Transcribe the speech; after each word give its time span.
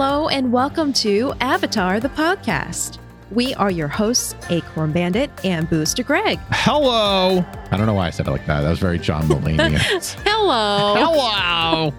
Hello 0.00 0.28
and 0.28 0.52
welcome 0.52 0.92
to 0.92 1.32
Avatar 1.40 1.98
the 1.98 2.08
podcast. 2.10 3.00
We 3.32 3.52
are 3.54 3.68
your 3.68 3.88
hosts, 3.88 4.36
Acorn 4.48 4.92
Bandit 4.92 5.28
and 5.44 5.68
Booster 5.68 6.04
Greg. 6.04 6.38
Hello. 6.52 7.44
I 7.72 7.76
don't 7.76 7.86
know 7.86 7.94
why 7.94 8.06
I 8.06 8.10
said 8.10 8.28
it 8.28 8.30
like 8.30 8.46
that. 8.46 8.60
That 8.60 8.70
was 8.70 8.78
very 8.78 9.00
John 9.00 9.24
Mulaney. 9.24 9.76
Hello. 10.24 10.94
Hello. 10.94 11.92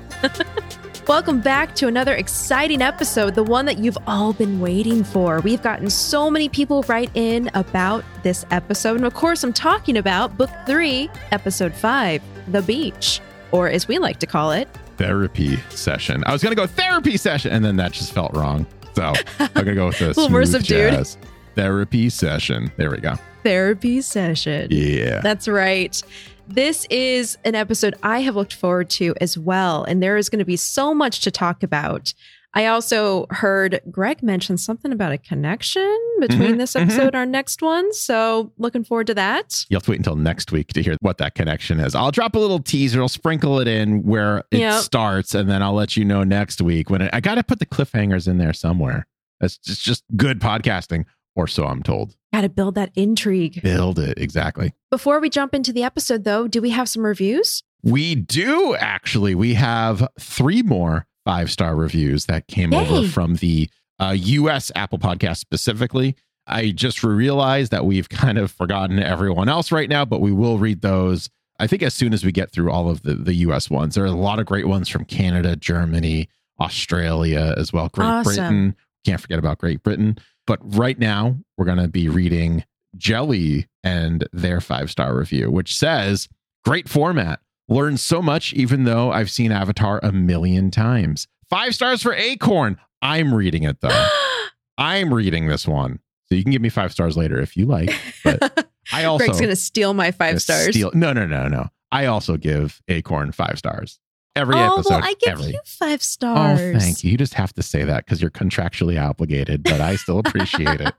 Welcome 1.10 1.42
back 1.42 1.76
to 1.76 1.90
another 1.90 2.14
exciting 2.14 2.82
episode, 2.82 3.36
the 3.36 3.44
one 3.44 3.66
that 3.66 3.80
you've 3.80 3.98
all 4.08 4.32
been 4.32 4.62
waiting 4.62 5.04
for. 5.04 5.42
We've 5.42 5.62
gotten 5.62 5.90
so 5.90 6.32
many 6.32 6.48
people 6.48 6.84
write 6.84 7.12
in 7.16 7.52
about 7.54 8.06
this 8.24 8.46
episode. 8.50 8.96
And 8.96 9.06
of 9.06 9.14
course, 9.14 9.44
I'm 9.44 9.52
talking 9.52 9.98
about 9.98 10.38
Book 10.38 10.52
3, 10.66 11.10
Episode 11.34 11.74
5, 11.74 12.22
The 12.48 12.62
Beach, 12.62 13.20
or 13.52 13.68
as 13.68 13.90
we 13.90 13.98
like 13.98 14.20
to 14.20 14.26
call 14.26 14.54
it, 14.54 14.70
Therapy 15.00 15.58
session. 15.70 16.24
I 16.28 16.34
was 16.34 16.44
going 16.44 16.54
to 16.54 16.62
go 16.62 16.68
therapy 16.68 17.16
session, 17.16 17.52
and 17.54 17.64
then 17.64 17.78
that 17.78 17.94
just 17.94 18.12
felt 18.12 18.34
wrong. 18.36 18.68
So 18.96 19.14
I'm 19.40 19.50
going 19.54 19.66
to 19.68 19.74
go 19.74 19.88
with 19.88 19.98
this. 20.00 20.18
little 20.18 20.30
more 20.30 20.46
subdued. 20.46 21.08
Therapy 21.56 22.10
session. 22.10 22.70
There 22.76 22.92
we 22.92 22.98
go. 22.98 23.16
Therapy 23.44 24.02
Session. 24.02 24.68
Yeah. 24.70 25.22
That's 25.22 25.48
right. 25.48 26.02
This 26.50 26.86
is 26.90 27.38
an 27.46 27.56
episode 27.56 27.96
I 28.04 28.20
have 28.20 28.36
looked 28.36 28.54
forward 28.54 28.90
to 28.92 29.16
as 29.22 29.38
well. 29.38 29.86
And 29.86 30.04
there 30.04 30.18
is 30.18 30.28
going 30.30 30.40
to 30.40 30.46
be 30.46 30.58
so 30.58 30.94
much 30.94 31.22
to 31.22 31.32
talk 31.32 31.64
about. 31.64 32.14
I 32.56 32.66
also 32.66 33.28
heard 33.30 33.80
Greg 33.92 34.24
mention 34.24 34.58
something 34.58 34.92
about 34.92 35.12
a 35.12 35.18
connection 35.20 35.88
between 36.20 36.56
Mhm, 36.56 36.58
this 36.58 36.76
episode 36.76 37.08
and 37.10 37.16
our 37.16 37.26
next 37.26 37.62
one. 37.62 37.94
So 37.94 38.52
looking 38.58 38.84
forward 38.84 39.08
to 39.08 39.14
that. 39.14 39.66
You'll 39.70 39.78
have 39.78 39.84
to 39.86 39.92
wait 39.92 40.00
until 40.00 40.16
next 40.16 40.52
week 40.52 40.70
to 40.74 40.82
hear 40.82 40.98
what 41.02 41.20
that 41.20 41.36
connection 41.36 41.80
is. 41.80 41.94
I'll 41.94 42.10
drop 42.12 42.36
a 42.36 42.40
little 42.40 42.60
teaser. 42.60 43.02
I'll 43.02 43.08
sprinkle 43.08 43.60
it 43.60 43.68
in 43.68 44.02
where 44.04 44.40
it 44.52 44.60
Yep. 44.60 44.82
starts, 44.82 45.36
and 45.36 45.48
then 45.50 45.62
I'll 45.62 45.74
let 45.76 45.96
you 45.96 46.04
know 46.04 46.24
next 46.24 46.60
week 46.62 46.90
when 46.90 47.02
it, 47.04 47.10
I 47.14 47.20
got 47.20 47.36
to 47.36 47.44
put 47.44 47.60
the 47.60 47.66
cliffhangers 47.68 48.28
in 48.28 48.40
there 48.40 48.54
somewhere. 48.54 49.06
That's 49.40 49.58
just, 49.60 49.84
just 49.84 50.04
good 50.18 50.40
podcasting, 50.42 51.06
or 51.36 51.48
so 51.48 51.66
I'm 51.66 51.84
told. 51.84 52.16
Got 52.34 52.42
to 52.42 52.50
build 52.50 52.76
that 52.76 52.92
intrigue. 52.96 53.62
Build 53.62 54.00
it 54.00 54.18
exactly. 54.18 54.74
Before 54.92 55.20
we 55.20 55.30
jump 55.30 55.54
into 55.54 55.72
the 55.72 55.84
episode, 55.84 56.24
though, 56.24 56.48
do 56.48 56.62
we 56.62 56.72
have 56.72 56.90
some 56.90 57.06
reviews? 57.06 57.64
We 57.84 58.16
do 58.16 58.76
actually. 58.76 59.36
We 59.36 59.54
have 59.54 60.06
three 60.20 60.62
more 60.62 61.06
five 61.30 61.52
star 61.52 61.76
reviews 61.76 62.26
that 62.26 62.48
came 62.48 62.74
Yay. 62.74 62.80
over 62.80 63.08
from 63.08 63.36
the 63.36 63.70
uh, 64.00 64.16
US 64.18 64.72
Apple 64.76 64.98
podcast 64.98 65.38
specifically. 65.38 66.16
I 66.48 66.72
just 66.72 67.04
realized 67.04 67.72
that 67.72 67.86
we've 67.86 68.10
kind 68.10 68.40
of 68.40 68.50
forgotten 68.50 68.98
everyone 68.98 69.48
else 69.48 69.72
right 69.72 69.88
now, 69.88 70.06
but 70.06 70.22
we 70.22 70.32
will 70.32 70.58
read 70.58 70.82
those. 70.82 71.30
I 71.60 71.68
think 71.68 71.84
as 71.84 71.94
soon 71.94 72.14
as 72.14 72.26
we 72.26 72.32
get 72.32 72.52
through 72.52 72.72
all 72.72 72.90
of 72.90 73.04
the, 73.04 73.14
the 73.14 73.36
US 73.36 73.70
ones, 73.70 73.94
there 73.94 74.06
are 74.06 74.08
a 74.08 74.12
lot 74.12 74.40
of 74.40 74.48
great 74.48 74.68
ones 74.68 74.90
from 74.90 75.06
Canada, 75.06 75.56
Germany, 75.56 76.30
Australia 76.60 77.54
as 77.58 77.72
well, 77.72 77.90
Great 77.90 78.08
Awesome. 78.08 78.34
Britain. 78.34 78.76
Can't 79.06 79.22
forget 79.22 79.38
about 79.38 79.60
Great 79.60 79.84
Britain. 79.84 80.18
But 80.48 80.58
right 80.64 80.98
now, 80.98 81.38
we're 81.60 81.66
going 81.66 81.78
to 81.78 81.88
be 81.88 82.10
reading 82.10 82.64
Jelly 82.98 83.68
and 83.84 84.28
their 84.34 84.62
five 84.62 84.90
star 84.90 85.16
review, 85.16 85.52
which 85.52 85.78
says, 85.78 86.28
Great 86.66 86.90
format. 86.90 87.40
Learned 87.70 88.00
so 88.00 88.22
much, 88.22 88.54
even 88.54 88.84
though 88.84 89.12
I've 89.12 89.30
seen 89.30 89.52
Avatar 89.52 90.00
a 90.02 90.12
million 90.12 90.72
times. 90.72 91.28
Five 91.50 91.76
stars 91.76 92.02
for 92.02 92.14
Acorn. 92.14 92.78
I'm 93.02 93.34
reading 93.34 93.64
it 93.64 93.82
though. 93.82 94.06
I'm 94.78 95.14
reading 95.14 95.48
this 95.48 95.68
one. 95.68 96.00
So 96.28 96.36
you 96.36 96.44
can 96.44 96.52
give 96.52 96.62
me 96.62 96.70
five 96.70 96.92
stars 96.92 97.18
later 97.18 97.40
if 97.40 97.58
you 97.58 97.66
like. 97.66 97.92
But 98.24 98.68
I 98.92 99.06
also 99.06 99.26
Greg's 99.26 99.40
going 99.40 99.50
to 99.50 99.56
steal 99.56 99.94
my 99.94 100.12
five 100.12 100.42
stars. 100.42 100.70
steal- 100.70 100.92
No, 100.94 101.14
no, 101.14 101.26
no, 101.26 101.48
no. 101.48 101.68
I 101.92 102.06
also 102.06 102.38
give 102.38 102.82
Acorn 102.88 103.32
five 103.32 103.58
stars. 103.58 104.00
Every 104.36 104.56
oh, 104.56 104.76
episode. 104.76 104.90
well, 104.92 105.02
I 105.04 105.16
give 105.20 105.34
every. 105.34 105.48
you 105.48 105.60
five 105.66 106.04
stars. 106.04 106.60
Oh, 106.62 106.80
thank 106.80 107.04
you. 107.04 107.12
You 107.12 107.18
just 107.18 107.34
have 107.34 107.52
to 107.54 107.64
say 107.64 107.84
that 107.84 108.06
because 108.06 108.22
you're 108.22 108.32
contractually 108.32 109.02
obligated, 109.02 109.64
but 109.64 109.82
I 109.82 109.96
still 109.96 110.20
appreciate 110.20 110.82
it. 110.82 110.94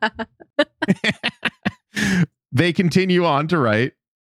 they 2.52 2.72
continue 2.72 3.24
on 3.24 3.48
to 3.48 3.58
write 3.58 3.92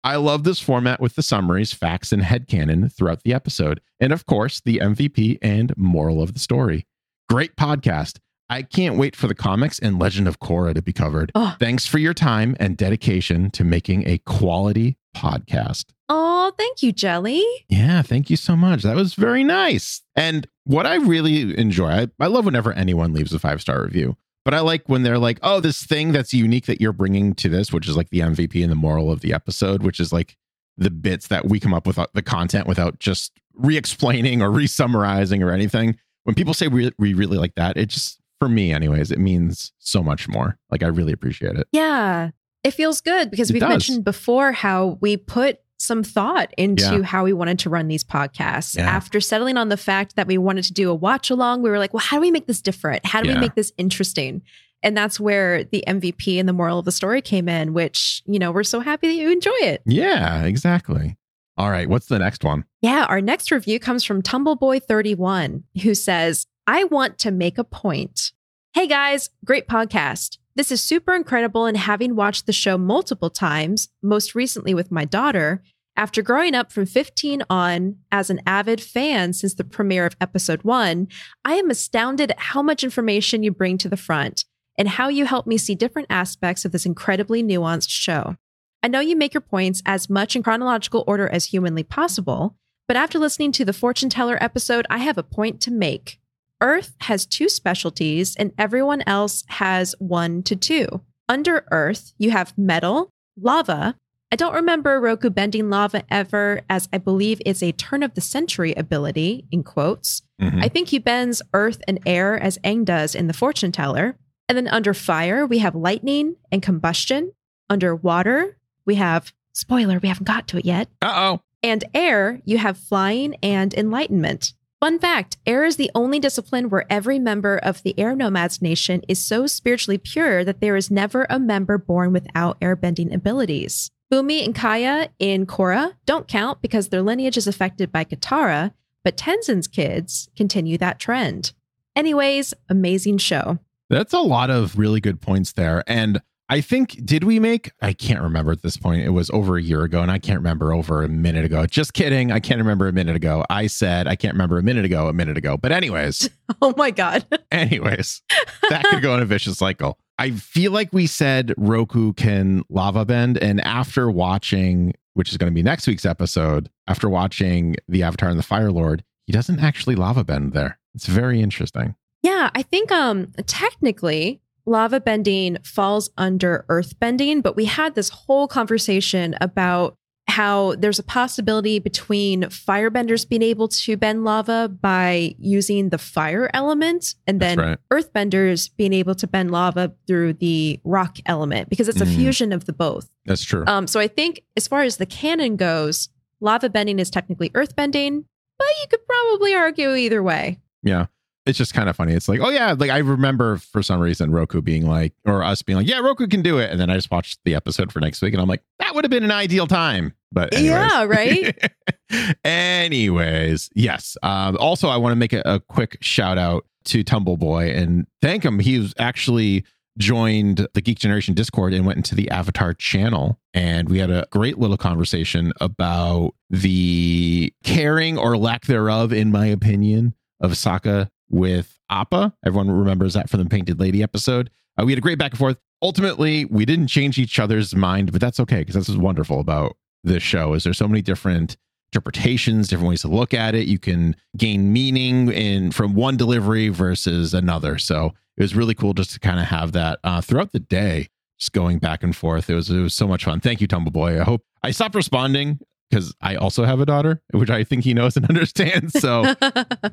I 0.04 0.16
love 0.16 0.42
this 0.42 0.58
format 0.58 1.00
with 1.00 1.14
the 1.14 1.22
summaries, 1.22 1.72
facts, 1.72 2.12
and 2.12 2.22
headcanon 2.22 2.92
throughout 2.92 3.22
the 3.22 3.32
episode. 3.32 3.80
And 4.00 4.12
of 4.12 4.26
course, 4.26 4.60
the 4.60 4.78
MVP 4.78 5.38
and 5.40 5.72
moral 5.76 6.20
of 6.20 6.34
the 6.34 6.40
story. 6.40 6.86
Great 7.28 7.54
podcast. 7.54 8.18
I 8.50 8.62
can't 8.62 8.98
wait 8.98 9.14
for 9.14 9.28
the 9.28 9.34
comics 9.34 9.78
and 9.78 10.00
Legend 10.00 10.26
of 10.26 10.40
Korra 10.40 10.74
to 10.74 10.82
be 10.82 10.92
covered. 10.92 11.30
Oh. 11.36 11.54
Thanks 11.58 11.86
for 11.86 11.98
your 11.98 12.14
time 12.14 12.56
and 12.58 12.76
dedication 12.76 13.50
to 13.52 13.64
making 13.64 14.06
a 14.08 14.18
quality 14.18 14.98
podcast. 15.16 15.84
Oh, 16.08 16.52
thank 16.58 16.82
you, 16.82 16.92
Jelly. 16.92 17.44
Yeah, 17.68 18.02
thank 18.02 18.28
you 18.28 18.36
so 18.36 18.56
much. 18.56 18.82
That 18.82 18.96
was 18.96 19.14
very 19.14 19.44
nice. 19.44 20.02
And 20.16 20.48
what 20.64 20.84
I 20.84 20.96
really 20.96 21.56
enjoy, 21.56 21.88
I, 21.88 22.08
I 22.20 22.26
love 22.26 22.44
whenever 22.44 22.72
anyone 22.72 23.12
leaves 23.14 23.32
a 23.32 23.38
five 23.38 23.60
star 23.60 23.82
review, 23.82 24.16
but 24.44 24.54
I 24.54 24.60
like 24.60 24.88
when 24.88 25.02
they're 25.02 25.18
like, 25.18 25.38
oh, 25.42 25.60
this 25.60 25.84
thing 25.84 26.12
that's 26.12 26.32
unique 26.34 26.66
that 26.66 26.80
you're 26.80 26.92
bringing 26.92 27.34
to 27.36 27.48
this, 27.48 27.72
which 27.72 27.88
is 27.88 27.96
like 27.96 28.10
the 28.10 28.20
MVP 28.20 28.62
and 28.62 28.70
the 28.70 28.76
moral 28.76 29.10
of 29.12 29.20
the 29.20 29.32
episode, 29.32 29.82
which 29.82 30.00
is 30.00 30.12
like 30.12 30.36
the 30.76 30.90
bits 30.90 31.28
that 31.28 31.48
we 31.48 31.60
come 31.60 31.74
up 31.74 31.86
with 31.86 31.98
uh, 31.98 32.06
the 32.14 32.22
content 32.22 32.66
without 32.66 32.98
just 32.98 33.32
re 33.54 33.76
explaining 33.76 34.40
or 34.42 34.50
re 34.50 34.66
summarizing 34.66 35.42
or 35.42 35.50
anything. 35.50 35.96
When 36.24 36.34
people 36.34 36.54
say 36.54 36.68
we, 36.68 36.90
we 36.98 37.14
really 37.14 37.36
like 37.38 37.54
that, 37.56 37.76
it 37.76 37.86
just, 37.90 38.20
for 38.38 38.48
me, 38.48 38.72
anyways, 38.72 39.10
it 39.10 39.18
means 39.18 39.72
so 39.78 40.02
much 40.02 40.28
more. 40.28 40.56
Like, 40.70 40.82
I 40.82 40.86
really 40.86 41.12
appreciate 41.12 41.56
it. 41.56 41.66
Yeah, 41.72 42.30
it 42.64 42.72
feels 42.72 43.00
good 43.00 43.30
because 43.30 43.50
It 43.50 43.54
we've 43.54 43.60
does. 43.60 43.68
mentioned 43.70 44.04
before 44.04 44.52
how 44.52 44.98
we 45.00 45.16
put 45.16 45.58
some 45.82 46.02
thought 46.02 46.52
into 46.56 46.84
Yeah. 46.98 47.02
how 47.02 47.24
we 47.24 47.32
wanted 47.32 47.58
to 47.60 47.70
run 47.70 47.88
these 47.88 48.04
podcasts. 48.04 48.76
Yeah. 48.76 48.88
After 48.88 49.20
settling 49.20 49.56
on 49.56 49.68
the 49.68 49.76
fact 49.76 50.16
that 50.16 50.26
we 50.26 50.38
wanted 50.38 50.64
to 50.64 50.72
do 50.72 50.90
a 50.90 50.94
watch 50.94 51.30
along, 51.30 51.62
we 51.62 51.70
were 51.70 51.78
like, 51.78 51.92
well, 51.92 52.00
how 52.00 52.16
do 52.16 52.20
we 52.20 52.30
make 52.30 52.46
this 52.46 52.60
different? 52.62 53.04
How 53.04 53.20
do 53.22 53.28
Yeah. 53.28 53.34
we 53.36 53.40
make 53.40 53.54
this 53.54 53.72
interesting? 53.76 54.42
And 54.84 54.96
that's 54.96 55.20
where 55.20 55.62
the 55.64 55.84
MVP 55.86 56.38
and 56.40 56.48
the 56.48 56.52
moral 56.52 56.78
of 56.80 56.84
the 56.84 56.92
story 56.92 57.20
came 57.22 57.48
in, 57.48 57.72
which, 57.72 58.22
you 58.26 58.38
know, 58.38 58.50
we're 58.50 58.64
so 58.64 58.80
happy 58.80 59.06
that 59.08 59.14
you 59.14 59.30
enjoy 59.30 59.50
it. 59.60 59.82
Yeah, 59.86 60.42
exactly. 60.44 61.16
All 61.56 61.70
right. 61.70 61.88
What's 61.88 62.06
the 62.06 62.18
next 62.18 62.42
one? 62.44 62.64
Yeah, 62.80 63.04
our 63.08 63.20
next 63.20 63.50
review 63.52 63.78
comes 63.78 64.02
from 64.04 64.22
Tumbleboy31, 64.22 65.62
who 65.82 65.94
says, 65.94 66.46
I 66.66 66.84
want 66.84 67.18
to 67.18 67.30
make 67.30 67.58
a 67.58 67.64
point. 67.64 68.32
Hey 68.74 68.86
guys, 68.86 69.28
great 69.44 69.68
podcast. 69.68 70.38
This 70.54 70.70
is 70.70 70.82
super 70.82 71.14
incredible, 71.14 71.64
and 71.66 71.76
having 71.76 72.14
watched 72.16 72.46
the 72.46 72.52
show 72.52 72.76
multiple 72.76 73.30
times, 73.30 73.88
most 74.02 74.34
recently 74.34 74.74
with 74.74 74.90
my 74.90 75.04
daughter, 75.04 75.62
after 75.96 76.22
growing 76.22 76.54
up 76.54 76.72
from 76.72 76.86
15 76.86 77.42
on 77.50 77.96
as 78.10 78.30
an 78.30 78.40
avid 78.46 78.80
fan 78.80 79.32
since 79.32 79.54
the 79.54 79.64
premiere 79.64 80.06
of 80.06 80.16
episode 80.20 80.62
one, 80.62 81.08
I 81.44 81.54
am 81.54 81.70
astounded 81.70 82.30
at 82.30 82.40
how 82.40 82.62
much 82.62 82.82
information 82.82 83.42
you 83.42 83.50
bring 83.52 83.78
to 83.78 83.88
the 83.88 83.96
front 83.96 84.44
and 84.78 84.88
how 84.88 85.08
you 85.08 85.26
help 85.26 85.46
me 85.46 85.58
see 85.58 85.74
different 85.74 86.08
aspects 86.10 86.64
of 86.64 86.72
this 86.72 86.86
incredibly 86.86 87.42
nuanced 87.42 87.90
show. 87.90 88.36
I 88.82 88.88
know 88.88 89.00
you 89.00 89.14
make 89.14 89.34
your 89.34 89.42
points 89.42 89.82
as 89.86 90.08
much 90.08 90.34
in 90.34 90.42
chronological 90.42 91.04
order 91.06 91.28
as 91.28 91.46
humanly 91.46 91.84
possible, 91.84 92.56
but 92.88 92.96
after 92.96 93.18
listening 93.18 93.52
to 93.52 93.64
the 93.64 93.72
fortune 93.72 94.08
teller 94.08 94.38
episode, 94.42 94.86
I 94.90 94.98
have 94.98 95.18
a 95.18 95.22
point 95.22 95.60
to 95.62 95.70
make. 95.70 96.18
Earth 96.60 96.94
has 97.02 97.26
two 97.26 97.48
specialties, 97.48 98.34
and 98.36 98.52
everyone 98.56 99.02
else 99.06 99.44
has 99.48 99.94
one 99.98 100.42
to 100.44 100.56
two. 100.56 100.86
Under 101.28 101.66
Earth, 101.70 102.12
you 102.18 102.30
have 102.30 102.56
metal, 102.56 103.10
lava. 103.40 103.96
I 104.32 104.34
don't 104.34 104.54
remember 104.54 104.98
Roku 104.98 105.28
bending 105.28 105.68
lava 105.68 106.04
ever, 106.10 106.62
as 106.70 106.88
I 106.90 106.96
believe 106.96 107.42
it's 107.44 107.62
a 107.62 107.70
turn 107.72 108.02
of 108.02 108.14
the 108.14 108.22
century 108.22 108.72
ability, 108.72 109.44
in 109.52 109.62
quotes. 109.62 110.22
Mhm. 110.40 110.64
I 110.64 110.68
think 110.68 110.88
he 110.88 110.98
bends 110.98 111.42
earth 111.52 111.82
and 111.86 112.00
air 112.06 112.38
as 112.42 112.56
Aang 112.64 112.86
does 112.86 113.14
in 113.14 113.26
The 113.26 113.34
Fortune 113.34 113.72
Teller. 113.72 114.16
And 114.48 114.56
then 114.56 114.68
under 114.68 114.94
fire, 114.94 115.46
we 115.46 115.58
have 115.58 115.74
lightning 115.74 116.36
and 116.50 116.62
combustion. 116.62 117.32
Under 117.68 117.94
water, 117.94 118.56
we 118.86 118.94
have, 118.94 119.34
spoiler, 119.52 119.98
we 119.98 120.08
haven't 120.08 120.24
got 120.26 120.48
to 120.48 120.56
it 120.56 120.64
yet. 120.64 120.88
Uh 121.02 121.12
oh. 121.14 121.40
And 121.62 121.84
air, 121.92 122.40
you 122.46 122.56
have 122.56 122.78
flying 122.78 123.36
and 123.42 123.74
enlightenment. 123.74 124.54
Fun 124.80 124.98
fact 124.98 125.36
air 125.46 125.64
is 125.64 125.76
the 125.76 125.92
only 125.94 126.18
discipline 126.18 126.68
where 126.68 126.90
every 126.90 127.18
member 127.18 127.56
of 127.58 127.84
the 127.84 127.96
Air 127.96 128.16
Nomads 128.16 128.60
Nation 128.60 129.02
is 129.06 129.24
so 129.24 129.46
spiritually 129.46 129.96
pure 129.96 130.42
that 130.42 130.60
there 130.60 130.74
is 130.74 130.90
never 130.90 131.24
a 131.30 131.38
member 131.38 131.78
born 131.78 132.12
without 132.12 132.58
airbending 132.60 133.14
abilities. 133.14 133.91
Bumi 134.12 134.44
and 134.44 134.54
Kya 134.54 135.08
in 135.18 135.46
Korra 135.46 135.94
don't 136.04 136.28
count 136.28 136.60
because 136.60 136.90
their 136.90 137.00
lineage 137.00 137.38
is 137.38 137.46
affected 137.46 137.90
by 137.90 138.04
Katara, 138.04 138.74
but 139.02 139.16
Tenzin's 139.16 139.66
kids 139.66 140.28
continue 140.36 140.76
that 140.76 140.98
trend. 140.98 141.52
Anyways, 141.96 142.52
amazing 142.68 143.16
show. 143.16 143.58
That's 143.88 144.12
a 144.12 144.20
lot 144.20 144.50
of 144.50 144.76
really 144.76 145.00
good 145.00 145.22
points 145.22 145.52
there. 145.52 145.82
And 145.86 146.20
I 146.50 146.60
think, 146.60 147.02
did 147.06 147.24
we 147.24 147.40
make? 147.40 147.72
I 147.80 147.94
can't 147.94 148.20
remember 148.20 148.52
at 148.52 148.60
this 148.60 148.76
point. 148.76 149.02
It 149.02 149.10
was 149.10 149.30
over 149.30 149.56
a 149.56 149.62
year 149.62 149.82
ago, 149.84 150.02
and 150.02 150.10
I 150.10 150.18
can't 150.18 150.40
remember 150.40 150.74
over 150.74 151.02
a 151.02 151.08
minute 151.08 151.46
ago. 151.46 151.64
Just 151.64 151.94
kidding. 151.94 152.30
I 152.30 152.40
can't 152.40 152.58
remember 152.58 152.88
a 152.88 152.92
minute 152.92 153.16
ago. 153.16 153.46
I 153.48 153.66
said 153.66 154.06
I 154.06 154.16
can't 154.16 154.34
remember 154.34 154.58
a 154.58 154.62
minute 154.62 154.84
ago, 154.84 155.08
a 155.08 155.14
minute 155.14 155.38
ago. 155.38 155.56
But, 155.56 155.72
anyways, 155.72 156.28
Oh 156.60 156.74
my 156.76 156.90
God. 156.90 157.24
anyways, 157.50 158.20
that 158.68 158.84
could 158.90 159.00
go 159.00 159.14
in 159.14 159.20
a 159.20 159.24
vicious 159.24 159.56
cycle. 159.56 159.98
I 160.22 160.30
feel 160.30 160.70
like 160.70 160.92
we 160.92 161.08
said 161.08 161.52
Roku 161.56 162.12
can 162.12 162.62
lava 162.68 163.04
bend. 163.04 163.38
And 163.38 163.60
after 163.62 164.08
watching, 164.08 164.94
which 165.14 165.32
is 165.32 165.36
going 165.36 165.50
to 165.50 165.54
be 165.54 165.64
next 165.64 165.88
week's 165.88 166.06
episode, 166.06 166.70
after 166.86 167.08
watching 167.08 167.74
The 167.88 168.04
Avatar 168.04 168.28
and 168.28 168.38
the 168.38 168.44
Fire 168.44 168.70
Lord, 168.70 169.02
he 169.26 169.32
doesn't 169.32 169.58
actually 169.58 169.96
lava 169.96 170.22
bend 170.22 170.52
there. 170.52 170.78
It's 170.94 171.06
very 171.06 171.42
interesting. 171.42 171.96
Yeah, 172.22 172.50
I 172.54 172.62
think 172.62 172.92
um 172.92 173.32
technically 173.48 174.40
lava 174.64 175.00
bending 175.00 175.58
falls 175.64 176.08
under 176.16 176.66
earth 176.68 177.00
bending, 177.00 177.40
but 177.40 177.56
we 177.56 177.64
had 177.64 177.96
this 177.96 178.10
whole 178.10 178.46
conversation 178.46 179.34
about 179.40 179.96
how 180.32 180.74
there's 180.76 180.98
a 180.98 181.02
possibility 181.02 181.78
between 181.78 182.42
firebenders 182.44 183.28
being 183.28 183.42
able 183.42 183.68
to 183.68 183.96
bend 183.96 184.24
lava 184.24 184.68
by 184.68 185.34
using 185.38 185.90
the 185.90 185.98
fire 185.98 186.48
element 186.54 187.14
and 187.26 187.38
then 187.38 187.58
right. 187.58 187.78
earthbenders 187.92 188.70
being 188.76 188.92
able 188.94 189.14
to 189.14 189.26
bend 189.26 189.50
lava 189.50 189.92
through 190.06 190.32
the 190.32 190.80
rock 190.84 191.18
element 191.26 191.68
because 191.68 191.88
it's 191.88 192.00
a 192.00 192.06
Mhm. 192.06 192.14
fusion 192.16 192.52
of 192.52 192.64
the 192.64 192.72
both. 192.72 193.10
That's 193.26 193.44
true. 193.44 193.64
Um, 193.66 193.86
so 193.86 194.00
I 194.00 194.08
think 194.08 194.42
as 194.56 194.66
far 194.66 194.82
as 194.82 194.96
the 194.96 195.06
canon 195.06 195.56
goes, 195.56 196.08
lava 196.40 196.68
bending 196.70 196.98
is 196.98 197.10
technically 197.10 197.50
earth 197.54 197.76
bending, 197.76 198.24
but 198.58 198.68
you 198.80 198.86
could 198.88 199.06
probably 199.06 199.54
argue 199.54 199.94
either 199.94 200.22
way. 200.22 200.60
Yeah. 200.82 201.06
It's 201.44 201.58
just 201.58 201.74
kind 201.74 201.88
of 201.88 201.96
funny. 201.96 202.12
It's 202.12 202.28
like, 202.28 202.40
oh 202.40 202.50
yeah, 202.50 202.74
like 202.78 202.90
I 202.90 202.98
remember 202.98 203.56
for 203.56 203.82
some 203.82 204.00
reason 204.00 204.30
Roku 204.30 204.62
being 204.62 204.86
like, 204.86 205.12
or 205.24 205.42
us 205.42 205.62
being 205.62 205.76
like, 205.76 205.88
yeah, 205.88 205.98
Roku 205.98 206.26
can 206.28 206.42
do 206.42 206.58
it. 206.58 206.70
And 206.70 206.80
then 206.80 206.88
I 206.88 206.94
just 206.94 207.10
watched 207.10 207.40
the 207.44 207.54
episode 207.54 207.92
for 207.92 208.00
next 208.00 208.22
week 208.22 208.32
and 208.32 208.40
I'm 208.40 208.48
like, 208.48 208.62
that 208.78 208.94
would 208.94 209.04
have 209.04 209.10
been 209.10 209.24
an 209.24 209.32
ideal 209.32 209.66
time. 209.66 210.14
But 210.30 210.54
anyways. 210.54 210.70
Yeah, 210.70 211.04
right? 211.04 211.72
anyways, 212.44 213.70
yes. 213.74 214.16
Um, 214.22 214.56
also, 214.58 214.88
I 214.88 214.96
want 214.96 215.12
to 215.12 215.16
make 215.16 215.32
a, 215.32 215.42
a 215.44 215.60
quick 215.60 215.98
shout 216.00 216.38
out 216.38 216.64
to 216.84 217.02
Tumbleboy 217.04 217.76
and 217.76 218.06
thank 218.20 218.44
him. 218.44 218.58
He 218.58 218.78
was 218.78 218.94
actually 218.98 219.64
joined 219.98 220.66
the 220.74 220.80
Geek 220.80 220.98
Generation 220.98 221.34
Discord 221.34 221.74
and 221.74 221.84
went 221.84 221.96
into 221.96 222.14
the 222.14 222.30
Avatar 222.30 222.74
channel. 222.74 223.38
And 223.54 223.88
we 223.88 223.98
had 223.98 224.10
a 224.10 224.26
great 224.30 224.58
little 224.58 224.76
conversation 224.76 225.52
about 225.60 226.34
the 226.50 227.52
caring 227.64 228.18
or 228.18 228.36
lack 228.36 228.64
thereof, 228.64 229.12
in 229.12 229.30
my 229.30 229.46
opinion, 229.46 230.14
of 230.40 230.52
Sokka 230.52 231.08
with 231.32 231.78
Appa. 231.90 232.34
Everyone 232.46 232.70
remembers 232.70 233.14
that 233.14 233.28
from 233.28 233.42
the 233.42 233.48
Painted 233.48 233.80
Lady 233.80 234.02
episode. 234.02 234.50
Uh, 234.78 234.84
we 234.84 234.92
had 234.92 234.98
a 234.98 235.02
great 235.02 235.18
back 235.18 235.32
and 235.32 235.38
forth. 235.38 235.58
Ultimately, 235.82 236.44
we 236.44 236.64
didn't 236.64 236.86
change 236.86 237.18
each 237.18 237.40
other's 237.40 237.74
mind, 237.74 238.12
but 238.12 238.20
that's 238.20 238.38
okay 238.38 238.60
because 238.60 238.76
that's 238.76 238.88
what's 238.88 239.00
wonderful 239.00 239.40
about 239.40 239.76
this 240.04 240.22
show 240.22 240.54
is 240.54 240.64
there's 240.64 240.78
so 240.78 240.88
many 240.88 241.02
different 241.02 241.56
interpretations, 241.92 242.68
different 242.68 242.88
ways 242.88 243.02
to 243.02 243.08
look 243.08 243.34
at 243.34 243.54
it. 243.54 243.66
You 243.66 243.78
can 243.78 244.16
gain 244.36 244.72
meaning 244.72 245.30
in 245.30 245.72
from 245.72 245.94
one 245.94 246.16
delivery 246.16 246.68
versus 246.68 247.34
another. 247.34 247.78
So 247.78 248.12
it 248.36 248.42
was 248.42 248.54
really 248.54 248.74
cool 248.74 248.94
just 248.94 249.12
to 249.12 249.20
kind 249.20 249.38
of 249.38 249.46
have 249.46 249.72
that 249.72 249.98
uh, 250.04 250.20
throughout 250.20 250.52
the 250.52 250.60
day, 250.60 251.08
just 251.38 251.52
going 251.52 251.78
back 251.78 252.02
and 252.02 252.14
forth. 252.14 252.48
It 252.48 252.54
was 252.54 252.70
it 252.70 252.80
was 252.80 252.94
so 252.94 253.06
much 253.06 253.24
fun. 253.24 253.40
Thank 253.40 253.60
you, 253.60 253.68
Tumbleboy. 253.68 254.20
I 254.20 254.24
hope 254.24 254.42
I 254.62 254.70
stopped 254.70 254.94
responding 254.94 255.58
because 255.92 256.14
I 256.22 256.36
also 256.36 256.64
have 256.64 256.80
a 256.80 256.86
daughter, 256.86 257.20
which 257.32 257.50
I 257.50 257.64
think 257.64 257.84
he 257.84 257.92
knows 257.92 258.16
and 258.16 258.24
understands. 258.28 258.98
So 258.98 259.24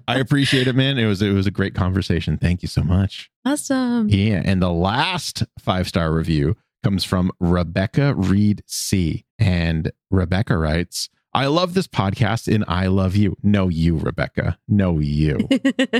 I 0.07 0.18
appreciate 0.19 0.68
it, 0.68 0.75
man. 0.75 0.98
It 0.98 1.06
was 1.06 1.22
it 1.22 1.34
was 1.34 1.46
a 1.46 1.51
great 1.51 1.75
conversation. 1.75 2.38
Thank 2.38 2.62
you 2.62 2.69
so 2.69 2.84
much. 2.84 3.30
awesome. 3.46 4.07
Yeah, 4.10 4.42
and 4.46 4.62
the 4.62 4.72
last 4.72 5.44
five 5.60 5.88
star 5.88 6.13
review 6.13 6.56
comes 6.84 7.04
from 7.04 7.31
Rebecca 7.40 8.16
Reed 8.16 8.63
C. 8.66 9.25
And 9.38 9.92
Rebecca 10.10 10.57
writes, 10.57 11.10
I 11.34 11.48
love 11.48 11.74
this 11.74 11.88
podcast 11.88 12.54
and 12.54 12.63
I 12.68 12.88
love 12.88 13.16
you. 13.16 13.36
No, 13.44 13.68
you, 13.68 13.98
Rebecca. 13.98 14.57
No, 14.68 15.00
you. 15.00 15.48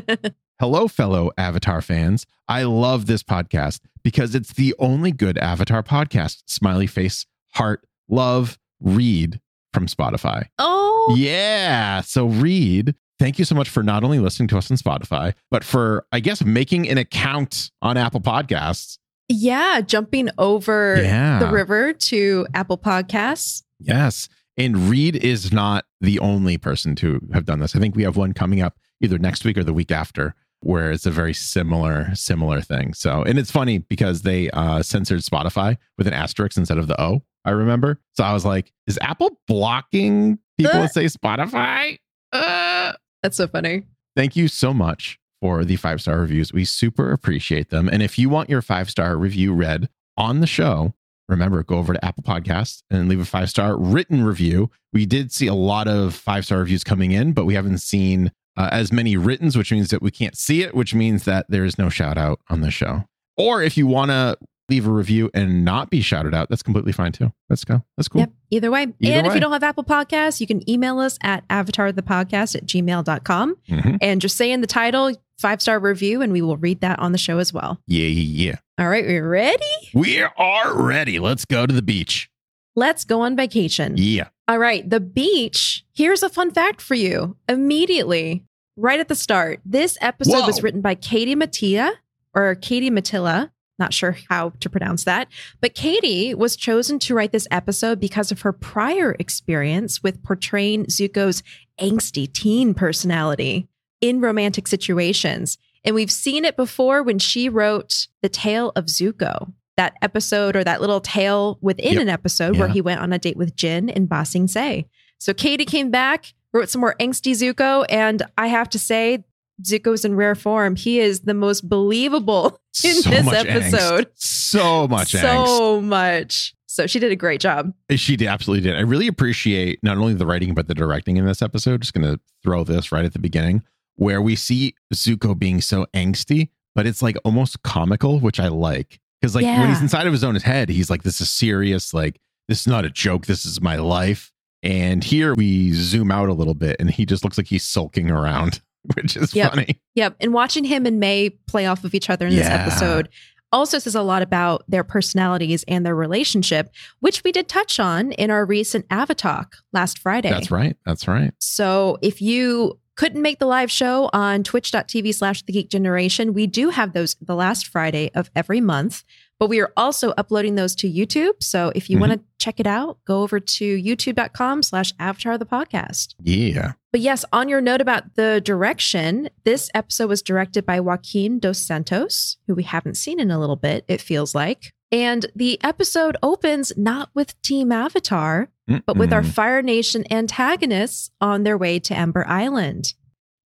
Hello, 0.60 0.88
fellow 0.88 1.32
Avatar 1.38 1.82
fans. 1.82 2.26
I 2.48 2.64
love 2.64 3.06
this 3.06 3.24
podcast 3.24 3.82
because 4.04 4.34
it's 4.34 4.54
the 4.54 4.74
only 4.80 5.12
good 5.12 5.38
Avatar 5.38 5.84
podcast. 5.84 6.44
Smiley 6.48 6.88
face, 6.88 7.26
heart, 7.54 7.86
love, 8.08 8.58
read 8.82 9.40
from 9.74 9.88
Spotify. 9.88 10.46
oh, 10.58 11.16
Yeah. 11.18 12.02
So, 12.02 12.26
Reed, 12.28 12.96
thank 13.20 13.40
you 13.40 13.46
so 13.46 13.56
much 13.56 13.70
for 13.70 13.84
not 13.84 14.04
only 14.04 14.20
listening 14.20 14.48
to 14.50 14.58
us 14.58 14.70
on 14.72 14.78
Spotify, 14.78 15.34
but 15.52 15.64
for, 15.64 16.06
I 16.12 16.20
guess, 16.20 16.44
making 16.44 16.90
an 16.90 16.98
account 16.98 17.72
on 17.82 17.98
Apple 17.98 18.22
Podcasts. 18.22 18.98
yeah. 19.28 19.82
Jumping 19.82 20.30
over 20.38 20.98
Yeah. 21.02 21.40
the 21.40 21.48
river 21.52 21.94
to 21.94 22.48
Apple 22.54 22.78
Podcasts. 22.80 23.64
Yes. 23.80 24.28
And 24.58 24.90
Reed 24.90 25.16
is 25.16 25.54
not 25.54 25.86
the 26.02 26.20
only 26.20 26.58
person 26.58 26.96
to 26.96 27.22
have 27.34 27.46
done 27.46 27.60
this. 27.60 27.76
I 27.76 27.80
think 27.80 27.96
we 27.96 28.04
have 28.04 28.18
one 28.18 28.34
coming 28.34 28.62
up 28.62 28.76
either 29.02 29.18
next 29.18 29.46
week 29.46 29.58
or 29.58 29.64
the 29.64 29.72
week 29.74 29.92
after 29.92 30.34
where 30.62 30.92
it's 30.92 31.06
a 31.06 31.12
very 31.12 31.34
similar 31.34 32.14
similar 32.16 32.60
thing. 32.60 32.94
So, 32.94 33.24
and 33.24 33.40
it's 33.40 33.52
funny 33.52 33.78
because 33.78 34.24
they 34.24 34.50
uh 34.50 34.82
censored 34.84 35.22
Spotify 35.22 35.78
with 35.98 36.08
an 36.08 36.14
asterisk 36.14 36.58
instead 36.58 36.78
of 36.78 36.88
the 36.88 37.02
O, 37.02 37.22
I 37.46 37.52
remember. 37.52 38.00
So 38.16 38.24
I 38.24 38.34
was 38.34 38.46
like, 38.46 38.72
is 38.88 38.98
Apple 39.02 39.40
blocking 39.48 40.40
people 40.58 40.74
Uh. 40.76 40.82
that 40.82 40.94
say 40.94 41.06
Spotify? 41.06 41.98
Uh 42.32 42.94
That's 43.24 43.38
so 43.38 43.48
funny. 43.48 43.84
thank 44.16 44.36
you 44.36 44.48
so 44.48 44.74
much 44.74 45.18
for 45.42 45.64
the 45.64 45.76
five 45.78 46.02
star 46.02 46.20
reviews. 46.20 46.52
We 46.54 46.66
super 46.66 47.12
appreciate 47.12 47.70
them. 47.70 47.88
And 47.90 48.04
if 48.04 48.20
you 48.20 48.30
want 48.30 48.50
your 48.50 48.62
five 48.62 48.90
star 48.90 49.16
review 49.18 49.54
read 49.54 49.90
on 50.18 50.42
the 50.42 50.48
show, 50.48 50.94
remember 51.30 51.64
go 51.64 51.78
over 51.78 51.94
to 51.94 52.04
Apple 52.06 52.24
Podcasts 52.24 52.84
and 52.92 53.08
leave 53.10 53.20
a 53.22 53.26
five 53.26 53.50
star 53.50 53.78
written 53.78 54.24
review. 54.24 54.70
We 54.94 55.06
did 55.06 55.32
see 55.32 55.48
a 55.48 55.54
lot 55.54 55.88
of 55.88 56.14
five 56.14 56.46
star 56.46 56.60
reviews 56.60 56.84
coming 56.84 57.12
in, 57.12 57.34
but 57.34 57.46
we 57.46 57.54
haven't 57.56 57.78
seen 57.80 58.32
uh, 58.58 58.68
as 58.72 58.92
many 58.92 59.16
writtens, 59.16 59.58
which 59.58 59.72
means 59.72 59.90
that 59.90 60.02
we 60.02 60.12
can't 60.12 60.36
see 60.38 60.62
it, 60.64 60.76
which 60.76 60.94
means 60.94 61.24
that 61.24 61.46
there 61.50 61.64
is 61.64 61.78
no 61.78 61.88
shout 61.90 62.18
out 62.18 62.42
on 62.50 62.60
the 62.62 62.72
show. 62.72 63.06
Or 63.38 63.62
if 63.64 63.78
you 63.78 63.88
want 63.88 64.12
to 64.12 64.38
leave 64.70 64.88
a 64.88 64.92
review 64.92 65.30
and 65.34 65.64
not 65.66 65.90
be 65.90 66.02
shouted 66.02 66.34
out, 66.34 66.50
that's 66.50 66.64
completely 66.64 66.92
fine 66.92 67.12
too. 67.12 67.32
Let's 67.50 67.64
go. 67.64 67.84
That's 67.98 68.08
cool. 68.08 68.22
Yep. 68.22 68.32
Either 68.52 68.72
way. 68.72 68.84
Either 69.00 69.18
and 69.18 69.28
if 69.28 69.34
you 69.34 69.40
don't 69.40 69.52
have 69.52 69.64
Apple 69.64 69.84
Podcasts, 69.84 70.40
you 70.40 70.48
can 70.48 70.68
email 70.70 71.00
us 71.00 71.18
at 71.22 71.48
avatarthepodcast 71.50 72.56
at 72.56 72.66
gmail.com 72.66 73.56
Mhm. 73.70 73.98
and 74.02 74.22
just 74.22 74.38
say 74.38 74.52
in 74.52 74.62
the 74.62 74.68
title, 74.68 75.12
five 75.38 75.62
star 75.62 75.80
review, 75.80 76.22
and 76.22 76.32
we 76.34 76.42
will 76.42 76.58
read 76.58 76.82
that 76.82 77.00
on 77.00 77.12
the 77.12 77.18
show 77.18 77.38
as 77.38 77.54
well. 77.54 77.80
Yeah, 77.88 78.06
yeah, 78.08 78.50
yeah. 78.52 78.56
All 78.78 78.90
right, 78.90 79.06
We're 79.06 79.28
ready? 79.28 79.64
We 79.94 80.22
are 80.22 80.74
ready. 80.82 81.20
Let's 81.20 81.46
go 81.46 81.66
to 81.66 81.74
the 81.74 81.82
beach. 81.82 82.30
Let's 82.76 83.04
go 83.04 83.22
on 83.22 83.36
vacation. 83.36 83.96
Yeah. 83.98 84.30
All 84.48 84.58
right, 84.60 84.90
the 84.90 85.00
beach. 85.00 85.84
Here's 85.94 86.24
a 86.24 86.30
fun 86.30 86.52
fact 86.52 86.82
for 86.82 86.96
you. 86.96 87.36
Immediately, 87.48 88.46
right 88.78 89.00
at 89.00 89.08
the 89.10 89.16
start, 89.16 89.60
this 89.66 89.98
episode 90.02 90.40
Whoa. 90.42 90.48
was 90.48 90.64
written 90.64 90.82
by 90.82 90.96
Katie 90.96 91.36
Mattia 91.36 91.92
or 92.34 92.56
Katie 92.56 92.90
Matilla. 92.90 93.52
Not 93.80 93.94
sure 93.94 94.18
how 94.30 94.52
to 94.60 94.70
pronounce 94.70 95.06
that. 95.06 95.28
But 95.62 95.74
Katie 95.74 96.36
was 96.36 96.56
chosen 96.56 97.00
to 97.00 97.16
write 97.16 97.32
this 97.32 97.48
episode 97.50 98.00
because 98.00 98.32
of 98.32 98.42
her 98.42 98.52
prior 98.54 99.16
experience 99.20 100.04
with 100.04 100.22
portraying 100.24 100.86
Zuko's 100.88 101.42
angsty 101.80 102.32
teen 102.32 102.74
personality 102.74 103.68
in 104.02 104.20
romantic 104.22 104.68
situations. 104.68 105.58
And 105.86 105.96
we've 105.96 106.12
seen 106.12 106.44
it 106.44 106.58
before 106.58 107.04
when 107.04 107.20
she 107.20 107.48
wrote 107.48 108.08
The 108.22 108.30
Tale 108.30 108.74
of 108.76 108.86
Zuko, 108.88 109.54
that 109.78 109.94
episode 110.02 110.58
or 110.58 110.64
that 110.66 110.82
little 110.82 111.00
tale 111.00 111.58
within 111.62 111.94
Yep. 111.94 112.02
an 112.02 112.10
episode 112.10 112.58
where 112.58 112.68
he 112.68 112.82
went 112.82 113.00
on 113.00 113.14
a 113.14 113.18
date 113.20 113.38
with 113.38 113.56
Jin 113.56 113.88
in 113.88 114.06
Ba 114.08 114.26
Sing 114.26 114.48
Se. 114.48 114.86
So 115.20 115.34
Katie 115.34 115.64
came 115.66 115.90
back, 115.90 116.34
wrote 116.54 116.70
some 116.70 116.82
more 116.82 116.96
angsty 117.00 117.32
Zuko, 117.32 117.86
and 117.90 118.24
I 118.38 118.48
have 118.48 118.70
to 118.72 118.80
say, 118.80 119.24
Zuko's 119.64 120.06
in 120.06 120.16
rare 120.16 120.36
form. 120.36 120.76
He 120.78 121.00
is 121.00 121.22
the 121.22 121.34
most 121.34 121.68
believable 121.68 122.60
in 122.84 122.96
so 122.96 123.10
this 123.10 123.28
episode. 123.28 124.08
angst. 124.08 124.22
So 124.22 124.88
much 124.88 125.14
angst. 125.14 125.22
so 125.22 125.82
much. 125.82 126.54
So 126.68 126.86
she 126.88 127.00
did 127.00 127.12
a 127.12 127.16
great 127.16 127.42
job. 127.42 127.74
She 127.96 128.16
did, 128.16 128.28
absolutely 128.28 128.70
did. 128.70 128.78
I 128.78 128.82
really 128.82 129.08
appreciate 129.08 129.80
not 129.82 129.98
only 129.98 130.14
the 130.14 130.26
writing 130.26 130.54
but 130.54 130.68
the 130.68 130.76
directing 130.76 131.18
in 131.18 131.26
this 131.26 131.42
episode. 131.42 131.82
Just 131.82 131.94
going 131.94 132.06
to 132.06 132.20
throw 132.44 132.64
this 132.64 132.92
right 132.92 133.04
at 133.04 133.14
the 133.14 133.20
beginning, 133.20 133.64
where 133.96 134.22
we 134.22 134.36
see 134.36 134.76
Zuko 134.94 135.38
being 135.38 135.62
so 135.62 135.88
angsty, 135.96 136.50
but 136.76 136.86
it's 136.86 137.02
like 137.02 137.18
almost 137.26 137.64
comical, 137.64 138.20
which 138.20 138.40
I 138.40 138.48
like. 138.50 139.00
Because 139.20 139.36
like 139.36 139.46
when 139.46 139.68
he's 139.68 139.82
inside 139.82 140.08
of 140.08 140.14
his 140.14 140.24
own 140.24 140.36
head, 140.36 140.70
he's 140.70 140.90
like, 140.90 141.04
"This 141.04 141.20
is 141.20 141.30
serious. 141.30 141.94
Like 141.94 142.20
this 142.48 142.62
is 142.62 142.68
not 142.68 142.86
a 142.86 142.90
joke. 142.90 143.26
This 143.26 143.46
is 143.46 143.60
my 143.60 143.76
life." 143.76 144.32
And 144.62 145.04
here 145.04 145.34
we 145.34 145.74
zoom 145.74 146.12
out 146.12 146.30
a 146.30 146.34
little 146.34 146.54
bit, 146.54 146.78
and 146.80 146.92
he 146.92 147.06
just 147.06 147.24
looks 147.24 147.38
like 147.38 147.48
he's 147.48 147.64
sulking 147.66 148.12
around, 148.12 148.62
which 148.96 149.16
is 149.18 149.36
Yep. 149.36 149.52
funny. 149.52 149.80
Yep. 149.96 150.16
And 150.20 150.34
watching 150.34 150.64
him 150.64 150.86
and 150.86 151.00
May 151.00 151.30
play 151.48 151.66
off 151.66 151.84
of 151.84 151.94
each 151.94 152.10
other 152.10 152.28
in 152.28 152.36
this 152.36 152.48
episode 152.48 153.10
also 153.52 153.80
says 153.80 153.96
a 153.96 154.02
lot 154.04 154.22
about 154.22 154.64
their 154.68 154.84
personalities 154.84 155.66
and 155.68 155.84
their 155.86 155.96
relationship, 155.96 156.70
which 157.00 157.24
we 157.24 157.32
did 157.32 157.48
touch 157.48 157.80
on 157.80 158.12
in 158.14 158.30
our 158.30 158.46
recent 158.46 158.86
Avatar 158.92 159.48
last 159.74 159.98
Friday. 159.98 160.30
That's 160.30 160.52
right. 160.52 160.78
That's 160.86 161.08
right. 161.08 161.34
So 161.40 161.98
if 162.04 162.22
you 162.22 162.80
couldn't 162.96 163.22
make 163.22 163.40
the 163.40 163.46
live 163.48 163.72
show 163.72 164.10
on 164.14 164.44
twitch.tv 164.44 165.16
slash 165.16 165.42
the 165.44 165.54
geek 165.54 165.70
generation, 165.70 166.34
we 166.34 166.46
do 166.48 166.70
have 166.70 166.94
those 166.94 167.16
the 167.22 167.34
last 167.36 167.66
Friday 167.68 168.12
of 168.14 168.30
every 168.36 168.62
month, 168.62 169.04
but 169.40 169.48
we 169.50 169.60
are 169.62 169.72
also 169.78 170.12
uploading 170.18 170.56
those 170.56 170.76
to 170.76 170.92
YouTube. 170.92 171.42
So 171.42 171.72
if 171.76 171.90
you 171.90 171.98
Mhm. 171.98 172.00
want 172.02 172.12
to 172.14 172.20
check 172.40 172.60
it 172.60 172.68
out, 172.68 172.98
go 173.06 173.22
over 173.24 173.40
to 173.40 173.78
youtube.com 173.82 174.64
slash 174.64 174.94
avatar 175.00 175.38
the 175.38 175.46
podcast. 175.46 176.16
Yeah. 176.22 176.74
But 176.92 177.02
yes, 177.02 177.24
on 177.32 177.50
your 177.50 177.62
note 177.62 177.82
about 177.82 178.16
the 178.16 178.42
direction, 178.44 179.30
this 179.46 179.70
episode 179.74 180.08
was 180.10 180.22
directed 180.22 180.66
by 180.66 180.80
Joaquim 180.80 181.40
Dos 181.40 181.60
Santos, 181.60 182.38
who 182.48 182.56
we 182.56 182.64
haven't 182.64 182.96
seen 182.98 183.20
in 183.20 183.32
a 183.32 183.40
little 183.40 183.56
bit, 183.56 183.86
it 183.88 184.02
feels 184.02 184.34
like. 184.36 184.74
And 184.92 185.28
the 185.36 185.60
episode 185.64 186.18
opens 186.24 186.74
not 186.76 187.10
with 187.14 187.40
Team 187.44 187.72
Avatar, 187.72 188.50
but 188.88 188.98
with 188.98 189.14
our 189.14 189.24
Fire 189.24 189.62
Nation 189.62 190.04
antagonists 190.12 191.12
on 191.22 191.44
their 191.44 191.58
way 191.58 191.80
to 191.80 191.96
Ember 191.98 192.26
Island. 192.28 192.94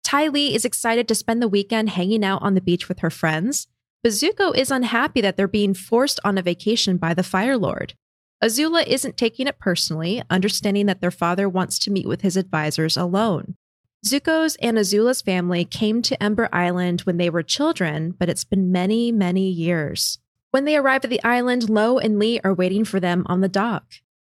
Ty 0.04 0.28
Lee 0.28 0.54
is 0.54 0.64
excited 0.64 1.08
to 1.08 1.14
spend 1.14 1.42
the 1.42 1.48
weekend 1.48 1.90
hanging 1.90 2.24
out 2.24 2.42
on 2.42 2.54
the 2.54 2.60
beach 2.60 2.88
with 2.88 3.00
her 3.00 3.10
friends. 3.10 3.66
But 4.02 4.12
Zuko 4.12 4.56
is 4.56 4.70
unhappy 4.70 5.20
that 5.20 5.36
they're 5.36 5.46
being 5.46 5.74
forced 5.74 6.18
on 6.24 6.36
a 6.36 6.42
vacation 6.42 6.96
by 6.96 7.14
the 7.14 7.22
Fire 7.22 7.56
Lord. 7.56 7.94
Azula 8.42 8.84
isn't 8.84 9.16
taking 9.16 9.46
it 9.46 9.60
personally, 9.60 10.22
understanding 10.28 10.86
that 10.86 11.00
their 11.00 11.12
father 11.12 11.48
wants 11.48 11.78
to 11.80 11.92
meet 11.92 12.08
with 12.08 12.22
his 12.22 12.36
advisors 12.36 12.96
alone. 12.96 13.54
Zuko's 14.04 14.56
and 14.56 14.76
Azula's 14.76 15.22
family 15.22 15.64
came 15.64 16.02
to 16.02 16.20
Ember 16.20 16.48
Island 16.52 17.02
when 17.02 17.18
they 17.18 17.30
were 17.30 17.44
children, 17.44 18.10
but 18.18 18.28
it's 18.28 18.42
been 18.42 18.72
many, 18.72 19.12
many 19.12 19.48
years. 19.48 20.18
When 20.50 20.64
they 20.64 20.76
arrive 20.76 21.04
at 21.04 21.10
the 21.10 21.22
island, 21.22 21.70
Lo 21.70 21.98
and 21.98 22.18
Li 22.18 22.40
are 22.42 22.52
waiting 22.52 22.84
for 22.84 22.98
them 22.98 23.22
on 23.26 23.40
the 23.40 23.48
dock. 23.48 23.84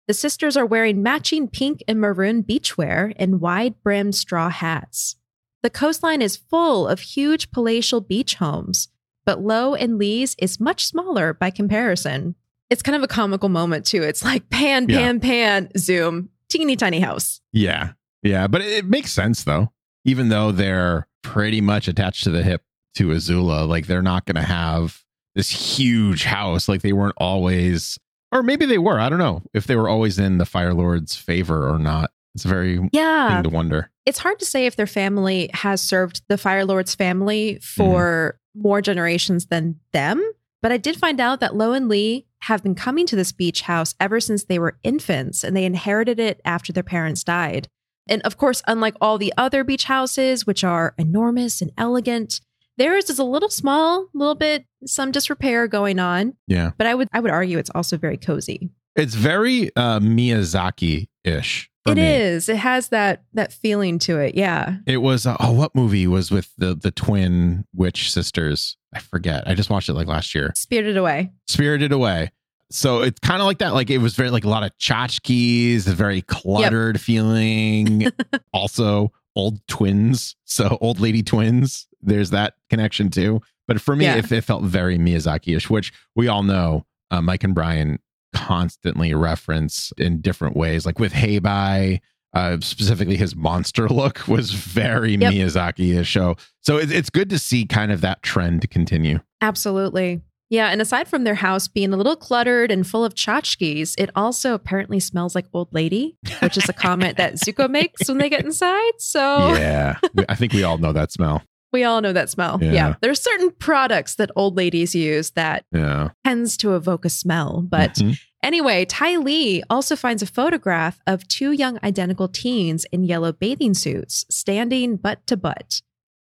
The 0.06 0.14
sisters 0.14 0.58
are 0.58 0.66
wearing 0.66 1.02
matching 1.02 1.48
pink 1.48 1.82
and 1.88 1.98
maroon 1.98 2.42
beachwear 2.42 3.14
and 3.16 3.40
wide 3.40 3.82
brimmed 3.82 4.14
straw 4.14 4.50
hats. 4.50 5.16
The 5.62 5.70
coastline 5.70 6.20
is 6.20 6.36
full 6.36 6.86
of 6.86 7.00
huge 7.00 7.50
palatial 7.50 8.02
beach 8.02 8.34
homes, 8.34 8.88
but 9.24 9.40
Lo 9.40 9.74
and 9.74 9.98
Li's 9.98 10.34
is 10.38 10.58
much 10.60 10.86
smaller 10.86 11.32
by 11.34 11.50
comparison. 11.50 12.34
It's 12.70 12.82
kind 12.82 12.96
of 12.96 13.02
a 13.02 13.08
comical 13.08 13.48
moment, 13.48 13.84
too. 13.86 14.02
It's 14.02 14.24
like 14.24 14.48
pan, 14.50 14.88
Yeah. 14.88 14.98
pan, 14.98 15.20
pan, 15.20 15.68
zoom, 15.76 16.30
teeny 16.48 16.76
tiny 16.76 17.00
house. 17.00 17.40
Yeah. 17.52 17.92
Yeah. 18.22 18.46
But 18.46 18.62
it, 18.62 18.68
it 18.68 18.84
makes 18.86 19.12
sense 19.12 19.44
though. 19.44 19.72
Even 20.04 20.28
though 20.28 20.52
they're 20.52 21.06
pretty 21.22 21.60
much 21.60 21.86
attached 21.88 22.24
to 22.24 22.30
the 22.30 22.42
hip 22.42 22.62
to 22.96 23.08
Azula, 23.08 23.68
like 23.68 23.86
they're 23.86 24.02
not 24.02 24.24
going 24.26 24.36
to 24.36 24.42
have 24.42 25.02
this 25.34 25.50
huge 25.50 26.24
house. 26.24 26.68
Like 26.68 26.82
they 26.82 26.92
weren't 26.92 27.14
always, 27.18 27.98
or 28.32 28.42
maybe 28.42 28.66
they 28.66 28.78
were. 28.78 28.98
I 28.98 29.08
don't 29.08 29.18
know 29.18 29.42
if 29.54 29.66
they 29.66 29.76
were 29.76 29.88
always 29.88 30.18
in 30.18 30.38
the 30.38 30.44
Fire 30.46 30.74
Lord's 30.74 31.14
favor 31.16 31.68
or 31.68 31.78
not. 31.78 32.10
It's 32.34 32.44
a 32.44 32.48
very 32.48 32.80
Yeah. 32.92 33.34
thing 33.34 33.42
to 33.44 33.50
wonder. 33.50 33.90
it's 34.04 34.18
hard 34.18 34.38
to 34.40 34.44
say 34.44 34.66
if 34.66 34.74
their 34.74 34.86
family 34.86 35.48
has 35.54 35.80
served 35.80 36.22
the 36.28 36.36
Fire 36.38 36.64
Lord's 36.64 36.94
family 36.94 37.58
for 37.62 38.38
more 38.54 38.80
generations 38.80 39.46
than 39.46 39.80
them. 39.92 40.22
But 40.60 40.72
I 40.72 40.76
did 40.76 40.96
find 40.96 41.20
out 41.20 41.40
that 41.40 41.56
Lo 41.56 41.72
and 41.72 41.88
Li 41.88 42.26
have 42.42 42.62
been 42.62 42.74
coming 42.74 43.06
to 43.06 43.16
this 43.16 43.32
beach 43.32 43.62
house 43.62 43.94
ever 44.00 44.20
since 44.20 44.44
they 44.44 44.58
were 44.58 44.78
infants 44.82 45.44
and 45.44 45.56
they 45.56 45.64
inherited 45.64 46.18
it 46.20 46.40
after 46.44 46.72
their 46.72 46.82
parents 46.82 47.24
died. 47.24 47.68
And 48.08 48.22
of 48.22 48.36
course, 48.36 48.62
unlike 48.66 48.94
all 49.00 49.18
the 49.18 49.32
other 49.36 49.64
beach 49.64 49.84
houses, 49.84 50.46
which 50.46 50.64
are 50.64 50.94
enormous 50.98 51.62
and 51.62 51.72
elegant, 51.78 52.40
theirs 52.76 53.10
is 53.10 53.18
a 53.18 53.24
little 53.24 53.48
small, 53.48 54.02
a 54.02 54.18
little 54.18 54.34
bit 54.34 54.66
some 54.86 55.12
disrepair 55.12 55.68
going 55.68 55.98
on. 55.98 56.34
Yeah. 56.46 56.72
But 56.76 56.86
I 56.86 56.94
would 56.94 57.08
I 57.12 57.20
would 57.20 57.30
argue 57.30 57.58
it's 57.58 57.70
also 57.74 57.96
very 57.96 58.16
cozy. 58.16 58.70
It's 58.96 59.14
very 59.14 59.70
uh, 59.76 60.00
Miyazaki 60.00 61.08
ish. 61.24 61.70
It 61.86 61.98
is. 61.98 62.48
It 62.48 62.56
has 62.56 62.88
that 62.90 63.24
that 63.34 63.52
feeling 63.52 63.98
to 64.00 64.18
it. 64.20 64.34
Yeah. 64.36 64.76
It 64.86 64.98
was 64.98 65.26
uh, 65.26 65.36
oh, 65.40 65.52
what 65.52 65.74
movie 65.74 66.06
was 66.06 66.30
with 66.30 66.52
the 66.56 66.74
the 66.74 66.90
twin 66.92 67.64
witch 67.74 68.12
sisters? 68.12 68.76
I 68.94 69.00
forget. 69.00 69.48
I 69.48 69.54
just 69.54 69.70
watched 69.70 69.88
it 69.88 69.94
like 69.94 70.06
last 70.06 70.34
year. 70.34 70.52
Spirited 70.54 70.96
away. 70.96 71.32
Spirited 71.48 71.92
Away. 71.92 72.30
So 72.70 73.02
it's 73.02 73.18
kind 73.20 73.40
of 73.42 73.46
like 73.46 73.58
that. 73.58 73.74
Like 73.74 73.90
it 73.90 73.98
was 73.98 74.14
very 74.14 74.30
like 74.30 74.44
a 74.44 74.48
lot 74.48 74.62
of 74.62 74.70
tchotchkes, 74.78 75.86
a 75.86 75.92
very 75.92 76.22
cluttered 76.22 77.00
feeling. 77.00 78.06
also, 78.52 79.12
old 79.36 79.66
twins. 79.66 80.36
So 80.44 80.78
old 80.80 81.00
lady 81.00 81.22
twins. 81.22 81.86
There's 82.00 82.30
that 82.30 82.54
connection 82.70 83.10
too. 83.10 83.40
But 83.68 83.80
for 83.80 83.94
me, 83.96 84.04
Yeah. 84.06 84.16
it, 84.16 84.30
it 84.32 84.40
felt 84.44 84.62
very 84.64 84.98
Miyazaki-ish, 84.98 85.68
which 85.70 85.92
we 86.16 86.28
all 86.28 86.42
know. 86.42 86.86
Uh, 87.10 87.20
Mike 87.20 87.44
and 87.44 87.54
Brian 87.54 87.98
constantly 88.46 89.14
reference 89.14 89.92
in 89.98 90.20
different 90.20 90.56
ways. 90.56 90.84
Like 90.86 90.98
with 90.98 91.12
Hei 91.12 91.38
Bai, 91.38 92.00
uh, 92.34 92.58
specifically 92.60 93.16
his 93.16 93.36
monster 93.36 93.88
look 94.00 94.26
was 94.28 94.52
very 94.52 95.12
Yep. 95.16 95.32
Miyazaki-ish. 95.32 96.12
So, 96.12 96.36
so 96.60 96.78
it, 96.78 96.90
it's 96.90 97.10
good 97.10 97.30
to 97.30 97.38
see 97.38 97.64
kind 97.66 97.92
of 97.92 98.00
that 98.00 98.22
trend 98.22 98.68
continue. 98.70 99.20
Absolutely. 99.40 100.22
Yeah, 100.50 100.68
and 100.68 100.82
aside 100.82 101.08
from 101.08 101.24
their 101.24 101.34
house 101.34 101.66
being 101.66 101.94
a 101.94 101.96
little 101.96 102.14
cluttered 102.14 102.70
and 102.70 102.86
full 102.86 103.06
of 103.06 103.14
tchotchkes, 103.14 103.94
it 103.98 104.10
also 104.14 104.52
apparently 104.52 105.00
smells 105.00 105.34
like 105.34 105.46
old 105.54 105.72
lady, 105.72 106.18
which 106.40 106.58
is 106.58 106.68
a 106.68 106.74
comment 106.74 107.16
that 107.16 107.34
Zuko 107.34 107.70
makes 107.70 108.06
when 108.06 108.18
they 108.18 108.28
get 108.28 108.44
inside. 108.44 108.92
So 108.98 109.54
Yeah, 109.54 109.98
I 110.28 110.34
think 110.34 110.52
we 110.52 110.62
all 110.62 110.76
know 110.76 110.92
that 110.92 111.10
smell. 111.10 111.42
we 111.72 111.84
all 111.84 112.02
know 112.02 112.12
that 112.12 112.28
smell. 112.28 112.58
Yeah. 112.60 112.72
Yeah. 112.72 112.94
There's 113.00 113.18
certain 113.18 113.50
products 113.52 114.16
that 114.16 114.30
old 114.36 114.54
ladies 114.58 114.94
use 114.94 115.30
that 115.30 115.64
Yeah. 115.72 116.10
tends 116.22 116.58
to 116.58 116.76
evoke 116.76 117.06
a 117.06 117.10
smell. 117.10 117.62
But 117.66 117.94
Mhm. 117.94 118.20
Anyway, 118.42 118.84
Ty 118.84 119.16
Lee 119.16 119.62
also 119.70 119.96
finds 119.96 120.22
a 120.22 120.26
photograph 120.26 121.00
of 121.06 121.26
two 121.28 121.52
young 121.52 121.78
identical 121.82 122.28
teens 122.28 122.86
in 122.92 123.04
yellow 123.04 123.32
bathing 123.32 123.74
suits 123.74 124.24
standing 124.30 124.96
butt 124.96 125.26
to 125.26 125.36
butt. 125.36 125.82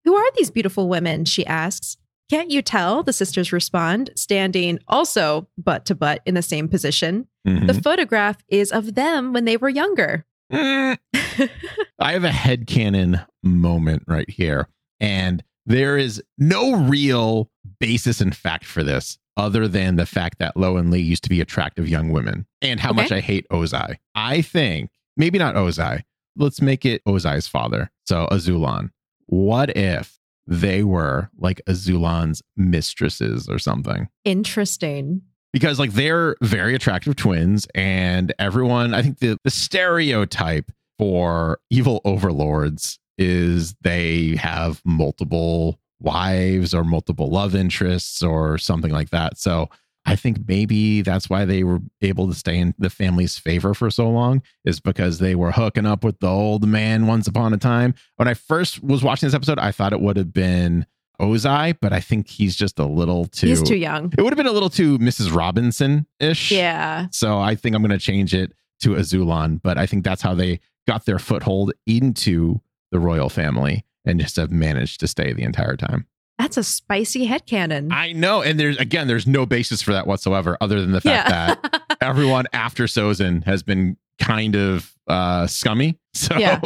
Who 0.05 0.15
are 0.15 0.31
these 0.37 0.51
beautiful 0.51 0.89
women? 0.89 1.25
She 1.25 1.45
asks. 1.47 1.97
Can't 2.31 2.51
you 2.51 2.61
tell? 2.61 3.03
The 3.03 3.15
sisters 3.15 3.53
respond, 3.53 4.11
standing 4.15 4.79
also 4.87 5.49
butt 5.57 5.87
to 5.87 5.95
butt 5.95 6.21
in 6.27 6.35
the 6.35 6.43
same 6.43 6.69
position. 6.69 7.27
Mhm. 7.47 7.67
The 7.67 7.81
photograph 7.81 8.37
is 8.49 8.71
of 8.71 8.95
them 8.95 9.33
when 9.33 9.47
they 9.47 9.57
were 9.57 9.71
younger. 9.71 10.27
Mm. 10.53 10.99
I 11.99 12.13
have 12.13 12.25
a 12.25 12.31
head 12.31 12.67
headcanon 12.67 13.25
moment 13.43 14.03
right 14.07 14.29
here. 14.29 14.69
And 15.01 15.43
there 15.67 15.99
is 15.99 16.23
no 16.39 16.77
real 16.77 17.51
basis 17.81 18.21
in 18.21 18.33
fact 18.33 18.65
for 18.65 18.83
this 18.83 19.19
other 19.39 19.67
than 19.69 19.97
the 19.97 20.05
fact 20.05 20.39
that 20.41 20.57
Lo 20.57 20.77
and 20.77 20.91
Li 20.91 21.01
used 21.01 21.23
to 21.23 21.31
be 21.31 21.41
attractive 21.41 21.89
young 21.89 22.11
women 22.11 22.47
and 22.61 22.79
how 22.81 22.91
Okay. 22.91 23.03
much 23.03 23.13
I 23.13 23.21
hate 23.21 23.47
Ozai. 23.51 23.97
I 24.15 24.43
think, 24.43 24.91
maybe 25.17 25.39
not 25.39 25.55
Ozai, 25.55 26.03
let's 26.37 26.61
make 26.61 26.85
it 26.85 27.01
Ozai's 27.07 27.47
father. 27.49 27.91
So 28.07 28.27
Azulon. 28.31 28.91
What 29.27 29.75
if 29.77 30.19
they 30.47 30.83
were 30.83 31.31
like 31.39 31.61
Azulon's 31.69 32.43
mistresses 32.57 33.49
or 33.49 33.59
something? 33.59 34.09
Interesting. 34.25 35.23
because 35.53 35.79
like 35.79 35.93
they're 35.93 36.37
very 36.43 36.75
attractive 36.75 37.17
twins 37.17 37.67
and 37.75 38.35
everyone 38.39 38.93
i 38.93 39.01
think 39.01 39.19
the 39.21 39.39
the 39.45 39.51
stereotype 39.51 40.71
for 40.99 41.59
evil 41.71 42.01
overlords 42.05 42.99
is 43.17 43.75
they 43.81 44.37
have 44.37 44.83
multiple 44.85 45.79
wives 46.01 46.73
or 46.75 46.85
multiple 46.85 47.29
love 47.31 47.55
interests 47.55 48.23
or 48.23 48.57
something 48.59 48.91
like 48.93 49.11
that 49.11 49.37
so 49.37 49.69
i 50.07 50.15
think 50.15 50.39
maybe 50.47 51.03
that's 51.03 51.29
why 51.29 51.45
they 51.45 51.65
were 51.65 51.81
able 52.03 52.29
to 52.29 52.35
stay 52.35 52.57
in 52.59 52.75
the 52.79 52.89
family's 52.91 53.37
favor 53.39 53.75
for 53.75 53.91
so 53.91 54.09
long 54.09 54.41
is 54.65 54.79
because 54.81 55.19
they 55.19 55.35
were 55.35 55.51
hooking 55.53 55.87
up 55.87 56.05
with 56.05 56.19
the 56.21 56.29
old 56.29 56.67
man 56.67 57.07
once 57.07 57.27
upon 57.27 57.53
a 57.53 57.57
time 57.59 57.95
when 58.17 58.29
i 58.29 58.35
first 58.35 58.83
was 58.83 59.03
watching 59.03 59.27
this 59.27 59.35
episode 59.35 59.59
i 59.59 59.73
thought 59.73 59.93
it 59.93 60.01
would 60.01 60.17
have 60.17 60.33
been 60.33 60.87
ozai 61.21 61.77
but 61.81 61.93
i 61.93 61.99
think 61.99 62.29
he's 62.29 62.55
just 62.55 62.79
a 62.79 62.87
little 62.87 63.27
too 63.27 63.49
He's 63.49 63.63
too 63.63 63.77
young. 63.77 64.13
it 64.17 64.23
would 64.23 64.33
have 64.33 64.37
been 64.37 64.47
a 64.47 64.53
little 64.53 64.71
too 64.71 64.99
Mrs. 64.99 65.35
Robinson 65.35 66.07
ish. 66.21 66.53
Yeah. 66.53 67.09
So 67.11 67.41
I 67.41 67.57
think 67.57 67.75
I'm 67.75 67.83
going 67.83 67.91
to 67.91 67.99
change 67.99 68.35
it 68.35 68.53
to 68.83 68.91
Azulon, 68.91 69.61
but 69.61 69.77
I 69.79 69.87
think 69.87 70.05
that's 70.05 70.23
how 70.23 70.33
they 70.35 70.61
got 70.87 71.07
their 71.07 71.19
foothold 71.19 71.73
into 71.89 72.61
the 72.93 73.01
royal 73.01 73.29
family 73.29 73.85
and 74.05 74.21
just 74.21 74.37
have 74.37 74.51
managed 74.51 75.01
to 75.01 75.07
stay 75.07 75.33
the 75.33 75.43
entire 75.43 75.77
time. 75.77 76.07
That's 76.39 76.57
a 76.57 76.63
spicy 76.63 77.27
headcanon. 77.27 77.93
I 77.93 78.13
know. 78.13 78.43
And 78.43 78.61
there's, 78.61 78.77
again, 78.79 79.09
there's 79.09 79.27
no 79.27 79.45
basis 79.45 79.83
for 79.83 79.93
that 79.93 80.07
whatsoever 80.07 80.57
other 80.61 80.81
than 80.81 80.93
the 80.93 81.01
fact 81.01 81.29
that 81.29 81.83
everyone 82.01 82.47
after 82.53 82.85
Sozin 82.85 83.43
has 83.45 83.63
been 83.65 83.97
kind 84.21 84.55
of 84.55 84.93
uh, 85.09 85.47
scummy. 85.47 85.99
So 86.15 86.37
Yeah. 86.39 86.61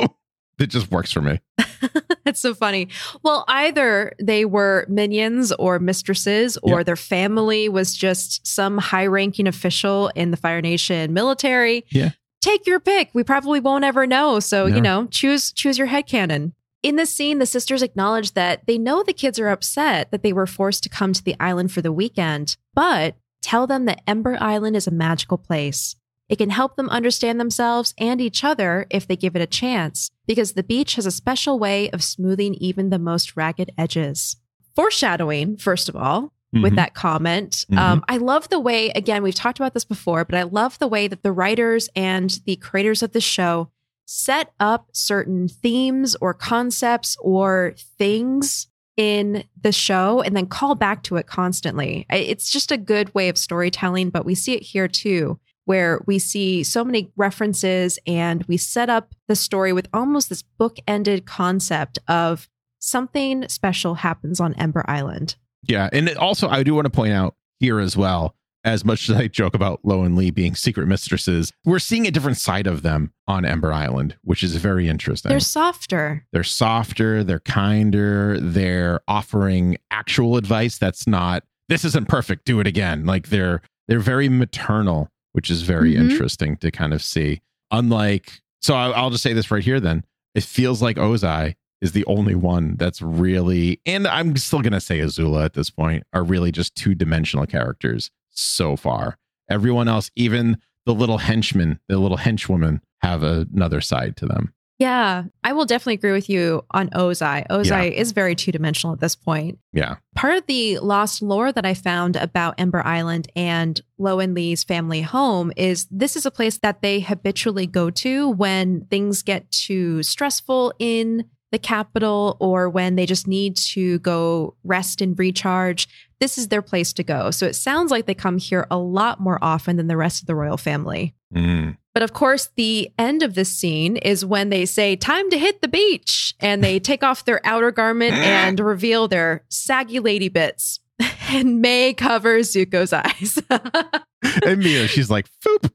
it 0.58 0.66
just 0.68 0.90
works 0.90 1.10
for 1.12 1.20
me. 1.22 1.40
That's 2.24 2.40
so 2.40 2.54
funny. 2.54 2.88
Well, 3.22 3.44
either 3.48 4.12
they 4.22 4.44
were 4.44 4.86
minions 4.88 5.52
or 5.52 5.78
mistresses, 5.78 6.56
or 6.62 6.78
Yeah. 6.78 6.82
their 6.84 6.96
family 6.96 7.68
was 7.68 7.94
just 7.96 8.46
some 8.46 8.78
high 8.78 9.06
ranking 9.06 9.46
official 9.46 10.08
in 10.14 10.30
the 10.30 10.36
Fire 10.36 10.60
Nation 10.62 11.12
military. 11.12 11.84
Yeah. 11.90 12.10
Take 12.40 12.66
your 12.66 12.78
pick. 12.80 13.10
We 13.14 13.24
probably 13.24 13.60
won't 13.60 13.84
ever 13.84 14.06
know. 14.06 14.38
So, 14.40 14.66
you 14.66 14.80
know, 14.80 15.06
choose 15.06 15.52
choose 15.52 15.78
your 15.78 15.88
headcanon. 15.88 16.52
In 16.82 16.96
this 16.96 17.14
scene, 17.14 17.38
the 17.38 17.46
sisters 17.46 17.82
acknowledge 17.82 18.32
that 18.32 18.66
they 18.66 18.76
know 18.76 19.02
the 19.02 19.12
kids 19.12 19.38
are 19.38 19.48
upset 19.48 20.10
that 20.10 20.22
they 20.22 20.32
were 20.32 20.46
forced 20.48 20.82
to 20.82 20.88
come 20.88 21.12
to 21.12 21.22
the 21.22 21.36
island 21.38 21.70
for 21.72 21.80
the 21.80 21.92
weekend, 21.92 22.56
but 22.74 23.14
tell 23.40 23.66
them 23.68 23.84
that 23.84 24.02
Ember 24.06 24.36
Island 24.40 24.74
is 24.76 24.88
a 24.88 24.92
magical 24.92 25.38
place. 25.38 25.94
It 26.28 26.36
can 26.36 26.50
help 26.50 26.76
them 26.76 26.88
understand 26.88 27.38
themselves 27.38 27.94
and 27.98 28.20
each 28.20 28.42
other 28.42 28.86
if 28.90 29.06
they 29.06 29.16
give 29.16 29.36
it 29.36 29.42
a 29.42 29.46
chance, 29.46 30.10
because 30.26 30.52
the 30.54 30.62
beach 30.64 30.96
has 30.96 31.06
a 31.06 31.10
special 31.12 31.58
way 31.58 31.88
of 31.90 32.02
smoothing 32.02 32.54
even 32.54 32.90
the 32.90 32.98
most 32.98 33.36
ragged 33.36 33.70
edges. 33.78 34.36
Foreshadowing, 34.74 35.58
first 35.58 35.88
of 35.88 35.94
all, 35.94 36.32
with 36.52 36.72
Mhm. 36.72 36.76
that 36.76 36.94
comment. 36.94 37.64
Um, 37.76 38.04
I 38.08 38.16
love 38.18 38.48
the 38.48 38.60
way, 38.60 38.90
again, 38.90 39.22
we've 39.22 39.34
talked 39.34 39.58
about 39.58 39.72
this 39.74 39.84
before, 39.84 40.24
but 40.24 40.34
I 40.38 40.42
love 40.42 40.78
the 40.78 40.88
way 40.88 41.06
that 41.08 41.22
the 41.22 41.32
writers 41.32 41.88
and 41.94 42.40
the 42.44 42.56
creators 42.56 43.02
of 43.02 43.12
the 43.12 43.20
show 43.20 43.70
set 44.14 44.52
up 44.60 44.88
certain 44.92 45.48
themes 45.48 46.14
or 46.20 46.34
concepts 46.34 47.16
or 47.20 47.72
things 47.98 48.68
in 48.98 49.42
the 49.58 49.72
show 49.72 50.20
and 50.20 50.36
then 50.36 50.46
call 50.46 50.74
back 50.74 51.02
to 51.02 51.16
it 51.16 51.26
constantly. 51.26 52.04
It's 52.10 52.50
just 52.50 52.70
a 52.70 52.76
good 52.76 53.14
way 53.14 53.30
of 53.30 53.38
storytelling, 53.38 54.10
but 54.10 54.26
we 54.26 54.34
see 54.34 54.52
it 54.52 54.62
here 54.62 54.86
too, 54.86 55.40
where 55.64 56.02
we 56.06 56.18
see 56.18 56.62
so 56.62 56.84
many 56.84 57.10
references 57.16 57.98
and 58.06 58.44
we 58.44 58.58
set 58.58 58.90
up 58.90 59.14
the 59.28 59.36
story 59.36 59.72
with 59.72 59.88
almost 59.94 60.28
this 60.28 60.42
book-ended 60.42 61.24
concept 61.24 61.98
of 62.06 62.50
something 62.80 63.48
special 63.48 63.94
happens 63.94 64.40
on 64.40 64.52
Ember 64.54 64.84
Island. 64.86 65.36
Yeah. 65.62 65.88
And 65.90 66.10
also, 66.18 66.48
I 66.48 66.62
do 66.62 66.74
want 66.74 66.84
to 66.84 66.90
point 66.90 67.14
out 67.14 67.34
here 67.60 67.80
as 67.80 67.96
well, 67.96 68.34
as 68.64 68.84
much 68.84 69.08
as 69.08 69.16
I 69.16 69.26
joke 69.28 69.54
about 69.54 69.80
Lo 69.84 70.02
and 70.02 70.16
Li 70.16 70.30
being 70.30 70.54
secret 70.54 70.86
mistresses, 70.86 71.52
we're 71.64 71.78
seeing 71.78 72.06
a 72.06 72.10
different 72.10 72.38
side 72.38 72.66
of 72.66 72.82
them 72.82 73.12
on 73.26 73.44
Ember 73.44 73.72
Island, 73.72 74.16
which 74.22 74.42
is 74.42 74.56
very 74.56 74.88
interesting. 74.88 75.30
They're 75.30 75.40
softer. 75.40 76.24
They're 76.32 76.44
softer, 76.44 77.24
they're 77.24 77.40
kinder, 77.40 78.38
they're 78.40 79.00
offering 79.08 79.76
actual 79.90 80.36
advice 80.36 80.78
that's 80.78 81.06
not 81.06 81.44
this 81.68 81.84
isn't 81.84 82.08
perfect, 82.08 82.44
do 82.44 82.60
it 82.60 82.66
again. 82.66 83.06
Like 83.06 83.28
they're 83.28 83.62
they're 83.88 83.98
very 84.00 84.28
maternal, 84.28 85.08
which 85.32 85.50
is 85.50 85.62
very 85.62 85.94
Mhm. 85.94 86.10
interesting 86.10 86.56
to 86.58 86.70
kind 86.70 86.92
of 86.92 87.02
see. 87.02 87.40
Unlike 87.70 88.40
so 88.60 88.74
I'll 88.74 89.10
just 89.10 89.22
say 89.22 89.32
this 89.32 89.50
right 89.50 89.62
here 89.64 89.80
then. 89.80 90.04
It 90.34 90.44
feels 90.44 90.80
like 90.80 90.96
Ozai 90.96 91.54
is 91.80 91.92
the 91.92 92.04
only 92.06 92.34
one 92.36 92.76
that's 92.76 93.02
really 93.02 93.80
and 93.86 94.06
I'm 94.06 94.36
still 94.36 94.60
going 94.60 94.72
to 94.72 94.80
say 94.80 95.00
Azula 95.00 95.44
at 95.44 95.54
this 95.54 95.68
point 95.70 96.04
are 96.12 96.22
really 96.22 96.52
just 96.52 96.74
two-dimensional 96.76 97.46
characters 97.46 98.10
so 98.32 98.76
far. 98.76 99.18
Everyone 99.50 99.88
else, 99.88 100.10
even 100.16 100.58
the 100.86 100.94
little 100.94 101.18
henchmen, 101.18 101.78
the 101.88 101.98
little 101.98 102.18
henchwoman 102.18 102.80
have 103.00 103.22
another 103.22 103.80
side 103.80 104.16
to 104.18 104.26
them. 104.26 104.52
Yeah, 104.78 105.24
I 105.44 105.52
will 105.52 105.64
definitely 105.64 105.94
agree 105.94 106.10
with 106.10 106.28
you 106.28 106.64
on 106.72 106.88
Ozai. 106.90 107.46
Ozai 107.48 107.92
is 107.92 108.10
very 108.10 108.34
two 108.34 108.50
dimensional 108.50 108.92
at 108.92 108.98
this 108.98 109.14
point. 109.14 109.60
Yeah. 109.72 109.96
Part 110.16 110.38
of 110.38 110.46
the 110.46 110.80
lost 110.80 111.22
lore 111.22 111.52
that 111.52 111.64
I 111.64 111.74
found 111.74 112.16
about 112.16 112.56
Ember 112.58 112.84
Island 112.84 113.30
and 113.36 113.80
Lo 113.98 114.18
and 114.18 114.34
Li's 114.34 114.64
family 114.64 115.02
home 115.02 115.52
is 115.56 115.86
this 115.92 116.16
is 116.16 116.26
a 116.26 116.32
place 116.32 116.58
that 116.58 116.82
they 116.82 116.98
habitually 116.98 117.68
go 117.68 117.90
to 117.90 118.30
when 118.30 118.86
things 118.86 119.22
get 119.22 119.48
too 119.52 120.02
stressful 120.02 120.72
in 120.80 121.30
the 121.52 121.58
capital 121.58 122.36
or 122.40 122.68
when 122.68 122.96
they 122.96 123.06
just 123.06 123.28
need 123.28 123.56
to 123.56 123.98
go 124.00 124.56
rest 124.64 125.00
and 125.00 125.16
recharge. 125.18 125.86
This 126.18 126.38
is 126.38 126.48
their 126.48 126.62
place 126.62 126.92
to 126.94 127.04
go. 127.04 127.30
So 127.30 127.46
it 127.46 127.54
sounds 127.54 127.90
like 127.90 128.06
they 128.06 128.14
come 128.14 128.38
here 128.38 128.66
a 128.70 128.78
lot 128.78 129.20
more 129.20 129.38
often 129.42 129.76
than 129.76 129.86
the 129.86 129.96
rest 129.96 130.22
of 130.22 130.26
the 130.26 130.34
royal 130.34 130.56
family. 130.56 131.14
Mm. 131.34 131.76
But 131.94 132.02
of 132.02 132.14
course, 132.14 132.48
the 132.56 132.90
end 132.98 133.22
of 133.22 133.34
this 133.34 133.50
scene 133.50 133.96
is 133.98 134.24
when 134.24 134.48
they 134.48 134.64
say, 134.64 134.96
Time 134.96 135.28
to 135.30 135.38
hit 135.38 135.60
the 135.60 135.68
beach. 135.68 136.34
And 136.40 136.64
they 136.64 136.80
take 136.80 137.04
off 137.04 137.24
their 137.24 137.40
outer 137.44 137.70
garment 137.70 138.14
and 138.14 138.58
reveal 138.58 139.06
their 139.08 139.44
saggy 139.48 140.00
lady 140.00 140.28
bits. 140.28 140.80
And 141.28 141.62
May 141.62 141.94
covers 141.94 142.52
Zuko's 142.52 142.92
eyes. 142.92 143.38
and 144.46 144.58
Mia, 144.58 144.86
she's 144.86 145.08
like, 145.08 145.26
"Foop." 145.40 145.70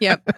yep. 0.00 0.28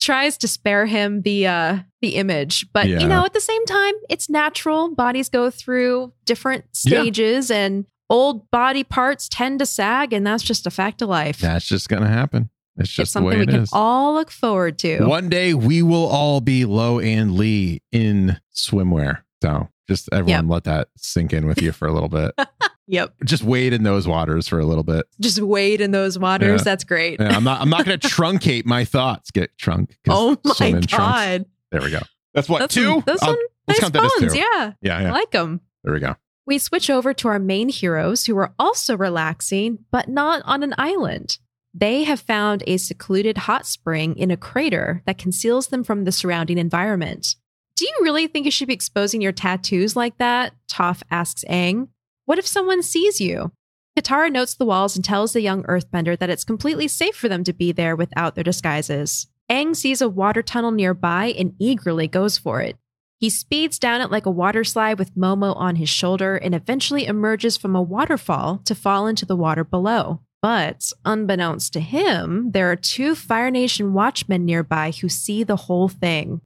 Tries 0.00 0.38
to 0.38 0.48
spare 0.48 0.86
him 0.86 1.22
the 1.22 1.46
uh 1.46 1.78
the 2.00 2.16
image. 2.16 2.66
But 2.72 2.88
Yeah. 2.88 3.00
you 3.00 3.06
know, 3.08 3.24
at 3.24 3.34
the 3.34 3.40
same 3.40 3.64
time, 3.66 3.94
it's 4.08 4.30
natural. 4.30 4.94
Bodies 4.94 5.28
go 5.28 5.50
through 5.50 6.12
different 6.24 6.64
Yeah. 6.84 7.02
stages 7.02 7.50
and 7.50 7.84
old 8.08 8.50
body 8.50 8.82
parts 8.82 9.28
tend 9.28 9.58
to 9.60 9.66
sag, 9.66 10.12
and 10.12 10.26
that's 10.26 10.42
just 10.42 10.66
a 10.66 10.70
fact 10.70 11.02
of 11.02 11.08
life. 11.08 11.38
That's 11.38 11.66
just 11.66 11.88
gonna 11.88 12.08
happen. 12.08 12.48
It's 12.76 12.88
it's 12.88 12.96
just 12.96 13.12
the 13.12 13.18
something 13.18 13.28
way 13.38 13.38
we 13.40 13.46
can 13.46 13.62
is. 13.62 13.70
all 13.72 14.14
look 14.14 14.30
forward 14.30 14.78
to. 14.78 15.04
One 15.04 15.28
day 15.28 15.52
we 15.52 15.82
will 15.82 16.06
all 16.06 16.40
be 16.40 16.64
Lo 16.64 16.98
and 16.98 17.34
Li 17.34 17.82
in 17.92 18.38
swimwear. 18.56 19.18
So 19.42 19.68
just 19.86 20.08
everyone 20.12 20.48
let 20.48 20.64
that 20.64 20.88
sink 20.96 21.32
in 21.34 21.46
with 21.46 21.60
you 21.60 21.72
for 21.72 21.86
a 21.86 21.92
little 21.92 22.08
bit. 22.08 22.32
Yep. 22.86 23.14
just 23.24 23.44
wade 23.44 23.72
in 23.72 23.84
those 23.84 24.08
waters 24.08 24.48
for 24.48 24.58
a 24.58 24.66
little 24.66 24.82
bit. 24.82 25.06
Just 25.20 25.40
wade 25.40 25.80
in 25.80 25.92
those 25.92 26.18
waters. 26.18 26.60
Yeah. 26.60 26.64
That's 26.64 26.82
great. 26.84 27.20
Yeah, 27.20 27.36
I'm 27.36 27.44
not. 27.44 27.60
I'm 27.60 27.70
not 27.70 27.84
going 27.84 27.98
to 28.00 28.08
truncate 28.08 28.64
my 28.66 28.84
thoughts. 28.84 29.30
Get 29.30 29.56
trunk. 29.58 29.96
Oh 30.08 30.36
my 30.44 30.66
in 30.66 30.82
trunks. 30.82 30.92
god. 30.92 31.44
There 31.70 31.80
we 31.82 31.90
go. 31.90 32.00
That's 32.34 32.48
what 32.48 32.58
That's 32.58 32.74
two. 32.74 33.02
Those 33.06 33.20
some 33.20 33.36
nice 33.68 33.78
count 33.78 33.92
that 33.92 34.04
as 34.04 34.12
bones. 34.18 34.32
two. 34.32 34.38
Yeah. 34.38 34.72
yeah, 34.82 34.98
I 34.98 35.10
like 35.10 35.30
them. 35.30 35.60
There 35.84 35.92
we 35.94 36.00
go. 36.00 36.16
We 36.46 36.58
switch 36.58 36.90
over 36.90 37.14
to 37.14 37.28
our 37.28 37.38
main 37.38 37.68
heroes 37.68 38.24
who 38.26 38.36
are 38.38 38.52
also 38.58 38.96
relaxing, 38.96 39.78
but 39.92 40.08
not 40.08 40.42
on 40.44 40.62
an 40.64 40.74
island. 40.78 41.38
They 41.72 42.02
have 42.02 42.18
found 42.18 42.64
a 42.66 42.76
secluded 42.78 43.38
hot 43.38 43.66
spring 43.66 44.16
in 44.16 44.32
a 44.32 44.36
crater 44.36 45.02
that 45.06 45.18
conceals 45.18 45.68
them 45.68 45.84
from 45.84 46.02
the 46.04 46.10
surrounding 46.10 46.58
environment. 46.58 47.36
Do 47.76 47.84
you 47.86 47.98
really 48.02 48.26
think 48.26 48.46
you 48.46 48.50
should 48.50 48.66
be 48.66 48.74
exposing 48.74 49.20
your 49.20 49.30
tattoos 49.32 49.94
like 49.94 50.18
that? 50.18 50.52
Toph 50.68 51.02
asks 51.10 51.44
Aang. 51.48 51.88
What 52.30 52.38
if 52.38 52.46
someone 52.46 52.84
sees 52.84 53.20
you? 53.20 53.50
Katara 53.98 54.30
notes 54.30 54.54
the 54.54 54.64
walls 54.64 54.94
and 54.94 55.04
tells 55.04 55.32
the 55.32 55.40
young 55.40 55.64
earthbender 55.64 56.16
that 56.16 56.30
it's 56.30 56.44
completely 56.44 56.86
safe 56.86 57.16
for 57.16 57.28
them 57.28 57.42
to 57.42 57.52
be 57.52 57.72
there 57.72 57.96
without 57.96 58.36
their 58.36 58.44
disguises. 58.44 59.26
Aang 59.50 59.74
sees 59.74 60.00
a 60.00 60.08
water 60.08 60.40
tunnel 60.40 60.70
nearby 60.70 61.34
and 61.36 61.54
eagerly 61.58 62.06
goes 62.06 62.38
for 62.38 62.60
it. 62.60 62.76
He 63.18 63.30
speeds 63.30 63.80
down 63.80 64.00
it 64.00 64.12
like 64.12 64.26
a 64.26 64.30
water 64.30 64.62
slide 64.62 64.96
with 64.96 65.16
Momo 65.16 65.56
on 65.56 65.74
his 65.74 65.88
shoulder 65.88 66.36
and 66.36 66.54
eventually 66.54 67.04
emerges 67.04 67.56
from 67.56 67.74
a 67.74 67.82
waterfall 67.82 68.58
to 68.64 68.76
fall 68.76 69.08
into 69.08 69.26
the 69.26 69.34
water 69.34 69.64
below. 69.64 70.20
But 70.40 70.92
unbeknownst 71.04 71.72
to 71.72 71.80
him, 71.80 72.52
there 72.52 72.70
are 72.70 72.76
two 72.76 73.16
Fire 73.16 73.50
Nation 73.50 73.92
watchmen 73.92 74.44
nearby 74.44 74.92
who 74.92 75.08
see 75.08 75.42
the 75.42 75.56
whole 75.66 75.88
thing. 75.88 76.42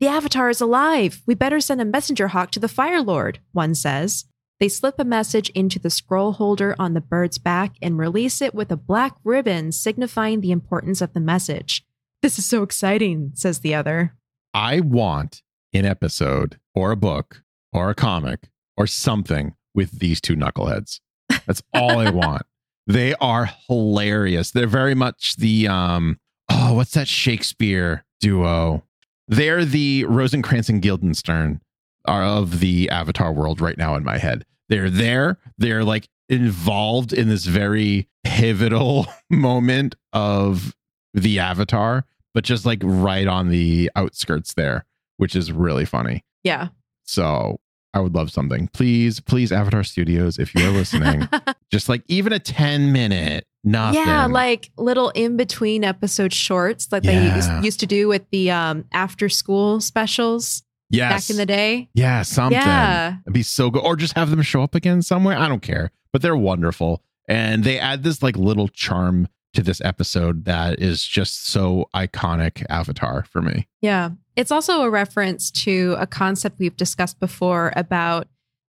The 0.00 0.08
Avatar 0.08 0.48
is 0.48 0.62
alive. 0.62 1.20
We 1.26 1.34
better 1.34 1.60
send 1.60 1.82
a 1.82 1.84
messenger 1.84 2.28
hawk 2.28 2.52
to 2.52 2.58
the 2.58 2.68
Fire 2.68 3.02
Lord, 3.02 3.40
one 3.52 3.74
says. 3.74 4.24
They 4.58 4.68
slip 4.68 4.98
a 4.98 5.04
message 5.04 5.50
into 5.50 5.78
the 5.78 5.90
scroll 5.90 6.32
holder 6.32 6.74
on 6.78 6.94
the 6.94 7.00
bird's 7.00 7.36
back 7.36 7.76
and 7.82 7.98
release 7.98 8.40
it 8.40 8.54
with 8.54 8.72
a 8.72 8.76
black 8.76 9.14
ribbon 9.22 9.70
signifying 9.70 10.40
the 10.40 10.50
importance 10.50 11.02
of 11.02 11.12
the 11.12 11.20
message. 11.20 11.84
This 12.22 12.38
is 12.38 12.46
so 12.46 12.62
exciting, 12.62 13.32
says 13.34 13.60
the 13.60 13.74
other. 13.74 14.14
I 14.54 14.80
want 14.80 15.42
an 15.74 15.84
episode 15.84 16.58
or 16.74 16.90
a 16.90 16.96
book 16.96 17.42
or 17.72 17.90
a 17.90 17.94
comic 17.94 18.48
or 18.78 18.86
something 18.86 19.54
with 19.74 19.98
these 19.98 20.22
two 20.22 20.36
knuckleheads. 20.36 21.00
That's 21.46 21.62
all 21.74 21.98
I 21.98 22.08
want. 22.10 22.42
They 22.86 23.14
are 23.16 23.50
hilarious. 23.68 24.52
They're 24.52 24.66
very 24.66 24.94
much 24.94 25.36
the 25.36 25.68
um 25.68 26.18
oh, 26.48 26.74
what's 26.74 26.92
that 26.92 27.08
Shakespeare 27.08 28.04
duo? 28.20 28.84
They're 29.28 29.64
the 29.64 30.04
Rosencrantz 30.04 30.68
and 30.68 30.80
Guildenstern 30.80 31.60
are 32.08 32.22
of 32.24 32.60
the 32.60 32.88
Avatar 32.90 33.32
world 33.32 33.60
right 33.60 33.76
now 33.78 33.94
in 33.96 34.04
my 34.04 34.18
head. 34.18 34.44
They're 34.68 34.90
there. 34.90 35.38
They're 35.58 35.84
like 35.84 36.08
involved 36.28 37.12
in 37.12 37.28
this 37.28 37.44
very 37.46 38.08
pivotal 38.24 39.06
moment 39.30 39.94
of 40.12 40.74
the 41.14 41.38
Avatar, 41.38 42.04
but 42.34 42.44
just 42.44 42.66
like 42.66 42.80
right 42.82 43.26
on 43.26 43.48
the 43.48 43.90
outskirts 43.96 44.54
there, 44.54 44.84
which 45.18 45.36
is 45.36 45.52
really 45.52 45.84
funny. 45.84 46.24
Yeah. 46.42 46.68
So 47.04 47.60
I 47.94 48.00
would 48.00 48.14
love 48.14 48.30
something. 48.30 48.68
Please, 48.74 49.20
please, 49.20 49.52
Avatar 49.52 49.82
Studios, 49.84 50.38
if 50.38 50.54
you're 50.54 50.70
listening, 50.72 51.28
just 51.72 51.88
like 51.88 52.02
even 52.08 52.32
a 52.32 52.38
10 52.38 52.92
minute, 52.92 53.46
nothing. 53.64 54.00
Yeah, 54.02 54.26
like 54.26 54.70
little 54.76 55.10
in 55.10 55.36
between 55.36 55.82
episode 55.84 56.32
shorts 56.32 56.88
like 56.92 57.04
they 57.04 57.14
Yeah. 57.14 57.36
used, 57.36 57.64
used 57.64 57.80
to 57.80 57.86
do 57.86 58.08
with 58.08 58.28
the 58.30 58.50
um 58.50 58.84
after 58.92 59.28
school 59.28 59.80
specials 59.80 60.62
yes. 60.90 61.26
back 61.26 61.30
in 61.30 61.36
the 61.36 61.46
day. 61.46 61.88
Yeah, 61.94 62.22
something. 62.22 62.58
Yeah. 62.58 63.16
It'd 63.24 63.32
be 63.32 63.42
so 63.42 63.70
good. 63.70 63.82
Or 63.82 63.96
just 63.96 64.14
have 64.14 64.30
them 64.30 64.42
show 64.42 64.62
up 64.62 64.74
again 64.74 65.02
somewhere. 65.02 65.38
I 65.38 65.48
don't 65.48 65.62
care. 65.62 65.90
But 66.12 66.22
they're 66.22 66.36
wonderful. 66.36 67.02
And 67.28 67.64
they 67.64 67.78
add 67.78 68.02
this 68.02 68.22
like 68.22 68.36
little 68.36 68.68
charm 68.68 69.28
to 69.54 69.62
this 69.62 69.80
episode 69.80 70.44
that 70.44 70.80
is 70.80 71.04
just 71.04 71.46
so 71.46 71.88
iconic 71.94 72.64
Avatar 72.68 73.24
for 73.24 73.42
me. 73.42 73.66
Yeah. 73.80 74.10
It's 74.36 74.50
also 74.50 74.82
a 74.82 74.90
reference 74.90 75.50
to 75.52 75.96
a 75.98 76.06
concept 76.06 76.58
we've 76.58 76.76
discussed 76.76 77.18
before 77.18 77.72
about 77.74 78.28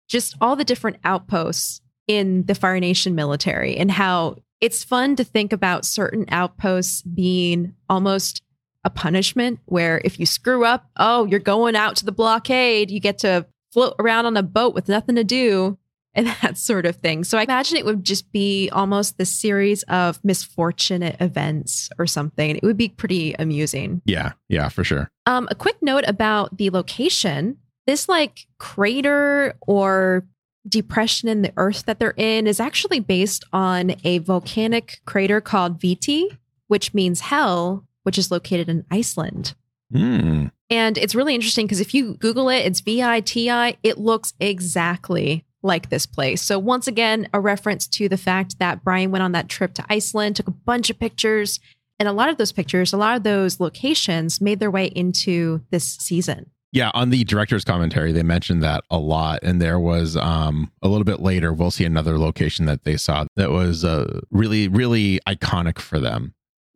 just 0.10 0.36
all 0.41 0.56
the 0.56 0.65
different 0.65 0.97
outposts 1.06 1.82
in 2.08 2.45
the 2.45 2.56
Fire 2.56 2.80
Nation 2.80 3.15
military 3.15 3.78
and 3.78 3.89
how 3.89 4.36
it's 4.60 4.84
fun 4.84 5.15
to 5.15 5.23
think 5.23 5.54
about 5.54 5.86
certain 5.86 6.26
outposts 6.30 7.02
being 7.02 7.73
almost 7.89 8.41
a 8.84 8.89
punishment 8.89 9.60
where 9.65 10.02
if 10.04 10.19
you 10.19 10.26
screw 10.26 10.65
up, 10.65 10.89
oh, 10.98 11.26
you're 11.26 11.39
going 11.39 11.76
out 11.76 11.96
to 11.98 12.06
the 12.06 12.12
blockade, 12.12 12.91
you 12.91 13.00
get 13.00 13.19
to 13.19 13.46
float 13.72 13.96
around 14.00 14.26
on 14.26 14.38
a 14.38 14.43
boat 14.43 14.74
with 14.74 14.88
nothing 14.88 15.15
to 15.15 15.24
do 15.24 15.78
and 16.15 16.28
that 16.28 16.58
sort 16.58 16.86
of 16.86 16.98
thing. 16.98 17.24
So 17.24 17.39
I 17.39 17.43
imagine 17.43 17.78
it 17.78 17.86
would 17.86 18.04
just 18.04 18.32
be 18.32 18.69
almost 18.72 19.17
this 19.17 19.32
series 19.32 19.82
of 19.84 20.24
misfortunate 20.24 21.15
events 21.19 21.89
or 21.98 22.06
something. 22.06 22.56
It 22.56 22.62
would 22.62 22.78
be 22.78 22.89
pretty 22.89 23.34
amusing. 23.39 24.04
Yeah. 24.06 24.34
Yeah, 24.48 24.69
for 24.69 24.84
sure. 24.84 25.10
Um, 25.26 25.48
a 25.50 25.56
quick 25.56 25.78
note 25.82 26.04
about 26.08 26.56
the 26.58 26.69
location. 26.69 27.58
This 27.88 28.08
like 28.08 28.46
crater 28.60 29.56
or 29.62 30.28
depression 30.67 31.30
in 31.30 31.41
the 31.41 31.52
earth 31.58 31.86
that 31.86 32.00
they're 32.00 32.13
in 32.15 32.46
is 32.46 32.60
actually 32.60 33.00
based 33.00 33.43
on 33.52 33.96
a 34.04 34.19
volcanic 34.19 35.02
crater 35.06 35.41
called 35.41 35.82
Viti, 35.82 36.38
which 36.67 36.93
means 36.93 37.22
hell, 37.22 37.86
which 38.03 38.17
is 38.17 38.31
located 38.31 38.69
in 38.69 38.85
Iceland. 38.91 39.55
Mm. 39.93 40.51
And 40.69 40.97
it's 40.97 41.15
really 41.15 41.35
interesting 41.35 41.65
because 41.65 41.81
if 41.81 41.93
you 41.93 42.15
Google 42.15 42.49
it, 42.49 42.65
it's 42.65 42.79
V 42.79 43.03
I 43.03 43.21
T 43.21 43.49
I, 43.49 43.77
it 43.83 43.97
looks 43.97 44.33
exactly 44.39 45.45
like 45.61 45.89
this 45.89 46.05
place. 46.05 46.41
So, 46.41 46.59
once 46.59 46.87
again, 46.87 47.27
a 47.33 47.39
reference 47.39 47.87
to 47.87 48.09
the 48.09 48.17
fact 48.17 48.59
that 48.59 48.83
Brian 48.83 49.11
went 49.11 49.23
on 49.23 49.31
that 49.33 49.49
trip 49.49 49.73
to 49.75 49.85
Iceland, 49.89 50.35
took 50.35 50.47
a 50.47 50.51
bunch 50.51 50.89
of 50.89 50.99
pictures, 50.99 51.59
and 51.99 52.09
a 52.09 52.13
lot 52.13 52.29
of 52.29 52.37
those 52.37 52.51
pictures, 52.51 52.91
a 52.91 52.97
lot 52.97 53.15
of 53.15 53.23
those 53.23 53.59
locations 53.59 54.41
made 54.41 54.59
their 54.59 54.71
way 54.71 54.87
into 54.87 55.63
this 55.69 55.85
season. 55.85 56.49
Yeah, 56.71 56.89
on 56.95 57.11
the 57.11 57.23
director's 57.23 57.63
commentary, 57.63 58.11
they 58.11 58.23
mentioned 58.23 58.63
that 58.63 58.83
a 58.89 58.97
lot. 58.97 59.39
And 59.43 59.61
there 59.61 59.79
was 59.79 60.17
um, 60.17 60.71
a 60.81 60.87
little 60.87 61.05
bit 61.05 61.19
later, 61.19 61.53
we'll 61.53 61.69
see 61.69 61.85
another 61.85 62.17
location 62.17 62.65
that 62.65 62.83
they 62.83 62.97
saw 62.97 63.25
that 63.35 63.51
was 63.51 63.85
uh, 63.85 64.21
really, 64.31 64.67
really 64.67 65.19
iconic 65.27 65.77
for 65.77 65.99
them. 65.99 66.33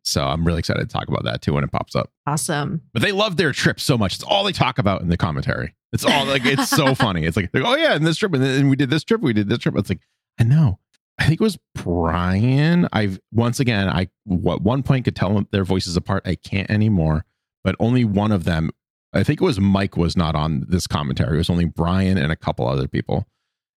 So 0.08 0.24
I'm 0.24 0.44
really 0.44 0.58
excited 0.60 0.88
to 0.88 0.92
talk 0.92 1.08
about 1.08 1.24
that 1.24 1.42
too 1.42 1.54
when 1.54 1.64
it 1.64 1.72
pops 1.72 1.94
up. 1.94 2.10
Awesome. 2.26 2.82
But 2.92 3.02
they 3.02 3.12
love 3.12 3.36
their 3.36 3.52
trip 3.52 3.80
so 3.80 3.98
much. 3.98 4.14
It's 4.14 4.24
all 4.24 4.44
they 4.44 4.52
talk 4.52 4.78
about 4.78 5.02
in 5.02 5.08
the 5.08 5.16
commentary. 5.16 5.74
It's 5.92 6.04
all 6.04 6.26
like, 6.26 6.44
it's 6.44 6.68
so 6.68 6.94
funny. 6.96 7.24
It's 7.24 7.36
like, 7.36 7.50
oh, 7.54 7.76
yeah, 7.76 7.94
and 7.94 8.06
this 8.06 8.18
trip, 8.18 8.34
and 8.34 8.42
then 8.42 8.68
we 8.68 8.76
did 8.76 8.90
this 8.90 9.04
trip, 9.04 9.20
we 9.20 9.32
did 9.32 9.48
this 9.48 9.58
trip. 9.58 9.76
It's 9.76 9.88
like, 9.88 10.00
I 10.38 10.44
know. 10.44 10.78
I 11.18 11.26
think 11.26 11.40
it 11.40 11.44
was 11.44 11.58
Brian. 11.74 12.88
I've 12.92 13.18
once 13.32 13.58
again, 13.58 13.88
I 13.88 14.02
at 14.02 14.10
one 14.62 14.84
point 14.84 15.04
could 15.04 15.16
tell 15.16 15.44
their 15.50 15.64
voices 15.64 15.96
apart. 15.96 16.22
I 16.24 16.36
can't 16.36 16.70
anymore, 16.70 17.24
but 17.64 17.74
only 17.80 18.04
one 18.04 18.30
of 18.30 18.44
them 18.44 18.70
I 19.12 19.24
think 19.24 19.40
it 19.40 19.44
was 19.44 19.58
Mike 19.58 19.96
was 19.96 20.16
not 20.16 20.34
on 20.34 20.64
this 20.68 20.86
commentary. 20.86 21.36
It 21.36 21.38
was 21.38 21.50
only 21.50 21.64
Brian 21.64 22.18
and 22.18 22.30
a 22.30 22.36
couple 22.36 22.68
other 22.68 22.88
people. 22.88 23.26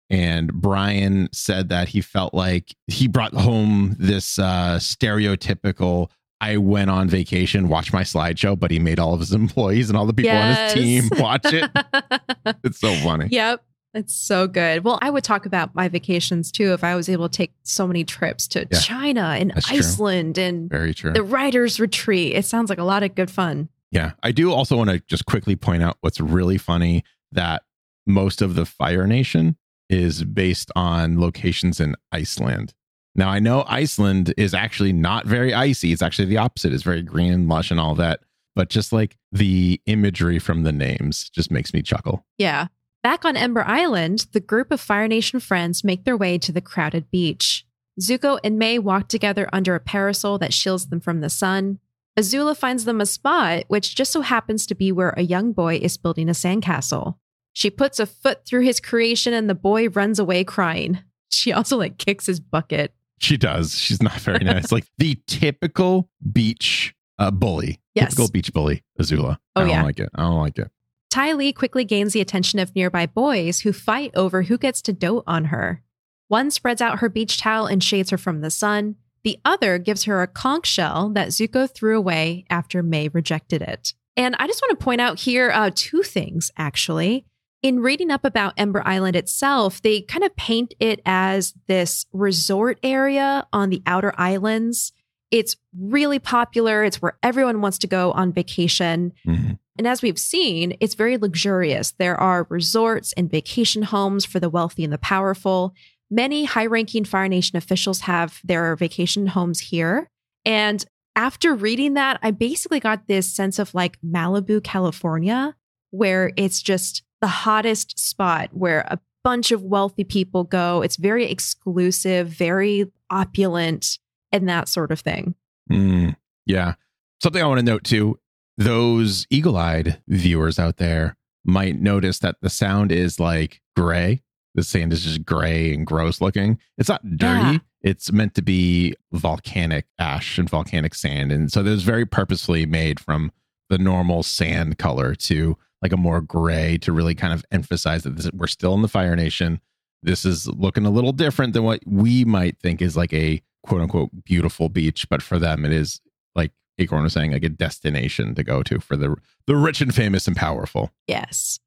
And 0.09 0.51
Brian 0.53 1.29
said 1.31 1.69
that 1.69 1.89
he 1.89 2.01
felt 2.01 2.33
like 2.33 2.75
he 2.87 3.07
brought 3.07 3.33
home 3.33 3.95
this 3.97 4.37
uh, 4.37 4.77
stereotypical 4.77 6.09
I 6.41 6.57
went 6.57 6.89
on 6.89 7.07
vacation, 7.07 7.69
watched 7.69 7.93
my 7.93 8.01
slideshow, 8.01 8.59
but 8.59 8.71
he 8.71 8.79
made 8.79 8.99
all 8.99 9.13
of 9.13 9.19
his 9.19 9.31
employees 9.31 9.89
and 9.89 9.97
all 9.97 10.05
the 10.07 10.13
people 10.13 10.31
Yes. 10.31 10.71
on 10.73 10.77
his 10.77 11.09
team 11.09 11.19
watch 11.19 11.45
it. 11.45 11.69
it's 12.63 12.79
so 12.79 12.93
funny. 12.95 13.27
Yep. 13.29 13.63
It's 13.93 14.15
so 14.15 14.47
good. 14.47 14.83
Well, 14.83 14.97
I 15.01 15.09
would 15.09 15.23
talk 15.23 15.45
about 15.45 15.75
my 15.75 15.87
vacations 15.87 16.51
too 16.51 16.73
if 16.73 16.83
I 16.83 16.95
was 16.95 17.09
able 17.09 17.29
to 17.29 17.37
take 17.37 17.51
so 17.63 17.85
many 17.85 18.03
trips 18.03 18.47
to 18.49 18.65
Yeah. 18.71 18.79
China 18.79 19.35
and 19.37 19.51
That's 19.53 19.67
true. 19.67 19.77
Iceland 19.77 20.37
and 20.37 20.69
Very 20.69 20.93
true. 20.93 21.11
the 21.13 21.23
writer's 21.23 21.79
retreat. 21.79 22.33
It 22.35 22.45
sounds 22.45 22.69
like 22.69 22.79
a 22.79 22.83
lot 22.85 23.03
of 23.03 23.13
good 23.15 23.29
fun. 23.29 23.69
Yeah. 23.91 24.11
I 24.23 24.31
do 24.31 24.51
also 24.51 24.77
want 24.77 24.89
to 24.89 24.99
just 25.07 25.25
quickly 25.25 25.55
point 25.55 25.83
out 25.83 25.97
what's 26.01 26.19
really 26.21 26.57
funny 26.57 27.03
that 27.33 27.63
most 28.07 28.41
of 28.41 28.55
the 28.55 28.65
Fire 28.65 29.05
Nation 29.05 29.57
is 29.89 30.23
based 30.23 30.71
on 30.75 31.19
locations 31.19 31.79
in 31.81 31.95
Iceland. 32.13 32.73
Now, 33.15 33.29
I 33.29 33.39
know 33.39 33.65
Iceland 33.67 34.33
is 34.37 34.53
actually 34.53 34.93
not 34.93 35.25
very 35.25 35.53
icy. 35.53 35.91
It's 35.91 36.01
actually 36.01 36.25
the 36.25 36.37
opposite. 36.37 36.73
It's 36.73 36.83
very 36.83 37.01
green 37.01 37.33
and 37.33 37.49
lush 37.49 37.71
and 37.71 37.79
all 37.79 37.95
that. 37.95 38.21
But 38.55 38.69
just 38.69 38.93
like 38.93 39.17
the 39.31 39.81
imagery 39.85 40.39
from 40.39 40.63
the 40.63 40.71
names 40.71 41.29
just 41.29 41.51
makes 41.51 41.73
me 41.73 41.81
chuckle. 41.81 42.25
Yeah. 42.37 42.67
Back 43.03 43.25
on 43.25 43.35
Ember 43.35 43.63
Island, 43.65 44.27
the 44.31 44.39
group 44.39 44.71
of 44.71 44.79
Fire 44.79 45.07
Nation 45.07 45.39
friends 45.39 45.83
make 45.83 46.03
their 46.03 46.17
way 46.17 46.37
to 46.37 46.51
the 46.51 46.61
crowded 46.61 47.09
beach. 47.09 47.65
Zuko 47.99 48.39
and 48.43 48.57
May 48.57 48.79
walk 48.79 49.07
together 49.07 49.49
under 49.51 49.75
a 49.75 49.79
parasol 49.79 50.37
that 50.37 50.53
shields 50.53 50.87
them 50.87 50.99
from 50.99 51.21
the 51.21 51.29
sun. 51.29 51.79
Azula 52.17 52.55
finds 52.55 52.85
them 52.85 53.01
a 53.01 53.05
spot, 53.05 53.63
which 53.67 53.95
just 53.95 54.11
so 54.11 54.21
happens 54.21 54.65
to 54.67 54.75
be 54.75 54.91
where 54.91 55.13
a 55.17 55.23
young 55.23 55.53
boy 55.53 55.77
is 55.77 55.97
building 55.97 56.29
a 56.29 56.33
sandcastle. 56.33 57.15
She 57.53 57.69
puts 57.69 57.99
a 57.99 58.05
foot 58.05 58.45
through 58.45 58.61
his 58.61 58.79
creation 58.79 59.33
and 59.33 59.49
the 59.49 59.55
boy 59.55 59.89
runs 59.89 60.19
away 60.19 60.43
crying. 60.43 60.99
She 61.29 61.51
also 61.51 61.77
like 61.77 61.97
kicks 61.97 62.25
his 62.25 62.39
bucket. 62.39 62.93
She 63.21 63.37
does. 63.37 63.77
She's 63.77 64.01
not 64.01 64.19
very 64.19 64.39
nice. 64.43 64.71
like 64.71 64.85
the 64.97 65.19
typical 65.27 66.09
beach 66.31 66.95
uh, 67.19 67.29
bully. 67.29 67.79
Yes. 67.93 68.09
Typical 68.11 68.31
beach 68.31 68.51
bully, 68.51 68.83
Azula. 68.99 69.37
Oh, 69.55 69.61
I 69.61 69.61
don't 69.61 69.69
yeah. 69.69 69.83
like 69.83 69.99
it. 69.99 70.09
I 70.15 70.23
don't 70.23 70.39
like 70.39 70.57
it. 70.57 70.71
Ty 71.11 71.33
Lee 71.33 71.53
quickly 71.53 71.85
gains 71.85 72.13
the 72.13 72.21
attention 72.21 72.57
of 72.57 72.75
nearby 72.75 73.05
boys 73.05 73.59
who 73.59 73.73
fight 73.73 74.11
over 74.15 74.43
who 74.43 74.57
gets 74.57 74.81
to 74.83 74.93
dote 74.93 75.23
on 75.27 75.45
her. 75.45 75.83
One 76.29 76.49
spreads 76.49 76.81
out 76.81 76.99
her 76.99 77.09
beach 77.09 77.37
towel 77.37 77.67
and 77.67 77.83
shades 77.83 78.09
her 78.09 78.17
from 78.17 78.41
the 78.41 78.49
sun. 78.49 78.95
The 79.23 79.37
other 79.45 79.77
gives 79.77 80.05
her 80.05 80.23
a 80.23 80.27
conch 80.27 80.65
shell 80.65 81.09
that 81.09 81.27
Zuko 81.27 81.69
threw 81.69 81.97
away 81.97 82.45
after 82.49 82.81
May 82.81 83.09
rejected 83.09 83.61
it. 83.61 83.93
And 84.17 84.35
I 84.39 84.47
just 84.47 84.61
want 84.63 84.79
to 84.79 84.83
point 84.83 85.01
out 85.01 85.19
here 85.19 85.51
uh, 85.51 85.69
two 85.75 86.01
things, 86.01 86.49
actually. 86.57 87.25
In 87.61 87.79
reading 87.81 88.09
up 88.09 88.25
about 88.25 88.53
Ember 88.57 88.81
Island 88.85 89.15
itself, 89.15 89.81
they 89.81 90.01
kind 90.01 90.23
of 90.23 90.35
paint 90.35 90.73
it 90.79 90.99
as 91.05 91.53
this 91.67 92.07
resort 92.11 92.79
area 92.81 93.45
on 93.53 93.69
the 93.69 93.83
outer 93.85 94.13
islands. 94.17 94.93
It's 95.29 95.55
really 95.79 96.17
popular. 96.17 96.83
It's 96.83 97.01
where 97.01 97.17
everyone 97.21 97.61
wants 97.61 97.77
to 97.79 97.87
go 97.87 98.11
on 98.13 98.33
vacation. 98.33 99.13
Mhm. 99.25 99.59
And 99.77 99.87
as 99.87 100.01
we've 100.01 100.19
seen, 100.19 100.75
it's 100.79 100.95
very 100.95 101.17
luxurious. 101.17 101.91
There 101.91 102.19
are 102.19 102.47
resorts 102.49 103.13
and 103.13 103.31
vacation 103.31 103.83
homes 103.83 104.25
for 104.25 104.39
the 104.39 104.49
wealthy 104.49 104.83
and 104.83 104.91
the 104.91 104.97
powerful. 104.97 105.73
Many 106.09 106.45
high 106.45 106.65
ranking 106.65 107.05
Fire 107.05 107.29
Nation 107.29 107.57
officials 107.57 108.01
have 108.01 108.39
their 108.43 108.75
vacation 108.75 109.27
homes 109.27 109.59
here. 109.59 110.09
And 110.45 110.83
after 111.15 111.53
reading 111.55 111.93
that, 111.93 112.19
I 112.21 112.31
basically 112.31 112.79
got 112.79 113.07
this 113.07 113.31
sense 113.33 113.59
of 113.59 113.73
like 113.73 113.97
Malibu, 114.01 114.63
California, 114.63 115.55
where 115.91 116.33
it's 116.35 116.61
just 116.61 117.03
the 117.21 117.27
hottest 117.27 117.99
spot 117.99 118.49
where 118.51 118.81
a 118.87 118.99
bunch 119.23 119.51
of 119.51 119.63
wealthy 119.63 120.03
people 120.03 120.43
go. 120.43 120.81
It's 120.81 120.95
very 120.95 121.29
exclusive, 121.29 122.27
very 122.27 122.91
opulent, 123.09 123.99
and 124.31 124.49
that 124.49 124.67
sort 124.67 124.91
of 124.91 124.99
thing. 124.99 125.35
Mm, 125.71 126.15
yeah. 126.45 126.73
Something 127.21 127.43
I 127.43 127.47
want 127.47 127.59
to 127.59 127.65
note 127.65 127.83
too 127.83 128.17
those 128.57 129.25
eagle 129.29 129.57
eyed 129.57 130.01
viewers 130.07 130.59
out 130.59 130.77
there 130.77 131.17
might 131.43 131.79
notice 131.79 132.19
that 132.19 132.35
the 132.41 132.49
sound 132.49 132.91
is 132.91 133.19
like 133.19 133.61
gray. 133.75 134.21
The 134.53 134.63
sand 134.63 134.93
is 134.93 135.03
just 135.03 135.25
gray 135.25 135.73
and 135.73 135.87
gross 135.87 136.21
looking. 136.21 136.59
It's 136.77 136.89
not 136.89 137.17
dirty. 137.17 137.53
Yeah. 137.53 137.57
It's 137.81 138.11
meant 138.11 138.35
to 138.35 138.41
be 138.41 138.95
volcanic 139.11 139.87
ash 139.97 140.37
and 140.37 140.49
volcanic 140.49 140.93
sand. 140.93 141.31
And 141.31 141.51
so 141.51 141.61
it 141.61 141.69
was 141.69 141.83
very 141.83 142.05
purposefully 142.05 142.65
made 142.65 142.99
from 142.99 143.31
the 143.69 143.77
normal 143.77 144.21
sand 144.23 144.77
color 144.77 145.15
to 145.15 145.57
like 145.81 145.91
a 145.91 145.97
more 145.97 146.21
gray 146.21 146.77
to 146.79 146.91
really 146.91 147.15
kind 147.15 147.33
of 147.33 147.43
emphasize 147.51 148.03
that 148.03 148.15
this, 148.15 148.29
we're 148.33 148.47
still 148.47 148.73
in 148.73 148.81
the 148.81 148.87
Fire 148.87 149.15
Nation. 149.15 149.59
This 150.03 150.25
is 150.25 150.47
looking 150.47 150.85
a 150.85 150.89
little 150.89 151.11
different 151.11 151.53
than 151.53 151.63
what 151.63 151.81
we 151.85 152.25
might 152.25 152.59
think 152.59 152.81
is 152.81 152.97
like 152.97 153.13
a 153.13 153.41
quote 153.63 153.81
unquote 153.81 154.09
beautiful 154.23 154.69
beach, 154.69 155.07
but 155.09 155.21
for 155.21 155.39
them 155.39 155.65
it 155.65 155.71
is 155.71 156.01
like 156.35 156.51
Acorn 156.77 157.03
was 157.03 157.13
saying, 157.13 157.31
like 157.31 157.43
a 157.43 157.49
destination 157.49 158.35
to 158.35 158.43
go 158.43 158.63
to 158.63 158.79
for 158.79 158.95
the 158.95 159.15
the 159.47 159.55
rich 159.55 159.81
and 159.81 159.93
famous 159.93 160.27
and 160.27 160.35
powerful. 160.35 160.91
Yes. 161.07 161.59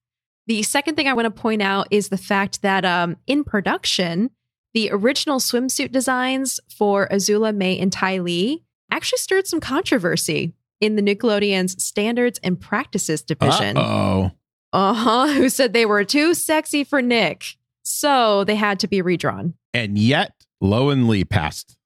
The 0.47 0.63
second 0.63 0.97
thing 0.97 1.09
I 1.09 1.15
want 1.15 1.25
to 1.25 1.31
point 1.31 1.63
out 1.63 1.89
is 1.91 2.09
the 2.09 2.19
fact 2.19 2.63
that 2.63 2.85
um, 2.85 3.17
in 3.27 3.45
production, 3.45 4.31
the 4.75 4.91
original 4.91 5.39
swimsuit 5.39 5.91
designs 5.91 6.61
for 6.69 7.09
Azula, 7.09 7.55
May, 7.55 7.79
and 7.79 7.93
Ty 7.93 8.19
Lee 8.19 8.63
actually 8.91 9.19
stirred 9.19 9.47
some 9.47 9.61
controversy 9.61 10.53
in 10.85 10.97
the 10.97 11.03
Nickelodeon's 11.03 11.83
Standards 11.83 12.39
and 12.43 12.61
Practices 12.61 13.23
division. 13.23 13.79
Oh, 13.79 14.31
Uh 14.73 14.93
huh. 14.95 15.27
Who 15.35 15.49
said 15.49 15.73
they 15.73 15.87
were 15.87 16.05
too 16.05 16.35
sexy 16.35 16.85
for 16.85 17.01
Nick. 17.01 17.45
So 17.83 18.45
they 18.45 18.57
had 18.57 18.79
to 18.81 18.89
be 18.89 19.03
redrawn. 19.03 19.55
and 19.73 19.99
yet 19.99 20.33
Lo 20.61 20.91
and 20.91 21.09
Li 21.09 21.25
passed. 21.25 21.77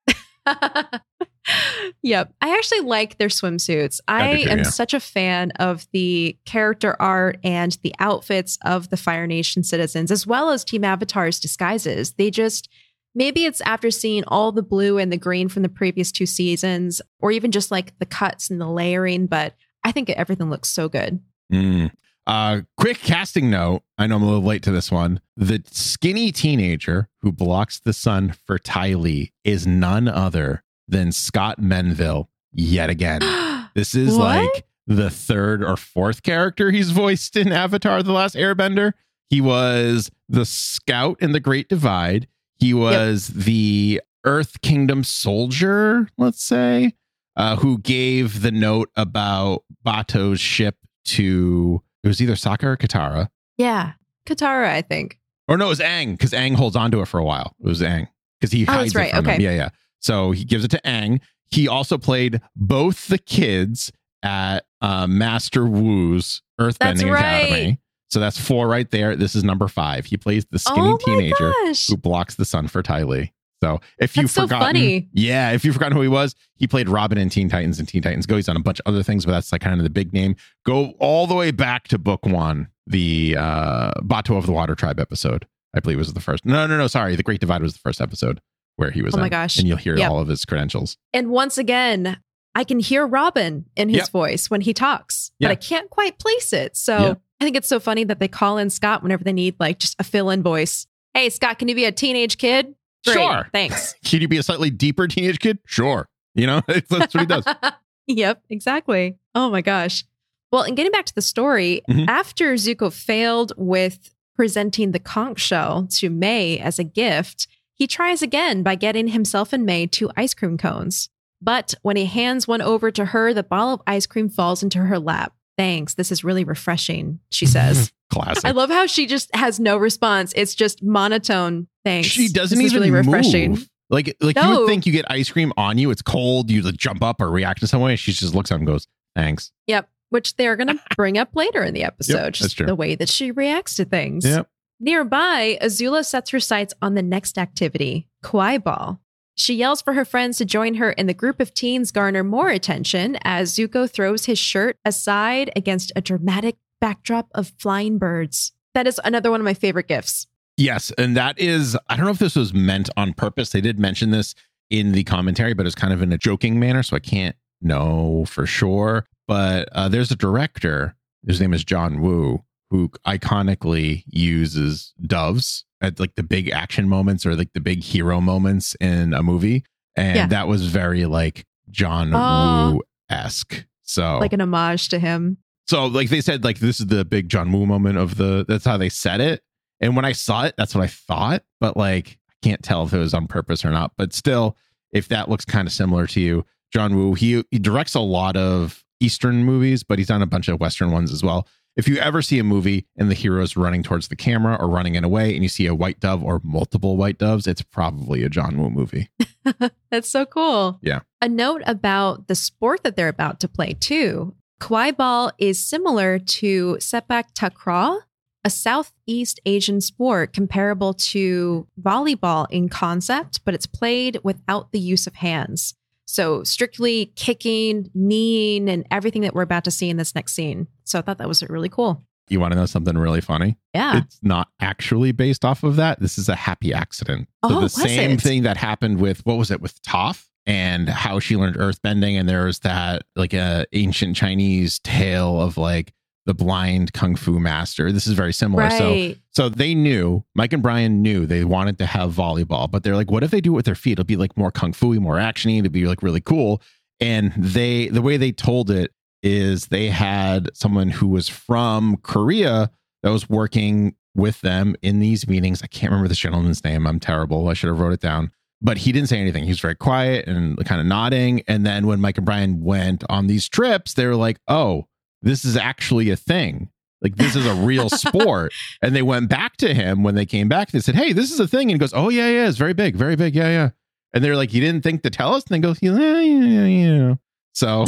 yep. 2.03 2.33
I 2.41 2.55
actually 2.57 2.81
like 2.81 3.19
their 3.19 3.29
swimsuits. 3.29 4.01
I, 4.09 4.37
do 4.37 4.45
too, 4.45 4.51
am 4.51 4.59
yeah. 4.59 4.65
such 4.65 4.95
a 4.95 5.01
fan 5.01 5.51
of 5.53 5.87
the 5.93 6.37
character 6.45 6.97
art 7.01 7.39
and 7.43 7.77
the 7.83 7.95
outfits 7.99 8.59
of 8.65 8.91
the 8.91 8.97
Fire 8.97 9.27
Nation 9.27 9.63
citizens, 9.63 10.11
as 10.11 10.27
well 10.27 10.51
as 10.51 10.65
Team 10.65 10.85
Avatar's 10.85 11.41
disguises. 11.41 12.13
They 12.13 12.31
just, 12.31 12.69
maybe 13.15 13.45
it's 13.45 13.61
after 13.63 13.91
seeing 13.91 14.25
all 14.29 14.53
the 14.53 14.63
blue 14.63 14.99
and 14.99 15.13
the 15.13 15.17
green 15.17 15.49
from 15.49 15.63
the 15.63 15.69
previous 15.69 16.13
two 16.13 16.27
seasons, 16.27 17.01
or 17.21 17.31
even 17.31 17.51
just 17.51 17.71
like 17.71 17.99
the 17.99 18.07
cuts 18.07 18.51
and 18.51 18.61
the 18.61 18.69
layering, 18.69 19.27
but 19.27 19.55
I 19.85 19.93
think 19.93 20.11
everything 20.11 20.51
looks 20.51 20.69
so 20.71 20.89
good. 20.89 21.21
Mm. 21.53 21.91
Uh, 22.27 22.61
quick 22.77 22.99
casting 22.99 23.49
note. 23.49 23.83
I 23.97 24.07
know 24.07 24.17
I'm 24.17 24.23
a 24.23 24.27
little 24.27 24.43
late 24.43 24.63
to 24.65 24.71
this 24.71 24.91
one. 24.91 25.21
The 25.37 25.63
skinny 25.71 26.31
teenager 26.31 27.09
who 27.23 27.33
blocks 27.33 27.81
the 27.81 27.95
sun 27.95 28.35
for 28.45 28.59
Ty 28.59 28.95
Lee 28.95 29.33
is 29.45 29.67
none 29.67 30.09
other 30.09 30.63
than 30.87 31.11
Scott 31.13 31.59
Menville 31.61 32.29
yet 32.53 32.91
again. 32.91 33.21
This 33.75 33.95
is 33.95 34.17
What? 34.17 34.37
like 34.45 34.65
the 34.89 35.09
third 35.11 35.63
or 35.63 35.77
fourth 35.77 36.23
character 36.25 36.71
he's 36.73 36.91
voiced 36.91 37.37
in 37.37 37.53
Avatar 37.53 38.03
The 38.03 38.13
Last 38.13 38.35
Airbender. 38.35 38.93
He 39.31 39.41
was 39.41 40.11
the 40.29 40.45
scout 40.45 41.19
in 41.21 41.31
the 41.33 41.39
Great 41.39 41.69
Divide. 41.69 42.27
He 42.59 42.75
was 42.75 43.29
the 43.29 44.01
Earth 44.25 44.61
Kingdom 44.63 45.05
soldier, 45.05 46.09
let's 46.19 46.43
say, 46.43 46.95
uh, 47.37 47.57
who 47.57 47.79
gave 47.79 48.43
the 48.43 48.51
note 48.51 48.91
about 48.97 49.63
Bato's 49.85 50.41
ship 50.41 50.77
to 51.07 51.83
it 52.03 52.09
was 52.09 52.21
either 52.23 52.35
Sokka 52.35 52.65
or 52.65 52.77
Katara. 52.77 53.29
yeah. 53.57 53.93
Katara, 54.27 54.69
I 54.69 54.83
think. 54.83 55.19
Or 55.49 55.57
no, 55.57 55.67
it 55.67 55.69
was 55.71 55.81
Aang, 55.81 56.13
because 56.13 56.33
Aang 56.33 56.55
holds 56.55 56.77
on 56.77 56.91
to 56.91 57.01
it 57.01 57.07
for 57.09 57.19
a 57.19 57.25
while. 57.25 57.55
It 57.61 57.67
was 57.67 57.81
Aang. 57.81 58.09
Because 58.39 58.53
he 58.53 58.67
Oh, 58.69 58.73
hides 58.73 58.93
that's 58.93 58.95
right. 58.95 59.09
it 59.09 59.17
from 59.17 59.25
him. 59.25 59.41
Yeah, 59.41 59.53
yeah. 59.53 59.69
So 60.01 60.33
he 60.33 60.45
gives 60.45 60.65
it 60.65 60.71
to 60.73 60.81
Aang. 60.85 61.21
He 61.51 61.67
also 61.67 61.97
played 61.97 62.43
both 62.55 63.09
the 63.09 63.17
kids 63.17 63.91
at 64.23 64.67
uh, 64.83 65.07
Master 65.07 65.65
Wu's 65.65 66.43
Earthbending 66.61 67.11
right. 67.11 67.23
Academy. 67.45 67.81
So 68.11 68.21
that's 68.21 68.41
four 68.41 68.69
right 68.69 68.91
there. 68.91 69.17
This 69.17 69.35
is 69.35 69.45
number 69.45 69.69
five. 69.69 70.07
He 70.07 70.17
plays 70.17 70.47
the 70.51 70.59
skinny 70.59 70.81
oh 70.81 70.97
teenager 70.99 71.53
gosh. 71.65 71.87
who 71.89 71.97
blocks 71.97 72.35
the 72.37 72.45
sun 72.45 72.69
for 72.69 72.83
Ty 72.83 73.03
Lee. 73.03 73.33
So 73.63 73.81
if 73.99 74.17
you've 74.17 74.25
That's 74.27 74.35
so 74.35 74.43
forgotten, 74.43 74.67
funny. 74.67 75.09
yeah, 75.13 75.51
if 75.51 75.65
you've 75.65 75.75
forgotten 75.75 75.97
who 75.97 76.03
he 76.03 76.09
was, 76.09 76.35
he 76.55 76.69
played 76.69 76.89
Robin 76.89 77.19
in 77.19 77.29
Teen 77.29 77.49
Titans 77.49 77.79
and 77.81 77.89
Teen 77.89 78.03
Titans 78.03 78.25
Go. 78.25 78.37
He's 78.37 78.47
done 78.47 78.57
a 78.57 78.61
bunch 78.61 78.79
of 78.81 78.87
other 78.87 79.03
things, 79.03 79.27
but 79.27 79.33
that's 79.33 79.51
like 79.51 79.61
kind 79.63 79.81
of 79.81 79.85
the 79.85 79.91
big 79.91 80.13
name. 80.13 80.37
Go 80.65 80.93
all 81.01 81.27
the 81.27 81.35
way 81.35 81.51
back 81.51 81.89
to 81.89 81.99
book 81.99 82.25
one, 82.25 82.69
the 82.87 83.37
uh 83.39 83.93
Bato 84.03 84.39
of 84.39 84.47
the 84.47 84.53
Water 84.53 84.75
Tribe 84.77 85.01
episode. 85.01 85.47
I 85.75 85.81
believe 85.81 85.99
was 85.99 86.13
the 86.15 86.21
first. 86.21 86.47
No, 86.47 86.67
no, 86.69 86.79
no. 86.79 86.87
Sorry, 86.87 87.17
the 87.17 87.23
Great 87.25 87.41
Divide 87.41 87.61
was 87.63 87.73
the 87.75 87.81
first 87.81 88.01
episode 88.01 88.41
where 88.77 88.91
he 88.93 89.03
was. 89.03 89.15
Oh 89.15 89.19
my 89.19 89.29
gosh. 89.29 89.59
And 89.59 89.67
you'll 89.67 89.77
hear 89.77 89.97
Yep. 89.99 90.09
all 90.11 90.21
of 90.21 90.29
his 90.29 90.45
credentials. 90.45 90.97
And 91.13 91.29
once 91.31 91.59
again, 91.59 92.19
I 92.55 92.63
can 92.65 92.79
hear 92.79 93.07
Robin 93.07 93.67
in 93.77 93.89
his 93.89 93.99
Yep. 93.99 94.11
voice 94.11 94.51
when 94.51 94.61
he 94.63 94.73
talks, 94.73 95.31
but. 95.41 95.51
I 95.51 95.57
can't 95.57 95.91
quite 95.91 96.19
place 96.19 96.53
it. 96.53 96.77
So. 96.77 97.21
I 97.41 97.45
think 97.45 97.57
it's 97.57 97.69
so 97.69 97.79
funny 97.81 98.05
that 98.05 98.19
they 98.19 98.29
call 98.29 98.59
in 98.59 98.71
Scott 98.71 99.03
whenever 99.03 99.23
they 99.25 99.33
need 99.33 99.55
like 99.61 99.79
just 99.79 99.95
a 99.99 100.05
fill 100.05 100.31
in 100.31 100.43
voice. 100.43 100.87
Hey, 101.15 101.31
Scott, 101.31 101.59
can 101.59 101.69
you 101.69 101.75
be 101.75 101.85
a 101.85 101.93
teenage 101.93 102.39
kid? 102.39 102.75
Great, 103.05 103.15
Sure. 103.15 103.49
Thanks. 103.53 103.95
Can 104.05 104.21
you 104.21 104.29
be 104.29 104.39
a 104.39 104.43
slightly 104.43 104.71
deeper 104.71 105.07
teenage 105.07 105.39
kid? 105.39 105.59
Sure. 105.65 106.09
You 106.35 106.47
know, 106.49 106.61
that's 106.67 106.91
what 107.15 107.21
he 107.21 107.27
does. 107.27 107.45
yep, 108.09 108.43
exactly. 108.51 109.17
Oh 109.37 109.51
my 109.51 109.61
gosh. 109.63 110.05
Well, 110.51 110.63
and 110.63 110.77
getting 110.77 110.91
back 110.93 111.05
to 111.07 111.15
the 111.15 111.23
story, 111.23 111.83
Mhm. 111.89 112.09
after 112.09 112.55
Zuko 112.55 112.93
failed 112.93 113.53
with 113.57 114.11
presenting 114.35 114.91
the 114.91 114.99
conch 114.99 115.39
shell 115.41 115.87
to 115.93 116.11
May 116.11 116.59
as 116.59 116.79
a 116.81 116.85
gift, 116.85 117.47
he 117.75 117.87
tries 117.87 118.21
again 118.21 118.63
by 118.65 118.75
getting 118.75 119.09
himself 119.09 119.53
and 119.53 119.65
May 119.65 119.87
two 119.87 120.11
ice 120.17 120.35
cream 120.35 120.59
cones. 120.59 121.09
But 121.41 121.75
when 121.83 121.97
he 121.97 122.07
hands 122.07 122.49
one 122.49 122.61
over 122.61 122.91
to 122.91 123.07
her, 123.07 123.33
the 123.33 123.45
ball 123.45 123.75
of 123.75 123.83
ice 123.87 124.07
cream 124.07 124.29
falls 124.29 124.63
into 124.63 124.79
her 124.81 124.99
lap. 124.99 125.33
Thanks. 125.59 125.95
This 125.95 126.11
is 126.11 126.25
really 126.25 126.45
refreshing, 126.45 127.21
she 127.31 127.45
says. 127.57 127.93
Classic. 128.11 128.45
I 128.47 128.53
love 128.53 128.71
how 128.71 128.87
she 128.87 129.07
just 129.07 129.29
has 129.37 129.61
no 129.61 129.77
response. 129.77 130.33
It's 130.35 130.55
just 130.55 130.83
monotone. 130.83 131.69
Thanks. 131.85 132.09
She 132.09 132.29
doesn't 132.29 132.57
This 132.57 132.69
is 132.69 132.73
even 132.75 132.91
really 132.93 133.07
refreshing. 133.07 133.51
move. 133.51 133.69
Like, 133.91 134.17
like 134.21 134.37
you 134.37 134.49
would 134.49 134.67
think 134.69 134.87
you 134.87 134.93
get 134.93 135.05
ice 135.11 135.31
cream 135.31 135.53
on 135.59 135.77
you. 135.79 135.91
It's 135.91 136.01
cold. 136.03 136.51
You 136.51 136.63
like, 136.63 136.77
jump 136.77 137.03
up 137.03 137.21
or 137.21 137.31
react 137.31 137.61
in 137.63 137.69
some 137.69 137.81
way. 137.83 137.97
She 137.97 138.13
just 138.13 138.35
looks 138.35 138.51
at 138.51 138.55
him 138.57 138.61
and 138.63 138.67
goes, 138.69 138.87
"Thanks." 139.17 139.51
Yep. 139.67 139.89
Which 140.11 140.37
they're 140.37 140.57
going 140.57 140.69
to 140.77 140.81
bring 140.97 141.19
up 141.19 141.31
later 141.35 141.63
in 141.65 141.75
the 141.75 141.85
episode. 141.85 142.13
that's 142.19 142.39
just 142.39 142.57
true. 142.57 142.67
the 142.67 142.75
way 142.75 142.95
that 142.95 143.09
she 143.09 143.31
reacts 143.31 143.75
to 143.77 143.85
things. 143.85 144.25
Yep. 144.25 144.49
Nearby, 144.81 145.59
Azula 145.61 146.05
sets 146.05 146.31
her 146.31 146.41
sights 146.41 146.73
on 146.81 146.95
the 146.95 147.03
next 147.03 147.37
activity, 147.39 148.09
Kuai 148.25 148.63
Ball. 148.63 149.01
She 149.39 149.55
yells 149.55 149.81
for 149.81 149.93
her 149.93 150.05
friends 150.05 150.37
to 150.39 150.45
join 150.45 150.75
her, 150.75 150.91
and 150.99 151.09
the 151.09 151.15
group 151.15 151.39
of 151.39 151.55
teens 151.55 151.93
garner 151.93 152.25
more 152.25 152.49
attention 152.49 153.17
as 153.23 153.55
Zuko 153.55 153.89
throws 153.89 154.25
his 154.25 154.39
shirt 154.39 154.77
aside 154.85 155.53
against 155.55 155.93
a 155.95 156.01
dramatic 156.01 156.57
backdrop 156.81 157.29
of 157.37 157.53
flying 157.57 157.99
birds. 157.99 158.51
That 158.75 158.89
is 158.89 159.01
another 159.05 159.31
one 159.31 159.41
of 159.41 159.45
my 159.45 159.55
favorite 159.55 159.87
gifts. 159.87 160.27
Yes, 160.57 160.91
and 160.99 161.17
that 161.17 161.39
is. 161.39 161.77
I 161.89 161.97
don't 161.97 162.05
know 162.05 162.11
if 162.11 162.19
this 162.19 162.35
was 162.35 162.53
meant 162.53 162.91
on 162.97 163.13
purpose. 163.13 163.51
They 163.51 163.61
did 163.61 163.79
mention 163.79 164.11
this 164.11 164.35
in 164.71 164.91
the 164.91 165.05
commentary, 165.05 165.55
but 165.55 165.67
it's 165.67 165.75
kind 165.77 165.93
of 165.93 166.03
in 166.03 166.13
a 166.13 166.19
joking 166.19 166.59
manner, 166.59 166.83
so 166.83 166.97
I 166.97 167.01
can't 167.01 167.37
know 167.63 168.25
for 168.27 168.45
sure. 168.45 169.07
But 169.29 169.69
uh, 169.71 169.89
there's 169.89 170.11
a 170.11 170.17
director. 170.17 170.97
His 171.25 171.41
name 171.41 171.55
is 171.55 171.63
John 171.63 172.01
Woo, 172.01 172.43
who 172.71 172.91
iconically 173.07 174.05
uses 174.07 174.93
doves 175.07 175.65
at 175.81 175.99
like 176.01 176.15
the 176.17 176.23
big 176.23 176.51
action 176.51 176.89
moments 176.89 177.25
or 177.25 177.35
like 177.35 177.53
the 177.55 177.61
big 177.61 177.83
hero 177.83 178.21
moments 178.21 178.75
in 178.81 179.15
a 179.15 179.23
movie, 179.23 179.65
and 179.97 180.17
Yeah. 180.17 180.27
that 180.29 180.49
was 180.49 180.67
very 180.67 181.07
like 181.07 181.45
John 181.71 182.11
Oh. 182.15 182.73
Woo 182.75 182.83
esque. 183.11 183.65
So 183.83 184.19
Like 184.19 184.33
an 184.33 184.41
homage 184.41 184.89
to 184.91 184.99
him. 184.99 185.39
so 185.67 185.87
like 185.87 186.09
they 186.11 186.21
said 186.21 186.45
like 186.45 186.59
this 186.59 186.81
is 186.81 186.87
the 186.87 187.05
big 187.05 187.29
John 187.29 187.53
Woo 187.53 187.65
moment 187.67 187.97
of 187.99 188.17
the 188.17 188.45
that's 188.47 188.65
how 188.65 188.77
they 188.77 188.89
said 188.89 189.21
it. 189.21 189.43
And 189.81 189.95
when 189.95 190.05
I 190.05 190.13
saw 190.13 190.45
it, 190.45 190.55
that's 190.59 190.75
what 190.75 190.83
I 190.85 190.89
thought, 190.89 191.45
but 191.61 191.77
like 191.77 192.19
I 192.31 192.35
can't 192.47 192.63
tell 192.63 192.85
if 192.85 192.93
it 192.93 192.99
was 192.99 193.15
on 193.15 193.27
purpose 193.29 193.65
or 193.65 193.71
not. 193.71 193.93
But 193.97 194.13
still, 194.13 194.57
if 194.93 195.09
that 195.09 195.29
looks 195.29 195.45
kind 195.45 195.67
of 195.69 195.73
similar 195.73 196.07
to 196.09 196.21
you, 196.21 196.45
John 196.73 196.97
Woo, 196.97 197.15
he 197.15 197.45
he 197.51 197.59
directs 197.59 197.95
a 197.95 198.01
lot 198.01 198.37
of 198.37 198.85
Eastern 199.01 199.45
movies, 199.45 199.85
but 199.85 199.99
he's 199.99 200.09
done 200.09 200.23
a 200.23 200.27
bunch 200.27 200.49
of 200.49 200.59
Western 200.61 200.91
ones 200.91 201.13
as 201.13 201.23
well. 201.23 201.47
If 201.79 201.87
you 201.87 201.99
ever 201.99 202.23
see 202.23 202.41
a 202.41 202.45
movie 202.45 202.87
and 202.97 203.09
the 203.09 203.15
hero's 203.15 203.57
running 203.57 203.85
towards 203.85 204.09
the 204.09 204.17
camera 204.17 204.57
or 204.59 204.69
running 204.69 204.97
in 204.97 205.05
a 205.05 205.09
way 205.09 205.33
and 205.33 205.45
you 205.45 205.49
see 205.49 205.67
a 205.67 205.77
white 205.77 206.01
dove 206.01 206.25
or 206.25 206.41
multiple 206.43 206.97
white 206.97 207.19
doves, 207.19 207.47
it's 207.47 207.63
probably 207.63 208.25
a 208.25 208.29
John 208.29 208.61
Woo 208.61 208.69
movie. 208.69 209.11
That's 209.91 210.11
so 210.11 210.27
cool. 210.27 210.81
Yeah. 210.83 211.01
A 211.23 211.29
note 211.29 211.63
about 211.67 212.27
the 212.27 212.35
sport 212.35 212.83
that 212.83 212.97
they're 212.97 213.07
about 213.07 213.39
to 213.41 213.49
play, 213.49 213.75
too. 213.75 214.35
Kuai 214.61 214.95
ball 214.95 215.31
is 215.39 215.65
similar 215.65 216.19
to 216.19 216.79
sepak 216.81 217.33
takraw, 217.33 218.01
a 218.43 218.51
Southeast 218.51 219.39
Asian 219.47 219.81
sport 219.81 220.33
comparable 220.33 220.95
to 220.95 221.69
volleyball 221.81 222.49
in 222.51 222.69
concept, 222.69 223.45
but 223.45 223.55
it's 223.55 223.67
played 223.67 224.19
without 224.25 224.73
the 224.73 224.81
use 224.81 225.07
of 225.07 225.15
hands. 225.15 225.77
So 226.09 226.43
strictly 226.43 227.13
kicking, 227.17 227.91
kneeing, 227.95 228.71
and 228.71 228.87
everything 228.91 229.21
that 229.23 229.35
we're 229.35 229.43
about 229.43 229.65
to 229.65 229.71
see 229.71 229.91
in 229.91 229.99
this 229.99 230.15
next 230.15 230.33
scene. 230.33 230.67
So 230.85 230.99
I 230.99 231.03
thought 231.03 231.19
that 231.19 231.29
was 231.29 231.43
really 231.51 231.69
cool. 231.69 232.03
You 232.31 232.41
want 232.41 232.53
to 232.53 232.59
know 232.59 232.65
something 232.65 232.97
really 232.97 233.21
funny? 233.21 233.59
Yeah. 233.75 233.99
it's 233.99 234.19
not 234.23 234.49
actually 234.59 235.13
based 235.13 235.45
off 235.45 235.63
of 235.63 235.77
that. 235.77 236.01
This 236.01 236.17
is 236.17 236.31
a 236.31 236.35
happy 236.35 236.73
accident. 236.73 237.29
Oh, 237.43 237.49
so 237.49 237.55
the 237.57 237.61
was 237.61 237.75
same 237.75 238.13
it? 238.13 238.23
thing 238.23 238.43
that 238.45 238.57
happened 238.57 239.01
with 239.01 239.25
what 239.27 239.37
was 239.37 239.51
it 239.51 239.61
with 239.61 239.81
Toph 239.83 240.25
and 240.47 240.89
how 240.89 241.21
she 241.21 241.37
learned 241.37 241.57
earthbending, 241.57 242.19
and 242.19 242.27
there 242.27 242.47
was 242.47 242.61
that 242.61 243.03
like 243.15 243.35
a 243.35 243.67
ancient 243.75 244.17
Chinese 244.17 244.79
tale 244.79 245.41
of 245.41 245.59
like 245.59 245.93
the 246.29 246.35
blind 246.35 246.93
kung 246.93 247.17
fu 247.17 247.41
master. 247.41 247.91
This 247.91 248.07
is 248.07 248.13
very 248.13 248.35
similar. 248.35 248.69
So 248.69 248.91
right. 248.91 249.19
so 249.31 249.49
they 249.49 249.75
knew 249.75 250.23
Mike 250.35 250.53
and 250.53 250.63
Brian 250.63 251.01
knew 251.01 251.25
they 251.25 251.43
wanted 251.43 251.79
to 251.79 251.87
have 251.87 252.13
volleyball, 252.13 252.71
but 252.71 252.83
they're 252.83 252.97
like, 252.97 253.11
what 253.11 253.25
if 253.25 253.31
they 253.31 253.41
do 253.41 253.55
it 253.55 253.57
with 253.57 253.65
their 253.65 253.75
feet? 253.75 253.93
It'll 253.93 254.05
be 254.05 254.17
like 254.17 254.37
more 254.37 254.51
kung 254.51 254.75
fu, 254.75 254.93
more 255.01 255.17
actiony. 255.17 255.59
It'll 255.59 255.73
be 255.73 255.87
like 255.87 256.03
really 256.03 256.21
cool. 256.21 256.61
And 257.01 257.33
they 257.35 257.89
the 257.89 258.03
way 258.03 258.19
they 258.19 258.31
told 258.31 258.71
it 258.71 258.93
is 259.23 259.69
they 259.69 259.89
had 259.89 260.55
someone 260.55 260.91
who 260.91 261.09
was 261.09 261.31
from 261.31 261.97
Korea 262.03 262.71
that 263.03 263.11
was 263.11 263.31
working 263.31 263.97
with 264.15 264.43
them 264.43 264.77
in 264.83 265.01
these 265.01 265.27
meetings. 265.27 265.63
I 265.63 265.67
can't 265.67 265.91
remember 265.91 266.09
this 266.09 266.19
gentleman's 266.19 266.63
name. 266.63 266.87
I'm 266.87 267.01
terrible. 267.01 267.49
I 267.49 267.55
should 267.55 267.69
have 267.69 267.81
wrote 267.81 267.95
it 267.95 268.01
down. 268.01 268.33
But 268.61 268.77
he 268.77 268.93
didn't 268.93 269.09
say 269.09 269.19
anything. 269.19 269.45
He 269.45 269.51
was 269.51 269.61
very 269.61 269.77
quiet 269.77 270.27
and 270.27 270.63
kind 270.67 270.81
of 270.81 270.87
nodding. 270.87 271.43
And 271.49 271.65
then 271.65 271.87
when 271.87 272.03
Mike 272.03 272.19
and 272.19 272.27
Brian 272.27 272.61
went 272.61 273.03
on 273.09 273.29
these 273.29 273.49
trips, 273.49 273.95
they 273.95 274.05
were 274.05 274.17
like, 274.17 274.41
oh, 274.47 274.89
this 275.23 275.45
is 275.45 275.57
actually 275.57 276.11
a 276.11 276.17
thing. 276.17 276.71
Like 277.01 277.17
this 277.17 277.37
is 277.37 277.47
a 277.47 277.55
real 277.55 277.89
sport. 277.91 278.53
And 278.83 278.95
they 278.95 279.03
went 279.03 279.29
back 279.29 279.57
to 279.59 279.75
him 279.75 280.03
when 280.03 280.15
they 280.15 280.27
came 280.27 280.49
back. 280.49 280.71
They 280.71 280.81
said, 280.81 280.95
Hey, 280.97 281.13
this 281.13 281.31
is 281.31 281.41
a 281.41 281.49
thing. 281.49 281.63
And 281.63 281.73
he 281.73 281.79
goes, 281.79 281.93
Oh, 281.95 282.09
yeah, 282.09 282.29
yeah, 282.29 282.49
it's 282.49 282.59
very 282.59 282.75
big, 282.75 282.97
very 282.97 283.17
big. 283.17 283.35
Yeah, 283.35 283.49
yeah. 283.49 283.71
And 284.13 284.25
they're 284.25 284.37
like, 284.37 284.53
You 284.53 284.61
didn't 284.61 284.83
think 284.83 285.03
to 285.03 285.11
tell 285.11 285.35
us? 285.35 285.45
And 285.49 285.63
they 285.63 285.67
go, 285.67 285.75
Yeah, 285.81 286.21
yeah, 286.21 286.45
yeah, 286.45 286.67
yeah. 286.67 287.15
So 287.59 287.87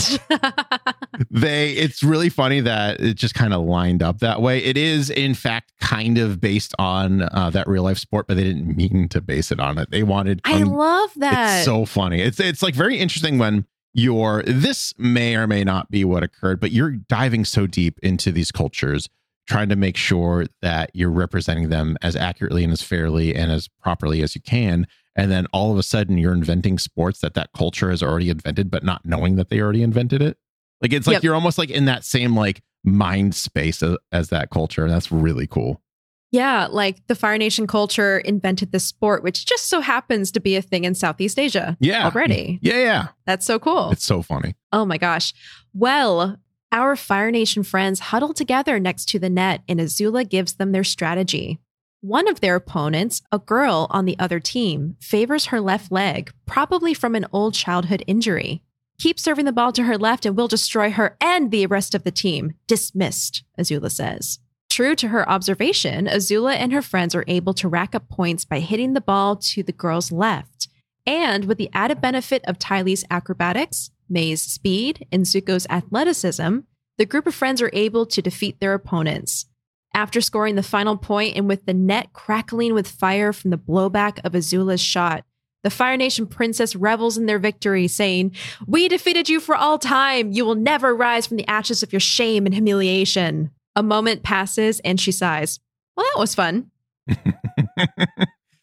they 1.30 1.70
it's 1.74 2.02
really 2.02 2.28
funny 2.28 2.58
that 2.60 3.00
it 3.00 3.14
just 3.14 3.34
kind 3.34 3.54
of 3.54 3.62
lined 3.62 4.02
up 4.02 4.18
that 4.18 4.42
way. 4.42 4.58
It 4.58 4.76
is 4.76 5.10
in 5.10 5.32
fact 5.34 5.72
kind 5.80 6.18
of 6.18 6.40
based 6.40 6.74
on 6.80 7.22
uh, 7.22 7.50
that 7.50 7.68
real 7.68 7.84
life 7.84 7.98
sport, 7.98 8.26
but 8.26 8.36
they 8.36 8.42
didn't 8.42 8.76
mean 8.76 9.08
to 9.10 9.20
base 9.20 9.52
it 9.52 9.60
on 9.60 9.78
it. 9.78 9.88
They 9.92 10.02
wanted 10.02 10.40
I 10.44 10.64
love 10.64 11.10
that. 11.18 11.58
it's 11.58 11.66
so 11.66 11.84
funny. 11.86 12.20
It's 12.20 12.40
it's 12.40 12.64
like 12.64 12.74
very 12.74 12.98
interesting 12.98 13.38
when 13.38 13.64
you're 13.92 14.42
this 14.44 14.94
may 14.98 15.35
or 15.37 15.46
may 15.46 15.64
not 15.64 15.90
be 15.90 16.05
what 16.05 16.22
occurred, 16.22 16.61
but 16.61 16.72
you're 16.72 16.92
diving 16.92 17.44
so 17.44 17.66
deep 17.66 17.98
into 18.03 18.31
these 18.33 18.53
cultures, 18.53 19.09
trying 19.48 19.68
to 19.68 19.76
make 19.76 19.96
sure 19.96 20.46
that 20.62 20.90
you're 20.94 21.11
representing 21.11 21.68
them 21.68 21.96
as 22.03 22.14
accurately 22.16 22.62
and 22.62 22.72
as 22.72 22.83
fairly 22.83 23.35
and 23.35 23.50
as 23.50 23.68
properly 23.83 24.22
as 24.22 24.35
you 24.35 24.40
can. 24.40 24.87
And 25.16 25.31
then 25.31 25.46
all 25.53 25.72
of 25.72 25.79
a 25.79 25.83
sudden, 25.83 26.18
you're 26.18 26.33
inventing 26.33 26.79
sports 26.79 27.20
that 27.20 27.35
that 27.35 27.50
culture 27.57 27.90
has 27.90 28.03
already 28.03 28.31
invented, 28.31 28.70
but 28.70 28.85
not 28.85 29.05
knowing 29.05 29.37
that 29.37 29.48
they 29.48 29.61
already 29.61 29.83
invented 29.83 30.22
it. 30.22 30.38
Like 30.81 30.92
it's 30.92 31.07
like 31.07 31.14
Yep. 31.14 31.24
you're 31.24 31.35
almost 31.35 31.59
like 31.59 31.70
in 31.70 31.87
that 31.87 32.05
same 32.05 32.37
like 32.37 32.62
mind 32.85 33.35
space 33.35 33.83
as, 33.83 33.96
as 34.12 34.29
that 34.29 34.50
culture, 34.50 34.85
and 34.85 34.92
that's 34.92 35.11
really 35.12 35.46
cool. 35.46 35.83
Yeah, 36.32 36.68
like 36.70 37.04
the 37.08 37.14
Fire 37.16 37.38
Nation 37.38 37.66
culture 37.66 38.18
invented 38.18 38.70
this 38.70 38.84
sport, 38.84 39.22
which 39.24 39.46
just 39.46 39.68
so 39.68 39.80
happens 39.80 40.30
to 40.32 40.40
be 40.40 40.54
a 40.56 40.62
thing 40.62 40.84
in 40.84 40.94
Southeast 40.94 41.38
Asia 41.38 41.76
Yeah, 41.80 42.04
already. 42.06 42.58
yeah, 42.62 42.76
yeah. 42.78 43.08
That's 43.26 43.44
so 43.44 43.58
cool. 43.58 43.90
It's 43.90 44.04
so 44.04 44.22
funny. 44.22 44.54
Oh 44.72 44.84
my 44.84 44.96
gosh. 44.96 45.34
Well, 45.74 46.38
our 46.70 46.94
Fire 46.94 47.32
Nation 47.32 47.64
friends 47.64 47.98
huddle 47.98 48.32
together 48.32 48.78
next 48.78 49.08
to 49.08 49.18
the 49.18 49.28
net, 49.30 49.62
and 49.68 49.80
Azula 49.80 50.28
gives 50.28 50.52
them 50.54 50.70
their 50.70 50.84
strategy. 50.84 51.58
One 52.00 52.28
of 52.28 52.40
their 52.40 52.54
opponents, 52.54 53.22
a 53.32 53.38
girl 53.40 53.88
on 53.90 54.04
the 54.04 54.18
other 54.18 54.38
team, 54.40 54.96
favors 55.00 55.46
her 55.46 55.60
left 55.60 55.90
leg, 55.90 56.32
probably 56.46 56.94
from 56.94 57.14
an 57.16 57.26
old 57.32 57.54
childhood 57.54 58.04
injury. 58.06 58.62
Keep 58.98 59.18
serving 59.18 59.46
the 59.46 59.52
ball 59.52 59.72
to 59.72 59.82
her 59.82 59.98
left 59.98 60.24
and 60.24 60.36
we'll 60.36 60.46
destroy 60.48 60.90
her 60.92 61.16
and 61.20 61.50
the 61.50 61.66
rest 61.66 61.94
of 61.94 62.04
the 62.04 62.10
team. 62.10 62.52
Dismissed, 62.66 63.42
Azula 63.58 63.90
says. 63.90 64.38
True 64.70 64.94
to 64.94 65.09
her 65.09 65.28
observation, 65.28 66.06
Azula 66.06 66.54
and 66.54 66.72
her 66.72 66.80
friends 66.80 67.14
are 67.16 67.24
able 67.26 67.52
to 67.54 67.68
rack 67.68 67.94
up 67.94 68.09
points 68.09 68.44
by 68.44 68.61
hitting 68.61 68.92
the 68.92 69.00
ball 69.00 69.35
to 69.37 69.64
the 69.64 69.72
girl's 69.72 70.12
left. 70.12 70.68
And 71.04 71.46
with 71.46 71.59
the 71.59 71.70
added 71.72 72.00
benefit 72.00 72.44
of 72.46 72.59
Ty 72.59 72.83
Lee's 72.83 73.04
acrobatics, 73.11 73.90
May's 74.09 74.40
speed, 74.40 75.06
and 75.11 75.24
Zuko's 75.24 75.66
athleticism, 75.68 76.61
the 76.98 77.04
group 77.04 77.26
of 77.26 77.35
friends 77.35 77.61
are 77.61 77.70
able 77.72 78.06
to 78.06 78.22
defeat 78.22 78.61
their 78.61 78.74
opponents. 78.74 79.46
After 79.92 80.20
scoring 80.20 80.54
the 80.54 80.62
final 80.62 80.96
point 80.96 81.37
and 81.37 81.48
with 81.48 81.66
the 81.66 81.74
net 81.74 82.12
crackling 82.12 82.72
with 82.72 82.87
fire 82.87 83.33
from 83.33 83.50
the 83.50 83.59
blowback 83.59 84.20
of 84.24 84.33
Azula's 84.33 84.80
shot, 84.80 85.24
The 85.64 85.70
Fire 85.70 85.96
Nation 85.96 86.26
princess 86.26 86.76
revels 86.76 87.18
in 87.18 87.26
their 87.26 87.40
victory, 87.40 87.88
saying, 87.88 88.37
We 88.66 88.88
defeated 88.88 89.28
you 89.28 89.40
for 89.40 89.56
all 89.56 89.78
time. 89.78 90.30
You 90.30 90.44
will 90.44 90.54
never 90.54 90.94
rise 90.94 91.26
from 91.26 91.38
the 91.38 91.48
ashes 91.48 91.83
of 91.83 91.92
your 91.92 92.00
shame 92.00 92.46
and 92.46 92.54
humiliation. 92.54 93.50
A 93.76 93.83
moment 93.83 94.22
passes 94.22 94.80
and 94.80 95.00
she 95.00 95.12
sighs. 95.12 95.61
Well, 95.96 96.06
that 96.14 96.18
was 96.20 96.35
fun. 96.35 96.70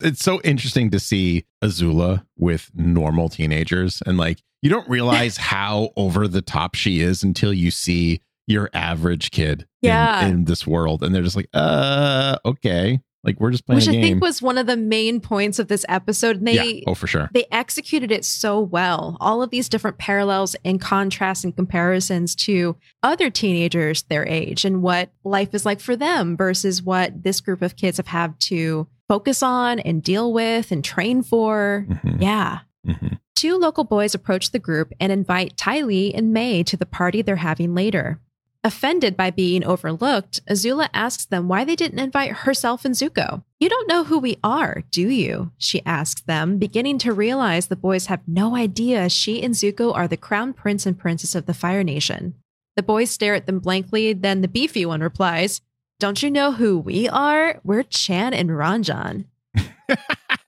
it's 0.00 0.22
so 0.22 0.40
interesting 0.42 0.90
to 0.90 1.00
see 1.00 1.44
Azula 1.62 2.24
with 2.36 2.70
normal 2.74 3.28
teenagers 3.28 4.02
and 4.06 4.16
like 4.18 4.42
you 4.62 4.70
don't 4.70 4.88
realize 4.88 5.36
how 5.38 5.90
over 5.96 6.28
the 6.28 6.42
top 6.42 6.74
she 6.74 7.00
is 7.00 7.22
until 7.22 7.52
you 7.52 7.70
see 7.70 8.20
your 8.46 8.70
average 8.72 9.30
kid 9.30 9.66
Yeah. 9.82 10.26
in, 10.26 10.32
in 10.32 10.44
this 10.44 10.66
world 10.66 11.02
and 11.02 11.14
they're 11.14 11.22
just 11.22 11.36
like 11.36 11.48
uh 11.52 12.38
okay 12.44 13.00
like 13.24 13.38
we're 13.40 13.50
just 13.50 13.66
playing 13.66 13.78
Which 13.78 13.88
I 13.88 13.92
think 13.92 14.22
was 14.22 14.40
one 14.40 14.58
of 14.58 14.66
the 14.66 14.76
main 14.76 15.20
points 15.20 15.58
of 15.58 15.68
this 15.68 15.84
episode. 15.88 16.36
And 16.36 16.46
they 16.48 16.72
yeah 16.74 16.84
oh 16.86 16.94
for 16.94 17.06
sure 17.06 17.28
they 17.32 17.46
executed 17.50 18.10
it 18.12 18.24
so 18.24 18.60
well. 18.60 19.16
All 19.20 19.42
of 19.42 19.50
these 19.50 19.68
different 19.68 19.98
parallels 19.98 20.54
and 20.64 20.80
contrasts 20.80 21.44
and 21.44 21.54
comparisons 21.54 22.34
to 22.36 22.76
other 23.02 23.30
teenagers 23.30 24.02
their 24.04 24.26
age 24.26 24.64
and 24.64 24.82
what 24.82 25.10
life 25.24 25.54
is 25.54 25.66
like 25.66 25.80
for 25.80 25.96
them 25.96 26.36
versus 26.36 26.82
what 26.82 27.22
this 27.22 27.40
group 27.40 27.62
of 27.62 27.76
kids 27.76 27.96
have 27.96 28.06
had 28.08 28.38
to 28.40 28.86
focus 29.08 29.42
on 29.42 29.78
and 29.80 30.02
deal 30.02 30.32
with 30.32 30.70
and 30.70 30.84
train 30.84 31.22
for. 31.22 31.86
Mhm, 31.88 32.20
Yeah. 32.22 32.58
mhm. 32.86 33.18
Two 33.34 33.56
local 33.56 33.84
boys 33.84 34.14
approach 34.14 34.50
the 34.50 34.58
group 34.58 34.92
and 35.00 35.12
invite 35.12 35.56
Ty 35.56 35.82
Lee 35.82 36.12
and 36.12 36.32
Mai 36.32 36.62
to 36.62 36.76
the 36.76 36.84
party 36.86 37.22
they're 37.22 37.36
having 37.36 37.74
later. 37.74 38.20
Offended 38.64 39.16
by 39.16 39.30
being 39.30 39.64
overlooked, 39.64 40.44
Azula 40.46 40.88
asks 40.92 41.24
them 41.24 41.46
why 41.46 41.64
they 41.64 41.76
didn't 41.76 42.00
invite 42.00 42.38
herself 42.38 42.84
and 42.84 42.94
Zuko. 42.94 43.44
You 43.60 43.68
don't 43.68 43.88
know 43.88 44.04
who 44.04 44.18
we 44.18 44.38
are, 44.42 44.82
do 44.90 45.08
you? 45.08 45.52
She 45.58 45.84
asks 45.86 46.22
them, 46.22 46.58
beginning 46.58 46.98
to 46.98 47.12
realize 47.12 47.68
the 47.68 47.76
boys 47.76 48.06
have 48.06 48.20
no 48.26 48.56
idea 48.56 49.08
she 49.08 49.42
and 49.42 49.54
Zuko 49.54 49.94
are 49.94 50.08
the 50.08 50.16
crown 50.16 50.52
prince 50.52 50.86
and 50.86 50.98
princess 50.98 51.34
of 51.34 51.46
the 51.46 51.54
Fire 51.54 51.84
Nation. 51.84 52.34
The 52.76 52.82
boys 52.82 53.10
stare 53.10 53.34
at 53.34 53.46
them 53.46 53.60
blankly, 53.60 54.12
then 54.12 54.42
the 54.42 54.48
beefy 54.48 54.84
one 54.84 55.00
replies, 55.00 55.60
Don't 56.00 56.22
you 56.22 56.30
know 56.30 56.52
who 56.52 56.78
we 56.78 57.08
are? 57.08 57.60
We're 57.62 57.84
Chan 57.84 58.34
and 58.34 58.50
Ranjan. 58.50 59.26
I 59.56 59.96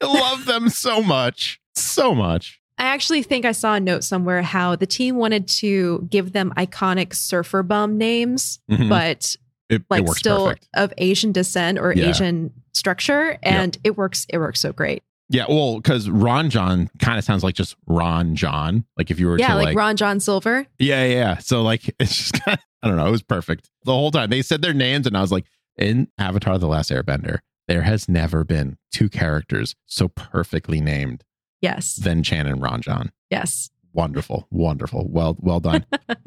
love 0.03 0.47
them 0.47 0.69
so 0.69 1.01
much 1.03 1.61
so 1.81 2.15
much 2.15 2.60
I 2.81 2.85
actually 2.87 3.23
think 3.23 3.45
I 3.45 3.53
saw 3.53 3.75
a 3.75 3.81
note 3.81 4.03
somewhere 4.05 4.43
how 4.43 4.75
the 4.75 4.87
team 4.87 5.17
wanted 5.17 5.47
to 5.49 6.07
give 6.11 6.33
them 6.33 6.53
iconic 6.57 7.15
surfer 7.15 7.63
bum 7.63 7.99
names, 7.99 8.59
Mhm. 8.71 8.89
but 8.89 9.37
it, 9.69 9.83
like 9.91 10.03
it 10.05 10.09
still 10.15 10.47
perfect 10.47 10.69
of 10.75 10.93
Asian 10.99 11.31
descent 11.31 11.79
or 11.79 11.93
Yeah. 11.95 12.09
Asian 12.09 12.53
structure, 12.73 13.39
and 13.43 13.77
it 13.85 13.97
works. 13.97 14.27
It 14.31 14.39
works 14.39 14.61
so 14.61 14.73
great. 14.73 15.03
yeah 15.33 15.45
well 15.49 15.77
because 15.77 16.11
ron 16.11 16.51
john 16.51 16.91
kind 16.99 17.17
of 17.17 17.23
sounds 17.25 17.45
like 17.45 17.55
just 17.55 17.77
ron 17.87 18.35
john 18.35 18.85
like 18.97 19.13
if 19.13 19.21
you 19.21 19.29
were 19.29 19.39
Yeah, 19.39 19.51
to 19.51 19.55
like, 19.55 19.65
like 19.67 19.77
Ron 19.77 19.97
John 19.97 20.19
Silver. 20.19 20.67
Yeah, 20.81 21.05
yeah, 21.05 21.13
yeah. 21.15 21.39
So 21.39 21.63
like 21.63 21.95
it's 22.01 22.17
just 22.17 22.33
kind 22.45 22.59
of, 22.59 22.65
I 22.83 22.89
don't 22.89 22.97
know, 22.97 23.07
it 23.07 23.13
was 23.13 23.23
perfect. 23.23 23.71
The 23.85 23.93
whole 23.93 24.11
time 24.11 24.31
they 24.31 24.43
said 24.43 24.61
their 24.61 24.75
names 24.75 25.07
and 25.07 25.17
I 25.17 25.21
was 25.21 25.31
like, 25.31 25.45
in 25.77 26.09
Avatar 26.19 26.59
the 26.59 26.67
Last 26.67 26.91
Airbender, 26.91 27.39
there 27.69 27.83
has 27.83 28.09
never 28.09 28.43
been 28.43 28.77
two 28.93 29.09
characters 29.09 29.77
so 29.87 30.09
perfectly 30.09 30.81
named 30.81 31.23
Yes, 31.61 31.97
than 31.97 32.23
Chan 32.23 32.47
and 32.47 32.61
Ranjan. 32.61 33.11
yes. 33.31 33.71
Wonderful, 33.93 34.47
wonderful. 34.53 35.09
Well, 35.09 35.37
well 35.41 35.59
done. 35.59 35.85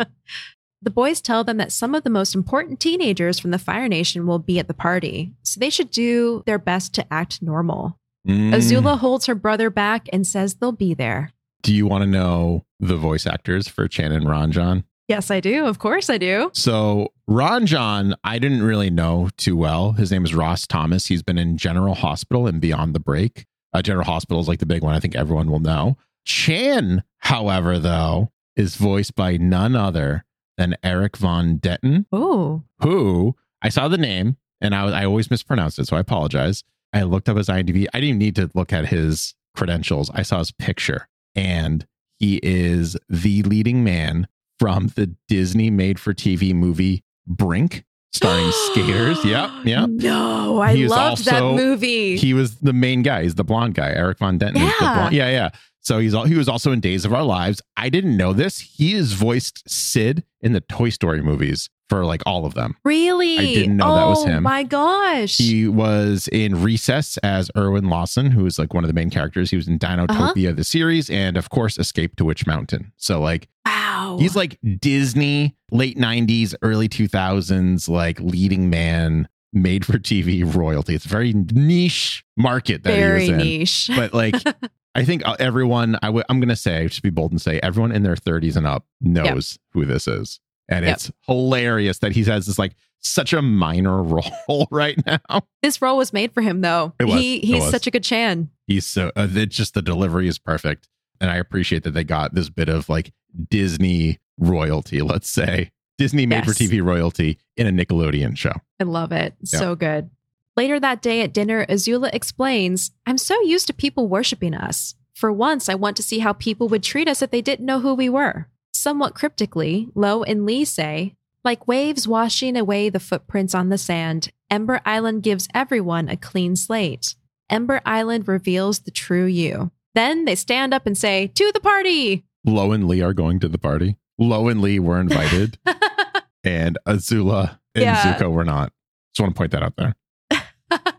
The 0.84 0.89
boys 0.91 1.22
tell 1.22 1.46
them 1.46 1.56
that 1.58 1.72
some 1.72 1.96
of 1.96 2.04
the 2.04 2.10
most 2.10 2.36
important 2.36 2.82
teenagers 2.82 3.39
from 3.39 3.52
the 3.52 3.58
Fire 3.58 3.88
Nation 3.88 4.28
will 4.28 4.38
be 4.38 4.60
at 4.60 4.67
the 4.67 4.74
party, 4.74 5.32
so 5.41 5.58
they 5.58 5.69
should 5.69 5.89
do 5.91 6.43
their 6.46 6.60
best 6.60 6.93
to 6.96 7.13
act 7.13 7.41
normal. 7.41 7.98
Mm. 8.28 8.52
Azula 8.54 9.00
holds 9.00 9.26
her 9.28 9.36
brother 9.36 9.69
back 9.69 10.10
and 10.12 10.28
says 10.28 10.56
they'll 10.56 10.74
be 10.74 10.93
there. 10.93 11.32
Do 11.62 11.74
you 11.74 11.88
want 11.88 12.04
to 12.04 12.10
know 12.10 12.65
the 12.82 12.98
voice 12.98 13.26
actors 13.26 13.69
for 13.69 13.88
Chan 13.88 14.12
and 14.12 14.26
Ranjan? 14.26 14.84
Yes, 15.08 15.32
I 15.32 15.39
do. 15.39 15.65
Of 15.65 15.80
course, 15.80 16.10
I 16.10 16.17
do. 16.17 16.52
So 16.54 17.13
Ranjan, 17.30 18.13
I 18.26 18.38
didn't 18.38 18.63
really 18.63 18.89
know 18.89 19.30
too 19.38 19.56
well. 19.56 19.93
His 19.93 20.12
name 20.12 20.26
is 20.26 20.36
Ross 20.36 20.67
Thomas. 20.67 21.08
He's 21.08 21.24
been 21.24 21.38
in 21.38 21.56
General 21.58 21.96
Hospital 21.96 22.46
and 22.46 22.60
Beyond 22.60 22.93
the 22.93 23.00
Break. 23.00 23.46
Uh, 23.73 23.81
General 23.81 24.05
Hospital 24.05 24.39
is 24.41 24.47
like 24.47 24.59
the 24.59 24.65
big 24.65 24.83
one. 24.83 24.93
I 24.93 24.99
think 24.99 25.15
everyone 25.15 25.49
will 25.49 25.59
know. 25.59 25.97
Chan, 26.25 27.03
however, 27.19 27.79
though, 27.79 28.31
is 28.55 28.75
voiced 28.75 29.15
by 29.15 29.38
none 29.38 29.75
other 29.75 30.25
than 30.57 30.75
Eric 30.83 31.17
Von 31.17 31.57
Detten, 31.57 32.05
Oh, 32.12 32.63
who 32.79 33.36
I 33.62 33.69
saw 33.69 33.88
the 33.88 33.97
name 33.97 34.38
and 34.62 34.73
I, 34.73 35.01
I 35.01 35.05
always 35.05 35.29
mispronounce 35.29 35.77
it, 35.79 35.88
so 35.88 35.97
I 35.97 35.99
apologize. 35.99 36.63
I 36.93 37.03
looked 37.03 37.27
up 37.27 37.38
his 37.38 37.49
IMDb. 37.49 37.88
I 37.93 37.99
didn't 37.99 38.03
even 38.03 38.17
need 38.19 38.36
to 38.36 38.49
look 38.53 38.71
at 38.71 38.88
his 38.88 39.33
credentials. 39.55 40.09
I 40.13 40.21
saw 40.21 40.39
his 40.39 40.51
picture, 40.51 41.07
and 41.36 41.86
he 42.19 42.39
is 42.43 42.95
the 43.09 43.43
leading 43.43 43.83
man 43.83 44.27
from 44.59 44.88
the 44.95 45.15
Disney 45.27 45.69
made 45.69 45.99
for 45.99 46.13
TV 46.13 46.53
movie 46.53 47.03
Brink, 47.27 47.83
starring 48.13 48.52
skaters. 48.52 49.23
Yep, 49.26 49.49
yep. 49.65 49.89
No, 49.89 50.62
I 50.62 50.76
He 50.76 50.88
loved 50.88 51.26
that 51.26 51.41
movie. 51.41 52.17
He 52.17 52.34
was 52.34 52.56
the 52.58 52.73
main 52.73 53.02
guy. 53.02 53.23
He's 53.23 53.36
the 53.36 53.43
blonde 53.43 53.73
guy. 53.76 53.89
Eric 53.89 54.19
Von 54.19 54.38
Denton 54.38 54.62
Yeah. 54.62 54.71
blonde. 54.80 55.15
Yeah, 55.15 55.30
yeah. 55.30 55.49
So 55.82 55.99
he's 55.99 56.13
all, 56.13 56.23
he 56.26 56.36
was 56.36 56.47
also 56.47 56.71
in 56.71 56.80
Days 56.80 57.04
of 57.04 57.13
Our 57.13 57.23
Lives. 57.23 57.62
I 57.76 57.89
didn't 57.89 58.15
know 58.15 58.32
this. 58.34 58.60
He 58.60 58.93
is 58.93 59.13
voiced 59.13 59.69
Sid 59.69 60.23
in 60.41 60.54
the 60.54 60.62
Toy 60.62 60.89
Story 60.89 61.21
movies 61.21 61.69
for 61.89 62.06
like 62.06 62.21
all 62.26 62.45
of 62.45 62.54
them. 62.54 62.76
really? 62.86 63.38
I 63.38 63.41
didn't 63.54 63.78
know 63.78 63.93
that 63.95 64.08
was 64.08 64.23
Oh, 64.23 64.28
him. 64.28 64.43
my 64.43 64.63
gosh. 64.63 65.38
He 65.38 65.67
was 65.67 66.30
in 66.32 66.62
Recess 66.63 67.17
as 67.17 67.52
Erwin 67.58 67.89
Lawson, 67.89 68.32
who 68.32 68.45
is 68.45 68.58
like 68.58 68.73
one 68.73 68.84
of 68.86 68.88
the 68.88 68.93
main 68.93 69.10
characters. 69.10 69.49
He 69.52 69.58
was 69.58 69.67
in 69.67 69.78
uh-huh. 69.84 70.06
Dinotopia, 70.08 70.56
the 70.56 70.63
series, 70.63 71.10
and 71.10 71.36
of 71.38 71.49
course, 71.49 71.78
Escape 71.78 72.15
to 72.15 72.26
Witch 72.26 72.47
Mountain. 72.47 72.93
So, 72.97 73.19
like, 73.21 73.49
wow. 73.65 73.83
He's 74.19 74.36
like 74.36 74.60
Disney, 74.80 75.56
late 75.71 75.97
90s, 75.97 76.56
early 76.62 76.89
2000s, 76.89 77.88
like 77.89 78.19
leading 78.19 78.69
man, 78.69 79.28
made 79.52 79.86
for 79.86 79.93
TV 79.99 80.43
royalty. 80.56 80.95
It's 80.95 81.06
a 81.06 81.10
very 81.10 81.34
niche 81.34 82.23
market 82.38 82.84
that 82.84 82.93
very 82.95 83.26
he 83.26 83.32
was 83.32 83.41
in. 83.41 83.47
niche. 83.47 83.89
But 83.95 84.13
like, 84.13 84.36
I 84.95 85.04
think 85.06 85.26
uh, 85.28 85.36
everyone, 85.39 85.95
i 86.02 86.08
w- 86.08 86.23
I'm 86.30 86.39
going 86.39 86.49
to 86.49 86.56
say, 86.56 86.88
just 86.88 87.02
be 87.04 87.10
bold 87.10 87.32
and 87.32 87.41
say, 87.41 87.60
everyone 87.63 87.91
in 87.91 88.04
their 88.04 88.15
30s 88.15 88.56
and 88.56 88.67
up 88.67 88.86
knows 89.02 89.58
who 89.71 89.86
this 89.86 90.08
is. 90.08 90.39
And 90.69 90.86
Yep. 90.86 90.95
it's 90.95 91.12
hilarious 91.28 91.99
that 91.99 92.13
he 92.13 92.23
has 92.26 92.45
this 92.45 92.58
like 92.58 92.73
such 92.99 93.34
a 93.34 93.41
minor 93.41 94.02
role 94.47 94.67
right 94.71 94.97
now. 95.06 95.41
this 95.62 95.82
role 95.82 95.97
was 95.97 96.13
made 96.13 96.32
for 96.34 96.41
him, 96.41 96.62
though. 96.62 96.93
It 96.99 97.06
was. 97.06 97.19
He 97.19 97.39
he's 97.39 97.62
was. 97.63 97.71
such 97.71 97.86
a 97.88 97.91
good 97.91 98.04
Chan. 98.04 98.49
He's 98.67 98.86
so, 98.86 99.12
uh, 99.15 99.28
it's 99.32 99.56
just 99.56 99.73
the 99.73 99.82
delivery 99.82 100.28
is 100.28 100.39
perfect. 100.39 100.88
And 101.19 101.30
I 101.30 101.36
appreciate 101.38 101.84
that 101.84 101.91
they 101.91 102.04
got 102.04 102.34
this 102.34 102.49
bit 102.49 102.69
of 102.69 102.88
like 102.89 103.12
Disney 103.50 104.19
royalty, 104.38 105.02
let's 105.02 105.30
say 105.30 105.72
Disney 105.98 106.26
made 106.26 106.46
for 106.46 106.52
TV 106.52 106.84
royalty 106.84 107.38
in 107.56 107.67
a 107.67 107.72
Nickelodeon 107.72 108.38
show. 108.38 108.54
I 108.80 108.84
love 108.84 109.12
it. 109.12 109.36
Yeah. 109.41 109.60
So 109.60 109.76
good. 109.76 110.10
Later 110.56 110.80
that 110.80 111.02
day 111.02 111.22
at 111.22 111.34
dinner, 111.34 111.65
Azula 111.65 112.13
explains, 112.13 112.91
I'm 113.06 113.17
so 113.17 113.39
used 113.41 113.67
to 113.67 113.74
people 113.74 114.08
worshiping 114.08 114.54
us. 114.54 114.96
For 115.13 115.32
once, 115.32 115.69
I 115.69 115.76
want 115.76 115.96
to 115.98 116.04
see 116.04 116.19
how 116.19 116.34
people 116.34 116.67
would 116.69 116.84
treat 116.84 117.08
us 117.08 117.22
if 117.22 117.32
they 117.32 117.41
didn't 117.41 117.65
know 117.65 117.80
who 117.80 117.93
we 117.93 118.10
were. 118.10 118.48
Somewhat 118.74 119.15
cryptically, 119.15 119.88
Lo 119.96 120.24
and 120.24 120.46
Li 120.46 120.65
say, 120.65 121.15
like 121.43 121.67
waves 121.67 122.08
washing 122.08 122.56
away 122.56 122.89
the 122.89 123.00
footprints 123.00 123.54
on 123.54 123.69
the 123.69 123.78
sand, 123.78 124.32
Ember 124.50 124.82
Island 124.86 125.24
gives 125.24 125.48
everyone 125.54 126.08
a 126.08 126.17
clean 126.17 126.56
slate. 126.56 127.15
Ember 127.50 127.82
Island 127.86 128.28
reveals 128.28 128.80
the 128.80 128.91
true 128.91 129.26
you. 129.26 129.72
Then 129.93 130.26
they 130.26 130.36
stand 130.36 130.74
up 130.74 130.86
and 130.88 130.98
say, 130.98 131.28
To 131.28 131.52
the 131.54 131.60
party! 131.60 132.24
Lo 132.45 132.71
and 132.71 132.88
Li 132.88 133.01
are 133.01 133.13
going 133.13 133.39
to 133.39 133.47
the 133.47 133.58
party. 133.58 133.97
Lo 134.17 134.47
and 134.47 134.62
Li 134.62 134.79
were 134.79 134.99
invited, 134.99 135.58
and 136.43 136.78
Azula 136.88 137.59
and 137.76 137.84
Yeah. 137.84 138.15
Zuko 138.18 138.32
were 138.32 138.45
not. 138.45 138.72
Just 139.13 139.22
want 139.24 139.36
to 139.36 139.38
point 139.38 139.51
that 139.51 139.63
out 139.63 139.76
there. 139.76 139.95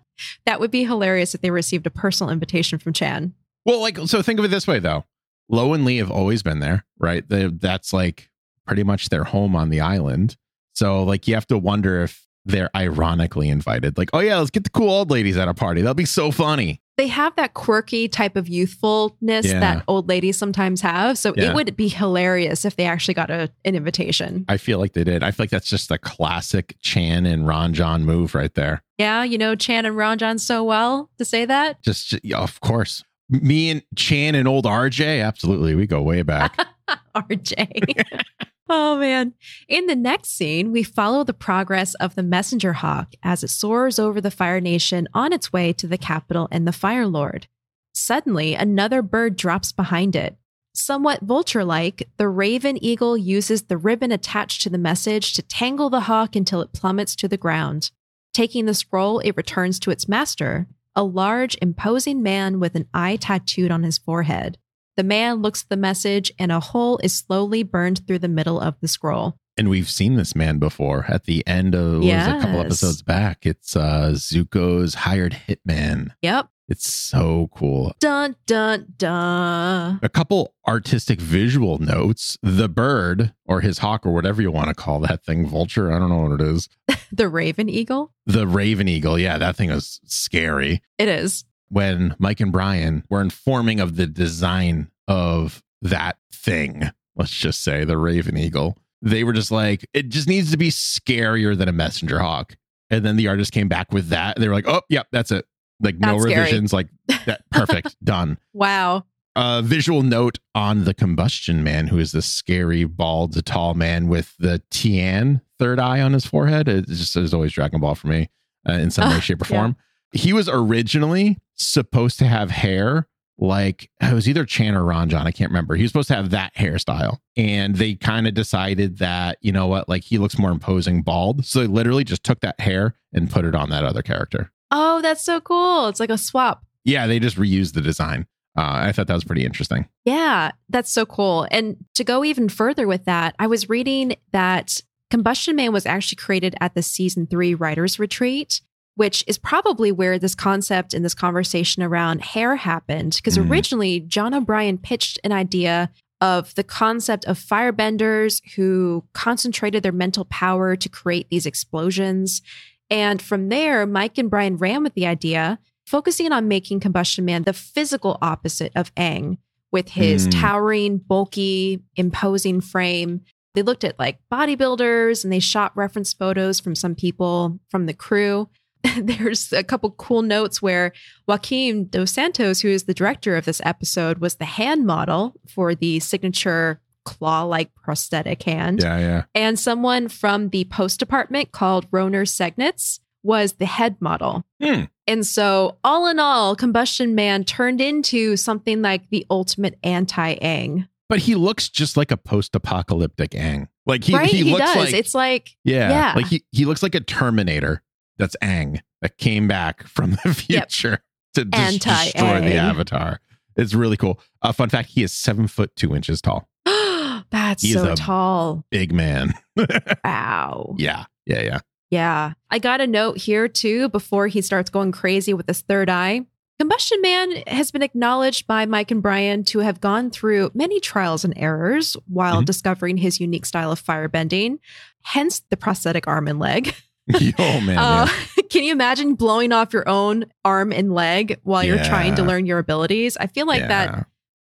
that 0.46 0.60
would 0.60 0.70
be 0.70 0.84
hilarious 0.84 1.34
if 1.34 1.40
they 1.40 1.50
received 1.50 1.86
a 1.86 1.90
personal 1.90 2.30
invitation 2.32 2.78
from 2.78 2.92
Chan. 2.92 3.34
Well, 3.64 3.80
like, 3.80 3.98
so 4.06 4.22
think 4.22 4.38
of 4.38 4.44
it 4.44 4.48
this 4.48 4.66
way, 4.66 4.78
though. 4.78 5.04
Lo 5.48 5.72
and 5.74 5.84
Li 5.84 5.98
have 5.98 6.10
always 6.10 6.42
been 6.42 6.60
there, 6.60 6.84
right? 6.98 7.28
They, 7.28 7.46
that's 7.46 7.92
like 7.92 8.30
pretty 8.66 8.82
much 8.82 9.08
their 9.10 9.24
home 9.24 9.54
on 9.56 9.70
the 9.70 9.80
island. 9.80 10.36
So, 10.74 11.02
like, 11.02 11.28
you 11.28 11.34
have 11.34 11.46
to 11.48 11.58
wonder 11.58 12.02
if 12.02 12.26
they're 12.44 12.70
ironically 12.76 13.48
invited. 13.48 13.96
Like, 13.96 14.10
oh, 14.12 14.20
yeah, 14.20 14.38
let's 14.38 14.50
get 14.50 14.64
the 14.64 14.70
cool 14.70 14.90
old 14.90 15.10
ladies 15.10 15.36
at 15.36 15.48
a 15.48 15.54
party. 15.54 15.82
That'll 15.82 15.94
be 15.94 16.04
so 16.04 16.30
funny. 16.30 16.80
They 16.96 17.08
have 17.08 17.34
that 17.36 17.54
quirky 17.54 18.08
type 18.08 18.36
of 18.36 18.48
youthfulness 18.48 19.46
Yeah. 19.46 19.60
that 19.60 19.84
old 19.88 20.08
ladies 20.08 20.38
sometimes 20.38 20.80
have. 20.82 21.18
So 21.18 21.34
Yeah. 21.36 21.50
it 21.50 21.54
would 21.54 21.76
be 21.76 21.88
hilarious 21.88 22.64
if 22.64 22.76
they 22.76 22.84
actually 22.84 23.14
got 23.14 23.30
a, 23.30 23.50
an 23.64 23.74
invitation. 23.74 24.44
I 24.48 24.56
feel 24.56 24.78
like 24.78 24.92
they 24.92 25.04
did. 25.04 25.22
I 25.22 25.30
feel 25.32 25.44
like 25.44 25.50
that's 25.50 25.68
just 25.68 25.90
a 25.90 25.98
classic 25.98 26.76
Chan 26.82 27.26
and 27.26 27.46
Ron 27.46 27.74
John 27.74 28.04
move 28.04 28.34
right 28.34 28.54
there. 28.54 28.82
Yeah, 28.98 29.24
you 29.24 29.38
know 29.38 29.56
Chan 29.56 29.86
and 29.86 29.96
Ranjan 29.96 30.38
so 30.38 30.62
well 30.62 31.10
to 31.18 31.24
say 31.24 31.44
that. 31.46 31.82
Just, 31.82 32.14
of 32.32 32.60
course. 32.60 33.02
Me 33.28 33.70
and 33.70 33.82
Chan 33.96 34.34
and 34.36 34.46
old 34.46 34.64
RJ, 34.66 35.24
absolutely. 35.24 35.74
We 35.74 35.86
go 35.86 36.00
way 36.02 36.22
back. 36.22 36.56
RJ. 37.16 38.04
oh 38.68 38.98
man. 38.98 39.34
In 39.68 39.86
the 39.86 39.96
next 39.96 40.30
scene, 40.30 40.72
we 40.72 40.82
follow 40.82 41.24
the 41.24 41.34
progress 41.34 41.94
of 41.94 42.14
the 42.14 42.22
messenger 42.22 42.74
hawk 42.74 43.14
as 43.22 43.42
it 43.42 43.48
soars 43.48 43.98
over 43.98 44.20
the 44.20 44.30
Fire 44.30 44.60
Nation 44.60 45.08
on 45.14 45.32
its 45.32 45.52
way 45.52 45.72
to 45.74 45.86
the 45.86 45.98
capital 45.98 46.48
and 46.50 46.66
the 46.66 46.72
Fire 46.72 47.06
Lord. 47.06 47.46
Suddenly, 47.92 48.54
another 48.54 49.02
bird 49.02 49.36
drops 49.36 49.72
behind 49.72 50.16
it. 50.16 50.36
Somewhat 50.74 51.20
vulture 51.20 51.64
like, 51.64 52.08
the 52.16 52.28
raven 52.28 52.82
eagle 52.82 53.16
uses 53.16 53.62
the 53.62 53.76
ribbon 53.76 54.10
attached 54.10 54.62
to 54.62 54.70
the 54.70 54.78
message 54.78 55.34
to 55.34 55.42
tangle 55.42 55.88
the 55.88 56.00
hawk 56.00 56.34
until 56.34 56.60
it 56.60 56.72
plummets 56.72 57.14
to 57.16 57.28
the 57.28 57.36
ground. 57.36 57.92
Taking 58.32 58.66
the 58.66 58.74
scroll, 58.74 59.20
it 59.20 59.36
returns 59.36 59.78
to 59.80 59.92
its 59.92 60.08
master, 60.08 60.66
a 60.96 61.04
large, 61.04 61.56
imposing 61.62 62.22
man 62.22 62.58
with 62.58 62.74
an 62.74 62.88
eye 62.92 63.16
tattooed 63.16 63.70
on 63.70 63.84
his 63.84 63.98
forehead. 63.98 64.58
The 64.96 65.04
man 65.04 65.42
looks 65.42 65.62
at 65.62 65.68
the 65.70 65.76
message, 65.76 66.32
and 66.38 66.52
a 66.52 66.60
hole 66.60 66.98
is 67.02 67.12
slowly 67.12 67.62
burned 67.62 68.06
through 68.06 68.20
the 68.20 68.28
middle 68.28 68.60
of 68.60 68.78
the 68.80 68.88
scroll. 68.88 69.36
And 69.56 69.68
we've 69.68 69.90
seen 69.90 70.16
this 70.16 70.34
man 70.34 70.58
before 70.58 71.04
at 71.08 71.24
the 71.24 71.46
end 71.46 71.74
of 71.74 72.02
was 72.02 72.08
a 72.08 72.40
couple 72.40 72.60
episodes 72.60 73.02
back. 73.02 73.46
It's 73.46 73.76
uh, 73.76 74.10
Zuko's 74.14 74.94
hired 74.94 75.42
hitman. 75.48 76.10
Yep. 76.22 76.48
It's 76.66 76.90
so 76.90 77.50
cool. 77.54 77.94
Dun, 78.00 78.36
dun, 78.46 78.94
dun. 78.96 80.00
A 80.02 80.08
couple 80.08 80.54
artistic 80.66 81.20
visual 81.20 81.78
notes. 81.78 82.38
The 82.42 82.68
bird 82.70 83.34
or 83.44 83.60
his 83.60 83.78
hawk 83.78 84.06
or 84.06 84.12
whatever 84.12 84.40
you 84.40 84.50
want 84.50 84.68
to 84.68 84.74
call 84.74 84.98
that 85.00 85.24
thing, 85.24 85.46
vulture. 85.46 85.92
I 85.92 85.98
don't 85.98 86.08
know 86.08 86.22
what 86.28 86.40
it 86.40 86.46
is. 86.46 86.68
The 87.12 87.28
raven 87.28 87.68
eagle? 87.68 88.12
The 88.26 88.44
raven 88.44 88.88
eagle. 88.88 89.20
Yeah, 89.20 89.38
that 89.38 89.54
thing 89.54 89.70
is 89.70 90.00
scary. 90.04 90.82
It 90.98 91.06
is. 91.06 91.44
When 91.74 92.14
Mike 92.20 92.38
and 92.40 92.52
Brian 92.52 93.04
were 93.10 93.20
informing 93.20 93.80
of 93.80 93.96
the 93.96 94.06
design 94.06 94.90
of 95.08 95.62
that 95.82 96.16
thing, 96.32 96.84
let's 97.16 97.32
just 97.32 97.62
say 97.62 97.84
the 97.84 97.98
Raven 97.98 98.36
Eagle, 98.38 98.78
they 99.02 99.24
were 99.24 99.32
just 99.32 99.50
like, 99.50 99.84
it 99.92 100.08
just 100.08 100.28
needs 100.28 100.52
to 100.52 100.56
be 100.56 100.70
scarier 100.70 101.58
than 101.58 101.68
a 101.68 101.72
messenger 101.72 102.20
hawk. 102.20 102.56
And 102.90 103.04
then 103.04 103.16
the 103.16 103.26
artist 103.26 103.50
came 103.52 103.68
back 103.68 103.92
with 103.92 104.08
that. 104.10 104.38
They 104.38 104.46
were 104.46 104.54
like, 104.54 104.68
oh, 104.68 104.82
yep, 104.88 105.08
that's 105.10 105.32
it. 105.32 105.46
Like 105.80 105.96
no 105.98 106.12
That's 106.12 106.22
scary. 106.22 106.38
revisions, 106.40 106.72
like 106.72 106.88
that 107.26 107.42
perfect, 107.50 107.96
done. 108.04 108.38
Wow. 108.52 109.04
A 109.34 109.60
visual 109.60 110.02
note 110.04 110.38
on 110.54 110.84
the 110.84 110.94
combustion 110.94 111.64
man, 111.64 111.88
who 111.88 111.98
is 111.98 112.12
the 112.12 112.22
scary, 112.22 112.84
bald, 112.84 113.44
tall 113.44 113.74
man 113.74 114.06
with 114.06 114.32
the 114.38 114.62
Tian 114.70 115.40
third 115.58 115.80
eye 115.80 116.00
on 116.00 116.12
his 116.12 116.24
forehead. 116.24 116.68
It 116.68 116.86
just 116.86 117.16
is 117.16 117.34
always 117.34 117.52
Dragon 117.52 117.80
Ball 117.80 117.96
for 117.96 118.06
me 118.06 118.30
uh, 118.68 118.74
in 118.74 118.92
some 118.92 119.10
way, 119.10 119.16
Ah, 119.16 119.20
shape, 119.20 119.42
or 119.42 119.46
yeah. 119.50 119.60
form. 119.60 119.76
He 120.14 120.32
was 120.32 120.48
originally 120.48 121.38
supposed 121.54 122.18
to 122.20 122.26
have 122.26 122.50
hair 122.50 123.08
like 123.38 123.90
it 124.00 124.14
was 124.14 124.28
either 124.28 124.44
Chan 124.44 124.74
or 124.74 124.82
Ranjan. 124.82 125.26
I 125.26 125.32
can't 125.32 125.50
remember. 125.50 125.74
He 125.74 125.82
was 125.82 125.90
supposed 125.90 126.08
to 126.08 126.14
have 126.14 126.30
that 126.30 126.54
hairstyle. 126.54 127.18
And 127.36 127.76
they 127.76 127.94
kind 127.94 128.26
of 128.26 128.34
decided 128.34 128.98
that, 128.98 129.38
you 129.40 129.52
know 129.52 129.66
what, 129.66 129.88
like 129.88 130.04
he 130.04 130.18
looks 130.18 130.38
more 130.38 130.50
imposing 130.50 131.02
bald. 131.02 131.44
So 131.44 131.60
they 131.60 131.66
literally 131.66 132.04
just 132.04 132.22
took 132.22 132.40
that 132.40 132.60
hair 132.60 132.94
and 133.12 133.30
put 133.30 133.44
it 133.44 133.54
on 133.54 133.70
that 133.70 133.84
other 133.84 134.02
character. 134.02 134.52
Oh, 134.70 135.02
that's 135.02 135.22
so 135.22 135.40
cool. 135.40 135.88
It's 135.88 136.00
like 136.00 136.10
a 136.10 136.18
swap. 136.18 136.64
Yeah, 136.84 137.06
they 137.06 137.18
just 137.18 137.36
reused 137.36 137.74
the 137.74 137.80
design. 137.80 138.26
Uh, 138.56 138.86
I 138.86 138.92
thought 138.92 139.08
that 139.08 139.14
was 139.14 139.24
pretty 139.24 139.44
interesting. 139.44 139.88
Yeah, 140.04 140.52
that's 140.68 140.92
so 140.92 141.04
cool. 141.04 141.48
And 141.50 141.76
to 141.94 142.04
go 142.04 142.24
even 142.24 142.48
further 142.48 142.86
with 142.86 143.04
that, 143.04 143.34
I 143.38 143.48
was 143.48 143.68
reading 143.68 144.14
that 144.32 144.80
Combustion 145.10 145.56
Man 145.56 145.72
was 145.72 145.86
actually 145.86 146.16
created 146.16 146.54
at 146.60 146.74
the 146.74 146.82
season 146.82 147.26
three 147.26 147.54
writers 147.54 147.98
retreat, 147.98 148.60
which 148.96 149.24
is 149.26 149.38
probably 149.38 149.90
where 149.90 150.18
this 150.18 150.34
concept 150.34 150.94
and 150.94 151.04
this 151.04 151.14
conversation 151.14 151.82
around 151.82 152.22
hair 152.22 152.56
happened. 152.56 153.14
Because 153.16 153.36
Mm. 153.38 153.50
originally, 153.50 154.00
John 154.00 154.34
O'Bryan 154.34 154.78
pitched 154.78 155.18
an 155.24 155.32
idea 155.32 155.90
of 156.20 156.54
the 156.54 156.64
concept 156.64 157.24
of 157.26 157.38
firebenders 157.38 158.40
who 158.54 159.04
concentrated 159.12 159.82
their 159.82 159.92
mental 159.92 160.24
power 160.26 160.76
to 160.76 160.88
create 160.88 161.28
these 161.28 161.44
explosions. 161.44 162.40
And 162.88 163.20
from 163.20 163.48
there, 163.48 163.84
Mike 163.86 164.16
and 164.18 164.30
Brian 164.30 164.56
ran 164.56 164.82
with 164.82 164.94
the 164.94 165.06
idea, 165.06 165.58
focusing 165.86 166.32
on 166.32 166.48
making 166.48 166.80
Combustion 166.80 167.24
Man 167.24 167.42
the 167.42 167.52
physical 167.52 168.16
opposite 168.22 168.72
of 168.76 168.94
Aang 168.94 169.38
with 169.72 169.90
his 169.90 170.24
Hmm. 170.26 170.30
towering, 170.30 170.98
bulky, 170.98 171.82
imposing 171.96 172.60
frame. 172.60 173.22
They 173.54 173.62
looked 173.62 173.84
at 173.84 173.98
like 173.98 174.18
bodybuilders 174.32 175.24
and 175.24 175.32
they 175.32 175.40
shot 175.40 175.76
reference 175.76 176.12
photos 176.12 176.60
from 176.60 176.74
some 176.74 176.94
people 176.94 177.58
from 177.70 177.86
the 177.86 177.94
crew. 177.94 178.48
There's 178.98 179.52
a 179.52 179.64
couple 179.64 179.90
cool 179.92 180.22
notes 180.22 180.60
where 180.60 180.92
Joaquim 181.26 181.84
Dos 181.84 182.12
Santos, 182.12 182.60
who 182.60 182.68
is 182.68 182.84
the 182.84 182.94
director 182.94 183.36
of 183.36 183.44
this 183.44 183.60
episode, 183.64 184.18
was 184.18 184.36
the 184.36 184.44
hand 184.44 184.86
model 184.86 185.34
for 185.48 185.74
the 185.74 186.00
signature 186.00 186.80
claw 187.04 187.42
like 187.42 187.74
prosthetic 187.74 188.42
hand. 188.42 188.82
Yeah, 188.82 188.98
yeah. 188.98 189.24
And 189.34 189.58
someone 189.58 190.08
from 190.08 190.48
the 190.50 190.64
post 190.64 190.98
department 191.00 191.52
called 191.52 191.86
Roner 191.90 192.24
Segnitz 192.24 193.00
was 193.22 193.54
the 193.54 193.66
head 193.66 193.96
model. 194.00 194.44
Hmm. 194.62 194.82
And 195.06 195.26
so, 195.26 195.78
all 195.84 196.06
in 196.06 196.18
all, 196.18 196.56
Combustion 196.56 197.14
Man 197.14 197.44
turned 197.44 197.80
into 197.80 198.36
something 198.36 198.80
like 198.82 199.08
the 199.10 199.26
ultimate 199.30 199.78
anti 199.82 200.36
Aang. 200.36 200.88
But 201.08 201.18
he 201.20 201.34
looks 201.34 201.68
just 201.68 201.96
like 201.98 202.10
a 202.10 202.16
post-apocalyptic 202.16 203.32
Aang. 203.32 203.68
Like 203.86 204.04
he, 204.04 204.14
right? 204.14 204.28
he, 204.28 204.44
He, 204.44 204.52
looks 204.52 204.64
does. 204.64 204.76
like 204.76 204.94
it's 204.94 205.14
like, 205.14 205.50
yeah, 205.62 205.90
yeah. 205.90 206.12
like 206.16 206.26
he, 206.26 206.44
he 206.52 206.64
looks 206.64 206.82
like 206.82 206.94
a 206.94 207.00
Terminator 207.00 207.82
that's 208.18 208.36
Aang 208.42 208.80
that 209.02 209.18
came 209.18 209.46
back 209.48 209.86
from 209.86 210.12
the 210.12 210.44
Yep. 210.48 210.70
future 210.70 210.98
to 211.34 211.44
des- 211.44 211.56
Anti-Aang. 211.56 212.12
destroy 212.12 212.40
the 212.40 212.54
Avatar. 212.56 213.20
It's 213.56 213.74
really 213.74 213.96
cool. 213.96 214.20
Uh, 214.42 214.52
fun 214.52 214.68
fact: 214.68 214.88
he 214.90 215.02
is 215.02 215.12
seven 215.12 215.46
foot 215.46 215.74
two 215.76 215.94
inches 215.94 216.20
tall. 216.20 216.48
that's 217.30 217.62
He's 217.62 217.74
so 217.74 217.92
a- 217.92 217.96
tall. 217.96 218.64
Big 218.70 218.92
man. 218.92 219.34
Wow. 220.04 220.74
yeah, 220.78 221.04
yeah, 221.26 221.40
yeah. 221.42 221.58
Yeah. 221.90 222.32
I 222.50 222.58
got 222.58 222.80
a 222.80 222.86
note 222.86 223.18
here 223.18 223.46
too 223.48 223.88
before 223.90 224.26
he 224.26 224.40
starts 224.40 224.70
going 224.70 224.90
crazy 224.92 225.32
with 225.34 225.46
his 225.46 225.60
third 225.62 225.88
eye. 225.88 226.22
Combustion 226.58 227.00
Man 227.02 227.32
has 227.46 227.70
been 227.70 227.82
acknowledged 227.82 228.46
by 228.46 228.64
Mike 228.66 228.90
and 228.90 229.02
Brian 229.02 229.44
to 229.44 229.58
have 229.60 229.80
gone 229.80 230.10
through 230.10 230.50
many 230.54 230.80
trials 230.80 231.24
and 231.24 231.34
errors 231.36 231.96
while 232.06 232.42
Mhm. 232.42 232.46
discovering 232.46 232.96
his 232.96 233.20
unique 233.20 233.46
style 233.46 233.70
of 233.72 233.82
firebending, 233.84 234.58
hence 235.02 235.42
the 235.50 235.56
prosthetic 235.56 236.06
arm 236.08 236.26
and 236.28 236.38
leg. 236.38 236.74
oh 237.38 237.60
man, 237.60 237.78
Uh, 237.78 238.06
yeah. 238.36 238.42
can 238.50 238.64
you 238.64 238.72
imagine 238.72 239.14
blowing 239.14 239.52
off 239.52 239.72
your 239.72 239.88
own 239.88 240.24
arm 240.44 240.72
and 240.72 240.92
leg 240.94 241.38
while 241.42 241.62
you're 241.64 241.82
trying 241.84 242.14
to 242.16 242.22
learn 242.22 242.46
your 242.46 242.58
abilities? 242.58 243.16
I 243.18 243.26
feel 243.26 243.46
like 243.46 243.60
Yeah. 243.60 243.68
that 243.68 244.06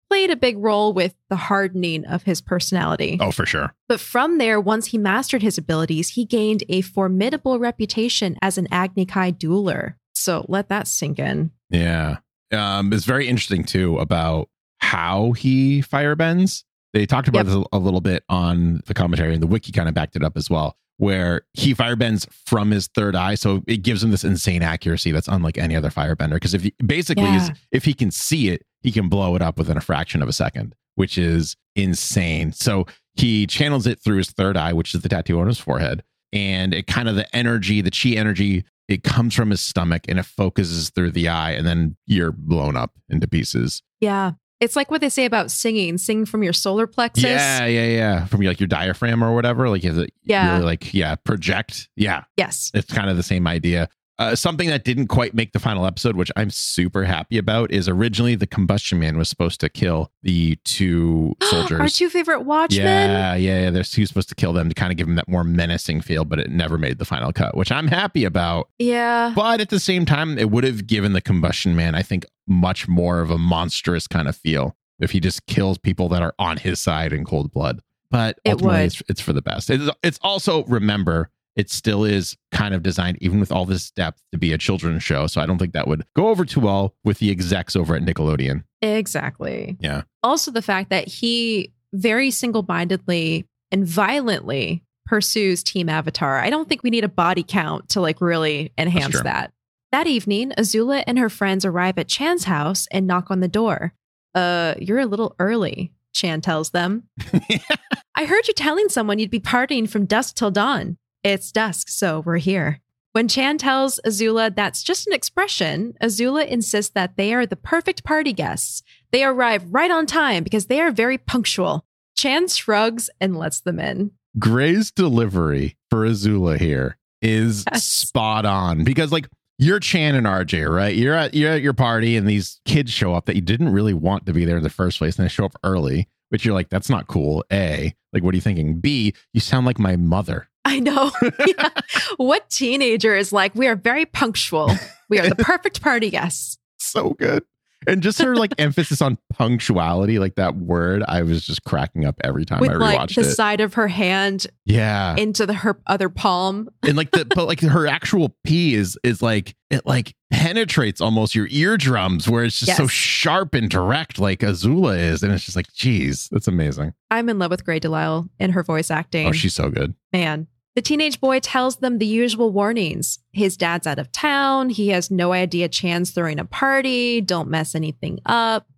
played 0.08 0.30
a 0.30 0.36
big 0.36 0.56
role 0.58 0.92
with 0.92 1.14
the 1.30 1.36
hardening 1.36 2.04
of 2.06 2.22
his 2.22 2.40
personality. 2.40 3.18
Oh, 3.20 3.32
for 3.32 3.44
sure. 3.44 3.74
But 3.88 3.98
from 4.00 4.38
there, 4.38 4.60
once 4.60 4.86
he 4.86 4.98
mastered 4.98 5.42
his 5.42 5.58
abilities, 5.58 6.10
he 6.10 6.24
gained 6.24 6.62
a 6.68 6.80
formidable 6.80 7.58
reputation 7.58 8.36
as 8.40 8.56
an 8.56 8.68
Agni 8.70 9.04
Kai 9.04 9.32
dueler. 9.32 9.94
So 10.14 10.46
let 10.48 10.68
that 10.68 10.86
sink 10.86 11.18
in. 11.18 11.50
Yeah. 11.70 12.18
Um, 12.52 12.92
it's 12.92 13.04
very 13.04 13.26
interesting 13.28 13.64
too 13.64 13.98
about 13.98 14.48
how 14.78 15.32
he 15.32 15.82
firebends. 15.82 16.62
They 16.94 17.04
talked 17.04 17.26
about 17.28 17.40
Yep. 17.40 17.46
this 17.46 17.54
a, 17.72 17.76
a 17.76 17.78
little 17.78 18.00
bit 18.00 18.22
on 18.28 18.80
the 18.86 18.94
commentary, 18.94 19.34
and 19.34 19.42
the 19.42 19.46
wiki 19.48 19.72
kind 19.72 19.88
of 19.88 19.94
backed 19.94 20.14
it 20.16 20.22
up 20.22 20.36
as 20.36 20.48
well, 20.48 20.76
where 20.98 21.42
he 21.52 21.74
firebends 21.74 22.26
from 22.46 22.70
his 22.70 22.86
third 22.88 23.14
eye. 23.14 23.34
So 23.34 23.62
it 23.66 23.78
gives 23.82 24.02
him 24.02 24.10
this 24.10 24.24
insane 24.24 24.62
accuracy 24.62 25.12
that's 25.12 25.28
unlike 25.28 25.58
any 25.58 25.76
other 25.76 25.90
firebender. 25.90 26.34
Because 26.34 26.54
if 26.54 26.62
he 26.62 26.74
basically 26.84 27.24
Yeah. 27.24 27.50
if 27.70 27.84
he 27.84 27.92
can 27.94 28.10
see 28.10 28.48
it, 28.48 28.62
he 28.82 28.90
can 28.92 29.08
blow 29.08 29.34
it 29.36 29.42
up 29.42 29.58
within 29.58 29.76
a 29.76 29.80
fraction 29.80 30.22
of 30.22 30.28
a 30.28 30.32
second, 30.32 30.74
which 30.94 31.18
is 31.18 31.56
insane. 31.74 32.52
So 32.52 32.86
he 33.14 33.46
channels 33.46 33.86
it 33.86 34.00
through 34.02 34.18
his 34.18 34.30
third 34.30 34.56
eye, 34.56 34.72
which 34.72 34.94
is 34.94 35.02
the 35.02 35.08
tattoo 35.08 35.40
on 35.40 35.46
his 35.46 35.58
forehead. 35.58 36.02
And 36.32 36.72
it 36.74 36.86
kind 36.86 37.08
of 37.08 37.14
the 37.16 37.34
energy, 37.36 37.80
the 37.80 37.90
chi 37.90 38.10
energy, 38.10 38.64
it 38.88 39.02
comes 39.02 39.34
from 39.34 39.50
his 39.50 39.60
stomach 39.60 40.02
and 40.08 40.18
it 40.18 40.24
focuses 40.26 40.90
through 40.90 41.10
the 41.12 41.28
eye, 41.28 41.52
and 41.52 41.66
then 41.66 41.96
you're 42.06 42.32
blown 42.32 42.76
up 42.76 42.92
into 43.08 43.26
pieces. 43.26 43.82
Yeah. 44.00 44.32
It's 44.58 44.74
like 44.74 44.90
what 44.90 45.02
they 45.02 45.10
say 45.10 45.26
about 45.26 45.50
singing, 45.50 45.98
sing 45.98 46.24
from 46.24 46.42
your 46.42 46.54
solar 46.54 46.86
plexus. 46.86 47.24
Yeah, 47.24 47.66
yeah, 47.66 47.84
yeah. 47.86 48.24
From 48.24 48.40
like 48.40 48.58
your 48.58 48.66
diaphragm 48.68 49.22
or 49.22 49.34
whatever. 49.34 49.68
Like 49.68 49.82
have 49.82 49.96
to 49.96 50.08
Yeah. 50.24 50.52
really 50.54 50.64
like, 50.64 50.94
yeah, 50.94 51.14
project. 51.16 51.88
Yeah. 51.94 52.24
Yes. 52.38 52.70
It's 52.72 52.90
kind 52.92 53.10
of 53.10 53.16
the 53.18 53.22
same 53.22 53.46
idea. 53.46 53.88
Uh, 54.18 54.34
something 54.34 54.68
that 54.68 54.84
didn't 54.84 55.08
quite 55.08 55.34
make 55.34 55.52
the 55.52 55.58
final 55.58 55.84
episode, 55.84 56.16
which 56.16 56.30
I'm 56.36 56.48
super 56.50 57.04
happy 57.04 57.36
about, 57.36 57.70
is 57.70 57.88
originally 57.88 58.34
the 58.34 58.46
combustion 58.46 58.98
man 58.98 59.18
was 59.18 59.28
supposed 59.28 59.60
to 59.60 59.68
kill 59.68 60.10
the 60.22 60.56
two 60.64 61.34
soldiers. 61.42 61.80
Our 61.80 61.88
two 61.88 62.08
favorite 62.08 62.42
Watchmen. 62.42 62.86
Yeah, 62.86 63.34
yeah, 63.34 63.60
yeah. 63.60 63.70
They're 63.70 63.82
he 63.82 64.02
was 64.02 64.08
supposed 64.08 64.30
to 64.30 64.34
kill 64.34 64.52
them 64.52 64.68
to 64.68 64.74
kind 64.74 64.90
of 64.90 64.96
give 64.96 65.06
them 65.06 65.16
that 65.16 65.28
more 65.28 65.44
menacing 65.44 66.00
feel, 66.00 66.24
but 66.24 66.38
it 66.38 66.50
never 66.50 66.78
made 66.78 66.98
the 66.98 67.04
final 67.04 67.32
cut, 67.32 67.56
which 67.56 67.70
I'm 67.70 67.88
happy 67.88 68.24
about. 68.24 68.70
Yeah. 68.78 69.32
But 69.34 69.60
at 69.60 69.68
the 69.68 69.80
same 69.80 70.06
time, 70.06 70.38
it 70.38 70.50
would 70.50 70.64
have 70.64 70.86
given 70.86 71.12
the 71.12 71.20
combustion 71.20 71.76
man, 71.76 71.94
I 71.94 72.02
think, 72.02 72.24
much 72.46 72.88
more 72.88 73.20
of 73.20 73.30
a 73.30 73.38
monstrous 73.38 74.06
kind 74.06 74.28
of 74.28 74.36
feel 74.36 74.76
if 74.98 75.10
he 75.10 75.20
just 75.20 75.46
kills 75.46 75.76
people 75.76 76.08
that 76.08 76.22
are 76.22 76.34
on 76.38 76.56
his 76.56 76.80
side 76.80 77.12
in 77.12 77.24
cold 77.24 77.52
blood. 77.52 77.82
But 78.10 78.38
ultimately, 78.46 78.78
would. 78.78 78.86
it's, 78.86 79.02
it's 79.08 79.20
for 79.20 79.32
the 79.32 79.42
best. 79.42 79.68
It's, 79.68 79.90
it's 80.02 80.18
also 80.22 80.64
remember. 80.64 81.30
It 81.56 81.70
still 81.70 82.04
is 82.04 82.36
kind 82.52 82.74
of 82.74 82.82
designed, 82.82 83.18
even 83.20 83.40
with 83.40 83.50
all 83.50 83.64
this 83.64 83.90
depth, 83.90 84.22
to 84.32 84.38
be 84.38 84.52
a 84.52 84.58
children's 84.58 85.02
show. 85.02 85.26
So 85.26 85.40
I 85.40 85.46
don't 85.46 85.58
think 85.58 85.72
that 85.72 85.88
would 85.88 86.04
go 86.14 86.28
over 86.28 86.44
too 86.44 86.60
well 86.60 86.94
with 87.02 87.18
the 87.18 87.30
execs 87.30 87.74
over 87.74 87.96
at 87.96 88.02
Nickelodeon. 88.02 88.62
Exactly. 88.82 89.76
Yeah. 89.80 90.02
Also, 90.22 90.50
the 90.50 90.62
fact 90.62 90.90
that 90.90 91.08
he 91.08 91.72
very 91.92 92.30
single 92.30 92.64
mindedly 92.68 93.46
and 93.72 93.86
violently 93.86 94.82
pursues 95.06 95.62
Team 95.62 95.88
Avatar. 95.88 96.38
I 96.38 96.50
don't 96.50 96.68
think 96.68 96.82
we 96.82 96.90
need 96.90 97.04
a 97.04 97.08
body 97.08 97.44
count 97.46 97.88
to 97.90 98.00
like 98.00 98.20
really 98.20 98.72
enhance 98.76 99.20
that. 99.22 99.52
That 99.92 100.06
evening, 100.06 100.52
Azula 100.58 101.04
and 101.06 101.18
her 101.18 101.30
friends 101.30 101.64
arrive 101.64 101.96
at 101.96 102.08
Chan's 102.08 102.44
house 102.44 102.86
and 102.90 103.06
knock 103.06 103.30
on 103.30 103.40
the 103.40 103.48
door. 103.48 103.94
Uh, 104.34 104.74
you're 104.78 104.98
a 104.98 105.06
little 105.06 105.34
early, 105.38 105.92
Chan 106.12 106.42
tells 106.42 106.70
them. 106.70 107.04
I 108.14 108.24
heard 108.26 108.48
you 108.48 108.54
telling 108.54 108.88
someone 108.88 109.18
you'd 109.18 109.30
be 109.30 109.40
partying 109.40 109.88
from 109.88 110.04
dusk 110.04 110.34
till 110.34 110.50
dawn. 110.50 110.98
It's 111.26 111.50
dusk, 111.50 111.88
so 111.88 112.20
we're 112.20 112.36
here. 112.36 112.80
When 113.10 113.26
Chan 113.26 113.58
tells 113.58 113.98
Azula 114.06 114.54
that's 114.54 114.84
just 114.84 115.08
an 115.08 115.12
expression, 115.12 115.94
Azula 116.00 116.46
insists 116.46 116.92
that 116.92 117.16
they 117.16 117.34
are 117.34 117.44
the 117.44 117.56
perfect 117.56 118.04
party 118.04 118.32
guests. 118.32 118.84
They 119.10 119.24
arrive 119.24 119.64
right 119.74 119.90
on 119.90 120.06
time 120.06 120.44
because 120.44 120.66
they 120.66 120.80
are 120.80 120.92
very 120.92 121.18
punctual. 121.18 121.84
Chan 122.16 122.46
shrugs 122.48 123.10
and 123.20 123.36
lets 123.36 123.60
them 123.60 123.80
in. 123.80 124.12
Grey's 124.38 124.92
delivery 124.92 125.76
for 125.90 126.06
Azula 126.06 126.60
here 126.60 126.96
is 127.20 127.64
Yes. 127.72 127.82
spot 127.82 128.44
on 128.46 128.84
because 128.84 129.10
like 129.10 129.26
you're 129.58 129.80
Chan 129.80 130.14
and 130.14 130.28
RJ, 130.28 130.72
right? 130.72 130.94
You're 130.94 131.14
at 131.16 131.34
you're 131.34 131.50
at 131.54 131.60
your 131.62 131.72
party 131.74 132.16
and 132.16 132.28
these 132.28 132.60
kids 132.66 132.92
show 132.92 133.14
up 133.14 133.24
that 133.26 133.34
you 133.34 133.42
didn't 133.42 133.70
really 133.72 133.94
want 133.94 134.26
to 134.26 134.32
be 134.32 134.44
there 134.44 134.58
in 134.58 134.62
the 134.62 134.70
first 134.70 134.98
place 134.98 135.18
and 135.18 135.24
they 135.24 135.28
show 135.28 135.44
up 135.46 135.56
early, 135.64 136.06
which 136.28 136.44
you're 136.44 136.54
like, 136.54 136.68
that's 136.68 136.88
not 136.88 137.08
cool. 137.08 137.44
A, 137.52 137.92
like 138.12 138.22
what 138.22 138.32
are 138.32 138.36
you 138.36 138.42
thinking? 138.42 138.78
B, 138.78 139.12
you 139.32 139.40
sound 139.40 139.66
like 139.66 139.80
my 139.80 139.96
mother. 139.96 140.48
I 140.68 140.80
know. 140.80 141.10
Yeah. 141.46 141.68
What 142.16 142.50
teenager 142.50 143.14
is 143.14 143.32
like, 143.32 143.54
we 143.54 143.66
are 143.68 143.76
very 143.76 144.04
punctual. 144.04 144.70
We 145.08 145.20
are 145.20 145.28
the 145.28 145.36
perfect 145.36 145.80
party 145.80 146.10
guests. 146.10 146.58
So 146.78 147.10
good. 147.10 147.44
And 147.86 148.02
just 148.02 148.20
her 148.20 148.34
like 148.34 148.52
emphasis 148.58 149.00
on 149.00 149.16
punctuality, 149.32 150.18
like 150.18 150.34
that 150.34 150.56
word, 150.56 151.04
I 151.06 151.22
was 151.22 151.46
just 151.46 151.62
cracking 151.62 152.04
up 152.04 152.16
every 152.24 152.44
time 152.44 152.58
With 152.60 152.70
I 152.70 152.74
like 152.76 152.98
rewatched 152.98 153.14
the 153.14 153.20
it. 153.20 153.34
side 153.34 153.60
of 153.60 153.74
her 153.74 153.86
hand 153.86 154.48
yeah. 154.64 155.14
into 155.16 155.46
the 155.46 155.52
her 155.54 155.80
other 155.86 156.08
palm. 156.08 156.68
and 156.82 156.96
like 156.96 157.12
the 157.12 157.24
but 157.26 157.46
like 157.46 157.60
her 157.60 157.86
actual 157.86 158.34
P 158.42 158.74
is 158.74 158.98
is 159.04 159.22
like 159.22 159.54
it 159.70 159.86
like 159.86 160.14
penetrates 160.32 161.00
almost 161.00 161.36
your 161.36 161.46
eardrums 161.50 162.28
where 162.28 162.42
it's 162.44 162.58
just 162.58 162.76
so 162.76 162.88
sharp 162.88 163.54
and 163.54 163.70
direct 163.70 164.18
like 164.18 164.40
Azula 164.40 164.98
is 164.98 165.22
and 165.22 165.32
it's 165.32 165.44
just 165.44 165.54
like 165.56 165.72
geez 165.72 166.28
that's 166.32 166.48
amazing 166.48 166.92
I'm 167.12 167.28
in 167.28 167.38
love 167.38 167.52
with 167.52 167.64
Grey 167.64 167.78
Delisle 167.78 168.28
and 168.40 168.52
her 168.52 168.64
voice 168.64 168.90
acting. 168.90 169.28
oh 169.28 169.32
she's 169.32 169.54
so 169.54 169.70
good 169.70 169.94
Man. 170.12 170.48
The 170.76 170.82
teenage 170.82 171.22
boy 171.22 171.40
tells 171.40 171.76
them 171.76 171.96
the 171.96 172.06
usual 172.06 172.50
warnings. 172.52 173.18
His 173.32 173.56
dad's 173.56 173.86
out 173.86 173.98
of 173.98 174.12
town. 174.12 174.68
He 174.68 174.88
has 174.90 175.10
no 175.10 175.32
idea 175.32 175.70
Chan's 175.70 176.10
throwing 176.10 176.38
a 176.38 176.44
party. 176.44 177.22
Don't 177.22 177.48
mess 177.48 177.74
anything 177.74 178.20
up. 178.26 178.68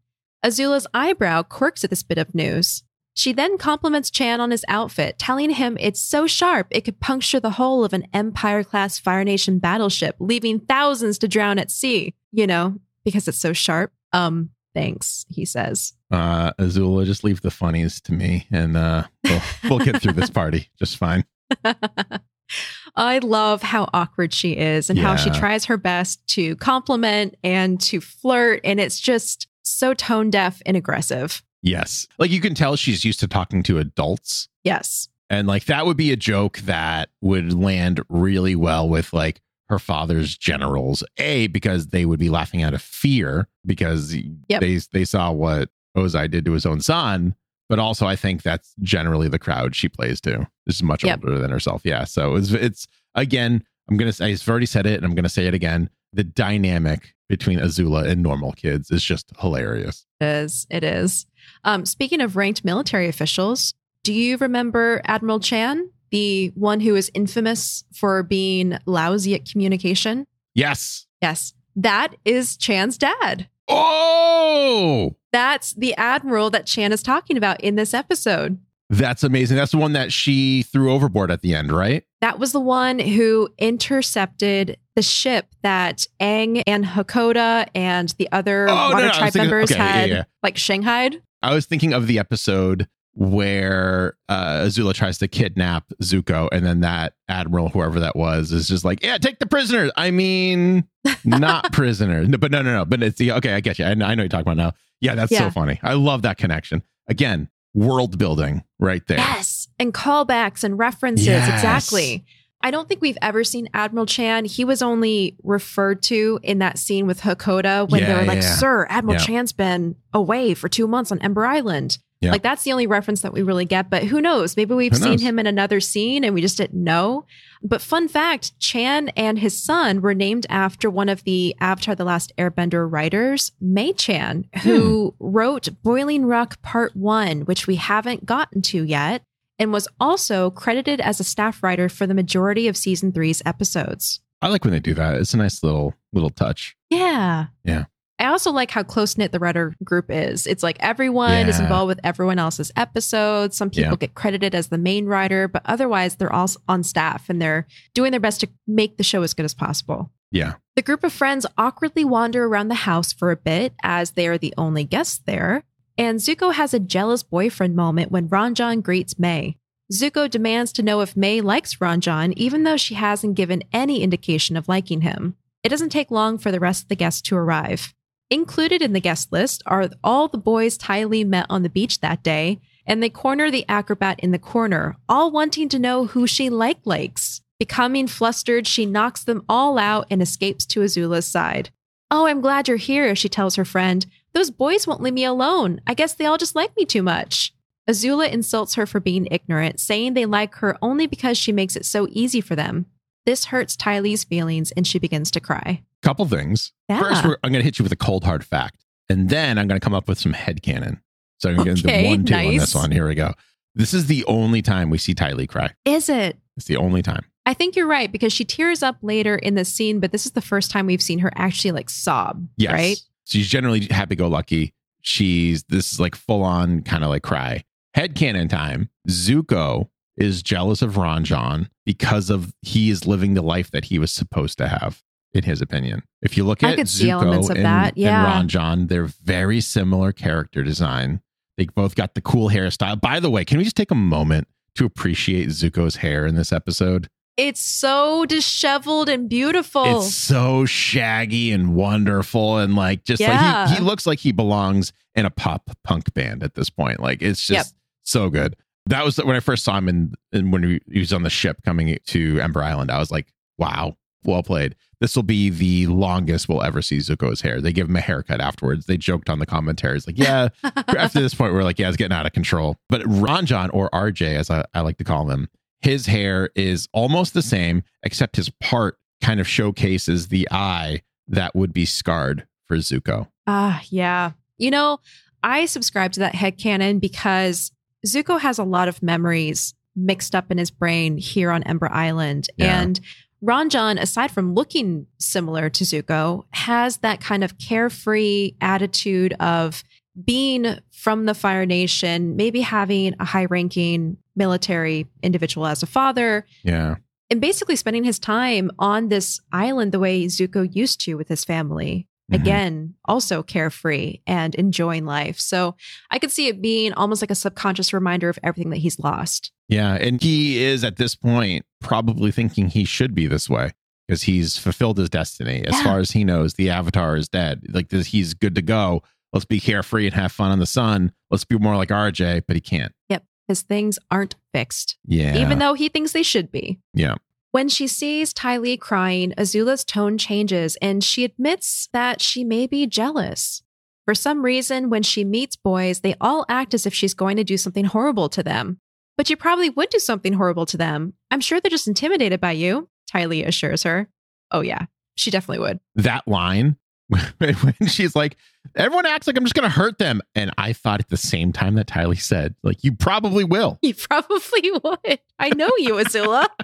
Azula's 0.45 0.87
eyebrow 0.95 1.43
quirks 1.43 1.83
at 1.83 1.91
this 1.91 2.05
bit 2.05 2.17
of 2.17 2.37
news. 2.37 2.85
She 3.15 3.33
then 3.33 3.59
compliments 3.59 4.13
Chan 4.13 4.41
on 4.41 4.53
his 4.53 4.65
outfit, 4.69 5.19
telling 5.19 5.51
him 5.51 5.77
it's 5.81 6.01
so 6.01 6.29
sharp 6.29 6.69
it 6.71 6.83
could 6.83 7.01
puncture 7.01 7.41
the 7.41 7.51
hull 7.51 7.85
of 7.85 7.93
an 7.93 8.07
Empire 8.15 8.63
class 8.63 9.01
Fire 9.01 9.25
Nation 9.25 9.59
battleship, 9.59 10.15
leaving 10.21 10.61
thousands 10.61 11.19
to 11.19 11.27
drown 11.27 11.59
at 11.59 11.69
sea. 11.69 12.15
You 12.31 12.47
know, 12.47 12.79
because 13.05 13.27
it's 13.27 13.39
so 13.39 13.53
sharp. 13.53 13.93
Um, 14.13 14.51
thanks, 14.73 15.27
he 15.29 15.45
says. 15.45 15.95
uh 16.13 16.53
Azula 16.61 17.05
just 17.05 17.25
leave 17.25 17.41
the 17.41 17.51
funnies 17.51 18.01
to 18.03 18.13
me 18.13 18.47
and 18.53 18.77
uh 18.77 19.03
we'll, 19.25 19.43
we'll 19.65 19.79
get 19.81 20.01
through 20.01 20.13
this 20.13 20.31
party 20.41 20.69
just 20.79 20.97
fine 20.97 21.25
I 22.97 23.19
love 23.19 23.63
how 23.63 23.89
awkward 23.93 24.33
she 24.33 24.53
is 24.57 24.89
and 24.91 24.99
how 24.99 25.17
she 25.17 25.31
tries 25.31 25.67
her 25.67 25.77
best 25.77 26.27
to 26.29 26.57
compliment 26.57 27.37
and 27.45 27.81
to 27.83 28.01
flirt. 28.01 28.61
And 28.65 28.81
it's 28.81 28.99
just 28.99 29.47
so 29.63 29.93
tone 29.95 30.31
deaf 30.31 30.63
and 30.65 30.77
aggressive. 30.77 31.43
yes 31.63 32.07
like 32.19 32.31
you 32.31 32.41
can 32.41 32.55
tell 32.55 32.75
she's 32.77 33.05
used 33.05 33.21
to 33.21 33.29
talking 33.29 33.63
to 33.65 33.79
adults 33.79 34.49
Yes. 34.65 35.09
and 35.29 35.47
like 35.47 35.67
that 35.67 35.85
would 35.85 35.97
be 35.99 36.11
a 36.11 36.17
joke 36.17 36.59
that 36.61 37.11
would 37.21 37.53
land 37.53 38.01
really 38.09 38.55
well 38.57 38.89
with 38.89 39.13
like 39.13 39.43
her 39.69 39.79
father's 39.79 40.39
generals 40.39 41.05
a 41.19 41.49
because 41.49 41.89
they 41.89 42.07
would 42.07 42.19
be 42.19 42.31
laughing 42.31 42.63
out 42.63 42.73
of 42.73 42.81
fear 42.81 43.47
because 43.67 44.15
Yep. 44.49 44.61
they 44.63 44.79
they 44.93 45.05
saw 45.05 45.31
what 45.33 45.69
ozai 45.97 46.31
did 46.31 46.47
to 46.47 46.53
his 46.53 46.65
own 46.65 46.81
son 46.81 47.35
but 47.69 47.79
also 47.79 48.07
i 48.07 48.17
think 48.17 48.43
that's 48.43 48.75
generally 48.81 49.29
the 49.29 49.39
crowd 49.39 49.75
she 49.77 49.89
plays 49.89 50.21
to 50.21 50.47
this 50.67 50.77
is 50.77 50.83
much 50.83 51.05
Yep. 51.05 51.21
older 51.25 51.39
than 51.39 51.51
herself 51.51 51.83
yeah 51.85 52.05
so 52.05 52.35
it's 52.37 52.51
it's 52.53 52.87
again 53.15 53.63
i'm 53.89 53.97
gonna 53.97 54.13
say 54.13 54.31
i've 54.33 54.49
already 54.49 54.67
said 54.67 54.87
it 54.87 54.95
and 54.95 55.05
i'm 55.05 55.15
gonna 55.15 55.29
say 55.29 55.47
it 55.47 55.55
again 55.55 55.91
the 56.13 56.25
dynamic 56.25 57.15
between 57.29 57.59
azula 57.59 58.07
and 58.09 58.23
normal 58.23 58.53
kids 58.53 58.91
is 58.91 59.03
just 59.05 59.31
hilarious 59.41 60.07
It 60.21 60.25
is. 60.27 60.67
It 60.71 60.83
is. 60.83 61.27
Um, 61.65 61.85
speaking 61.85 62.21
of 62.23 62.37
ranked 62.37 62.65
military 62.65 63.07
officials, 63.09 63.75
do 64.03 64.13
you 64.15 64.37
remember 64.39 65.03
Admiral 65.05 65.39
Chan, 65.39 65.91
the 66.11 66.51
one 66.55 66.81
who 66.81 66.97
is 66.97 67.11
infamous 67.15 67.85
for 67.93 68.23
being 68.23 68.79
lousy 68.87 69.35
at 69.35 69.45
communication? 69.45 70.27
yes 70.55 71.07
Yes. 71.21 71.53
That 71.77 72.15
is 72.25 72.57
Chan's 72.57 72.97
dad. 72.97 73.49
oh 73.69 75.15
That's 75.33 75.73
the 75.75 75.95
admiral 75.97 76.51
that 76.51 76.67
Chan 76.67 76.93
is 76.93 77.03
talking 77.03 77.37
about 77.37 77.61
in 77.61 77.75
this 77.77 77.93
episode. 77.95 78.59
That's 78.91 79.23
amazing. 79.23 79.59
That's 79.59 79.73
the 79.73 79.79
one 79.79 79.93
that 79.93 80.13
she 80.13 80.63
threw 80.63 80.91
overboard 80.91 81.31
at 81.31 81.43
the 81.43 81.55
end, 81.55 81.71
right? 81.71 82.05
That 82.23 82.39
was 82.39 82.53
the 82.53 82.61
one 82.61 82.99
who 82.99 83.51
intercepted 83.59 84.79
the 84.97 85.03
ship 85.03 85.55
that 85.63 86.07
Aang 86.21 86.63
and 86.67 86.85
Hakoda 86.87 87.69
and 87.75 88.09
the 88.19 88.29
other 88.33 88.67
Oh, 88.69 88.75
Water 88.75 88.97
no, 89.03 89.09
was 89.09 89.17
Tribe 89.19 89.33
thinking- 89.35 89.51
members 89.51 89.71
okay, 89.73 89.79
had 89.83 90.09
yeah. 90.11 90.25
like 90.43 90.57
Shanghaied. 90.57 91.21
I 91.43 91.55
was 91.55 91.67
thinking 91.67 91.93
of 91.93 92.07
the 92.07 92.19
episode 92.19 92.89
where 93.13 94.17
uh, 94.29 94.63
Azula 94.65 94.95
tries 94.95 95.19
to 95.19 95.29
kidnap 95.29 95.85
Zuko, 96.03 96.49
and 96.53 96.65
then 96.65 96.81
that 96.81 97.15
admiral, 97.29 97.69
whoever 97.69 98.01
that 98.01 98.17
was, 98.17 98.53
is 98.53 98.69
just 98.69 98.85
like, 98.85 99.03
"Yeah, 99.03 99.19
take 99.19 99.39
the 99.39 99.47
prisoners." 99.47 99.91
I 99.97 100.11
mean, 100.11 100.85
not 101.25 101.73
prisoners, 101.73 102.29
no, 102.29 102.39
but 102.39 102.51
no, 102.51 102.63
no, 102.63 102.73
no. 102.79 102.85
But 102.85 103.03
it's 103.03 103.19
the 103.19 103.33
okay. 103.33 103.55
I 103.55 103.61
get 103.61 103.79
you. 103.79 103.85
I 103.85 103.91
I 103.91 103.95
know 103.95 104.23
you're 104.23 104.29
talking 104.29 104.51
about 104.51 104.57
now. 104.57 104.73
Yeah, 105.01 105.15
that's 105.15 105.33
Yeah. 105.33 105.41
so 105.41 105.51
funny. 105.51 105.79
I 105.83 105.95
love 105.95 106.23
that 106.23 106.39
connection. 106.39 106.83
Again, 107.09 107.49
world 107.75 108.19
building 108.19 108.65
right 108.79 109.07
there. 109.07 109.19
Yes. 109.19 109.69
And 109.79 109.95
callbacks 109.95 110.65
and 110.65 110.79
references. 110.79 111.27
Yes. 111.27 111.49
Exactly. 111.55 112.25
I 112.61 112.73
don't 112.73 112.89
think 112.89 113.01
we've 113.01 113.19
ever 113.23 113.45
seen 113.45 113.69
Admiral 113.73 114.05
Chan. 114.07 114.47
He 114.47 114.65
was 114.65 114.83
only 114.83 115.37
referred 115.45 116.03
to 116.05 116.41
in 116.43 116.59
that 116.59 116.77
scene 116.79 117.07
with 117.07 117.21
Hakoda 117.21 117.89
when 117.89 118.03
they 118.03 118.13
were 118.13 118.25
like, 118.25 118.43
yeah. 118.43 118.55
Sir, 118.57 118.87
Admiral 118.91 119.21
Yeah. 119.21 119.25
Chan's 119.27 119.53
been 119.53 119.95
away 120.13 120.55
for 120.55 120.69
two 120.69 120.89
months 120.89 121.13
on 121.13 121.21
Ember 121.21 121.47
Island. 121.47 121.99
Yeah. 122.21 122.33
Like 122.33 122.43
that's 122.43 122.65
the 122.65 122.73
only 122.73 122.87
reference 122.89 123.21
that 123.23 123.33
we 123.33 123.43
really 123.43 123.65
get. 123.65 123.89
But 123.91 124.03
who 124.05 124.21
knows? 124.21 124.57
Maybe 124.57 124.75
we've 124.75 124.91
Who 124.93 124.99
seen 124.99 125.11
knows? 125.13 125.23
him 125.23 125.39
in 125.39 125.47
another 125.47 125.79
scene 125.79 126.25
and 126.25 126.35
we 126.35 126.41
just 126.41 126.57
didn't 126.57 126.83
know. 126.83 127.25
But 127.63 127.81
fun 127.81 128.09
fact 128.09 128.59
Chan 128.59 129.11
and 129.11 129.39
his 129.39 129.63
son 129.63 130.01
were 130.01 130.15
named 130.15 130.45
after 130.49 130.91
one 130.91 131.09
of 131.09 131.23
the 131.25 131.55
Avatar 131.61 131.95
The 131.95 132.05
Last 132.05 132.33
Airbender 132.37 132.91
writers, 132.91 133.53
May 133.61 133.93
Chan, 133.93 134.47
who 134.65 135.15
Hmm. 135.21 135.27
wrote 135.27 135.69
Boiling 135.85 136.25
Rock 136.27 136.61
Part 136.61 136.97
1, 136.97 137.43
which 137.43 137.67
we 137.69 137.77
haven't 137.77 138.27
gotten 138.27 138.63
to 138.63 138.83
yet, 138.83 139.23
and 139.61 139.73
was 139.73 139.87
also 140.01 140.51
credited 140.51 141.01
as 141.01 141.21
a 141.21 141.25
staff 141.25 141.63
writer 141.63 141.89
for 141.89 142.07
the 142.07 142.15
majority 142.15 142.67
of 142.67 142.77
season 142.77 143.13
three's 143.13 143.43
episodes. 143.47 144.21
I 144.43 144.49
like 144.49 144.65
when 144.65 144.73
they 144.73 144.81
do 144.81 144.95
that. 144.95 145.17
It's 145.17 145.35
a 145.35 145.37
nice 145.37 145.63
little 145.63 145.95
little 146.13 146.31
touch. 146.31 146.77
Yeah. 146.91 147.47
Yeah. 147.65 147.85
I 148.19 148.27
also 148.27 148.51
like 148.51 148.71
how 148.71 148.83
close 148.83 149.17
knit 149.17 149.31
the 149.33 149.39
writer 149.39 149.75
group 149.85 150.07
is. 150.11 150.47
It's 150.47 150.63
like 150.63 150.77
everyone 150.81 151.49
is 151.49 151.61
involved 151.61 151.89
with 151.89 152.01
everyone 152.03 152.39
else's 152.39 152.73
episodes. 152.77 153.57
Some 153.57 153.71
people 153.71 153.93
Yeah. 153.93 153.97
get 153.97 154.15
credited 154.15 154.55
as 154.55 154.69
the 154.69 154.79
main 154.79 155.07
writer, 155.07 155.47
but 155.47 155.63
otherwise 155.65 156.17
they're 156.17 156.33
all 156.33 156.49
on 156.69 156.83
staff 156.83 157.29
and 157.31 157.41
they're 157.41 157.67
doing 157.95 158.11
their 158.11 158.21
best 158.21 158.41
to 158.41 158.49
make 158.67 158.97
the 158.97 159.05
show 159.05 159.23
as 159.23 159.35
good 159.35 159.45
as 159.45 159.55
possible. 159.55 160.11
Yeah. 160.33 160.55
The 160.75 160.83
group 160.83 161.05
of 161.05 161.13
friends 161.13 161.47
awkwardly 161.57 162.05
wander 162.05 162.45
around 162.45 162.69
the 162.69 162.75
house 162.75 163.13
for 163.13 163.31
a 163.31 163.37
bit 163.37 163.73
as 163.83 164.11
they 164.13 164.27
are 164.27 164.39
the 164.39 164.53
only 164.59 164.85
guests 164.85 165.21
there. 165.25 165.63
And 165.97 166.19
Zuko 166.21 166.53
has 166.55 166.75
a 166.75 166.79
jealous 166.81 167.23
boyfriend 167.23 167.75
moment 167.77 168.11
when 168.13 168.29
Ranjan 168.29 168.83
greets 168.83 169.19
Mai. 169.19 169.57
Zuko 169.93 170.29
demands 170.29 170.73
to 170.75 170.83
know 170.83 171.01
if 171.01 171.17
Mai 171.17 171.41
likes 171.41 171.77
Ranjan, 171.77 172.35
even 172.37 172.65
though 172.65 172.77
she 172.77 172.95
hasn't 172.95 173.37
given 173.37 173.63
any 173.73 174.03
indication 174.03 174.57
of 174.57 174.69
liking 174.69 175.01
him. 175.01 175.35
It 175.65 175.71
doesn't 175.71 175.89
take 175.91 176.11
long 176.11 176.37
for 176.39 176.53
the 176.53 176.61
rest 176.61 176.83
of 176.85 176.89
the 176.89 176.95
guests 176.97 177.23
to 177.23 177.37
arrive. 177.37 177.95
Included 178.31 178.83
in 178.83 178.93
the 178.93 179.01
guest 179.01 179.33
list 179.33 179.63
are 179.65 179.89
all 180.05 180.29
the 180.29 180.37
boys 180.37 180.77
Ty 180.77 181.05
Lee 181.05 181.25
met 181.25 181.47
on 181.49 181.63
the 181.63 181.71
beach 181.71 182.01
that 182.01 182.23
day, 182.23 182.61
and 182.87 183.03
they 183.03 183.09
corner 183.09 183.51
the 183.51 183.65
acrobat 183.69 184.21
in 184.21 184.33
the 184.33 184.39
corner, 184.39 184.97
all 185.09 185.31
wanting 185.31 185.69
to 185.71 185.79
know 185.79 186.07
who 186.07 186.27
she 186.27 186.51
like 186.51 186.79
likes. 186.85 187.41
Becoming 187.59 188.07
flustered, 188.07 188.67
she 188.67 188.85
knocks 188.85 189.25
them 189.25 189.45
all 189.49 189.79
out 189.79 190.07
and 190.11 190.21
escapes 190.21 190.67
to 190.67 190.81
Azula's 190.81 191.27
side. 191.27 191.71
Oh, 192.11 192.27
I'm 192.27 192.43
glad 192.43 192.69
you're 192.69 192.77
here, 192.77 193.17
she 193.17 193.31
tells 193.31 193.57
her 193.57 193.65
friend. 193.65 194.05
Those 194.35 194.51
boys 194.51 194.87
won't 194.87 195.03
leave 195.03 195.15
me 195.15 195.25
alone. 195.25 195.81
I 195.87 195.95
guess 195.95 196.15
they 196.15 196.27
all 196.27 196.39
just 196.39 196.55
like 196.55 196.77
me 196.77 196.85
too 196.85 197.03
much. 197.03 197.55
Azula 197.89 198.31
insults 198.31 198.75
her 198.75 198.85
for 198.85 199.01
being 199.01 199.27
ignorant, 199.31 199.81
saying 199.81 200.13
they 200.13 200.27
like 200.27 200.55
her 200.57 200.77
only 200.83 201.07
because 201.07 201.39
she 201.39 201.51
makes 201.51 201.77
it 201.77 201.87
so 201.87 202.07
easy 202.11 202.43
for 202.43 202.55
them. 202.55 202.87
This 203.25 203.47
hurts 203.47 203.77
Ty 203.77 204.01
Lee's 204.01 204.25
feelings 204.25 204.71
and 204.73 204.87
she 204.87 204.99
begins 204.99 205.31
to 205.31 205.41
cry. 205.41 205.83
Couple 206.03 206.27
things. 206.27 206.73
Yeah. 206.89 207.01
First, 207.01 207.25
we're, 207.25 207.37
I'm 207.43 207.53
going 207.53 207.61
to 207.61 207.65
hit 207.65 207.79
you 207.79 207.83
with 207.83 207.93
a 207.93 207.97
cold 207.97 208.25
hard 208.25 208.45
fact, 208.45 208.85
and 209.09 209.29
then 209.29 209.59
I'm 209.59 209.67
going 209.67 209.81
to 209.81 209.85
come 209.85 209.95
up 209.95 210.09
with 210.09 210.19
some 210.19 210.33
head 210.33 210.63
headcanon. 210.63 211.01
So 211.39 211.51
I'm 211.51 211.57
going 211.57 211.77
to 211.77 211.89
Okay, 211.89 212.13
into 212.13 212.33
one, 212.33 212.43
two 212.43 212.49
on 212.49 212.57
this 212.57 212.75
one. 212.75 212.91
Here 212.91 213.07
we 213.07 213.15
go. 213.15 213.33
This 213.75 213.95
is 213.95 214.07
the 214.07 214.25
only 214.25 214.61
time 214.63 214.91
we 214.91 214.99
see 214.99 215.15
Ty 215.15 215.33
Lee 215.33 215.47
cry. 215.47 215.73
Is 215.85 216.09
it? 216.09 216.37
It's 216.57 216.67
the 216.67 216.77
only 216.77 217.03
time. 217.03 217.25
I 217.47 217.55
think 217.55 217.77
you're 217.77 217.87
right 217.87 218.11
because 218.11 218.33
she 218.33 218.45
tears 218.45 218.83
up 218.83 218.97
later 219.03 219.37
in 219.37 219.55
the 219.55 219.65
scene, 219.65 220.01
but 220.01 220.13
this 220.13 220.27
is 220.27 220.33
the 220.33 220.43
first 220.43 220.71
time 220.71 220.87
we've 220.87 221.01
seen 221.01 221.21
her 221.21 221.31
actually 221.37 221.71
like 221.71 221.89
sob. 221.89 222.47
Yes. 222.57 222.73
Right? 222.73 222.97
She's 223.25 223.49
generally 223.49 223.87
happy 223.91 224.17
go 224.17 224.29
lucky. 224.29 224.75
She's 225.01 225.63
this 225.65 225.93
is 225.93 226.01
like 226.01 226.15
full 226.15 226.43
on 226.43 226.83
kind 226.83 227.05
of 227.05 227.11
like 227.11 227.23
cry. 227.23 227.65
Head 227.95 228.15
Headcanon 228.15 228.51
time. 228.51 228.91
Zuko 229.09 229.89
is 230.17 230.43
jealous 230.43 230.83
of 230.83 230.95
Ranjan 230.95 231.69
because 231.87 232.29
of 232.29 232.53
he 232.63 232.91
is 232.91 233.07
living 233.07 233.35
the 233.35 233.43
life 233.43 233.71
that 233.71 233.87
he 233.87 233.99
was 233.99 234.13
supposed 234.13 234.59
to 234.59 234.69
have, 234.69 235.03
in 235.35 235.45
his 235.45 235.61
opinion. 235.61 236.03
If 236.23 236.37
you 236.37 236.45
look 236.45 236.65
I 236.65 236.71
at 236.73 236.77
could 236.77 236.89
see 236.89 237.11
elements 237.11 237.49
Zuko 237.49 237.51
of 237.51 237.57
and, 237.57 237.65
that, 237.67 237.97
yeah. 237.99 238.41
and 238.41 238.49
Ranjan, 238.51 238.89
they're 238.89 239.07
very 239.07 239.61
similar 239.61 240.13
character 240.13 240.63
design. 240.63 241.21
They 241.57 241.67
both 241.67 241.95
got 241.95 242.15
the 242.15 242.21
cool 242.21 242.51
hairstyle. 242.51 243.01
By 243.01 243.21
the 243.21 243.31
way, 243.31 243.45
can 243.45 243.59
we 243.59 243.65
just 243.65 243.77
take 243.77 243.91
a 243.91 243.97
moment 243.97 244.49
to 244.77 244.85
appreciate 244.85 245.49
Zuko's 245.49 245.97
hair 245.97 246.27
in 246.27 246.35
this 246.35 246.53
episode? 246.53 247.09
It's 247.37 247.61
so 247.61 248.25
disheveled 248.27 249.09
and 249.09 249.29
beautiful. 249.29 249.99
It's 250.01 250.13
so 250.15 250.65
shaggy 250.65 251.53
and 251.53 251.75
wonderful, 251.77 252.59
and 252.59 252.75
like 252.75 253.05
just 253.05 253.23
like 253.23 253.69
he, 253.69 253.77
he 253.77 253.81
looks 253.81 254.07
like 254.07 254.19
he 254.19 254.33
belongs 254.33 254.93
in 255.15 255.25
a 255.25 255.31
pop 255.31 255.71
punk 255.85 256.13
band 256.15 256.43
at 256.43 256.55
this 256.55 256.69
point. 256.69 256.99
Like 257.01 257.23
it's 257.23 257.47
just 257.47 257.75
Yep. 257.75 257.81
so 258.03 258.31
good. 258.31 258.57
That 258.87 259.05
was 259.05 259.19
when 259.19 259.37
I 259.37 259.41
first 259.41 259.65
saw 259.65 259.77
him 259.79 259.89
in, 259.89 260.15
in 260.33 260.51
when 260.51 260.63
he, 260.65 260.81
he 260.91 260.99
was 260.99 261.13
on 261.13 261.23
the 261.23 261.31
ship 261.31 261.59
coming 261.65 261.97
to 262.07 262.41
Ember 262.41 262.63
Island. 262.63 262.91
I 262.91 262.99
was 262.99 263.11
like, 263.11 263.29
wow, 263.59 263.97
well 264.25 264.43
played. 264.43 264.75
This 265.01 265.15
will 265.15 265.23
be 265.23 265.51
the 265.51 265.87
longest 265.87 266.49
we'll 266.49 266.63
ever 266.63 266.83
see 266.83 266.99
Zuko's 266.99 267.41
hair. 267.41 267.61
They 267.61 267.73
give 267.73 267.89
him 267.89 267.97
a 267.97 268.01
haircut 268.01 268.41
afterwards. 268.41 268.87
They 268.87 268.97
joked 268.97 269.31
on 269.31 269.39
the 269.39 269.47
commentaries, 269.47 270.07
like, 270.07 270.19
yeah, 270.19 270.49
after 270.65 271.21
this 271.21 271.35
point, 271.35 271.55
we're 271.55 271.63
like, 271.63 271.79
yeah, 271.79 271.89
it's 271.89 271.97
getting 271.97 272.17
out 272.17 272.27
of 272.27 272.33
control. 272.33 272.77
But 272.89 273.03
Ranjan 273.03 273.71
or 273.73 273.89
RJ, 273.91 274.37
as 274.37 274.51
I, 274.51 274.65
I 274.75 274.81
like 274.81 274.99
to 274.99 275.05
call 275.05 275.31
him, 275.31 275.49
his 275.81 276.07
hair 276.07 276.51
is 276.57 276.89
almost 276.93 277.35
the 277.35 277.43
same, 277.43 277.85
except 278.03 278.37
his 278.37 278.51
part 278.51 278.99
kind 279.23 279.41
of 279.41 279.47
showcases 279.47 280.29
the 280.29 280.49
eye 280.51 281.03
that 281.29 281.55
would 281.55 281.73
be 281.73 281.85
scarred 281.85 282.47
for 282.67 282.79
Zuko. 282.79 283.29
Ah, 283.47 283.81
yeah. 283.91 284.33
You 284.57 284.71
know, 284.71 284.99
I 285.43 285.67
subscribe 285.67 286.13
to 286.13 286.21
that 286.21 286.35
head 286.35 286.59
headcanon 286.59 287.01
because 287.01 287.71
Zuko 288.07 288.41
has 288.41 288.59
a 288.59 288.65
lot 288.65 288.89
of 288.89 289.03
memories 289.03 289.75
mixed 289.95 290.35
up 290.35 290.51
in 290.51 290.59
his 290.59 290.71
brain 290.71 291.19
here 291.19 291.51
on 291.51 291.63
Ember 291.65 291.91
Island. 291.91 292.49
Yeah. 292.57 292.81
And 292.81 293.01
Ranjan, 293.43 294.01
aside 294.01 294.31
from 294.31 294.55
looking 294.55 295.07
similar 295.19 295.71
to 295.71 295.85
Zuko, 295.85 296.45
has 296.51 296.99
that 296.99 297.21
kind 297.21 297.45
of 297.45 297.59
carefree 297.59 298.53
attitude 298.61 299.33
of 299.35 299.85
being 300.25 300.79
from 300.91 301.27
the 301.27 301.35
Fire 301.35 301.65
Nation, 301.65 302.35
maybe 302.35 302.61
having 302.61 303.15
a 303.21 303.25
high 303.25 303.45
ranking 303.45 304.17
military 304.35 305.07
individual 305.23 305.67
as 305.67 305.83
a 305.83 305.87
father, 305.87 306.45
Yeah. 306.65 306.97
and 307.31 307.41
basically 307.41 307.77
spending 307.77 308.03
his 308.03 308.19
time 308.19 308.71
on 308.81 309.09
this 309.09 309.41
island 309.53 309.93
the 309.93 310.01
way 310.01 310.25
Zuko 310.25 310.69
used 310.75 311.01
to 311.03 311.15
with 311.15 311.29
his 311.29 311.45
family. 311.45 312.08
Mhm. 312.31 312.35
Again, 312.41 312.95
also 313.07 313.43
carefree 313.43 314.19
and 314.27 314.55
enjoying 314.57 315.07
life. 315.07 315.41
So 315.41 315.77
I 316.11 316.19
could 316.19 316.31
see 316.31 316.49
it 316.49 316.61
being 316.61 316.93
almost 316.93 317.23
like 317.23 317.31
a 317.31 317.35
subconscious 317.35 317.93
reminder 317.93 318.29
of 318.29 318.39
everything 318.43 318.71
that 318.71 318.79
he's 318.79 318.99
lost. 318.99 319.51
Yeah. 319.69 319.95
And 319.95 320.21
he 320.23 320.63
is 320.63 320.85
at 320.85 320.97
this 320.97 321.15
point 321.15 321.65
probably 321.81 322.31
thinking 322.31 322.69
he 322.69 322.85
should 322.85 323.15
be 323.15 323.27
this 323.27 323.49
way 323.49 323.73
because 324.07 324.23
he's 324.23 324.59
fulfilled 324.59 324.99
his 324.99 325.09
destiny. 325.11 325.65
As 325.67 325.75
Yeah. 325.75 325.85
far 325.85 325.99
as 326.01 326.11
he 326.11 326.25
knows, 326.25 326.55
the 326.55 326.71
avatar 326.71 327.17
is 327.17 327.29
dead. 327.29 327.63
Like 327.71 327.89
this, 327.89 328.09
he's 328.09 328.35
good 328.35 328.55
to 328.57 328.63
go. 328.63 329.03
Let's 329.33 329.45
be 329.47 329.61
carefree 329.61 330.07
and 330.07 330.15
have 330.15 330.33
fun 330.33 330.51
on 330.51 330.59
the 330.59 330.67
sun. 330.67 331.13
Let's 331.31 331.45
be 331.45 331.59
more 331.59 331.77
like 331.77 331.91
RJ, 331.91 332.43
but 332.47 332.57
he 332.57 332.61
can't. 332.61 332.93
Yep. 333.09 333.25
His 333.47 333.63
things 333.63 333.99
aren't 334.11 334.37
fixed, 334.53 334.99
Yeah. 335.07 335.39
even 335.39 335.59
though 335.59 335.73
he 335.75 335.89
thinks 335.89 336.13
they 336.13 336.23
should 336.23 336.51
be. 336.53 336.79
Yeah. 336.93 337.15
When 337.59 337.69
she 337.69 337.89
sees 337.89 338.33
Ty 338.33 338.59
Lee 338.59 338.77
crying, 338.77 339.33
Azula's 339.37 339.85
tone 339.85 340.17
changes 340.17 340.77
and 340.81 341.03
she 341.03 341.25
admits 341.25 341.89
that 341.93 342.21
she 342.21 342.45
may 342.45 342.69
be 342.69 342.87
jealous. 342.87 343.65
For 344.05 344.15
some 344.15 344.45
reason, 344.45 344.91
when 344.91 345.03
she 345.03 345.25
meets 345.25 345.57
boys, 345.57 345.99
they 345.99 346.15
all 346.21 346.47
act 346.49 346.73
as 346.73 346.87
if 346.87 346.95
she's 346.95 347.15
going 347.15 347.37
to 347.37 347.43
do 347.43 347.57
something 347.57 347.87
horrible 347.87 348.29
to 348.29 348.45
them. 348.45 348.79
But 349.17 349.29
you 349.29 349.37
probably 349.37 349.71
would 349.71 349.89
do 349.89 349.99
something 349.99 350.35
horrible 350.35 350.67
to 350.67 350.77
them. 350.77 351.15
I'm 351.33 351.41
sure 351.41 351.61
they're 351.61 351.69
just 351.69 351.89
intimidated 351.89 352.41
by 352.41 352.53
you, 352.53 352.89
Ty 353.11 353.25
Lee 353.25 353.43
assures 353.43 353.83
her. 353.83 354.09
Oh, 354.53 354.61
yeah, 354.61 354.87
she 355.17 355.33
definitely 355.33 355.67
would. 355.67 355.81
that 355.97 356.29
line 356.29 356.77
when 357.39 357.75
she's 357.89 358.15
like, 358.15 358.37
everyone 358.77 359.05
acts 359.05 359.27
like 359.27 359.37
I'm 359.37 359.43
just 359.43 359.57
going 359.57 359.69
to 359.69 359.77
hurt 359.77 359.99
them. 359.99 360.21
And 360.37 360.53
I 360.57 360.75
thought 360.75 361.01
at 361.01 361.09
the 361.09 361.17
same 361.17 361.53
time 361.53 361.75
that 361.75 361.89
Ty 361.89 362.05
Lee 362.05 362.17
said, 362.17 362.55
like, 362.63 362.85
you 362.85 362.93
probably 362.93 363.43
will. 363.43 363.81
You 363.83 363.95
probably 363.95 364.71
would. 364.85 365.19
I 365.41 365.49
know 365.57 365.73
you, 365.79 365.95
Azula. 365.95 366.47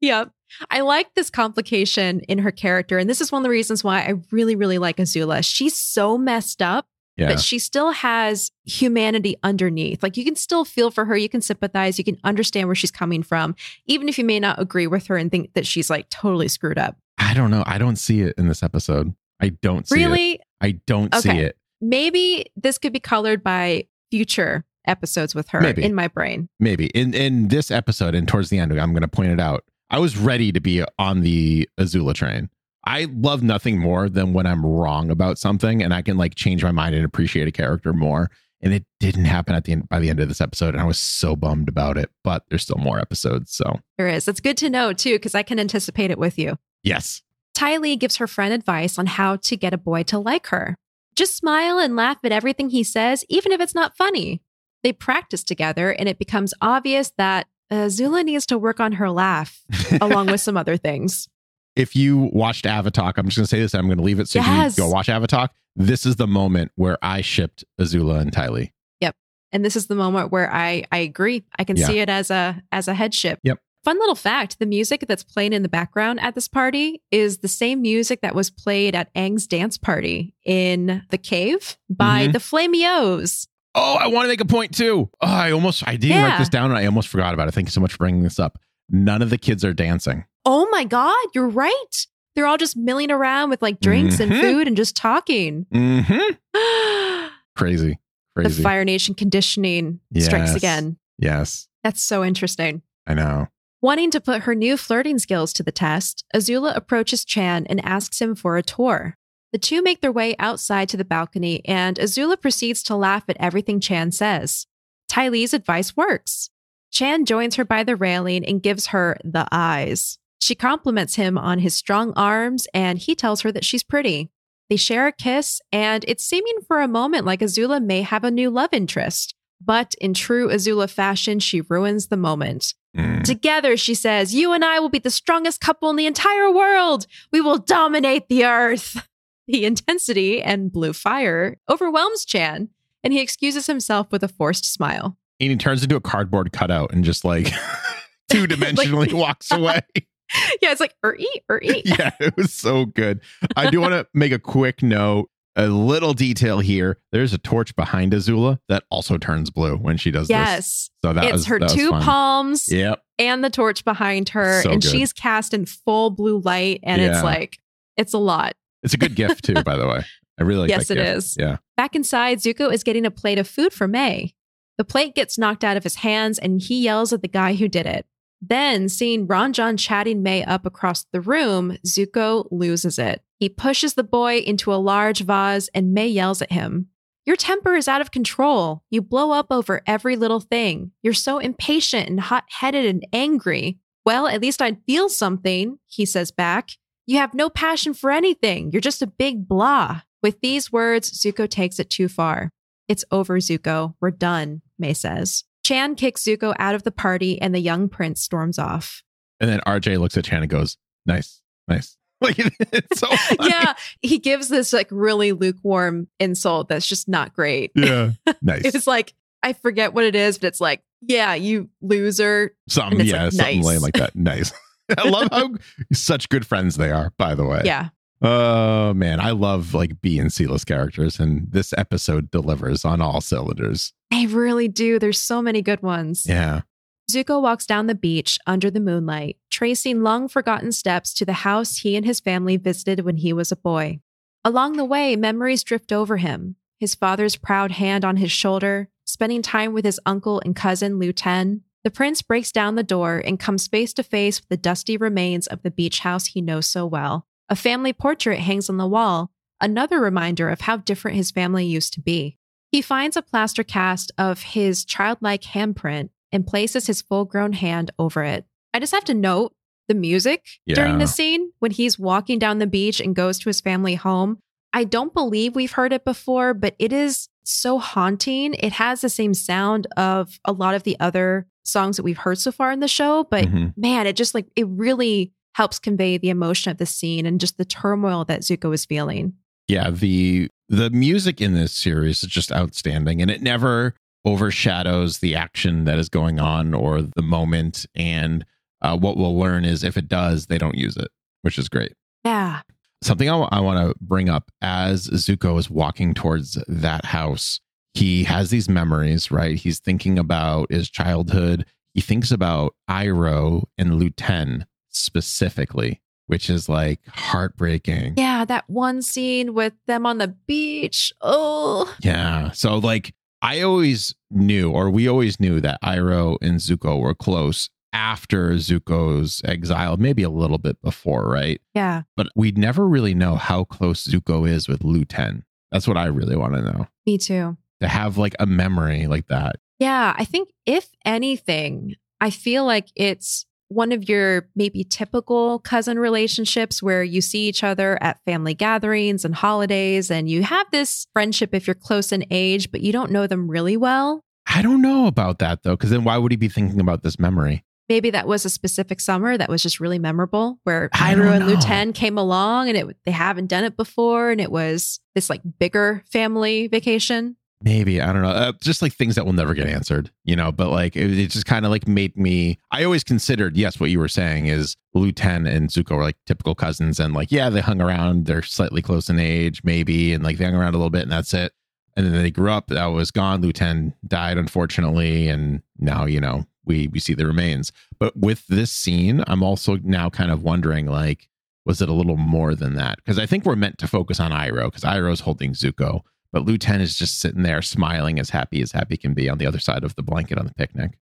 yep. 0.00 0.30
I 0.70 0.80
like 0.80 1.14
this 1.14 1.28
complication 1.30 2.20
in 2.20 2.38
her 2.38 2.52
character. 2.52 2.98
And 2.98 3.10
this 3.10 3.20
is 3.20 3.32
one 3.32 3.40
of 3.40 3.44
the 3.44 3.50
reasons 3.50 3.82
why 3.82 4.00
I 4.02 4.14
really, 4.30 4.54
really 4.54 4.78
like 4.78 4.98
Azula. 4.98 5.44
She's 5.44 5.74
so 5.74 6.16
messed 6.16 6.62
up, 6.62 6.86
Yeah. 7.16 7.28
but 7.28 7.40
she 7.40 7.58
still 7.58 7.90
has 7.90 8.52
humanity 8.64 9.36
underneath. 9.42 10.02
Like 10.02 10.16
you 10.16 10.24
can 10.24 10.36
still 10.36 10.64
feel 10.64 10.90
for 10.92 11.04
her. 11.06 11.16
You 11.16 11.28
can 11.28 11.40
sympathize. 11.40 11.98
You 11.98 12.04
can 12.04 12.18
understand 12.22 12.68
where 12.68 12.74
she's 12.76 12.92
coming 12.92 13.22
from, 13.24 13.56
even 13.86 14.08
if 14.08 14.18
you 14.18 14.24
may 14.24 14.38
not 14.38 14.60
agree 14.60 14.86
with 14.86 15.08
her 15.08 15.16
and 15.16 15.30
think 15.30 15.52
that 15.54 15.66
she's 15.66 15.90
like 15.90 16.08
totally 16.10 16.48
screwed 16.48 16.78
up. 16.78 16.96
I 17.18 17.34
don't 17.34 17.50
know. 17.50 17.64
I 17.66 17.78
don't 17.78 17.96
see 17.96 18.20
it 18.20 18.34
in 18.38 18.46
this 18.46 18.62
episode. 18.62 19.14
I 19.40 19.48
don't 19.48 19.88
see 19.88 20.00
it. 20.00 20.06
really? 20.06 20.40
I 20.60 20.72
don't 20.86 21.12
see 21.16 21.30
it. 21.38 21.58
Maybe 21.80 22.46
this 22.56 22.78
could 22.78 22.92
be 22.92 23.00
colored 23.00 23.42
by 23.42 23.86
future 24.10 24.64
episodes 24.86 25.34
with 25.34 25.48
her 25.48 25.60
Maybe. 25.60 25.82
in 25.82 25.94
my 25.94 26.06
brain. 26.08 26.48
Maybe 26.60 26.86
in 26.86 27.12
in 27.14 27.48
this 27.48 27.70
episode 27.72 28.14
and 28.14 28.28
towards 28.28 28.48
the 28.50 28.58
end, 28.58 28.72
I'm 28.80 28.92
going 28.92 29.02
to 29.02 29.08
point 29.08 29.32
it 29.32 29.40
out. 29.40 29.64
I 29.90 29.98
was 29.98 30.16
ready 30.16 30.52
to 30.52 30.60
be 30.60 30.84
on 30.98 31.20
the 31.20 31.68
Azula 31.78 32.14
train. 32.14 32.50
I 32.84 33.06
love 33.12 33.42
nothing 33.42 33.78
more 33.78 34.08
than 34.08 34.32
when 34.32 34.46
I'm 34.46 34.64
wrong 34.64 35.10
about 35.10 35.38
something 35.38 35.82
and 35.82 35.92
I 35.92 36.02
can 36.02 36.16
like 36.16 36.34
change 36.34 36.62
my 36.62 36.70
mind 36.70 36.94
and 36.94 37.04
appreciate 37.04 37.48
a 37.48 37.52
character 37.52 37.92
more. 37.92 38.30
And 38.62 38.72
it 38.72 38.84
didn't 39.00 39.26
happen 39.26 39.54
at 39.54 39.64
the 39.64 39.72
end 39.72 39.88
by 39.88 39.98
the 39.98 40.08
end 40.08 40.18
of 40.18 40.28
this 40.28 40.40
episode, 40.40 40.74
and 40.74 40.80
I 40.80 40.86
was 40.86 40.98
so 40.98 41.36
bummed 41.36 41.68
about 41.68 41.98
it. 41.98 42.10
But 42.24 42.44
there's 42.48 42.62
still 42.62 42.78
more 42.78 42.98
episodes, 42.98 43.52
so 43.52 43.80
There 43.98 44.08
is. 44.08 44.26
It's 44.26 44.40
good 44.40 44.56
to 44.58 44.70
know 44.70 44.92
too, 44.94 45.16
because 45.16 45.34
I 45.34 45.42
can 45.42 45.60
anticipate 45.60 46.10
it 46.10 46.18
with 46.18 46.38
you. 46.38 46.56
yes, 46.82 47.22
Ty 47.54 47.76
Lee 47.76 47.96
gives 47.96 48.16
her 48.16 48.26
friend 48.26 48.52
advice 48.54 48.98
on 48.98 49.06
how 49.06 49.36
to 49.36 49.56
get 49.56 49.74
a 49.74 49.78
boy 49.78 50.02
to 50.04 50.18
like 50.18 50.46
her. 50.48 50.76
Just 51.14 51.36
smile 51.36 51.78
and 51.78 51.96
laugh 51.96 52.18
at 52.24 52.32
everything 52.32 52.70
he 52.70 52.82
says, 52.82 53.24
even 53.28 53.52
if 53.52 53.60
it's 53.60 53.74
not 53.74 53.96
funny. 53.96 54.42
They 54.82 54.92
practice 54.92 55.44
together, 55.44 55.90
and 55.90 56.08
it 56.08 56.18
becomes 56.18 56.54
obvious 56.60 57.12
that 57.18 57.46
Azula 57.72 58.24
needs 58.24 58.46
to 58.46 58.58
work 58.58 58.80
on 58.80 58.92
her 58.92 59.10
laugh, 59.10 59.62
along 60.00 60.26
with 60.28 60.40
some 60.40 60.56
other 60.56 60.76
things. 60.76 61.28
if 61.74 61.94
you 61.96 62.30
watched 62.32 62.64
Avatar, 62.64 63.12
I'm 63.16 63.26
just 63.26 63.36
going 63.36 63.44
to 63.44 63.48
say 63.48 63.60
this. 63.60 63.74
I'm 63.74 63.86
going 63.86 63.98
to 63.98 64.04
leave 64.04 64.18
it 64.20 64.28
so 64.28 64.38
Yes. 64.40 64.76
you 64.78 64.82
can 64.82 64.88
go 64.90 64.94
watch 64.94 65.08
Avatar. 65.08 65.48
This 65.74 66.06
is 66.06 66.16
the 66.16 66.26
moment 66.26 66.72
where 66.76 66.96
I 67.02 67.20
shipped 67.20 67.64
Azula 67.78 68.20
and 68.20 68.32
Ty 68.32 68.48
Lee. 68.48 68.72
Yep. 69.00 69.14
And 69.52 69.62
this 69.64 69.76
is 69.76 69.86
the 69.88 69.94
moment 69.94 70.32
where 70.32 70.50
I 70.52 70.84
I 70.90 70.98
agree. 70.98 71.44
I 71.58 71.64
can 71.64 71.76
Yeah. 71.76 71.86
see 71.86 71.98
it 71.98 72.08
as 72.08 72.30
a 72.30 72.62
as 72.72 72.88
a 72.88 72.94
headship. 72.94 73.40
Yep. 73.42 73.58
Fun 73.84 73.98
little 73.98 74.14
fact: 74.14 74.58
the 74.58 74.64
music 74.66 75.04
that's 75.06 75.22
playing 75.22 75.52
in 75.52 75.62
the 75.62 75.68
background 75.68 76.18
at 76.20 76.34
this 76.34 76.48
party 76.48 77.02
is 77.10 77.38
the 77.38 77.46
same 77.48 77.82
music 77.82 78.20
that 78.22 78.34
was 78.34 78.48
played 78.50 78.94
at 78.94 79.12
Aang's 79.14 79.46
dance 79.46 79.76
party 79.76 80.34
in 80.46 81.02
the 81.10 81.18
cave 81.18 81.76
by 81.90 82.26
Mhm. 82.28 82.32
the 82.32 82.38
Flamios. 82.38 83.46
Oh, 83.78 83.96
I 84.00 84.06
want 84.08 84.24
to 84.24 84.28
make 84.28 84.40
a 84.40 84.44
point 84.46 84.74
too. 84.74 85.10
Oh, 85.20 85.26
I 85.26 85.52
almost 85.52 85.86
I 85.86 85.96
didn't 85.96 86.22
write 86.22 86.38
this 86.38 86.48
down 86.48 86.70
and 86.70 86.78
I 86.78 86.86
almost 86.86 87.08
forgot 87.08 87.34
about 87.34 87.46
it. 87.48 87.52
Thank 87.52 87.68
you 87.68 87.72
so 87.72 87.80
much 87.80 87.92
for 87.92 87.98
bringing 87.98 88.22
this 88.22 88.38
up. 88.40 88.58
None 88.88 89.20
of 89.22 89.30
the 89.30 89.36
kids 89.38 89.64
are 89.64 89.74
dancing. 89.74 90.24
Oh 90.44 90.66
my 90.70 90.84
God, 90.84 91.14
you're 91.34 91.48
right. 91.48 92.06
They're 92.34 92.46
all 92.46 92.56
just 92.56 92.76
milling 92.76 93.10
around 93.10 93.50
with 93.50 93.60
like 93.62 93.80
drinks 93.80 94.18
and 94.20 94.32
Mhm. 94.32 94.40
food 94.40 94.66
and 94.68 94.76
just 94.76 94.96
talking. 94.96 95.66
Mm-hmm. 95.74 96.34
the 96.54 97.28
Crazy, 97.56 97.98
crazy. 98.34 98.62
Fire 98.62 98.84
Nation 98.84 99.14
conditioning 99.14 100.00
strikes 100.18 100.54
again. 100.54 100.98
yes, 101.18 101.68
That's 101.82 102.02
so 102.02 102.24
interesting. 102.24 102.82
I 103.06 103.14
know. 103.14 103.46
Wanting 103.82 104.10
to 104.12 104.20
put 104.20 104.42
her 104.42 104.54
new 104.54 104.76
flirting 104.76 105.18
skills 105.18 105.52
to 105.54 105.62
the 105.62 105.70
test, 105.72 106.24
Azula 106.34 106.74
approaches 106.76 107.24
Chan 107.24 107.66
and 107.68 107.84
asks 107.84 108.20
him 108.20 108.34
for 108.34 108.56
a 108.56 108.62
tour. 108.62 109.16
The 109.52 109.58
two 109.58 109.82
make 109.82 110.00
their 110.00 110.12
way 110.12 110.34
outside 110.38 110.88
to 110.90 110.96
the 110.96 111.04
balcony, 111.04 111.64
and 111.64 111.96
Azula 111.96 112.40
proceeds 112.40 112.82
to 112.84 112.96
laugh 112.96 113.24
at 113.28 113.36
everything 113.38 113.80
Chan 113.80 114.12
says. 114.12 114.66
Ty 115.08 115.28
Lee's 115.28 115.54
advice 115.54 115.96
works. 115.96 116.50
Chan 116.90 117.26
joins 117.26 117.56
her 117.56 117.64
by 117.64 117.84
the 117.84 117.96
railing 117.96 118.44
and 118.44 118.62
gives 118.62 118.86
her 118.88 119.16
the 119.24 119.46
eyes. 119.52 120.18
She 120.40 120.54
compliments 120.54 121.14
him 121.14 121.38
on 121.38 121.60
his 121.60 121.74
strong 121.74 122.12
arms, 122.16 122.66
and 122.74 122.98
he 122.98 123.14
tells 123.14 123.42
her 123.42 123.52
that 123.52 123.64
she's 123.64 123.82
pretty. 123.82 124.30
They 124.68 124.76
share 124.76 125.06
a 125.06 125.12
kiss, 125.12 125.60
and 125.72 126.04
it's 126.08 126.24
seeming 126.24 126.58
for 126.66 126.80
a 126.80 126.88
moment 126.88 127.24
like 127.24 127.40
Azula 127.40 127.82
may 127.82 128.02
have 128.02 128.24
a 128.24 128.30
new 128.30 128.50
love 128.50 128.70
interest. 128.72 129.34
But 129.60 129.94
in 130.00 130.12
true 130.12 130.48
Azula 130.48 130.90
fashion, 130.90 131.38
she 131.38 131.62
ruins 131.62 132.08
the 132.08 132.16
moment. 132.16 132.74
Mm. 132.96 133.24
Together, 133.24 133.76
she 133.76 133.94
says, 133.94 134.34
You 134.34 134.52
and 134.52 134.64
I 134.64 134.80
will 134.80 134.88
be 134.88 134.98
the 134.98 135.10
strongest 135.10 135.60
couple 135.60 135.88
in 135.90 135.96
the 135.96 136.06
entire 136.06 136.50
world. 136.50 137.06
We 137.32 137.40
will 137.40 137.58
dominate 137.58 138.28
the 138.28 138.44
earth. 138.44 139.08
The 139.48 139.64
intensity 139.64 140.42
and 140.42 140.72
blue 140.72 140.92
fire 140.92 141.58
overwhelms 141.68 142.24
Chan, 142.24 142.68
and 143.04 143.12
he 143.12 143.20
excuses 143.20 143.66
himself 143.66 144.10
with 144.10 144.22
a 144.22 144.28
forced 144.28 144.64
smile. 144.72 145.16
And 145.38 145.50
he 145.50 145.56
turns 145.56 145.82
into 145.82 145.96
a 145.96 146.00
cardboard 146.00 146.52
cutout 146.52 146.92
and 146.92 147.04
just 147.04 147.24
like 147.24 147.46
two 148.30 148.46
dimensionally 148.46 149.12
walks 149.18 149.50
away. 149.52 149.80
yeah, 150.60 150.72
it's 150.72 150.80
like 150.80 150.94
er 151.04 151.14
e 151.16 151.28
er 151.50 151.60
e. 151.62 151.82
yeah, 151.84 152.10
it 152.18 152.36
was 152.36 152.52
so 152.52 152.86
good. 152.86 153.20
I 153.54 153.70
do 153.70 153.80
want 153.80 153.92
to 153.92 154.06
make 154.14 154.32
a 154.32 154.38
quick 154.38 154.82
note. 154.82 155.28
A 155.58 155.68
little 155.68 156.12
detail 156.12 156.58
here. 156.60 156.98
There's 157.12 157.32
a 157.32 157.38
torch 157.38 157.74
behind 157.76 158.12
Azula 158.12 158.58
that 158.68 158.84
also 158.90 159.16
turns 159.16 159.48
blue 159.48 159.76
when 159.76 159.96
she 159.96 160.10
does 160.10 160.28
this. 160.28 160.34
Yes. 160.34 160.90
So 161.02 161.14
that 161.14 161.24
it's 161.24 161.32
was 161.32 161.46
her 161.46 161.58
that 161.60 161.70
two 161.70 161.92
palms 161.92 162.70
Yep. 162.70 163.02
and 163.18 163.42
the 163.42 163.48
torch 163.48 163.82
behind 163.82 164.28
her, 164.30 164.60
So 164.62 164.72
and 164.72 164.82
good. 164.82 164.90
she's 164.90 165.14
cast 165.14 165.54
in 165.54 165.64
full 165.64 166.10
blue 166.10 166.40
light, 166.40 166.80
and 166.82 167.00
Yeah. 167.00 167.14
it's 167.14 167.24
like 167.24 167.56
it's 167.96 168.12
a 168.12 168.18
lot. 168.18 168.52
It's 168.82 168.94
a 168.94 168.98
good 168.98 169.14
gift 169.16 169.44
too, 169.44 169.62
by 169.62 169.76
the 169.76 169.86
way. 169.86 170.04
I 170.38 170.42
really 170.42 170.60
like 170.62 170.70
Yes, 170.70 170.90
it 170.90 170.96
gift. 170.96 171.16
is. 171.16 171.36
Yeah. 171.38 171.56
Back 171.76 171.94
inside, 171.96 172.38
Zuko 172.38 172.72
is 172.72 172.82
getting 172.84 173.06
a 173.06 173.10
plate 173.10 173.38
of 173.38 173.48
food 173.48 173.72
for 173.72 173.88
Mai. 173.88 174.32
The 174.78 174.84
plate 174.84 175.14
gets 175.14 175.38
knocked 175.38 175.64
out 175.64 175.76
of 175.78 175.82
his 175.84 175.96
hands, 175.96 176.38
and 176.38 176.60
he 176.60 176.82
yells 176.82 177.12
at 177.12 177.22
the 177.22 177.28
guy 177.28 177.54
who 177.54 177.68
did 177.68 177.86
it. 177.86 178.04
Then, 178.42 178.90
seeing 178.90 179.26
Ranjan 179.26 179.78
chatting 179.78 180.22
Mai 180.22 180.42
up 180.42 180.66
across 180.66 181.06
the 181.12 181.22
room, 181.22 181.78
Zuko 181.86 182.46
loses 182.50 182.98
it. 182.98 183.22
He 183.38 183.48
pushes 183.48 183.94
the 183.94 184.04
boy 184.04 184.38
into 184.38 184.72
a 184.72 184.76
large 184.76 185.22
vase, 185.22 185.68
and 185.74 185.94
Mai 185.94 186.02
yells 186.04 186.42
at 186.42 186.52
him. 186.52 186.88
Your 187.24 187.36
temper 187.36 187.74
is 187.74 187.88
out 187.88 188.02
of 188.02 188.10
control. 188.12 188.82
You 188.90 189.00
blow 189.02 189.32
up 189.32 189.46
over 189.50 189.80
every 189.86 190.14
little 190.16 190.40
thing. 190.40 190.92
You're 191.02 191.14
so 191.14 191.38
impatient 191.38 192.08
and 192.08 192.20
hot 192.20 192.44
headed 192.50 192.84
and 192.84 193.04
angry. 193.12 193.78
Well, 194.04 194.28
at 194.28 194.42
least 194.42 194.60
I'd 194.62 194.82
feel 194.86 195.08
something, 195.08 195.78
he 195.86 196.04
says 196.06 196.30
back. 196.30 196.70
You 197.06 197.18
have 197.18 197.34
no 197.34 197.48
passion 197.48 197.94
for 197.94 198.10
anything. 198.10 198.72
You're 198.72 198.80
just 198.80 199.02
a 199.02 199.06
big 199.06 199.46
blah. 199.48 200.02
With 200.22 200.40
these 200.40 200.72
words, 200.72 201.10
Zuko 201.10 201.48
takes 201.48 201.78
it 201.78 201.88
too 201.88 202.08
far. 202.08 202.50
It's 202.88 203.04
over, 203.12 203.38
Zuko. 203.38 203.94
We're 204.00 204.10
done, 204.10 204.62
Mai 204.78 204.92
says. 204.92 205.44
Chan 205.64 205.94
kicks 205.96 206.22
Zuko 206.22 206.54
out 206.58 206.74
of 206.74 206.82
the 206.82 206.90
party 206.90 207.40
and 207.40 207.54
the 207.54 207.60
young 207.60 207.88
prince 207.88 208.20
storms 208.22 208.58
off. 208.58 209.02
And 209.40 209.48
then 209.50 209.60
RJ 209.66 209.98
looks 209.98 210.16
at 210.16 210.24
Chan 210.24 210.42
and 210.42 210.50
goes, 210.50 210.76
"Nice, 211.04 211.42
nice." 211.68 211.96
Like 212.18 212.36
it's 212.38 212.98
so. 212.98 213.08
Yeah, 213.42 213.74
he 214.00 214.18
gives 214.18 214.48
this 214.48 214.72
like 214.72 214.88
really 214.90 215.32
lukewarm 215.32 216.08
insult 216.18 216.68
that's 216.68 216.86
just 216.86 217.08
not 217.08 217.34
great. 217.34 217.72
yeah, 217.74 218.12
nice. 218.42 218.62
It's 218.64 218.86
like, 218.86 219.12
I 219.42 219.52
forget 219.52 219.92
what 219.92 220.04
it 220.04 220.14
is, 220.14 220.38
but 220.38 220.46
it's 220.46 220.60
like, 220.60 220.82
yeah, 221.02 221.34
you 221.34 221.68
loser. 221.82 222.54
something, 222.70 223.04
yeah, 223.04 223.24
like, 223.24 223.32
something 223.32 223.56
nice. 223.58 223.66
lame 223.66 223.80
like 223.82 223.94
that. 223.94 224.16
Nice. 224.16 224.50
I 224.98 225.08
love 225.08 225.28
how 225.30 225.54
such 225.92 226.28
good 226.28 226.46
friends 226.46 226.76
they 226.76 226.90
are. 226.90 227.12
By 227.16 227.34
the 227.34 227.44
way, 227.44 227.62
Yeah. 227.64 227.88
Oh 228.22 228.94
man, 228.94 229.20
I 229.20 229.32
love 229.32 229.74
like 229.74 230.00
B 230.00 230.18
and 230.18 230.32
C 230.32 230.46
list 230.46 230.66
characters, 230.66 231.20
and 231.20 231.52
this 231.52 231.74
episode 231.76 232.30
delivers 232.30 232.84
on 232.84 233.02
all 233.02 233.20
cylinders. 233.20 233.92
They 234.10 234.26
really 234.26 234.68
do. 234.68 234.98
There's 234.98 235.20
so 235.20 235.42
many 235.42 235.60
good 235.60 235.82
ones. 235.82 236.24
Yeah, 236.26 236.62
Zuko 237.10 237.40
walks 237.42 237.66
down 237.66 237.86
the 237.86 237.94
beach 237.94 238.38
under 238.46 238.70
the 238.70 238.80
moonlight, 238.80 239.36
tracing 239.50 240.02
long 240.02 240.28
forgotten 240.28 240.72
steps 240.72 241.12
to 241.14 241.24
the 241.24 241.34
house 241.34 241.78
he 241.78 241.94
and 241.94 242.06
his 242.06 242.20
family 242.20 242.56
visited 242.56 243.00
when 243.00 243.18
he 243.18 243.32
was 243.32 243.52
a 243.52 243.56
boy. 243.56 244.00
Along 244.44 244.76
the 244.76 244.84
way, 244.84 245.14
memories 245.14 245.62
drift 245.62 245.92
over 245.92 246.16
him 246.16 246.56
his 246.78 246.94
father's 246.94 247.36
proud 247.36 247.72
hand 247.72 248.04
on 248.04 248.16
his 248.16 248.30
shoulder, 248.32 248.88
spending 249.04 249.42
time 249.42 249.72
with 249.72 249.84
his 249.84 250.00
uncle 250.06 250.40
and 250.44 250.54
cousin 250.54 250.98
Lu 250.98 251.12
Ten. 251.12 251.62
The 251.86 251.92
prince 251.92 252.20
breaks 252.20 252.50
down 252.50 252.74
the 252.74 252.82
door 252.82 253.22
and 253.24 253.38
comes 253.38 253.68
face 253.68 253.92
to 253.92 254.02
face 254.02 254.40
with 254.40 254.48
the 254.48 254.56
dusty 254.56 254.96
remains 254.96 255.46
of 255.46 255.62
the 255.62 255.70
beach 255.70 256.00
house 256.00 256.26
he 256.26 256.40
knows 256.40 256.66
so 256.66 256.84
well. 256.84 257.28
A 257.48 257.54
family 257.54 257.92
portrait 257.92 258.40
hangs 258.40 258.68
on 258.68 258.76
the 258.76 258.88
wall, 258.88 259.30
another 259.60 260.00
reminder 260.00 260.48
of 260.48 260.62
how 260.62 260.78
different 260.78 261.16
his 261.16 261.30
family 261.30 261.64
used 261.64 261.92
to 261.92 262.00
be. 262.00 262.38
He 262.72 262.82
finds 262.82 263.16
a 263.16 263.22
plaster 263.22 263.62
cast 263.62 264.10
of 264.18 264.42
his 264.42 264.84
childlike 264.84 265.42
handprint 265.42 266.08
and 266.32 266.44
places 266.44 266.88
his 266.88 267.02
full 267.02 267.24
grown 267.24 267.52
hand 267.52 267.92
over 268.00 268.24
it. 268.24 268.46
I 268.74 268.80
just 268.80 268.92
have 268.92 269.04
to 269.04 269.14
note 269.14 269.54
the 269.86 269.94
music 269.94 270.44
during 270.66 270.94
Yeah. 270.94 270.98
this 270.98 271.14
scene 271.14 271.52
when 271.60 271.70
he's 271.70 272.00
walking 272.00 272.40
down 272.40 272.58
the 272.58 272.66
beach 272.66 273.00
and 273.00 273.14
goes 273.14 273.38
to 273.38 273.48
his 273.48 273.60
family 273.60 273.94
home. 273.94 274.38
I 274.72 274.82
don't 274.82 275.14
believe 275.14 275.54
we've 275.54 275.70
heard 275.70 275.92
it 275.92 276.04
before, 276.04 276.52
but 276.52 276.74
it 276.80 276.92
is 276.92 277.28
so 277.46 277.78
haunting. 277.78 278.54
It 278.54 278.72
has 278.72 279.00
the 279.00 279.08
same 279.08 279.34
sound 279.34 279.86
of 279.96 280.38
a 280.44 280.52
lot 280.52 280.74
of 280.74 280.82
the 280.82 280.96
other 281.00 281.46
songs 281.64 281.96
that 281.96 282.02
we've 282.02 282.18
heard 282.18 282.38
so 282.38 282.52
far 282.52 282.70
in 282.72 282.80
the 282.80 282.88
show, 282.88 283.24
but 283.30 283.46
Mhm. 283.46 283.72
man, 283.76 284.06
it 284.06 284.16
just 284.16 284.34
like 284.34 284.46
it 284.56 284.66
really 284.68 285.32
helps 285.54 285.78
convey 285.78 286.18
the 286.18 286.28
emotion 286.28 286.70
of 286.70 286.78
the 286.78 286.86
scene 286.86 287.24
and 287.26 287.40
just 287.40 287.56
the 287.58 287.64
turmoil 287.64 288.24
that 288.26 288.42
Zuko 288.42 288.72
is 288.74 288.84
feeling. 288.84 289.32
yeah. 289.68 289.90
The 289.90 290.48
the 290.68 290.90
music 290.90 291.40
in 291.40 291.54
this 291.54 291.72
series 291.72 292.22
is 292.24 292.28
just 292.28 292.50
outstanding, 292.52 293.22
and 293.22 293.30
it 293.30 293.40
never 293.40 293.94
overshadows 294.24 295.18
the 295.18 295.34
action 295.34 295.84
that 295.84 295.98
is 295.98 296.08
going 296.08 296.38
on 296.40 296.74
or 296.74 297.00
the 297.02 297.22
moment. 297.22 297.86
And 297.94 298.44
uh, 298.82 298.96
what 298.98 299.16
we'll 299.16 299.38
learn 299.38 299.64
is 299.64 299.82
if 299.84 299.96
it 299.96 300.08
does, 300.08 300.46
they 300.46 300.58
don't 300.58 300.76
use 300.76 300.96
it, 300.96 301.08
which 301.42 301.58
is 301.58 301.68
great. 301.68 301.92
Yeah. 302.24 302.60
Something 303.06 303.28
I 303.30 303.60
want 303.60 303.78
to 303.78 303.94
bring 304.00 304.28
up 304.28 304.50
as 304.60 305.06
Zuko 305.08 305.60
is 305.60 305.70
walking 305.70 306.12
towards 306.12 306.58
that 306.66 307.04
house, 307.04 307.60
he 307.94 308.24
has 308.24 308.50
these 308.50 308.68
memories, 308.68 309.30
right? 309.30 309.54
He's 309.54 309.78
thinking 309.78 310.18
about 310.18 310.72
his 310.72 310.90
childhood. 310.90 311.66
He 311.94 312.00
thinks 312.00 312.32
about 312.32 312.74
Iroh 312.90 313.62
and 313.78 313.94
Lu 313.94 314.10
Ten 314.10 314.66
specifically, 314.90 316.02
which 316.26 316.50
is 316.50 316.68
like 316.68 316.98
heartbreaking. 317.06 318.14
Yeah, 318.16 318.44
that 318.44 318.64
one 318.66 319.02
scene 319.02 319.54
with 319.54 319.74
them 319.86 320.04
on 320.04 320.18
the 320.18 320.34
beach. 320.48 321.12
Oh, 321.20 321.94
Yeah. 322.02 322.50
So, 322.50 322.76
like, 322.76 323.14
I 323.40 323.60
always 323.60 324.16
knew, 324.32 324.72
or 324.72 324.90
we 324.90 325.08
always 325.08 325.38
knew 325.38 325.60
that 325.60 325.80
Iroh 325.80 326.38
and 326.42 326.58
Zuko 326.58 327.00
were 327.00 327.14
close 327.14 327.70
after 327.92 328.50
Zuko's 328.52 329.40
exile, 329.44 329.96
maybe 329.96 330.22
a 330.22 330.30
little 330.30 330.58
bit 330.58 330.80
before, 330.82 331.28
right? 331.28 331.60
yeah. 331.74 332.02
But 332.16 332.28
we'd 332.34 332.58
never 332.58 332.86
really 332.86 333.14
know 333.14 333.36
how 333.36 333.64
close 333.64 334.06
Zuko 334.06 334.48
is 334.48 334.68
with 334.68 334.84
Lu 334.84 335.04
Ten. 335.04 335.44
That's 335.72 335.88
what 335.88 335.96
I 335.96 336.06
really 336.06 336.36
want 336.36 336.54
to 336.54 336.62
know. 336.62 336.88
Me 337.06 337.18
too. 337.18 337.56
To 337.80 337.88
have 337.88 338.16
like 338.16 338.34
a 338.38 338.46
memory 338.46 339.06
like 339.06 339.28
that. 339.28 339.56
Yeah, 339.78 340.14
I 340.16 340.24
think 340.24 340.50
if 340.64 340.88
anything, 341.04 341.94
I 342.20 342.30
feel 342.30 342.64
like 342.64 342.88
it's 342.96 343.44
one 343.68 343.92
of 343.92 344.08
your 344.08 344.48
maybe 344.54 344.84
typical 344.84 345.58
cousin 345.58 345.98
relationships 345.98 346.82
where 346.82 347.02
you 347.02 347.20
see 347.20 347.48
each 347.48 347.64
other 347.64 347.98
at 348.00 348.20
family 348.24 348.54
gatherings 348.54 349.24
and 349.24 349.34
holidays 349.34 350.10
and 350.10 350.30
you 350.30 350.42
have 350.44 350.66
this 350.70 351.06
friendship 351.12 351.52
if 351.52 351.66
you're 351.66 351.74
close 351.74 352.12
in 352.12 352.24
age, 352.30 352.70
but 352.70 352.80
you 352.80 352.92
don't 352.92 353.10
know 353.10 353.26
them 353.26 353.50
really 353.50 353.76
well. 353.76 354.22
I 354.46 354.62
don't 354.62 354.80
know 354.80 355.06
about 355.06 355.40
that 355.40 355.64
though, 355.64 355.72
because 355.72 355.90
then 355.90 356.04
why 356.04 356.16
would 356.16 356.30
he 356.32 356.36
be 356.36 356.48
thinking 356.48 356.80
about 356.80 357.02
this 357.02 357.18
memory? 357.18 357.64
Maybe 357.88 358.10
that 358.10 358.26
was 358.26 358.44
a 358.44 358.50
specific 358.50 359.00
summer 359.00 359.36
that 359.38 359.48
was 359.48 359.62
just 359.62 359.78
really 359.78 359.98
memorable 359.98 360.58
where 360.64 360.90
I 360.92 361.12
and. 361.12 361.46
Lu 361.46 361.56
Ten 361.56 361.92
came 361.92 362.18
along 362.18 362.68
and 362.68 362.76
it 362.76 362.96
they 363.04 363.12
haven't 363.12 363.46
done 363.46 363.64
it 363.64 363.76
before 363.76 364.30
and 364.30 364.40
it 364.40 364.50
was 364.50 365.00
this 365.14 365.30
like 365.30 365.42
bigger 365.58 366.02
family 366.10 366.66
vacation. 366.66 367.36
Maybe 367.62 368.02
I 368.02 368.12
don't 368.12 368.22
know. 368.22 368.28
Uh, 368.28 368.52
just 368.60 368.82
like 368.82 368.92
things 368.92 369.14
that 369.14 369.24
will 369.24 369.32
never 369.32 369.54
get 369.54 369.66
answered, 369.66 370.10
you 370.24 370.36
know. 370.36 370.52
But 370.52 370.70
like 370.70 370.94
it, 370.94 371.18
it 371.18 371.30
just 371.30 371.46
kind 371.46 371.64
of 371.64 371.70
like 371.70 371.88
made 371.88 372.16
me. 372.16 372.58
I 372.70 372.84
always 372.84 373.02
considered 373.02 373.56
yes, 373.56 373.80
what 373.80 373.90
you 373.90 373.98
were 373.98 374.08
saying 374.08 374.46
is 374.46 374.76
Lu 374.92 375.10
Ten 375.10 375.46
and 375.46 375.70
Zuko 375.70 375.96
were 375.96 376.02
like 376.02 376.18
typical 376.26 376.54
cousins, 376.54 377.00
and 377.00 377.14
like 377.14 377.32
yeah, 377.32 377.48
they 377.48 377.62
hung 377.62 377.80
around. 377.80 378.26
They're 378.26 378.42
slightly 378.42 378.82
close 378.82 379.08
in 379.08 379.18
age, 379.18 379.62
maybe, 379.64 380.12
and 380.12 380.22
like 380.22 380.36
they 380.36 380.44
hung 380.44 380.54
around 380.54 380.74
a 380.74 380.78
little 380.78 380.90
bit, 380.90 381.02
and 381.02 381.12
that's 381.12 381.32
it. 381.32 381.52
And 381.96 382.04
then 382.04 382.22
they 382.22 382.30
grew 382.30 382.50
up. 382.50 382.66
That 382.66 382.86
was 382.86 383.10
gone. 383.10 383.40
Lu 383.40 383.52
Ten 383.52 383.94
died 384.06 384.36
unfortunately, 384.36 385.28
and 385.28 385.62
now 385.78 386.04
you 386.04 386.20
know 386.20 386.44
we 386.66 386.88
we 386.88 386.98
see 386.98 387.14
the 387.14 387.26
remains. 387.26 387.72
But 387.98 388.16
with 388.16 388.46
this 388.48 388.70
scene, 388.70 389.24
I'm 389.26 389.42
also 389.42 389.76
now 389.82 390.10
kind 390.10 390.30
of 390.30 390.42
wondering 390.42 390.86
like, 390.86 391.28
was 391.64 391.80
it 391.80 391.88
a 391.88 391.94
little 391.94 392.16
more 392.16 392.54
than 392.54 392.74
that? 392.74 392.96
Because 392.96 393.18
I 393.18 393.26
think 393.26 393.44
we're 393.44 393.56
meant 393.56 393.78
to 393.78 393.88
focus 393.88 394.20
on 394.20 394.32
Iroh 394.32 394.66
because 394.66 394.82
Iroh's 394.82 395.20
holding 395.20 395.52
Zuko 395.52 396.02
but 396.36 396.44
Lu 396.44 396.58
Ten 396.58 396.82
is 396.82 396.98
just 396.98 397.18
sitting 397.18 397.44
there 397.44 397.62
smiling 397.62 398.18
as 398.18 398.28
happy 398.28 398.60
as 398.60 398.72
happy 398.72 398.98
can 398.98 399.14
be 399.14 399.28
on 399.28 399.38
the 399.38 399.46
other 399.46 399.58
side 399.58 399.84
of 399.84 399.94
the 399.96 400.02
blanket 400.02 400.36
on 400.36 400.44
the 400.44 400.52
picnic. 400.52 400.98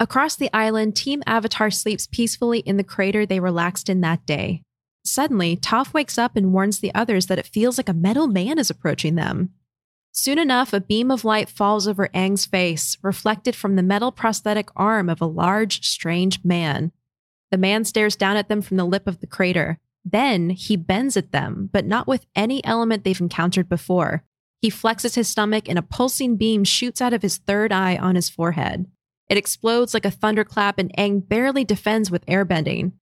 Across 0.00 0.34
the 0.34 0.50
island, 0.52 0.96
Team 0.96 1.22
Avatar 1.24 1.70
sleeps 1.70 2.08
peacefully 2.08 2.58
in 2.60 2.78
the 2.78 2.82
crater 2.82 3.24
they 3.24 3.38
relaxed 3.38 3.88
in 3.88 4.00
that 4.00 4.26
day. 4.26 4.62
Suddenly, 5.04 5.56
Toph 5.56 5.94
wakes 5.94 6.18
up 6.18 6.34
and 6.34 6.52
warns 6.52 6.80
the 6.80 6.94
others 6.96 7.26
that 7.26 7.38
it 7.38 7.46
feels 7.46 7.78
like 7.78 7.88
a 7.88 7.94
metal 7.94 8.26
man 8.26 8.58
is 8.58 8.70
approaching 8.70 9.14
them. 9.14 9.50
Soon 10.12 10.38
enough, 10.38 10.74
a 10.74 10.80
beam 10.80 11.10
of 11.10 11.24
light 11.24 11.48
falls 11.48 11.88
over 11.88 12.08
Aang's 12.08 12.44
face, 12.44 12.98
reflected 13.02 13.56
from 13.56 13.76
the 13.76 13.82
metal 13.82 14.12
prosthetic 14.12 14.68
arm 14.76 15.08
of 15.08 15.22
a 15.22 15.26
large, 15.26 15.86
strange 15.86 16.44
man. 16.44 16.92
The 17.50 17.56
man 17.58 17.84
stares 17.84 18.14
down 18.14 18.36
at 18.36 18.48
them 18.48 18.60
from 18.60 18.76
the 18.76 18.84
lip 18.84 19.06
of 19.06 19.20
the 19.20 19.26
crater. 19.26 19.78
Then 20.04 20.50
he 20.50 20.76
bends 20.76 21.16
at 21.16 21.32
them, 21.32 21.70
but 21.72 21.86
not 21.86 22.06
with 22.06 22.26
any 22.36 22.62
element 22.64 23.04
they've 23.04 23.20
encountered 23.20 23.68
before. 23.68 24.22
He 24.60 24.70
flexes 24.70 25.14
his 25.14 25.28
stomach 25.28 25.68
and 25.68 25.78
a 25.78 25.82
pulsing 25.82 26.36
beam 26.36 26.64
shoots 26.64 27.00
out 27.00 27.12
of 27.14 27.22
his 27.22 27.38
third 27.38 27.72
eye 27.72 27.96
on 27.96 28.14
his 28.14 28.28
forehead. 28.28 28.86
It 29.28 29.38
explodes 29.38 29.94
like 29.94 30.04
a 30.04 30.10
thunderclap, 30.10 30.78
and 30.78 30.94
Aang 30.96 31.26
barely 31.26 31.64
defends 31.64 32.10
with 32.10 32.26
airbending. 32.26 32.92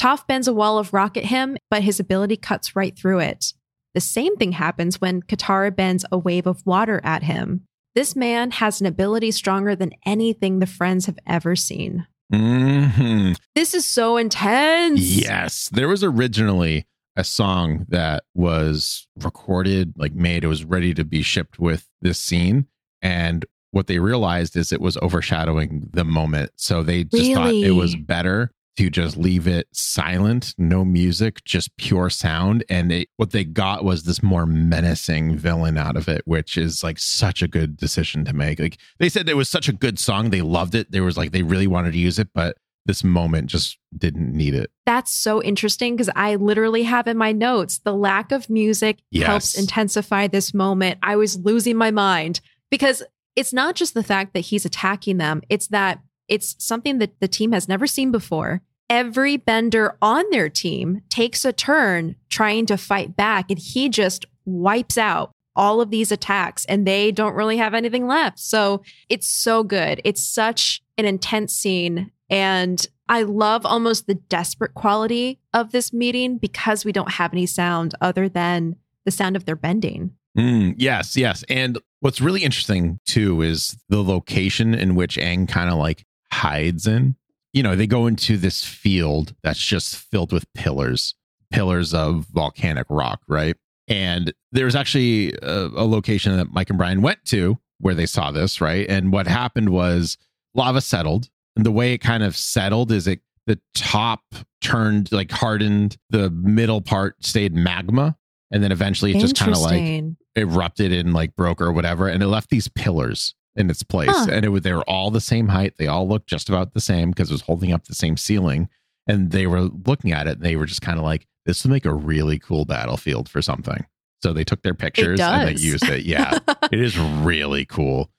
Toph 0.00 0.26
bends 0.26 0.46
a 0.46 0.54
wall 0.54 0.78
of 0.78 0.94
rock 0.94 1.16
at 1.16 1.24
him, 1.24 1.56
but 1.68 1.82
his 1.82 1.98
ability 1.98 2.36
cuts 2.36 2.76
right 2.76 2.96
through 2.96 3.18
it. 3.18 3.52
The 3.94 4.00
same 4.00 4.36
thing 4.36 4.52
happens 4.52 5.00
when 5.00 5.22
Katara 5.22 5.74
bends 5.74 6.04
a 6.12 6.18
wave 6.18 6.46
of 6.46 6.64
water 6.64 7.00
at 7.02 7.24
him. 7.24 7.62
This 7.94 8.14
man 8.14 8.52
has 8.52 8.80
an 8.80 8.86
ability 8.86 9.32
stronger 9.32 9.74
than 9.74 9.92
anything 10.06 10.58
the 10.58 10.66
friends 10.66 11.06
have 11.06 11.18
ever 11.26 11.56
seen. 11.56 12.06
Mhm. 12.32 13.36
This 13.56 13.74
is 13.74 13.84
so 13.84 14.16
intense. 14.16 15.00
Yes. 15.00 15.68
There 15.72 15.88
was 15.88 16.04
originally 16.04 16.86
a 17.16 17.24
song 17.24 17.86
that 17.88 18.22
was 18.34 19.08
recorded, 19.16 19.94
like 19.96 20.14
made, 20.14 20.44
it 20.44 20.48
was 20.48 20.64
ready 20.64 20.94
to 20.94 21.04
be 21.04 21.22
shipped 21.22 21.58
with 21.58 21.88
this 22.00 22.20
scene. 22.20 22.66
And 23.02 23.44
what 23.72 23.88
they 23.88 23.98
realized 23.98 24.56
is 24.56 24.72
it 24.72 24.80
was 24.80 24.96
overshadowing 25.02 25.88
the 25.92 26.04
moment. 26.04 26.52
So 26.54 26.84
they 26.84 27.04
just 27.04 27.32
thought 27.32 27.52
it 27.52 27.72
was 27.72 27.96
better 27.96 28.52
to 28.80 28.88
just 28.88 29.18
leave 29.18 29.46
it 29.46 29.68
silent, 29.72 30.54
no 30.56 30.86
music, 30.86 31.44
just 31.44 31.76
pure 31.76 32.08
sound. 32.08 32.64
And 32.70 32.90
they, 32.90 33.06
what 33.18 33.30
they 33.30 33.44
got 33.44 33.84
was 33.84 34.04
this 34.04 34.22
more 34.22 34.46
menacing 34.46 35.36
villain 35.36 35.76
out 35.76 35.98
of 35.98 36.08
it, 36.08 36.22
which 36.24 36.56
is 36.56 36.82
like 36.82 36.98
such 36.98 37.42
a 37.42 37.48
good 37.48 37.76
decision 37.76 38.24
to 38.24 38.32
make. 38.32 38.58
Like 38.58 38.78
they 38.98 39.10
said 39.10 39.28
it 39.28 39.36
was 39.36 39.50
such 39.50 39.68
a 39.68 39.74
good 39.74 39.98
song. 39.98 40.30
They 40.30 40.40
loved 40.40 40.74
it. 40.74 40.92
There 40.92 41.02
was 41.02 41.18
like, 41.18 41.32
they 41.32 41.42
really 41.42 41.66
wanted 41.66 41.92
to 41.92 41.98
use 41.98 42.18
it, 42.18 42.28
but 42.32 42.56
this 42.86 43.04
moment 43.04 43.50
just 43.50 43.78
didn't 43.98 44.32
need 44.32 44.54
it. 44.54 44.70
That's 44.86 45.12
so 45.12 45.42
interesting 45.42 45.94
because 45.94 46.08
I 46.16 46.36
literally 46.36 46.84
have 46.84 47.06
in 47.06 47.18
my 47.18 47.32
notes 47.32 47.80
the 47.80 47.94
lack 47.94 48.32
of 48.32 48.48
music 48.48 49.00
helps 49.14 49.58
intensify 49.58 50.26
this 50.26 50.54
moment. 50.54 50.98
I 51.02 51.16
was 51.16 51.36
losing 51.36 51.76
my 51.76 51.90
mind 51.90 52.40
because 52.70 53.02
it's 53.36 53.52
not 53.52 53.74
just 53.74 53.92
the 53.92 54.02
fact 54.02 54.32
that 54.32 54.40
he's 54.40 54.64
attacking 54.64 55.18
them, 55.18 55.42
it's 55.50 55.66
that 55.68 56.00
it's 56.28 56.56
something 56.58 56.96
that 56.98 57.20
the 57.20 57.28
team 57.28 57.52
has 57.52 57.68
never 57.68 57.86
seen 57.86 58.10
before. 58.10 58.62
Every 58.90 59.36
bender 59.36 59.96
on 60.02 60.24
their 60.30 60.48
team 60.48 61.02
takes 61.08 61.44
a 61.44 61.52
turn 61.52 62.16
trying 62.28 62.66
to 62.66 62.76
fight 62.76 63.16
back, 63.16 63.48
and 63.48 63.58
he 63.58 63.88
just 63.88 64.26
wipes 64.44 64.98
out 64.98 65.30
all 65.56 65.80
of 65.80 65.90
these 65.90 66.12
attacks 66.12 66.64
and 66.66 66.86
they 66.86 67.12
don't 67.12 67.34
really 67.34 67.56
have 67.56 67.74
anything 67.74 68.06
left. 68.06 68.38
So 68.38 68.82
it's 69.08 69.28
so 69.28 69.62
good. 69.62 70.00
It's 70.04 70.24
such 70.24 70.82
an 70.96 71.04
intense 71.04 71.54
scene. 71.54 72.10
And 72.28 72.84
I 73.08 73.22
love 73.22 73.66
almost 73.66 74.06
the 74.06 74.14
desperate 74.14 74.74
quality 74.74 75.40
of 75.52 75.72
this 75.72 75.92
meeting 75.92 76.38
because 76.38 76.84
we 76.84 76.92
don't 76.92 77.12
have 77.12 77.32
any 77.32 77.46
sound 77.46 77.94
other 78.00 78.28
than 78.28 78.76
the 79.04 79.10
sound 79.10 79.36
of 79.36 79.44
their 79.44 79.56
bending. 79.56 80.12
Mm, 80.38 80.76
yes, 80.78 81.16
yes. 81.16 81.44
And 81.48 81.78
what's 81.98 82.20
really 82.20 82.44
interesting 82.44 82.98
too 83.04 83.42
is 83.42 83.76
the 83.88 84.02
location 84.02 84.74
in 84.74 84.94
which 84.94 85.16
Aang 85.16 85.48
kind 85.48 85.70
of 85.70 85.76
like 85.76 86.04
hides 86.32 86.86
in. 86.86 87.16
You 87.52 87.62
know, 87.62 87.74
they 87.74 87.86
go 87.86 88.06
into 88.06 88.36
this 88.36 88.64
field 88.64 89.34
that's 89.42 89.58
just 89.58 89.96
filled 89.96 90.32
with 90.32 90.44
pillars, 90.54 91.14
pillars 91.50 91.92
of 91.92 92.26
volcanic 92.32 92.86
rock, 92.88 93.20
right? 93.26 93.56
And 93.88 94.32
there's 94.52 94.76
actually 94.76 95.34
a, 95.42 95.66
a 95.74 95.84
location 95.84 96.36
that 96.36 96.52
Mike 96.52 96.70
and 96.70 96.78
Brian 96.78 97.02
went 97.02 97.24
to 97.26 97.58
where 97.78 97.94
they 97.94 98.06
saw 98.06 98.30
this, 98.30 98.60
right? 98.60 98.88
And 98.88 99.12
what 99.12 99.26
happened 99.26 99.70
was 99.70 100.16
lava 100.54 100.80
settled. 100.80 101.28
And 101.56 101.66
the 101.66 101.72
way 101.72 101.92
it 101.92 101.98
kind 101.98 102.22
of 102.22 102.36
settled 102.36 102.92
is 102.92 103.08
it 103.08 103.20
the 103.46 103.58
top 103.74 104.22
turned 104.60 105.10
like 105.10 105.32
hardened, 105.32 105.96
the 106.10 106.30
middle 106.30 106.80
part 106.80 107.24
stayed 107.24 107.54
magma. 107.54 108.16
And 108.52 108.62
then 108.62 108.70
eventually 108.70 109.12
it 109.12 109.20
just 109.20 109.36
kind 109.36 109.52
of 109.52 109.60
like 109.60 110.04
erupted 110.36 110.92
and 110.92 111.12
like 111.12 111.34
broke 111.36 111.60
or 111.60 111.72
whatever, 111.72 112.08
and 112.08 112.22
it 112.22 112.26
left 112.26 112.50
these 112.50 112.68
pillars 112.68 113.34
in 113.60 113.70
its 113.70 113.82
place. 113.82 114.10
Huh. 114.10 114.28
And 114.30 114.44
it 114.44 114.48
was 114.48 114.62
they 114.62 114.72
were 114.72 114.88
all 114.88 115.10
the 115.10 115.20
same 115.20 115.48
height. 115.48 115.74
They 115.78 115.86
all 115.86 116.08
looked 116.08 116.28
just 116.28 116.48
about 116.48 116.74
the 116.74 116.80
same 116.80 117.10
because 117.10 117.30
it 117.30 117.34
was 117.34 117.42
holding 117.42 117.72
up 117.72 117.84
the 117.84 117.94
same 117.94 118.16
ceiling. 118.16 118.68
And 119.06 119.30
they 119.30 119.46
were 119.46 119.62
looking 119.62 120.12
at 120.12 120.26
it 120.26 120.38
and 120.38 120.42
they 120.42 120.56
were 120.56 120.66
just 120.66 120.82
kind 120.82 120.98
of 120.98 121.04
like, 121.04 121.26
this 121.46 121.64
would 121.64 121.70
make 121.70 121.84
a 121.84 121.94
really 121.94 122.38
cool 122.38 122.64
battlefield 122.64 123.28
for 123.28 123.40
something. 123.40 123.86
So 124.22 124.32
they 124.32 124.44
took 124.44 124.62
their 124.62 124.74
pictures 124.74 125.20
and 125.20 125.48
they 125.48 125.60
used 125.60 125.88
it. 125.88 126.04
Yeah. 126.04 126.38
it 126.72 126.80
is 126.80 126.98
really 126.98 127.64
cool. 127.64 128.10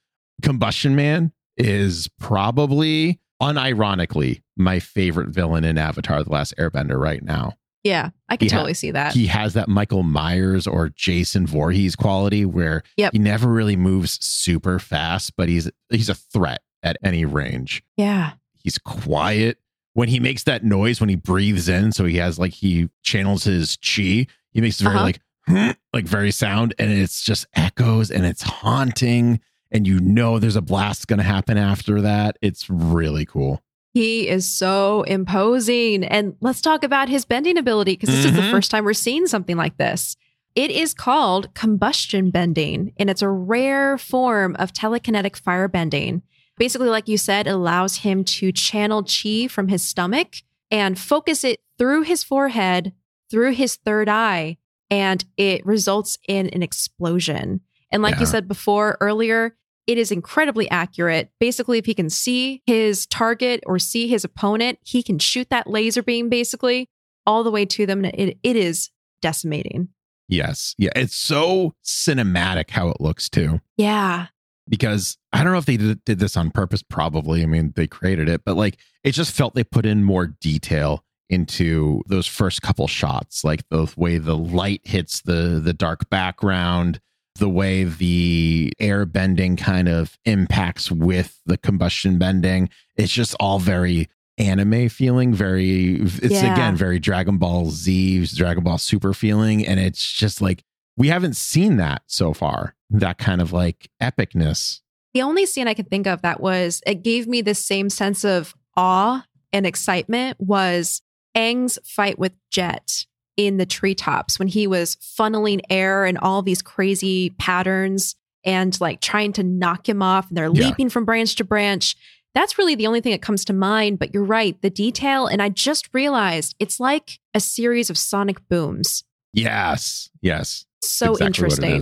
Combustion 0.42 0.96
Man 0.96 1.32
is 1.58 2.10
probably 2.20 3.20
unironically 3.42 4.42
my 4.56 4.80
favorite 4.80 5.30
villain 5.30 5.64
in 5.64 5.78
Avatar 5.78 6.24
The 6.24 6.32
Last 6.32 6.56
Airbender 6.58 7.00
right 7.00 7.24
now 7.24 7.54
yeah, 7.84 8.10
I 8.30 8.38
can 8.38 8.48
totally 8.50 8.74
see 8.74 8.92
that. 8.92 9.14
he 9.14 9.28
has 9.28 9.54
that 9.54 9.68
Michael 9.70 10.04
Myers 10.04 10.68
or 10.68 10.90
Jason 10.90 11.48
Voorhees 11.48 11.96
quality 11.96 12.46
where 12.46 12.84
Yep. 12.98 13.14
he 13.14 13.20
never 13.20 13.48
really 13.52 13.76
moves 13.76 14.24
super 14.26 14.80
fast, 14.80 15.34
but 15.36 15.50
he's 15.50 15.70
he's 15.90 16.10
a 16.10 16.16
threat 16.16 16.62
at 16.84 16.98
any 17.04 17.26
range. 17.26 17.84
yeah. 17.98 18.34
He's 18.64 18.78
quiet. 18.78 19.58
When 19.94 20.08
he 20.08 20.20
makes 20.20 20.44
that 20.44 20.64
noise 20.64 21.00
when 21.02 21.10
he 21.10 21.16
breathes 21.16 21.68
in, 21.68 21.92
so 21.92 22.06
he 22.06 22.18
has 22.18 22.38
like 22.38 22.54
he 22.54 22.90
channels 23.04 23.44
his 23.44 23.76
chi, 23.78 24.28
he 24.52 24.62
makes 24.62 24.80
it 24.80 24.84
very 24.84 24.96
Uh-huh. 24.96 25.04
like 25.06 25.20
"Hmm," 25.48 25.72
like 25.94 26.06
very 26.06 26.30
sound 26.32 26.74
and 26.78 26.92
it's 26.92 27.24
just 27.24 27.48
echoes 27.56 28.12
and 28.12 28.24
it's 28.26 28.44
haunting 28.44 29.40
and 29.72 29.88
you 29.88 30.00
know 30.00 30.38
there's 30.38 30.56
a 30.56 30.62
blast 30.62 31.08
going 31.08 31.18
to 31.18 31.24
happen 31.24 31.58
after 31.58 32.02
that. 32.02 32.38
It's 32.42 32.70
really 32.70 33.26
cool. 33.26 33.62
He 33.94 34.28
is 34.28 34.48
so 34.48 35.04
imposing. 35.04 36.04
And 36.04 36.36
let's 36.40 36.62
talk 36.62 36.84
about 36.84 37.10
his 37.10 37.26
bending 37.26 37.58
ability 37.58 37.94
because 37.94 38.10
this 38.10 38.26
is 38.26 38.34
the 38.34 38.42
Mhm. 38.42 38.52
first 38.52 38.72
time 38.72 38.86
we're 38.86 38.94
seeing 38.94 39.28
something 39.28 39.58
like 39.58 39.78
this. 39.78 40.16
It 40.56 40.72
is 40.72 40.94
called 40.94 41.54
combustion 41.54 42.30
bending, 42.30 42.94
and 42.98 43.10
it's 43.10 43.22
a 43.22 43.30
rare 43.30 43.98
form 43.98 44.56
of 44.60 44.74
telekinetic 44.74 45.36
fire 45.36 45.68
bending. 45.68 46.22
Basically, 46.58 46.90
like 46.90 47.08
you 47.08 47.18
said, 47.18 47.48
it 47.48 47.52
allows 47.52 47.98
him 47.98 48.24
to 48.26 48.52
channel 48.52 49.04
chi 49.04 49.48
from 49.48 49.68
his 49.70 49.82
stomach 49.82 50.36
and 50.70 50.98
focus 51.00 51.44
it 51.44 51.62
through 51.78 52.04
his 52.04 52.24
forehead, 52.24 52.94
through 53.30 53.52
his 53.54 53.76
third 53.76 54.08
eye, 54.10 54.58
and 54.90 55.24
it 55.38 55.66
results 55.66 56.18
in 56.28 56.48
an 56.50 56.62
explosion. 56.64 57.62
And 57.92 58.02
like 58.04 58.16
Yeah. 58.16 58.20
you 58.22 58.26
said 58.26 58.48
before 58.48 58.98
earlier, 59.02 59.56
it 59.92 59.98
is 59.98 60.12
incredibly 60.12 60.70
accurate. 60.70 61.30
Basically, 61.40 61.78
if 61.78 61.86
he 61.86 61.94
can 61.94 62.10
see 62.10 62.62
his 62.66 63.06
target 63.08 63.62
or 63.66 63.78
see 63.80 64.08
his 64.08 64.24
opponent, 64.24 64.80
he 64.84 65.04
can 65.04 65.20
shoot 65.20 65.50
that 65.50 65.68
laser 65.68 66.02
beam 66.02 66.30
basically 66.30 66.88
all 67.26 67.44
the 67.44 67.52
way 67.52 67.66
to 67.66 67.86
them. 67.86 68.04
And 68.06 68.14
it, 68.16 68.38
it 68.42 68.56
is 68.56 68.90
decimating. 69.22 69.90
Yes. 70.28 70.74
Yeah, 70.78 70.92
it's 70.96 71.16
so 71.16 71.76
cinematic 71.84 72.70
how 72.70 72.90
it 72.90 73.02
looks 73.02 73.30
too. 73.30 73.60
Yeah. 73.78 74.28
because 74.70 75.18
I 75.34 75.44
don't 75.44 75.52
know 75.52 75.60
if 75.60 75.66
they 75.66 75.78
did, 75.78 76.04
did 76.06 76.20
this 76.20 76.38
on 76.38 76.50
purpose. 76.50 76.82
Probably. 76.82 77.44
I 77.44 77.46
mean, 77.46 77.74
they 77.76 77.88
created 77.88 78.30
it, 78.30 78.42
but 78.46 78.56
like 78.56 78.78
it 79.04 79.12
just 79.12 79.34
felt 79.34 79.54
they 79.54 79.64
put 79.64 79.86
in 79.86 80.04
more 80.04 80.28
detail 80.28 81.04
into 81.30 82.02
those 82.08 82.28
first 82.28 82.62
couple 82.62 82.88
shots, 82.88 83.44
like 83.44 83.68
the 83.70 83.92
way 83.96 84.18
the 84.18 84.36
light 84.38 84.82
hits 84.84 85.22
the 85.22 85.62
the 85.64 85.74
dark 85.74 86.10
background, 86.10 87.00
the 87.36 87.50
way 87.50 87.84
the 87.84 88.72
air 88.80 89.06
bending 89.06 89.56
kind 89.56 89.88
of 89.88 90.18
impacts 90.26 90.92
with 90.92 91.40
the 91.46 91.58
combustion 91.58 92.18
bending. 92.20 92.70
It's 92.98 93.12
just 93.12 93.36
all 93.40 93.60
very 93.60 94.10
anime 94.38 94.90
feeling 94.90 95.34
very 95.34 95.96
it's 96.02 96.42
Yeah. 96.42 96.54
again 96.54 96.76
very 96.76 96.98
dragon 96.98 97.38
ball 97.38 97.70
z 97.70 98.26
dragon 98.34 98.64
ball 98.64 98.78
super 98.80 99.14
feeling 99.14 99.68
and 99.68 99.80
it's 99.80 100.12
just 100.12 100.42
like 100.42 100.64
we 100.98 101.10
haven't 101.10 101.36
seen 101.36 101.78
that 101.78 102.02
so 102.08 102.34
far 102.34 102.74
that 102.90 103.18
kind 103.20 103.40
of 103.42 103.54
like 103.54 103.90
epicness 104.02 104.80
The 105.14 105.22
only 105.22 105.46
scene 105.46 105.68
I 105.68 105.74
can 105.76 105.86
think 105.86 106.08
of 106.08 106.22
that 106.24 106.40
was, 106.40 106.82
it 106.88 107.04
gave 107.04 107.28
me 107.28 107.42
the 107.42 107.54
same 107.54 107.90
sense 107.90 108.24
of 108.24 108.56
awe 108.78 109.26
and 109.54 109.66
excitement 109.68 110.38
was 110.40 111.02
Aang's 111.38 111.78
fight 111.84 112.18
with 112.18 112.32
Jet 112.50 113.06
in 113.48 113.58
the 113.58 113.66
treetops 113.66 114.38
when 114.40 114.48
he 114.48 114.68
was 114.68 114.96
funneling 114.98 115.62
air 115.70 116.06
and 116.06 116.18
all 116.18 116.42
these 116.42 116.62
crazy 116.62 117.32
patterns 117.38 118.16
and 118.44 118.80
like 118.82 119.02
trying 119.02 119.34
to 119.34 119.44
knock 119.44 119.88
him 119.88 120.02
off 120.02 120.30
and 120.30 120.38
they're 120.38 120.52
Yeah. 120.54 120.68
leaping 120.68 120.90
from 120.90 121.06
branch 121.06 121.36
to 121.36 121.44
branch. 121.44 121.96
That's 122.34 122.58
really 122.58 122.76
the 122.76 122.88
only 122.88 123.02
thing 123.02 123.12
that 123.12 123.22
comes 123.22 123.44
to 123.46 123.54
mind. 123.54 124.00
But 124.00 124.14
you're 124.14 124.24
right, 124.24 124.60
the 124.62 124.70
detail. 124.70 125.28
And 125.28 125.42
I 125.42 125.50
just 125.50 125.90
realized 125.94 126.56
it's 126.60 126.80
like 126.80 127.20
a 127.34 127.40
series 127.40 127.90
of 127.90 127.98
sonic 127.98 128.48
booms. 128.50 129.04
yes 129.34 130.10
yes 130.22 130.66
So 130.84 131.12
Exactly 131.14 131.24
what 131.24 131.60
it 131.60 131.64
interesting. 131.66 131.76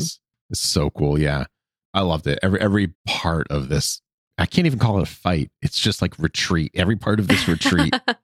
it's 0.49 0.59
so 0.59 0.89
cool 0.91 1.17
yeah 1.19 1.45
i 1.95 2.01
loved 2.01 2.27
it 2.27 2.37
every 2.43 2.59
every 2.61 2.93
part 3.07 3.47
of 3.49 3.69
this 3.69 4.01
i 4.39 4.45
can't 4.45 4.65
even 4.65 4.79
call 4.79 4.97
it 4.97 5.03
a 5.03 5.05
fight 5.05 5.51
it's 5.61 5.79
just 5.79 6.01
like 6.01 6.17
retreat 6.17 6.71
every 6.73 6.95
part 6.95 7.19
of 7.19 7.27
this 7.27 7.47
retreat 7.47 7.93
a 8.07 8.15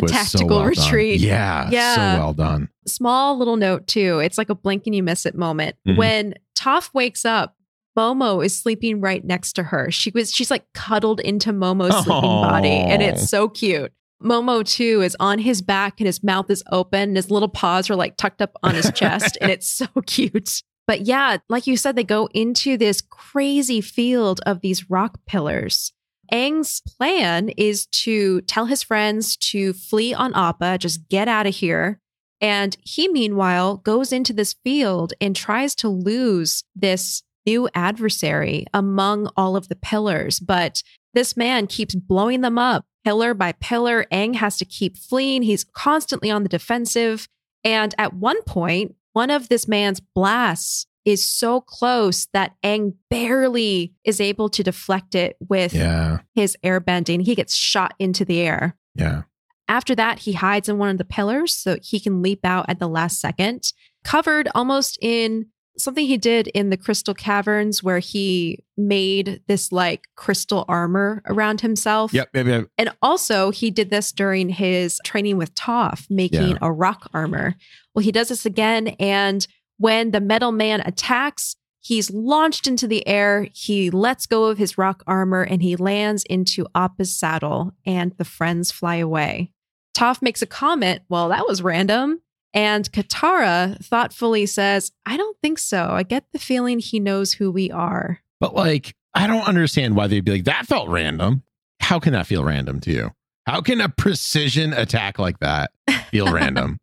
was 0.00 0.10
so 0.12 0.16
tactical 0.16 0.48
well 0.48 0.58
done. 0.60 0.68
retreat. 0.68 1.20
yeah 1.20 1.68
Yeah. 1.70 1.94
so 1.94 2.00
well 2.22 2.32
done 2.34 2.68
small 2.86 3.38
little 3.38 3.56
note 3.56 3.86
too. 3.86 4.18
It's 4.18 4.36
like 4.38 4.50
a 4.50 4.56
blink 4.56 4.86
and 4.86 4.94
you 4.96 5.04
miss 5.04 5.24
it 5.24 5.36
moment. 5.36 5.76
Mhm. 5.86 5.96
When 5.96 6.34
Toph 6.58 6.92
wakes 6.92 7.24
up, 7.24 7.54
Momo 7.96 8.44
is 8.44 8.58
sleeping 8.58 9.00
right 9.00 9.24
next 9.24 9.52
to 9.52 9.62
her. 9.62 9.88
She 9.92 10.10
was 10.12 10.32
she's 10.32 10.50
like 10.50 10.64
cuddled 10.74 11.20
into 11.20 11.52
Momo's 11.52 11.94
sleeping 12.02 12.22
body 12.22 12.68
and 12.70 13.00
it's 13.00 13.28
so 13.30 13.48
cute. 13.48 13.92
Momo 14.20 14.64
too 14.64 15.00
is 15.02 15.16
on 15.20 15.38
his 15.38 15.62
back 15.62 16.00
and 16.00 16.06
his 16.08 16.24
mouth 16.24 16.50
is 16.50 16.64
open 16.72 17.10
and 17.10 17.16
his 17.16 17.30
little 17.30 17.48
paws 17.48 17.88
are 17.88 17.94
like 17.94 18.16
tucked 18.16 18.42
up 18.42 18.56
on 18.64 18.74
his 18.74 18.90
chest 18.96 19.38
and 19.40 19.50
it's 19.52 19.68
so 19.70 19.86
cute. 20.06 20.62
But 20.92 21.06
yeah, 21.06 21.38
like 21.48 21.66
you 21.66 21.78
said 21.78 21.96
they 21.96 22.04
go 22.04 22.28
into 22.34 22.76
this 22.76 23.00
crazy 23.00 23.80
field 23.80 24.42
of 24.44 24.60
these 24.60 24.90
rock 24.90 25.20
pillars. 25.24 25.90
Aang's 26.30 26.82
plan 26.82 27.48
is 27.56 27.86
to 28.04 28.42
tell 28.42 28.66
his 28.66 28.82
friends 28.82 29.38
to 29.38 29.72
flee 29.72 30.12
on 30.12 30.34
Appa, 30.34 30.76
just 30.76 31.08
get 31.08 31.28
out 31.28 31.46
of 31.46 31.54
here. 31.54 31.98
And 32.42 32.76
he, 32.84 33.08
meanwhile, 33.08 33.78
goes 33.78 34.12
into 34.12 34.34
this 34.34 34.54
field 34.64 35.14
and 35.18 35.34
tries 35.34 35.74
to 35.76 35.88
lose 35.88 36.62
this 36.76 37.22
new 37.46 37.70
adversary 37.74 38.66
among 38.74 39.30
all 39.34 39.56
of 39.56 39.68
the 39.68 39.76
pillars. 39.76 40.40
But 40.40 40.82
This 41.14 41.38
man 41.38 41.68
keeps 41.68 41.94
blowing 41.94 42.42
them 42.42 42.58
up 42.58 42.84
pillar 43.02 43.32
by 43.32 43.52
pillar. 43.52 44.04
Aang 44.12 44.34
has 44.34 44.58
to 44.58 44.66
keep 44.66 44.98
fleeing. 44.98 45.42
He's 45.42 45.64
constantly 45.64 46.30
on 46.30 46.42
the 46.42 46.50
defensive. 46.50 47.28
And 47.64 47.94
at 47.96 48.12
one 48.14 48.42
point, 48.42 48.94
one 49.12 49.30
of 49.30 49.48
this 49.48 49.66
man's 49.68 50.00
blasts 50.14 50.86
is 51.04 51.26
so 51.26 51.60
close 51.60 52.28
that 52.32 52.52
Aang 52.64 52.94
barely 53.10 53.92
is 54.04 54.20
able 54.20 54.48
to 54.50 54.62
deflect 54.62 55.14
it 55.14 55.36
with 55.48 55.74
Yeah. 55.74 56.20
his 56.34 56.56
airbending. 56.64 57.22
He 57.22 57.34
gets 57.34 57.54
shot 57.54 57.94
into 57.98 58.24
the 58.24 58.38
air. 58.40 58.76
Yeah. 58.94 59.22
After 59.68 59.94
that, 59.96 60.20
he 60.20 60.32
hides 60.34 60.68
in 60.68 60.78
one 60.78 60.90
of 60.90 60.98
the 60.98 61.04
pillars 61.04 61.54
so 61.54 61.76
he 61.82 61.98
can 61.98 62.22
leap 62.22 62.44
out 62.44 62.66
at 62.68 62.78
the 62.78 62.88
last 62.88 63.20
second, 63.20 63.72
covered 64.04 64.48
almost 64.54 64.98
in 65.02 65.46
something 65.78 66.06
he 66.06 66.18
did 66.18 66.48
in 66.48 66.70
the 66.70 66.76
crystal 66.76 67.14
caverns 67.14 67.82
where 67.82 67.98
he 67.98 68.62
made 68.76 69.40
this 69.46 69.72
like 69.72 70.06
crystal 70.16 70.64
armor 70.68 71.22
around 71.26 71.60
himself. 71.62 72.12
Yep. 72.12 72.30
Yep. 72.34 72.46
yep. 72.46 72.66
And 72.78 72.90
also, 73.00 73.50
he 73.50 73.70
did 73.70 73.90
this 73.90 74.12
during 74.12 74.48
his 74.48 75.00
training 75.04 75.36
with 75.38 75.54
Toph, 75.54 76.06
making 76.10 76.50
Yeah. 76.50 76.58
a 76.60 76.70
rock 76.70 77.08
armor. 77.14 77.54
Well, 77.94 78.02
he 78.04 78.12
does 78.12 78.28
this 78.28 78.44
again. 78.46 78.88
And 78.98 79.46
when 79.78 80.10
the 80.10 80.20
metal 80.20 80.52
man 80.52 80.82
attacks, 80.84 81.56
he's 81.80 82.10
launched 82.10 82.66
into 82.66 82.86
the 82.86 83.06
air. 83.08 83.48
He 83.54 83.90
lets 83.90 84.26
go 84.26 84.44
of 84.44 84.58
his 84.58 84.78
rock 84.78 85.02
armor 85.06 85.42
and 85.42 85.62
he 85.62 85.74
lands 85.76 86.22
into 86.24 86.66
Appa's 86.74 87.18
saddle, 87.18 87.72
and 87.84 88.12
the 88.18 88.24
friends 88.24 88.70
fly 88.70 88.96
away. 88.96 89.50
Toph 89.96 90.22
makes 90.22 90.42
a 90.42 90.46
comment, 90.46 91.02
Well, 91.08 91.28
that 91.30 91.46
was 91.46 91.62
random. 91.62 92.20
And 92.54 92.90
Katara 92.92 93.82
thoughtfully 93.84 94.46
says, 94.46 94.92
I 95.06 95.16
don't 95.16 95.36
think 95.40 95.58
so. 95.58 95.88
I 95.90 96.02
get 96.02 96.24
the 96.32 96.38
feeling 96.38 96.78
he 96.78 97.00
knows 97.00 97.32
who 97.32 97.50
we 97.50 97.70
are. 97.70 98.20
But 98.40 98.54
like, 98.54 98.94
I 99.14 99.26
don't 99.26 99.46
understand 99.46 99.96
why 99.96 100.06
they'd 100.06 100.24
be 100.24 100.32
like, 100.32 100.44
that 100.44 100.66
felt 100.66 100.88
random. 100.88 101.42
How 101.80 101.98
can 101.98 102.12
that 102.12 102.26
feel 102.26 102.44
random 102.44 102.80
to 102.80 102.92
you? 102.92 103.10
How 103.46 103.60
can 103.60 103.80
a 103.80 103.88
precision 103.88 104.72
attack 104.72 105.18
like 105.18 105.40
that 105.40 105.72
feel 106.10 106.32
random? 106.32 106.78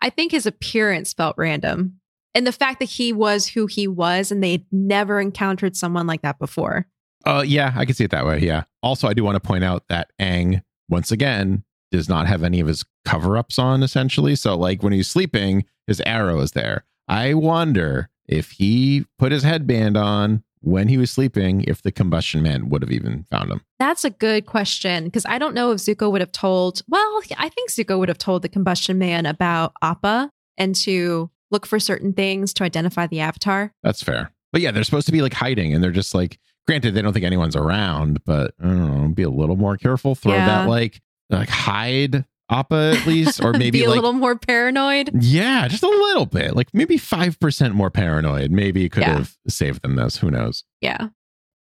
I 0.00 0.10
think 0.10 0.32
his 0.32 0.46
appearance 0.46 1.12
felt 1.12 1.36
random. 1.38 2.00
And 2.34 2.46
the 2.46 2.52
fact 2.52 2.80
that 2.80 2.88
he 2.88 3.12
was 3.12 3.46
who 3.46 3.66
he 3.66 3.86
was 3.86 4.32
and 4.32 4.42
they'd 4.42 4.66
never 4.72 5.20
encountered 5.20 5.76
someone 5.76 6.06
like 6.06 6.22
that 6.22 6.38
before. 6.38 6.86
Uh, 7.24 7.44
yeah, 7.46 7.72
I 7.76 7.84
can 7.84 7.94
see 7.94 8.04
it 8.04 8.10
that 8.10 8.26
way. 8.26 8.40
Yeah. 8.40 8.64
Also, 8.82 9.06
I 9.06 9.14
do 9.14 9.22
want 9.22 9.36
to 9.36 9.46
point 9.46 9.64
out 9.64 9.84
that 9.88 10.10
Aang, 10.20 10.62
once 10.88 11.12
again, 11.12 11.62
does 11.92 12.08
not 12.08 12.26
have 12.26 12.42
any 12.42 12.58
of 12.60 12.66
his 12.66 12.84
cover 13.04 13.36
ups 13.38 13.58
on, 13.58 13.82
essentially. 13.82 14.34
So, 14.34 14.56
like, 14.56 14.82
when 14.82 14.92
he's 14.92 15.08
sleeping, 15.08 15.64
his 15.86 16.00
arrow 16.00 16.40
is 16.40 16.52
there. 16.52 16.84
I 17.08 17.34
wonder 17.34 18.08
if 18.26 18.50
he 18.52 19.04
put 19.18 19.30
his 19.32 19.42
headband 19.42 19.96
on 19.96 20.42
when 20.60 20.88
he 20.88 20.96
was 20.96 21.10
sleeping, 21.10 21.64
if 21.66 21.82
the 21.82 21.90
combustion 21.90 22.40
man 22.42 22.68
would 22.68 22.82
have 22.82 22.92
even 22.92 23.24
found 23.30 23.50
him. 23.50 23.60
That's 23.80 24.04
a 24.04 24.10
good 24.10 24.46
question 24.46 25.04
because 25.04 25.26
I 25.26 25.38
don't 25.38 25.54
know 25.54 25.72
if 25.72 25.78
Zuko 25.78 26.10
would 26.12 26.20
have 26.20 26.30
told, 26.32 26.82
well, 26.88 27.20
I 27.36 27.48
think 27.48 27.70
Zuko 27.70 27.98
would 27.98 28.08
have 28.08 28.18
told 28.18 28.42
the 28.42 28.48
combustion 28.48 28.96
man 28.98 29.26
about 29.26 29.72
Appa 29.82 30.30
and 30.56 30.74
to 30.76 31.30
look 31.50 31.66
for 31.66 31.80
certain 31.80 32.12
things 32.12 32.54
to 32.54 32.64
identify 32.64 33.08
the 33.08 33.18
avatar. 33.20 33.72
That's 33.82 34.02
fair. 34.02 34.30
But 34.52 34.60
yeah, 34.60 34.70
they're 34.70 34.84
supposed 34.84 35.06
to 35.06 35.12
be 35.12 35.20
like 35.20 35.34
hiding 35.34 35.74
and 35.74 35.82
they're 35.82 35.90
just 35.90 36.14
like, 36.14 36.38
granted, 36.68 36.94
they 36.94 37.02
don't 37.02 37.12
think 37.12 37.24
anyone's 37.24 37.56
around, 37.56 38.24
but 38.24 38.54
I 38.60 38.66
don't 38.66 39.02
know, 39.02 39.08
be 39.08 39.24
a 39.24 39.30
little 39.30 39.56
more 39.56 39.76
careful. 39.76 40.14
Throw 40.14 40.32
Yeah. 40.34 40.46
that 40.46 40.68
like, 40.68 41.00
like 41.32 41.48
hide 41.48 42.24
Appa 42.50 42.96
at 43.00 43.06
least, 43.06 43.42
or 43.42 43.52
maybe 43.54 43.78
Be 43.80 43.84
a 43.84 43.88
like, 43.88 43.96
little 43.96 44.12
more 44.12 44.36
paranoid. 44.36 45.10
yeah, 45.22 45.66
just 45.68 45.82
a 45.82 45.88
little 45.88 46.26
bit, 46.26 46.54
like 46.54 46.68
maybe 46.74 46.98
5% 46.98 47.72
more 47.72 47.90
paranoid. 47.90 48.50
Maybe 48.50 48.88
could 48.88 49.02
Yeah. 49.02 49.14
have 49.18 49.36
saved 49.48 49.82
them 49.82 49.96
this. 49.96 50.18
Who 50.18 50.30
knows? 50.30 50.64
Yeah. 50.80 51.08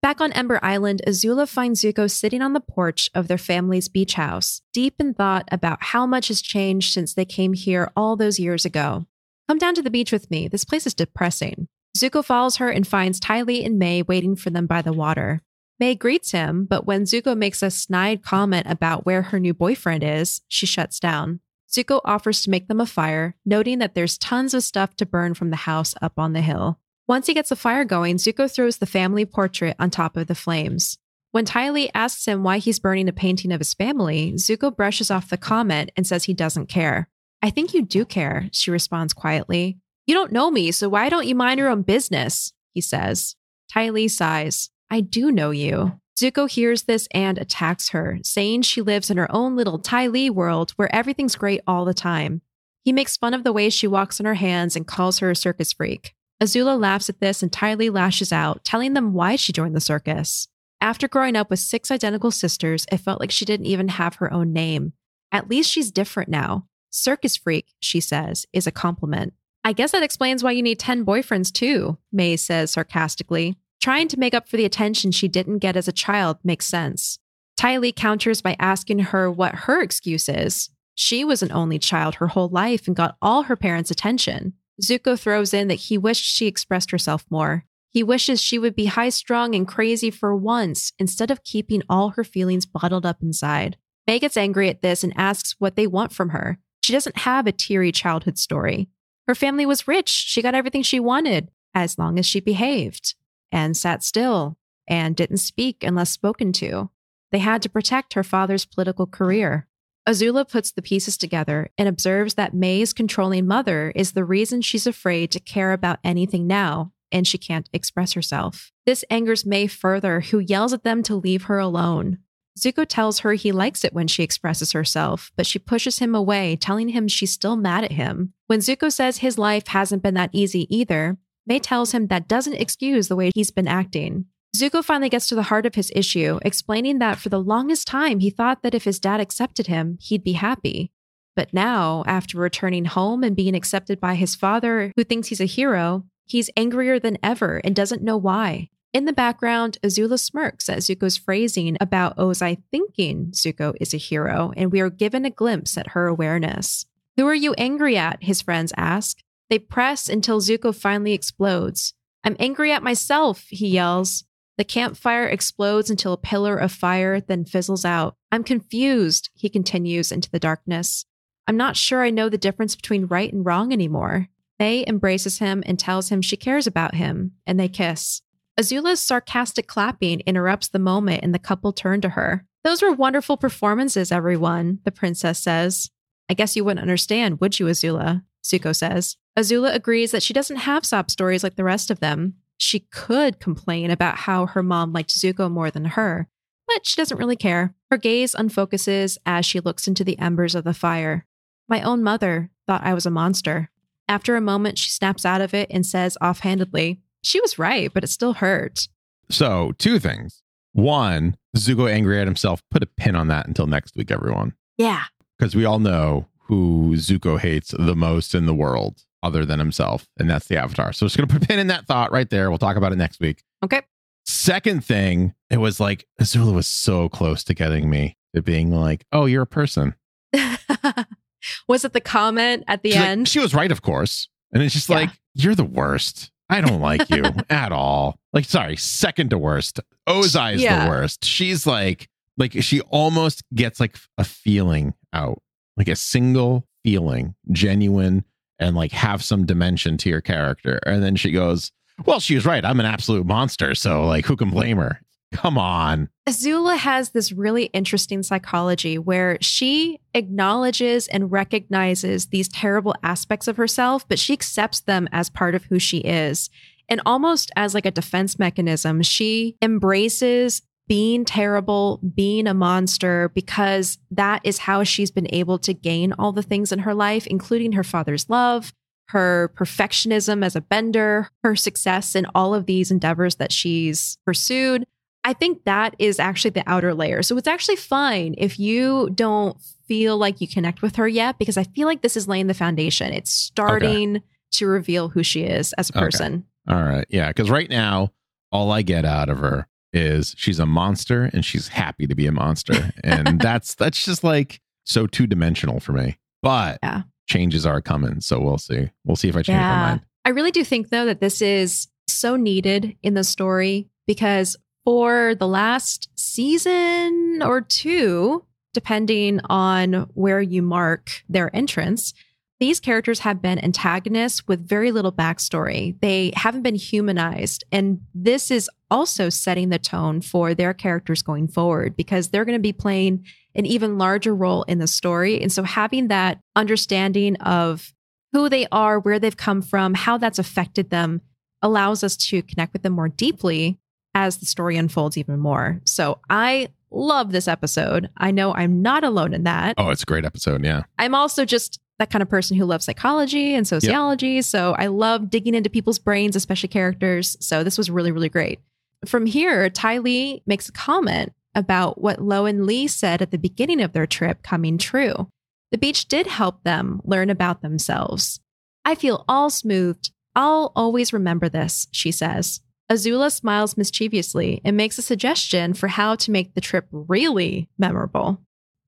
Back 0.02 0.22
on 0.22 0.32
Ember 0.32 0.60
Island, 0.64 1.02
Azula 1.08 1.48
finds 1.50 1.82
Zuko 1.82 2.10
sitting 2.10 2.42
on 2.42 2.54
the 2.54 2.62
porch 2.62 3.10
of 3.16 3.28
their 3.28 3.38
family's 3.40 3.90
beach 3.90 4.14
house, 4.14 4.62
deep 4.72 4.96
in 5.00 5.14
thought 5.14 5.48
about 5.52 5.80
how 5.82 6.06
much 6.06 6.28
has 6.30 6.42
changed 6.42 6.94
since 6.94 7.14
they 7.16 7.26
came 7.26 7.54
here 7.54 7.92
all 7.96 8.16
those 8.16 8.40
years 8.40 8.64
ago. 8.64 9.08
Come 9.50 9.58
down 9.58 9.74
to 9.76 9.82
the 9.82 9.90
beach 9.90 10.12
with 10.12 10.30
me. 10.30 10.48
This 10.48 10.64
place 10.64 10.86
is 10.86 10.94
depressing. 10.94 11.68
Zuko 11.98 12.24
follows 12.24 12.58
her 12.58 12.70
and 12.70 12.86
finds 12.88 13.20
Ty 13.20 13.42
Lee 13.42 13.66
and 13.66 13.80
Mai 13.80 14.04
waiting 14.08 14.36
for 14.36 14.52
them 14.52 14.68
by 14.68 14.82
the 14.84 14.94
water. 14.94 15.42
Mai 15.80 15.94
greets 15.94 16.32
him, 16.32 16.66
but 16.66 16.86
when 16.88 17.04
Zuko 17.04 17.38
makes 17.38 17.62
a 17.62 17.70
snide 17.70 18.24
comment 18.24 18.66
about 18.68 19.06
where 19.06 19.24
her 19.24 19.40
new 19.40 19.54
boyfriend 19.54 20.04
is, 20.04 20.42
she 20.48 20.66
shuts 20.66 21.00
down. 21.00 21.40
Zuko 21.70 22.02
offers 22.04 22.42
to 22.42 22.50
make 22.50 22.68
them 22.68 22.82
a 22.82 22.86
fire, 22.86 23.36
noting 23.46 23.80
that 23.80 23.94
there's 23.94 24.18
tons 24.18 24.54
of 24.54 24.64
stuff 24.64 24.96
to 24.96 25.06
burn 25.06 25.34
from 25.34 25.50
the 25.50 25.58
house 25.58 25.94
up 26.02 26.18
on 26.18 26.34
the 26.34 26.42
hill. 26.42 26.80
Once 27.08 27.28
he 27.28 27.34
gets 27.34 27.50
the 27.50 27.56
fire 27.56 27.86
going, 27.86 28.18
Zuko 28.18 28.52
throws 28.52 28.78
the 28.78 28.86
family 28.86 29.26
portrait 29.26 29.76
on 29.80 29.90
top 29.90 30.18
of 30.18 30.28
the 30.28 30.36
flames. 30.36 30.98
When 31.32 31.46
Ty 31.46 31.70
Lee 31.70 31.92
asks 31.94 32.26
him 32.26 32.44
why 32.44 32.58
he's 32.58 32.80
burning 32.80 33.08
a 33.08 33.14
painting 33.14 33.52
of 33.52 33.60
his 33.60 33.74
family, 33.74 34.34
Zuko 34.34 34.76
brushes 34.76 35.12
off 35.12 35.30
the 35.30 35.38
comment 35.38 35.92
and 35.96 36.08
says 36.08 36.24
he 36.24 36.34
doesn't 36.34 36.68
care. 36.68 37.10
I 37.42 37.50
think 37.50 37.74
you 37.74 37.84
do 37.84 38.06
care, 38.06 38.50
she 38.52 38.72
responds 38.72 39.14
quietly. 39.14 39.78
You 40.08 40.16
don't 40.16 40.32
know 40.32 40.50
me, 40.50 40.72
so 40.72 40.90
why 40.90 41.10
don't 41.10 41.28
you 41.28 41.36
mind 41.36 41.60
your 41.60 41.70
own 41.70 41.84
business? 41.84 42.54
He 42.74 42.82
says. 42.82 43.36
Ty 43.72 43.90
Lee 43.90 44.08
sighs. 44.08 44.70
I 44.90 45.02
do 45.02 45.32
know 45.32 45.52
you. 45.52 46.00
Zuko 46.18 46.50
hears 46.50 46.84
this 46.84 47.08
and 47.12 47.38
attacks 47.38 47.90
her, 47.90 48.18
saying 48.24 48.64
she 48.64 48.82
lives 48.82 49.12
in 49.12 49.18
her 49.18 49.32
own 49.32 49.56
little 49.56 49.78
Ty 49.78 50.08
Lee 50.08 50.30
world 50.30 50.72
where 50.72 50.94
everything's 50.94 51.36
great 51.36 51.62
all 51.68 51.86
the 51.86 51.94
time. 51.94 52.42
He 52.84 52.92
makes 52.92 53.18
fun 53.18 53.34
of 53.34 53.44
the 53.44 53.54
way 53.54 53.70
she 53.70 53.86
walks 53.86 54.20
on 54.20 54.26
her 54.26 54.36
hands 54.36 54.76
and 54.76 54.88
calls 54.88 55.20
her 55.20 55.30
a 55.30 55.36
circus 55.36 55.74
freak. 55.74 56.16
Azula 56.42 56.80
laughs 56.80 57.10
at 57.10 57.20
this 57.20 57.44
and 57.44 57.52
Ty 57.52 57.76
Lee 57.76 57.90
lashes 57.90 58.32
out, 58.32 58.64
telling 58.64 58.94
them 58.94 59.14
why 59.14 59.36
she 59.36 59.54
joined 59.54 59.76
the 59.76 59.82
circus. 59.82 60.48
After 60.80 61.08
growing 61.08 61.36
up 61.36 61.50
with 61.50 61.60
six 61.60 61.92
identical 61.92 62.32
sisters, 62.32 62.86
it 62.92 62.98
felt 62.98 63.20
like 63.20 63.32
she 63.32 63.46
didn't 63.46 63.66
even 63.66 63.90
have 63.90 64.16
her 64.16 64.32
own 64.32 64.54
name. 64.54 64.94
At 65.32 65.50
least 65.50 65.72
she's 65.72 65.92
different 65.92 66.30
now. 66.30 66.68
Circus 66.90 67.36
freak, 67.36 67.74
she 67.80 68.00
says, 68.00 68.46
is 68.54 68.68
a 68.68 68.72
compliment. 68.72 69.34
I 69.64 69.74
guess 69.74 69.92
that 69.92 70.04
explains 70.04 70.44
why 70.44 70.52
you 70.52 70.64
need 70.64 70.80
10 70.80 71.06
boyfriends 71.06 71.52
too, 71.52 71.98
Mai 72.12 72.36
says 72.36 72.72
sarcastically. 72.72 73.58
Trying 73.82 74.08
to 74.10 74.20
make 74.20 74.34
up 74.34 74.48
for 74.48 74.58
the 74.58 74.66
attention 74.66 75.12
she 75.12 75.28
didn't 75.28 75.60
get 75.60 75.78
as 75.78 75.88
a 75.88 75.94
child 75.94 76.38
makes 76.44 76.66
sense. 76.66 77.20
Ty 77.56 77.78
Lee 77.78 77.92
counters 77.92 78.42
by 78.42 78.56
asking 78.60 79.00
her 79.00 79.32
what 79.32 79.56
her 79.56 79.82
excuse 79.82 80.28
is. 80.28 80.70
She 80.96 81.24
was 81.24 81.44
an 81.44 81.52
only 81.52 81.80
child 81.80 82.16
her 82.16 82.28
whole 82.28 82.50
life 82.50 82.88
and 82.88 82.96
got 82.96 83.18
all 83.22 83.44
her 83.44 83.56
parents' 83.56 83.92
attention. 83.92 84.54
Zuko 84.82 85.20
throws 85.20 85.54
in 85.54 85.68
that 85.68 85.76
he 85.76 85.98
wished 85.98 86.24
she 86.24 86.48
expressed 86.48 86.92
herself 86.92 87.26
more. 87.30 87.66
He 87.92 88.04
wishes 88.04 88.42
she 88.42 88.60
would 88.60 88.76
be 88.76 88.86
high 88.86 89.10
strung 89.10 89.56
and 89.56 89.68
crazy 89.68 90.12
for 90.12 90.36
once 90.36 90.92
instead 91.00 91.32
of 91.32 91.44
keeping 91.44 91.84
all 91.90 92.10
her 92.10 92.24
feelings 92.24 92.66
bottled 92.66 93.06
up 93.06 93.22
inside. 93.22 93.78
Mai 94.08 94.20
gets 94.20 94.38
angry 94.38 94.70
at 94.70 94.82
this 94.82 95.04
and 95.04 95.14
asks 95.18 95.56
what 95.60 95.76
they 95.76 95.88
want 95.88 96.12
from 96.12 96.30
her. 96.30 96.60
She 96.84 96.94
doesn't 96.94 97.20
have 97.20 97.48
a 97.48 97.52
teary 97.52 97.92
childhood 97.92 98.38
story. 98.38 98.90
Her 99.28 99.36
family 99.36 99.66
was 99.66 99.88
rich. 99.88 100.10
She 100.10 100.42
got 100.42 100.56
everything 100.56 100.84
she 100.84 101.00
wanted 101.00 101.50
as 101.74 101.98
long 101.98 102.18
as 102.18 102.26
she 102.26 102.40
behaved 102.40 103.16
and 103.52 103.76
sat 103.76 104.04
still 104.04 104.58
and 104.88 105.16
didn't 105.16 105.38
speak 105.38 105.84
unless 105.84 106.10
spoken 106.10 106.54
to. 106.54 106.90
They 107.32 107.40
had 107.40 107.62
to 107.64 107.70
protect 107.70 108.14
her 108.14 108.24
father's 108.24 108.66
political 108.66 109.06
career. 109.06 109.68
Azula 110.08 110.50
puts 110.50 110.72
the 110.72 110.82
pieces 110.82 111.18
together 111.18 111.70
and 111.78 111.90
observes 111.90 112.36
that 112.36 112.54
Mai's 112.54 112.94
controlling 112.94 113.46
mother 113.46 113.92
is 113.96 114.14
the 114.14 114.24
reason 114.24 114.62
she's 114.62 114.88
afraid 114.88 115.32
to 115.32 115.40
care 115.40 115.74
about 115.74 116.00
anything 116.04 116.48
now 116.48 116.94
and 117.12 117.28
she 117.28 117.38
can't 117.38 117.70
express 117.74 118.14
herself. 118.14 118.72
This 118.86 119.04
angers 119.10 119.46
Mai 119.46 119.68
further, 119.68 120.22
who 120.22 120.40
yells 120.40 120.74
at 120.74 120.84
them 120.84 121.04
to 121.04 121.16
leave 121.16 121.44
her 121.44 121.60
alone. 121.60 122.20
Zuko 122.58 122.86
tells 122.88 123.20
her 123.20 123.34
he 123.34 123.52
likes 123.52 123.84
it 123.84 123.94
when 123.94 124.08
she 124.08 124.24
expresses 124.24 124.72
herself, 124.72 125.32
but 125.36 125.46
she 125.46 125.60
pushes 125.60 126.00
him 126.00 126.16
away, 126.16 126.56
telling 126.56 126.90
him 126.90 127.08
she's 127.08 127.32
still 127.32 127.56
mad 127.56 127.84
at 127.84 127.92
him. 127.92 128.34
When 128.48 128.60
Zuko 128.60 128.92
says 128.92 129.18
his 129.18 129.38
life 129.38 129.68
hasn't 129.68 130.02
been 130.02 130.16
that 130.16 130.32
easy 130.34 130.74
either, 130.76 131.18
Mai 131.48 131.60
tells 131.60 131.92
him 131.92 132.08
that 132.08 132.28
doesn't 132.28 132.56
excuse 132.56 133.08
the 133.08 133.16
way 133.16 133.32
he's 133.34 133.52
been 133.52 133.68
acting. 133.68 134.26
Zuko 134.56 134.84
finally 134.84 135.10
gets 135.10 135.28
to 135.28 135.36
the 135.36 135.44
heart 135.44 135.66
of 135.66 135.76
his 135.76 135.92
issue, 135.96 136.40
explaining 136.44 137.00
that 137.00 137.20
for 137.20 137.30
the 137.30 137.42
longest 137.42 137.88
time 137.88 138.20
he 138.20 138.30
thought 138.30 138.64
that 138.64 138.74
if 138.74 138.84
his 138.84 139.00
dad 139.00 139.20
accepted 139.20 139.68
him, 139.68 139.98
he'd 140.02 140.24
be 140.24 140.34
happy. 140.34 140.92
But 141.36 141.54
now, 141.54 142.04
after 142.08 142.40
returning 142.40 142.86
home 142.86 143.24
and 143.24 143.36
being 143.36 143.56
accepted 143.56 144.00
by 144.00 144.16
his 144.16 144.36
father, 144.36 144.92
who 144.96 145.04
thinks 145.04 145.28
he's 145.28 145.42
a 145.42 145.46
hero, 145.46 146.06
he's 146.26 146.50
angrier 146.58 147.00
than 147.00 147.20
ever 147.22 147.62
and 147.64 147.76
doesn't 147.76 148.02
know 148.02 148.18
why. 148.18 148.70
In 148.94 149.06
the 149.06 149.14
background, 149.14 149.78
Azula 149.84 150.18
smirks 150.18 150.70
at 150.70 150.80
Zuko's 150.80 151.18
phrasing 151.18 151.78
about 151.80 152.16
oh, 152.18 152.30
Ozai 152.30 152.64
thinking 152.72 153.28
Zuko 153.32 153.76
is 153.80 153.94
a 153.94 153.98
hero, 153.98 154.54
and 154.58 154.72
we 154.72 154.80
are 154.80 154.90
given 154.90 155.26
a 155.26 155.30
glimpse 155.30 155.78
at 155.78 155.90
her 155.90 156.08
awareness. 156.08 156.88
Who 157.18 157.28
are 157.28 157.36
you 157.36 157.54
angry 157.54 157.98
at? 157.98 158.24
His 158.24 158.42
friends 158.42 158.74
ask. 158.76 159.20
They 159.50 159.60
press 159.60 160.10
until 160.10 160.42
Zuko 160.42 160.76
finally 160.76 161.14
explodes. 161.14 161.94
I'm 162.24 162.36
angry 162.40 162.72
at 162.72 162.84
myself, 162.84 163.46
he 163.50 163.70
yells. 163.70 164.26
The 164.58 164.64
campfire 164.64 165.28
explodes 165.28 165.90
until 165.90 166.14
a 166.14 166.18
pillar 166.18 166.58
of 166.58 166.72
fire 166.72 167.22
then 167.22 167.46
fizzles 167.46 167.86
out. 167.86 168.16
I'm 168.32 168.44
confused, 168.44 169.30
he 169.36 169.50
continues 169.50 170.12
into 170.12 170.30
the 170.30 170.40
darkness. 170.40 171.06
I'm 171.48 171.58
not 171.58 171.78
sure 171.78 172.04
I 172.04 172.10
know 172.10 172.28
the 172.28 172.38
difference 172.38 172.76
between 172.76 173.06
right 173.06 173.32
and 173.32 173.46
wrong 173.46 173.72
anymore. 173.72 174.28
Mai 174.60 174.84
embraces 174.88 175.40
him 175.40 175.64
and 175.66 175.78
tells 175.78 176.10
him 176.10 176.22
she 176.22 176.36
cares 176.36 176.68
about 176.68 176.96
him, 176.96 177.34
and 177.46 177.60
they 177.60 177.70
kiss. 177.70 178.22
Azula's 178.60 179.00
sarcastic 179.02 179.68
clapping 179.68 180.22
interrupts 180.22 180.68
the 180.68 180.80
moment 180.80 181.24
and 181.24 181.34
the 181.34 181.40
couple 181.40 181.72
turn 181.72 182.02
to 182.02 182.10
her. 182.10 182.44
Those 182.64 182.82
were 182.82 182.92
wonderful 182.92 183.38
performances, 183.38 184.12
everyone, 184.12 184.80
the 184.84 184.92
princess 184.92 185.40
says. 185.40 185.92
I 186.28 186.34
guess 186.34 186.56
you 186.56 186.66
wouldn't 186.66 186.82
understand, 186.82 187.40
would 187.40 187.60
you, 187.60 187.68
Azula? 187.68 188.24
Zuko 188.44 188.76
says. 188.76 189.16
Azula 189.38 189.74
agrees 189.74 190.12
that 190.12 190.24
she 190.24 190.34
doesn't 190.34 190.58
have 190.58 190.84
sob 190.84 191.12
stories 191.12 191.44
like 191.44 191.56
the 191.56 191.64
rest 191.64 191.92
of 191.92 192.00
them. 192.00 192.34
She 192.58 192.80
could 192.80 193.40
complain 193.40 193.92
about 193.92 194.18
how 194.18 194.48
her 194.48 194.64
mom 194.64 194.92
liked 194.92 195.12
Zuko 195.12 195.50
more 195.50 195.70
than 195.70 195.86
her, 195.86 196.28
but 196.66 196.88
she 196.88 197.00
doesn't 197.00 197.20
really 197.20 197.36
care. 197.36 197.76
Her 197.92 197.98
gaze 197.98 198.34
unfocuses 198.34 199.18
as 199.28 199.46
she 199.46 199.60
looks 199.60 199.88
into 199.88 200.04
the 200.04 200.18
embers 200.18 200.56
of 200.56 200.64
the 200.64 200.74
fire. 200.74 201.28
My 201.70 201.84
own 201.84 202.02
mother 202.02 202.50
thought 202.66 202.84
I 202.84 202.96
was 202.96 203.06
a 203.06 203.12
monster. 203.12 203.70
After 204.10 204.36
a 204.36 204.42
moment, 204.42 204.80
she 204.80 204.90
snaps 204.90 205.24
out 205.24 205.42
of 205.42 205.54
it 205.54 205.70
and 205.70 205.86
says 205.86 206.18
offhandedly, 206.20 207.00
She 207.22 207.40
was 207.40 207.60
right, 207.60 207.94
but 207.94 208.04
it 208.04 208.08
still 208.08 208.34
hurt. 208.34 208.88
So, 209.30 209.74
two 209.78 210.00
things. 210.00 210.42
One, 210.74 211.36
Zuko 211.56 211.92
angry 211.92 212.20
at 212.20 212.28
himself. 212.28 212.64
Put 212.72 212.84
a 212.84 212.88
pin 212.88 213.16
on 213.16 213.28
that 213.28 213.48
until 213.48 213.68
next 213.68 213.96
week, 213.96 214.10
everyone. 214.10 214.54
Yeah. 214.78 215.04
Because 215.38 215.56
we 215.56 215.66
all 215.66 215.80
know 215.80 216.28
who 216.48 216.94
Zuko 216.96 217.40
hates 217.40 217.74
the 217.78 217.96
most 217.96 218.34
in 218.34 218.46
the 218.46 218.54
world 218.54 219.04
other 219.24 219.46
than 219.46 219.60
himself, 219.60 220.08
and 220.20 220.30
that's 220.30 220.48
the 220.48 220.58
Avatar. 220.58 220.94
So, 220.94 221.06
just 221.06 221.18
going 221.18 221.28
to 221.28 221.34
put 221.34 221.44
a 221.44 221.48
pin 221.48 221.60
in 221.60 221.68
that 221.68 221.86
thought 221.88 222.12
right 222.12 222.30
there. 222.30 222.50
We'll 222.50 222.58
talk 222.58 222.78
about 222.78 222.92
it 222.92 222.98
next 222.98 223.20
week. 223.20 223.44
Okay. 223.64 223.82
Second 224.26 224.84
thing, 224.84 225.34
it 225.50 225.58
was 225.58 225.80
like 225.80 226.06
Azula 226.22 226.54
was 226.54 226.68
so 226.68 227.08
close 227.10 227.44
to 227.46 227.54
getting 227.54 227.90
me 227.90 228.18
to 228.36 228.42
being 228.42 228.72
like, 228.72 229.06
oh, 229.14 229.26
you're 229.26 229.44
a 229.44 229.48
person. 229.48 229.96
was 231.68 231.86
it 231.86 231.94
the 231.94 232.02
comment 232.02 232.64
at 232.68 232.84
the 232.84 232.92
She's 232.92 233.00
like- 233.00 233.08
end? 233.10 233.28
she 233.28 233.40
was 233.40 233.54
right, 233.54 233.72
of 233.72 233.82
course. 233.82 234.28
And 234.54 234.64
it's 234.64 234.74
just 234.74 234.90
Yeah. 234.90 234.96
like, 234.98 235.10
you're 235.34 235.56
the 235.56 235.64
worst. 235.64 236.32
I 236.50 236.62
don't 236.62 236.82
like 236.82 237.10
you 237.10 237.24
at 237.50 237.72
all. 237.72 238.20
Like, 238.34 238.46
sorry, 238.46 238.76
second 238.78 239.30
to 239.32 239.38
worst. 239.38 239.80
Ozai 240.08 240.56
is 240.56 240.62
Yeah. 240.62 240.84
the 240.86 240.90
worst. 240.90 241.26
She's 241.26 241.66
like, 241.68 242.10
like 242.38 242.54
she 242.64 242.82
almost 242.82 243.44
gets 243.54 243.80
like 243.80 243.98
a 244.18 244.24
feeling 244.24 244.94
out, 245.14 245.42
like 245.76 245.88
a 245.90 245.96
single 245.96 246.66
feeling, 246.84 247.36
genuine, 247.52 248.24
and 248.60 248.76
like 248.76 248.92
have 248.92 249.24
some 249.24 249.46
dimension 249.46 249.98
to 249.98 250.10
your 250.10 250.22
character. 250.22 250.80
And 250.86 251.04
then 251.04 251.16
she 251.16 251.32
goes, 251.32 251.72
Well, 252.06 252.20
she 252.20 252.36
was 252.36 252.46
right. 252.46 252.64
I'm 252.64 252.80
an 252.80 252.86
absolute 252.86 253.26
monster. 253.26 253.76
So 253.76 254.06
like 254.06 254.26
who 254.26 254.36
can 254.36 254.50
blame 254.50 254.78
her? 254.78 255.02
Come 255.34 255.58
on. 255.58 256.10
Azula 256.28 256.78
has 256.78 257.10
this 257.10 257.32
really 257.32 257.66
interesting 257.66 258.24
psychology 258.24 258.98
where 258.98 259.38
she 259.42 260.00
acknowledges 260.14 261.08
and 261.10 261.32
recognizes 261.32 262.28
these 262.28 262.48
terrible 262.48 262.96
aspects 263.04 263.48
of 263.48 263.58
herself, 263.58 264.08
but 264.08 264.20
she 264.20 264.34
accepts 264.34 264.80
them 264.80 265.10
as 265.12 265.30
part 265.30 265.54
of 265.54 265.66
who 265.66 265.80
she 265.80 265.98
is. 266.00 266.50
And 266.90 267.02
almost 267.06 267.52
as 267.58 267.74
like 267.74 267.86
a 267.86 267.92
defense 267.92 268.40
mechanism, 268.40 269.02
she 269.02 269.58
embraces 269.62 270.62
being 270.88 271.26
terrible, 271.26 272.00
being 272.16 272.48
a 272.48 272.54
monster, 272.54 273.30
because 273.36 273.98
that 274.12 274.42
is 274.44 274.60
how 274.60 274.84
she's 274.84 275.12
been 275.12 275.28
able 275.34 275.60
to 275.60 275.74
gain 275.74 276.14
all 276.14 276.32
the 276.32 276.44
things 276.44 276.72
in 276.72 276.80
her 276.80 276.94
life, 276.94 277.28
including 277.28 277.74
her 277.74 277.84
father's 277.84 278.30
love, 278.30 278.74
her 279.10 279.52
perfectionism 279.58 280.44
as 280.46 280.56
a 280.56 280.62
bender, 280.62 281.30
her 281.44 281.56
success 281.56 282.16
in 282.16 282.26
all 282.34 282.54
of 282.54 282.66
these 282.66 282.92
endeavors 282.92 283.36
that 283.36 283.52
she's 283.52 284.18
pursued. 284.26 284.86
I 285.24 285.34
think 285.34 285.66
that 285.66 285.96
is 286.00 286.20
actually 286.20 286.52
the 286.52 286.64
outer 286.68 286.94
layer. 286.94 287.22
So 287.22 287.36
it's 287.38 287.48
actually 287.50 287.76
fine 287.76 288.36
if 288.38 288.58
you 288.60 289.10
don't 289.14 289.58
feel 289.88 290.18
like 290.18 290.40
you 290.40 290.48
connect 290.48 290.82
with 290.82 290.96
her 290.96 291.08
yet, 291.08 291.38
because 291.38 291.58
I 291.58 291.64
feel 291.64 291.86
like 291.88 292.02
this 292.02 292.16
is 292.16 292.28
laying 292.30 292.48
the 292.48 292.54
foundation. 292.54 293.12
It's 293.12 293.32
starting 293.32 294.22
to 294.54 294.68
reveal 294.68 295.10
who 295.10 295.24
she 295.24 295.42
is 295.44 295.74
as 295.74 295.90
a 295.90 295.94
Okay. 295.98 296.06
person. 296.06 296.46
All 296.70 296.82
right. 296.82 297.06
Yeah. 297.10 297.32
Cause 297.34 297.50
right 297.50 297.70
now, 297.70 298.14
all 298.54 298.72
I 298.72 298.82
get 298.84 299.04
out 299.04 299.28
of 299.28 299.40
her 299.40 299.68
is 299.94 300.36
she's 300.38 300.60
a 300.60 300.66
monster 300.66 301.30
and 301.34 301.44
she's 301.46 301.70
happy 301.70 302.08
to 302.08 302.16
be 302.16 302.28
a 302.28 302.32
monster. 302.32 302.92
And 303.04 303.40
that's 303.40 303.76
that's 303.76 304.04
just 304.04 304.24
like 304.24 304.60
so 304.86 305.08
two 305.08 305.28
dimensional 305.28 305.80
for 305.80 305.94
me. 305.94 306.18
But 306.42 306.80
Yeah. 306.84 307.04
changes 307.28 307.66
are 307.66 307.82
coming. 307.82 308.22
So 308.22 308.40
we'll 308.40 308.58
see. 308.58 308.90
We'll 309.06 309.16
see 309.16 309.30
if 309.30 309.36
I 309.36 309.42
change 309.42 309.60
my 309.62 309.78
mind. 309.78 310.02
I 310.26 310.30
really 310.30 310.52
do 310.52 310.64
think, 310.64 310.90
though, 310.90 311.06
that 311.06 311.22
this 311.22 311.42
is 311.42 311.88
so 312.08 312.36
needed 312.36 312.98
in 313.02 313.14
the 313.14 313.24
story 313.24 313.88
because 314.08 314.56
for 314.84 315.36
the 315.36 315.48
last 315.48 316.10
season 316.16 317.42
or 317.44 317.62
two, 317.62 318.44
depending 318.74 319.40
on 319.50 319.94
where 320.14 320.42
you 320.42 320.62
mark 320.62 321.24
their 321.30 321.54
entrance, 321.56 322.14
these 322.60 322.80
characters 322.80 323.20
have 323.20 323.42
been 323.42 323.64
antagonists 323.64 324.48
with 324.48 324.68
very 324.68 324.92
little 324.92 325.12
backstory. 325.12 326.00
They 326.02 326.32
haven't 326.36 326.64
been 326.64 326.76
humanized. 326.76 327.64
And 327.72 328.02
this 328.14 328.50
is 328.52 328.70
also 328.90 329.30
setting 329.30 329.70
the 329.70 329.80
tone 329.80 330.22
for 330.22 330.54
their 330.54 330.74
characters 330.74 331.22
going 331.22 331.48
forward 331.48 331.96
because 331.96 332.30
they're 332.30 332.46
going 332.46 332.58
to 332.58 332.62
be 332.62 332.74
playing 332.74 333.26
an 333.56 333.66
even 333.66 333.98
larger 333.98 334.34
role 334.34 334.64
in 334.64 334.80
the 334.80 334.88
story. 334.88 335.42
And 335.42 335.52
so 335.52 335.64
having 335.64 336.08
that 336.08 336.40
understanding 336.56 337.36
of 337.38 337.94
who 338.34 338.50
they 338.50 338.68
are, 338.72 339.00
where 339.00 339.20
they've 339.20 339.36
come 339.36 339.62
from, 339.62 339.94
how 339.94 340.18
that's 340.18 340.40
affected 340.40 340.90
them 340.90 341.22
allows 341.62 342.04
us 342.04 342.16
to 342.18 342.42
connect 342.44 342.74
with 342.74 342.84
them 342.84 342.94
more 342.94 343.10
deeply 343.10 343.80
as 344.14 344.38
the 344.38 344.46
story 344.46 344.78
unfolds 344.78 345.18
even 345.18 345.40
more. 345.40 345.82
So 345.86 346.20
I 346.30 346.70
love 346.92 347.32
this 347.32 347.48
episode. 347.48 348.10
I 348.18 348.32
know 348.32 348.54
I'm 348.54 348.82
not 348.82 349.04
alone 349.04 349.34
in 349.34 349.44
that. 349.44 349.76
Oh, 349.78 349.90
it's 349.90 350.04
a 350.04 350.06
great 350.06 350.26
episode. 350.26 350.64
Yeah. 350.64 350.84
I'm 350.98 351.16
also 351.16 351.46
just 351.46 351.80
that 352.00 352.12
kind 352.12 352.22
of 352.22 352.30
person 352.30 352.58
who 352.58 352.66
loves 352.66 352.86
psychology 352.86 353.56
and 353.56 353.68
sociology. 353.68 354.42
So 354.44 354.74
I 354.78 354.88
love 354.88 355.30
digging 355.30 355.56
into 355.56 355.70
people's 355.70 356.00
brains, 356.00 356.36
especially 356.36 356.70
characters. 356.70 357.36
So 357.40 357.64
this 357.64 357.78
was 357.78 357.90
really, 357.90 358.12
really 358.12 358.30
great. 358.30 358.60
From 359.06 359.26
here, 359.26 359.70
Ty 359.70 360.00
Lee 360.00 360.42
makes 360.46 360.70
a 360.70 360.74
comment 360.74 361.34
about 361.54 362.02
what 362.02 362.22
Lo 362.22 362.46
and 362.46 362.66
Li 362.66 362.88
said 362.88 363.22
at 363.22 363.32
the 363.32 363.38
beginning 363.38 363.82
of 363.82 363.94
their 363.94 364.08
trip 364.08 364.44
coming 364.44 364.78
true. 364.78 365.28
The 365.72 365.78
beach 365.78 366.08
did 366.08 366.28
help 366.28 366.64
them 366.64 367.02
learn 367.04 367.30
about 367.30 367.62
themselves. 367.62 368.40
I 368.86 368.96
feel 368.96 369.26
all 369.28 369.50
smoothed. 369.50 370.12
I'll 370.36 370.72
always 370.76 371.12
remember 371.12 371.50
this, 371.50 371.88
she 371.92 372.12
says. 372.12 372.62
Azula 372.90 373.32
smiles 373.32 373.76
mischievously 373.76 374.62
and 374.64 374.78
makes 374.78 374.98
a 374.98 375.02
suggestion 375.02 375.74
for 375.74 375.90
how 375.90 376.16
to 376.16 376.32
make 376.32 376.54
the 376.54 376.62
trip 376.62 376.88
really 376.92 377.70
memorable. 377.78 378.42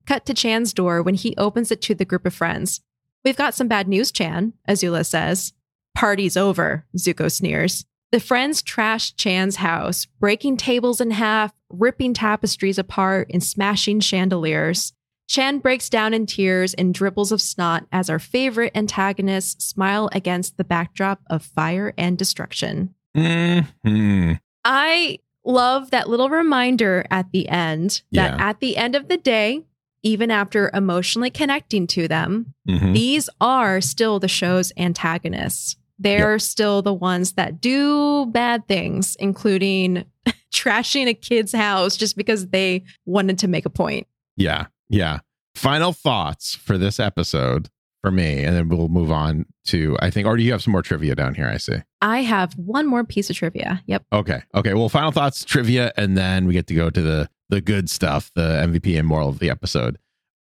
Cut 0.06 0.24
to 0.26 0.34
Chan's 0.34 0.72
door 0.72 1.02
when 1.02 1.14
he 1.14 1.36
opens 1.36 1.70
it 1.70 1.82
to 1.82 1.94
the 1.94 2.06
group 2.06 2.24
of 2.24 2.32
friends. 2.32 2.80
We've 3.24 3.36
got 3.36 3.54
some 3.54 3.68
bad 3.68 3.88
news, 3.88 4.10
Chan, 4.10 4.54
Azula 4.66 5.04
says. 5.04 5.52
Party's 5.94 6.36
over, 6.36 6.86
Zuko 6.96 7.30
sneers. 7.30 7.84
The 8.12 8.20
friends 8.20 8.60
trash 8.62 9.14
Chan's 9.14 9.56
house, 9.56 10.06
breaking 10.18 10.56
tables 10.56 11.00
in 11.00 11.12
half, 11.12 11.52
ripping 11.68 12.12
tapestries 12.14 12.78
apart, 12.78 13.30
and 13.32 13.42
smashing 13.42 14.00
chandeliers. 14.00 14.92
Chan 15.28 15.60
breaks 15.60 15.88
down 15.88 16.12
in 16.12 16.26
tears 16.26 16.74
and 16.74 16.92
dribbles 16.92 17.30
of 17.30 17.40
snot 17.40 17.86
as 17.92 18.10
our 18.10 18.18
favorite 18.18 18.72
antagonists 18.74 19.64
smile 19.64 20.08
against 20.12 20.56
the 20.56 20.64
backdrop 20.64 21.20
of 21.30 21.44
fire 21.44 21.94
and 21.96 22.18
destruction. 22.18 22.94
hmm 23.14 24.32
I 24.64 25.18
love 25.44 25.90
that 25.90 26.08
little 26.08 26.28
reminder 26.28 27.06
at 27.10 27.30
the 27.32 27.48
end 27.48 28.02
that 28.12 28.36
Yeah. 28.38 28.48
at 28.48 28.58
the 28.60 28.76
end 28.76 28.94
of 28.96 29.08
the 29.08 29.16
day, 29.16 29.64
even 30.02 30.30
after 30.32 30.70
emotionally 30.74 31.30
connecting 31.30 31.86
to 31.88 32.08
them, 32.08 32.54
hmm 32.68 32.92
these 32.92 33.30
are 33.40 33.80
still 33.80 34.18
the 34.18 34.26
show's 34.28 34.72
antagonists. 34.76 35.76
They're 36.00 36.38
still 36.38 36.82
the 36.82 36.94
ones 36.94 37.32
that 37.34 37.60
do 37.60 38.26
bad 38.26 38.66
things, 38.66 39.16
including 39.20 40.04
trashing 40.52 41.06
a 41.06 41.14
kid's 41.14 41.52
house 41.52 41.96
just 41.96 42.16
because 42.16 42.48
they 42.48 42.84
wanted 43.06 43.38
to 43.40 43.48
make 43.48 43.66
a 43.66 43.70
point. 43.70 44.06
Yeah. 44.36 44.66
Yeah. 44.88 45.20
Final 45.54 45.92
thoughts 45.92 46.54
for 46.54 46.78
this 46.78 46.98
episode 46.98 47.68
for 48.00 48.10
me. 48.10 48.42
And 48.44 48.56
then 48.56 48.68
we'll 48.68 48.88
move 48.88 49.12
on 49.12 49.44
to, 49.66 49.96
I 50.00 50.10
think, 50.10 50.26
or 50.26 50.36
do 50.36 50.42
you 50.42 50.52
have 50.52 50.62
some 50.62 50.72
more 50.72 50.82
trivia 50.82 51.14
down 51.14 51.34
here? 51.34 51.46
I 51.46 51.58
see. 51.58 51.82
I 52.00 52.22
have 52.22 52.54
one 52.54 52.86
more 52.86 53.04
piece 53.04 53.28
of 53.28 53.36
trivia. 53.36 53.82
Yep. 53.86 54.04
Okay. 54.12 54.42
Okay. 54.54 54.74
Well, 54.74 54.88
final 54.88 55.12
thoughts, 55.12 55.44
trivia, 55.44 55.92
and 55.96 56.16
then 56.16 56.46
we 56.46 56.54
get 56.54 56.66
to 56.68 56.74
go 56.74 56.90
to 56.90 57.02
the 57.02 57.28
the 57.50 57.60
good 57.60 57.90
stuff, 57.90 58.30
the 58.36 58.64
MVP 58.64 58.96
and 58.96 59.08
moral 59.08 59.28
of 59.28 59.40
the 59.40 59.50
episode. 59.50 59.98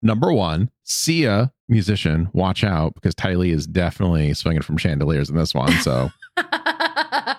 Number 0.01 0.31
one, 0.31 0.71
Sia, 0.83 1.51
musician, 1.73 2.29
watch 2.33 2.63
out 2.63 2.95
because 2.95 3.13
Ty 3.15 3.35
Lee 3.35 3.51
is 3.51 3.67
definitely 3.67 4.33
swinging 4.33 4.61
from 4.61 4.77
chandeliers 4.77 5.29
in 5.29 5.35
this 5.35 5.53
one. 5.53 5.71
So 5.81 6.09
uh, 6.37 6.43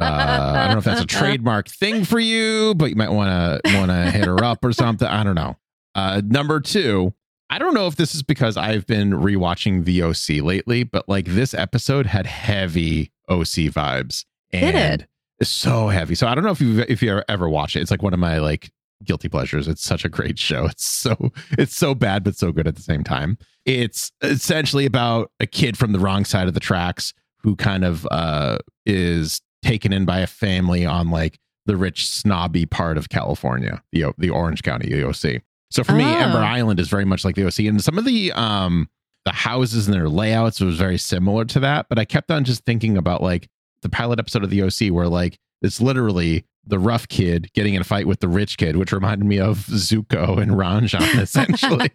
I 0.00 0.64
don't 0.66 0.72
know 0.72 0.78
if 0.78 0.84
that's 0.84 1.00
a 1.00 1.06
trademark 1.06 1.68
thing 1.68 2.04
for 2.04 2.18
you, 2.18 2.74
but 2.74 2.90
you 2.90 2.96
might 2.96 3.10
want 3.10 3.64
to 3.64 3.76
want 3.76 3.90
to 3.90 4.10
hit 4.10 4.26
her 4.26 4.42
up 4.44 4.64
or 4.64 4.72
something. 4.72 5.08
I 5.08 5.24
don't 5.24 5.34
know. 5.34 5.56
Uh, 5.94 6.20
number 6.24 6.60
two, 6.60 7.14
I 7.50 7.58
don't 7.58 7.74
know 7.74 7.86
if 7.86 7.96
this 7.96 8.14
is 8.14 8.22
because 8.22 8.56
I've 8.56 8.86
been 8.86 9.12
rewatching 9.12 9.84
the 9.84 10.02
OC 10.02 10.44
lately, 10.44 10.82
but 10.82 11.08
like 11.08 11.26
this 11.26 11.54
episode 11.54 12.06
had 12.06 12.26
heavy 12.26 13.12
OC 13.28 13.70
vibes. 13.70 14.24
Did 14.50 14.74
And 14.74 15.02
it? 15.02 15.08
So 15.46 15.88
heavy. 15.88 16.14
So 16.14 16.26
I 16.26 16.34
don't 16.34 16.44
know 16.44 16.50
if 16.50 16.60
you 16.60 16.84
if 16.88 17.02
you 17.02 17.22
ever 17.28 17.48
watch 17.48 17.76
it. 17.76 17.80
It's 17.80 17.90
like 17.90 18.02
one 18.02 18.14
of 18.14 18.20
my 18.20 18.38
like 18.38 18.70
guilty 19.04 19.28
pleasures. 19.28 19.68
It's 19.68 19.82
such 19.82 20.04
a 20.04 20.08
great 20.08 20.38
show. 20.38 20.66
It's 20.70 20.84
so 20.84 21.30
it's 21.52 21.76
so 21.76 21.94
bad 21.94 22.24
but 22.24 22.36
so 22.36 22.52
good 22.52 22.66
at 22.66 22.76
the 22.76 22.82
same 22.82 23.04
time. 23.04 23.38
It's 23.64 24.10
essentially 24.22 24.86
about 24.86 25.30
a 25.40 25.46
kid 25.46 25.76
from 25.78 25.92
the 25.92 25.98
wrong 25.98 26.24
side 26.24 26.48
of 26.48 26.54
the 26.54 26.60
tracks 26.60 27.12
who 27.42 27.56
kind 27.56 27.84
of 27.84 28.06
uh 28.10 28.58
is 28.86 29.40
taken 29.62 29.92
in 29.92 30.04
by 30.04 30.20
a 30.20 30.26
family 30.26 30.84
on 30.84 31.10
like 31.10 31.38
the 31.66 31.76
rich 31.76 32.06
snobby 32.08 32.66
part 32.66 32.98
of 32.98 33.08
California, 33.08 33.82
the 33.92 34.12
the 34.18 34.30
Orange 34.30 34.62
County 34.62 34.88
EOC. 34.90 35.40
So 35.70 35.82
for 35.82 35.92
me, 35.92 36.04
Oh. 36.04 36.18
Ember 36.18 36.38
Island 36.38 36.78
is 36.78 36.88
very 36.88 37.04
much 37.04 37.24
like 37.24 37.34
the 37.36 37.46
OC, 37.46 37.60
and 37.60 37.82
some 37.82 37.98
of 37.98 38.04
the 38.04 38.32
um 38.32 38.88
the 39.24 39.32
houses 39.32 39.86
and 39.86 39.94
their 39.94 40.08
layouts 40.10 40.60
was 40.60 40.76
very 40.76 40.98
similar 40.98 41.44
to 41.46 41.60
that. 41.60 41.86
But 41.88 41.98
I 41.98 42.04
kept 42.04 42.30
on 42.30 42.44
just 42.44 42.64
thinking 42.66 42.96
about 42.98 43.22
like 43.22 43.48
the 43.80 43.88
pilot 43.88 44.18
episode 44.18 44.44
of 44.44 44.50
the 44.50 44.62
OC, 44.62 44.92
where 44.94 45.08
like 45.08 45.38
it's 45.64 45.80
literally 45.80 46.44
the 46.66 46.78
rough 46.78 47.08
kid 47.08 47.50
getting 47.52 47.74
in 47.74 47.80
a 47.80 47.84
fight 47.84 48.06
with 48.06 48.20
the 48.20 48.28
rich 48.28 48.56
kid, 48.56 48.76
which 48.76 48.92
reminded 48.92 49.26
me 49.26 49.38
of 49.38 49.66
Zuko 49.66 50.40
and 50.40 50.52
Ruon-Jian 50.52 51.18
essentially. 51.20 51.90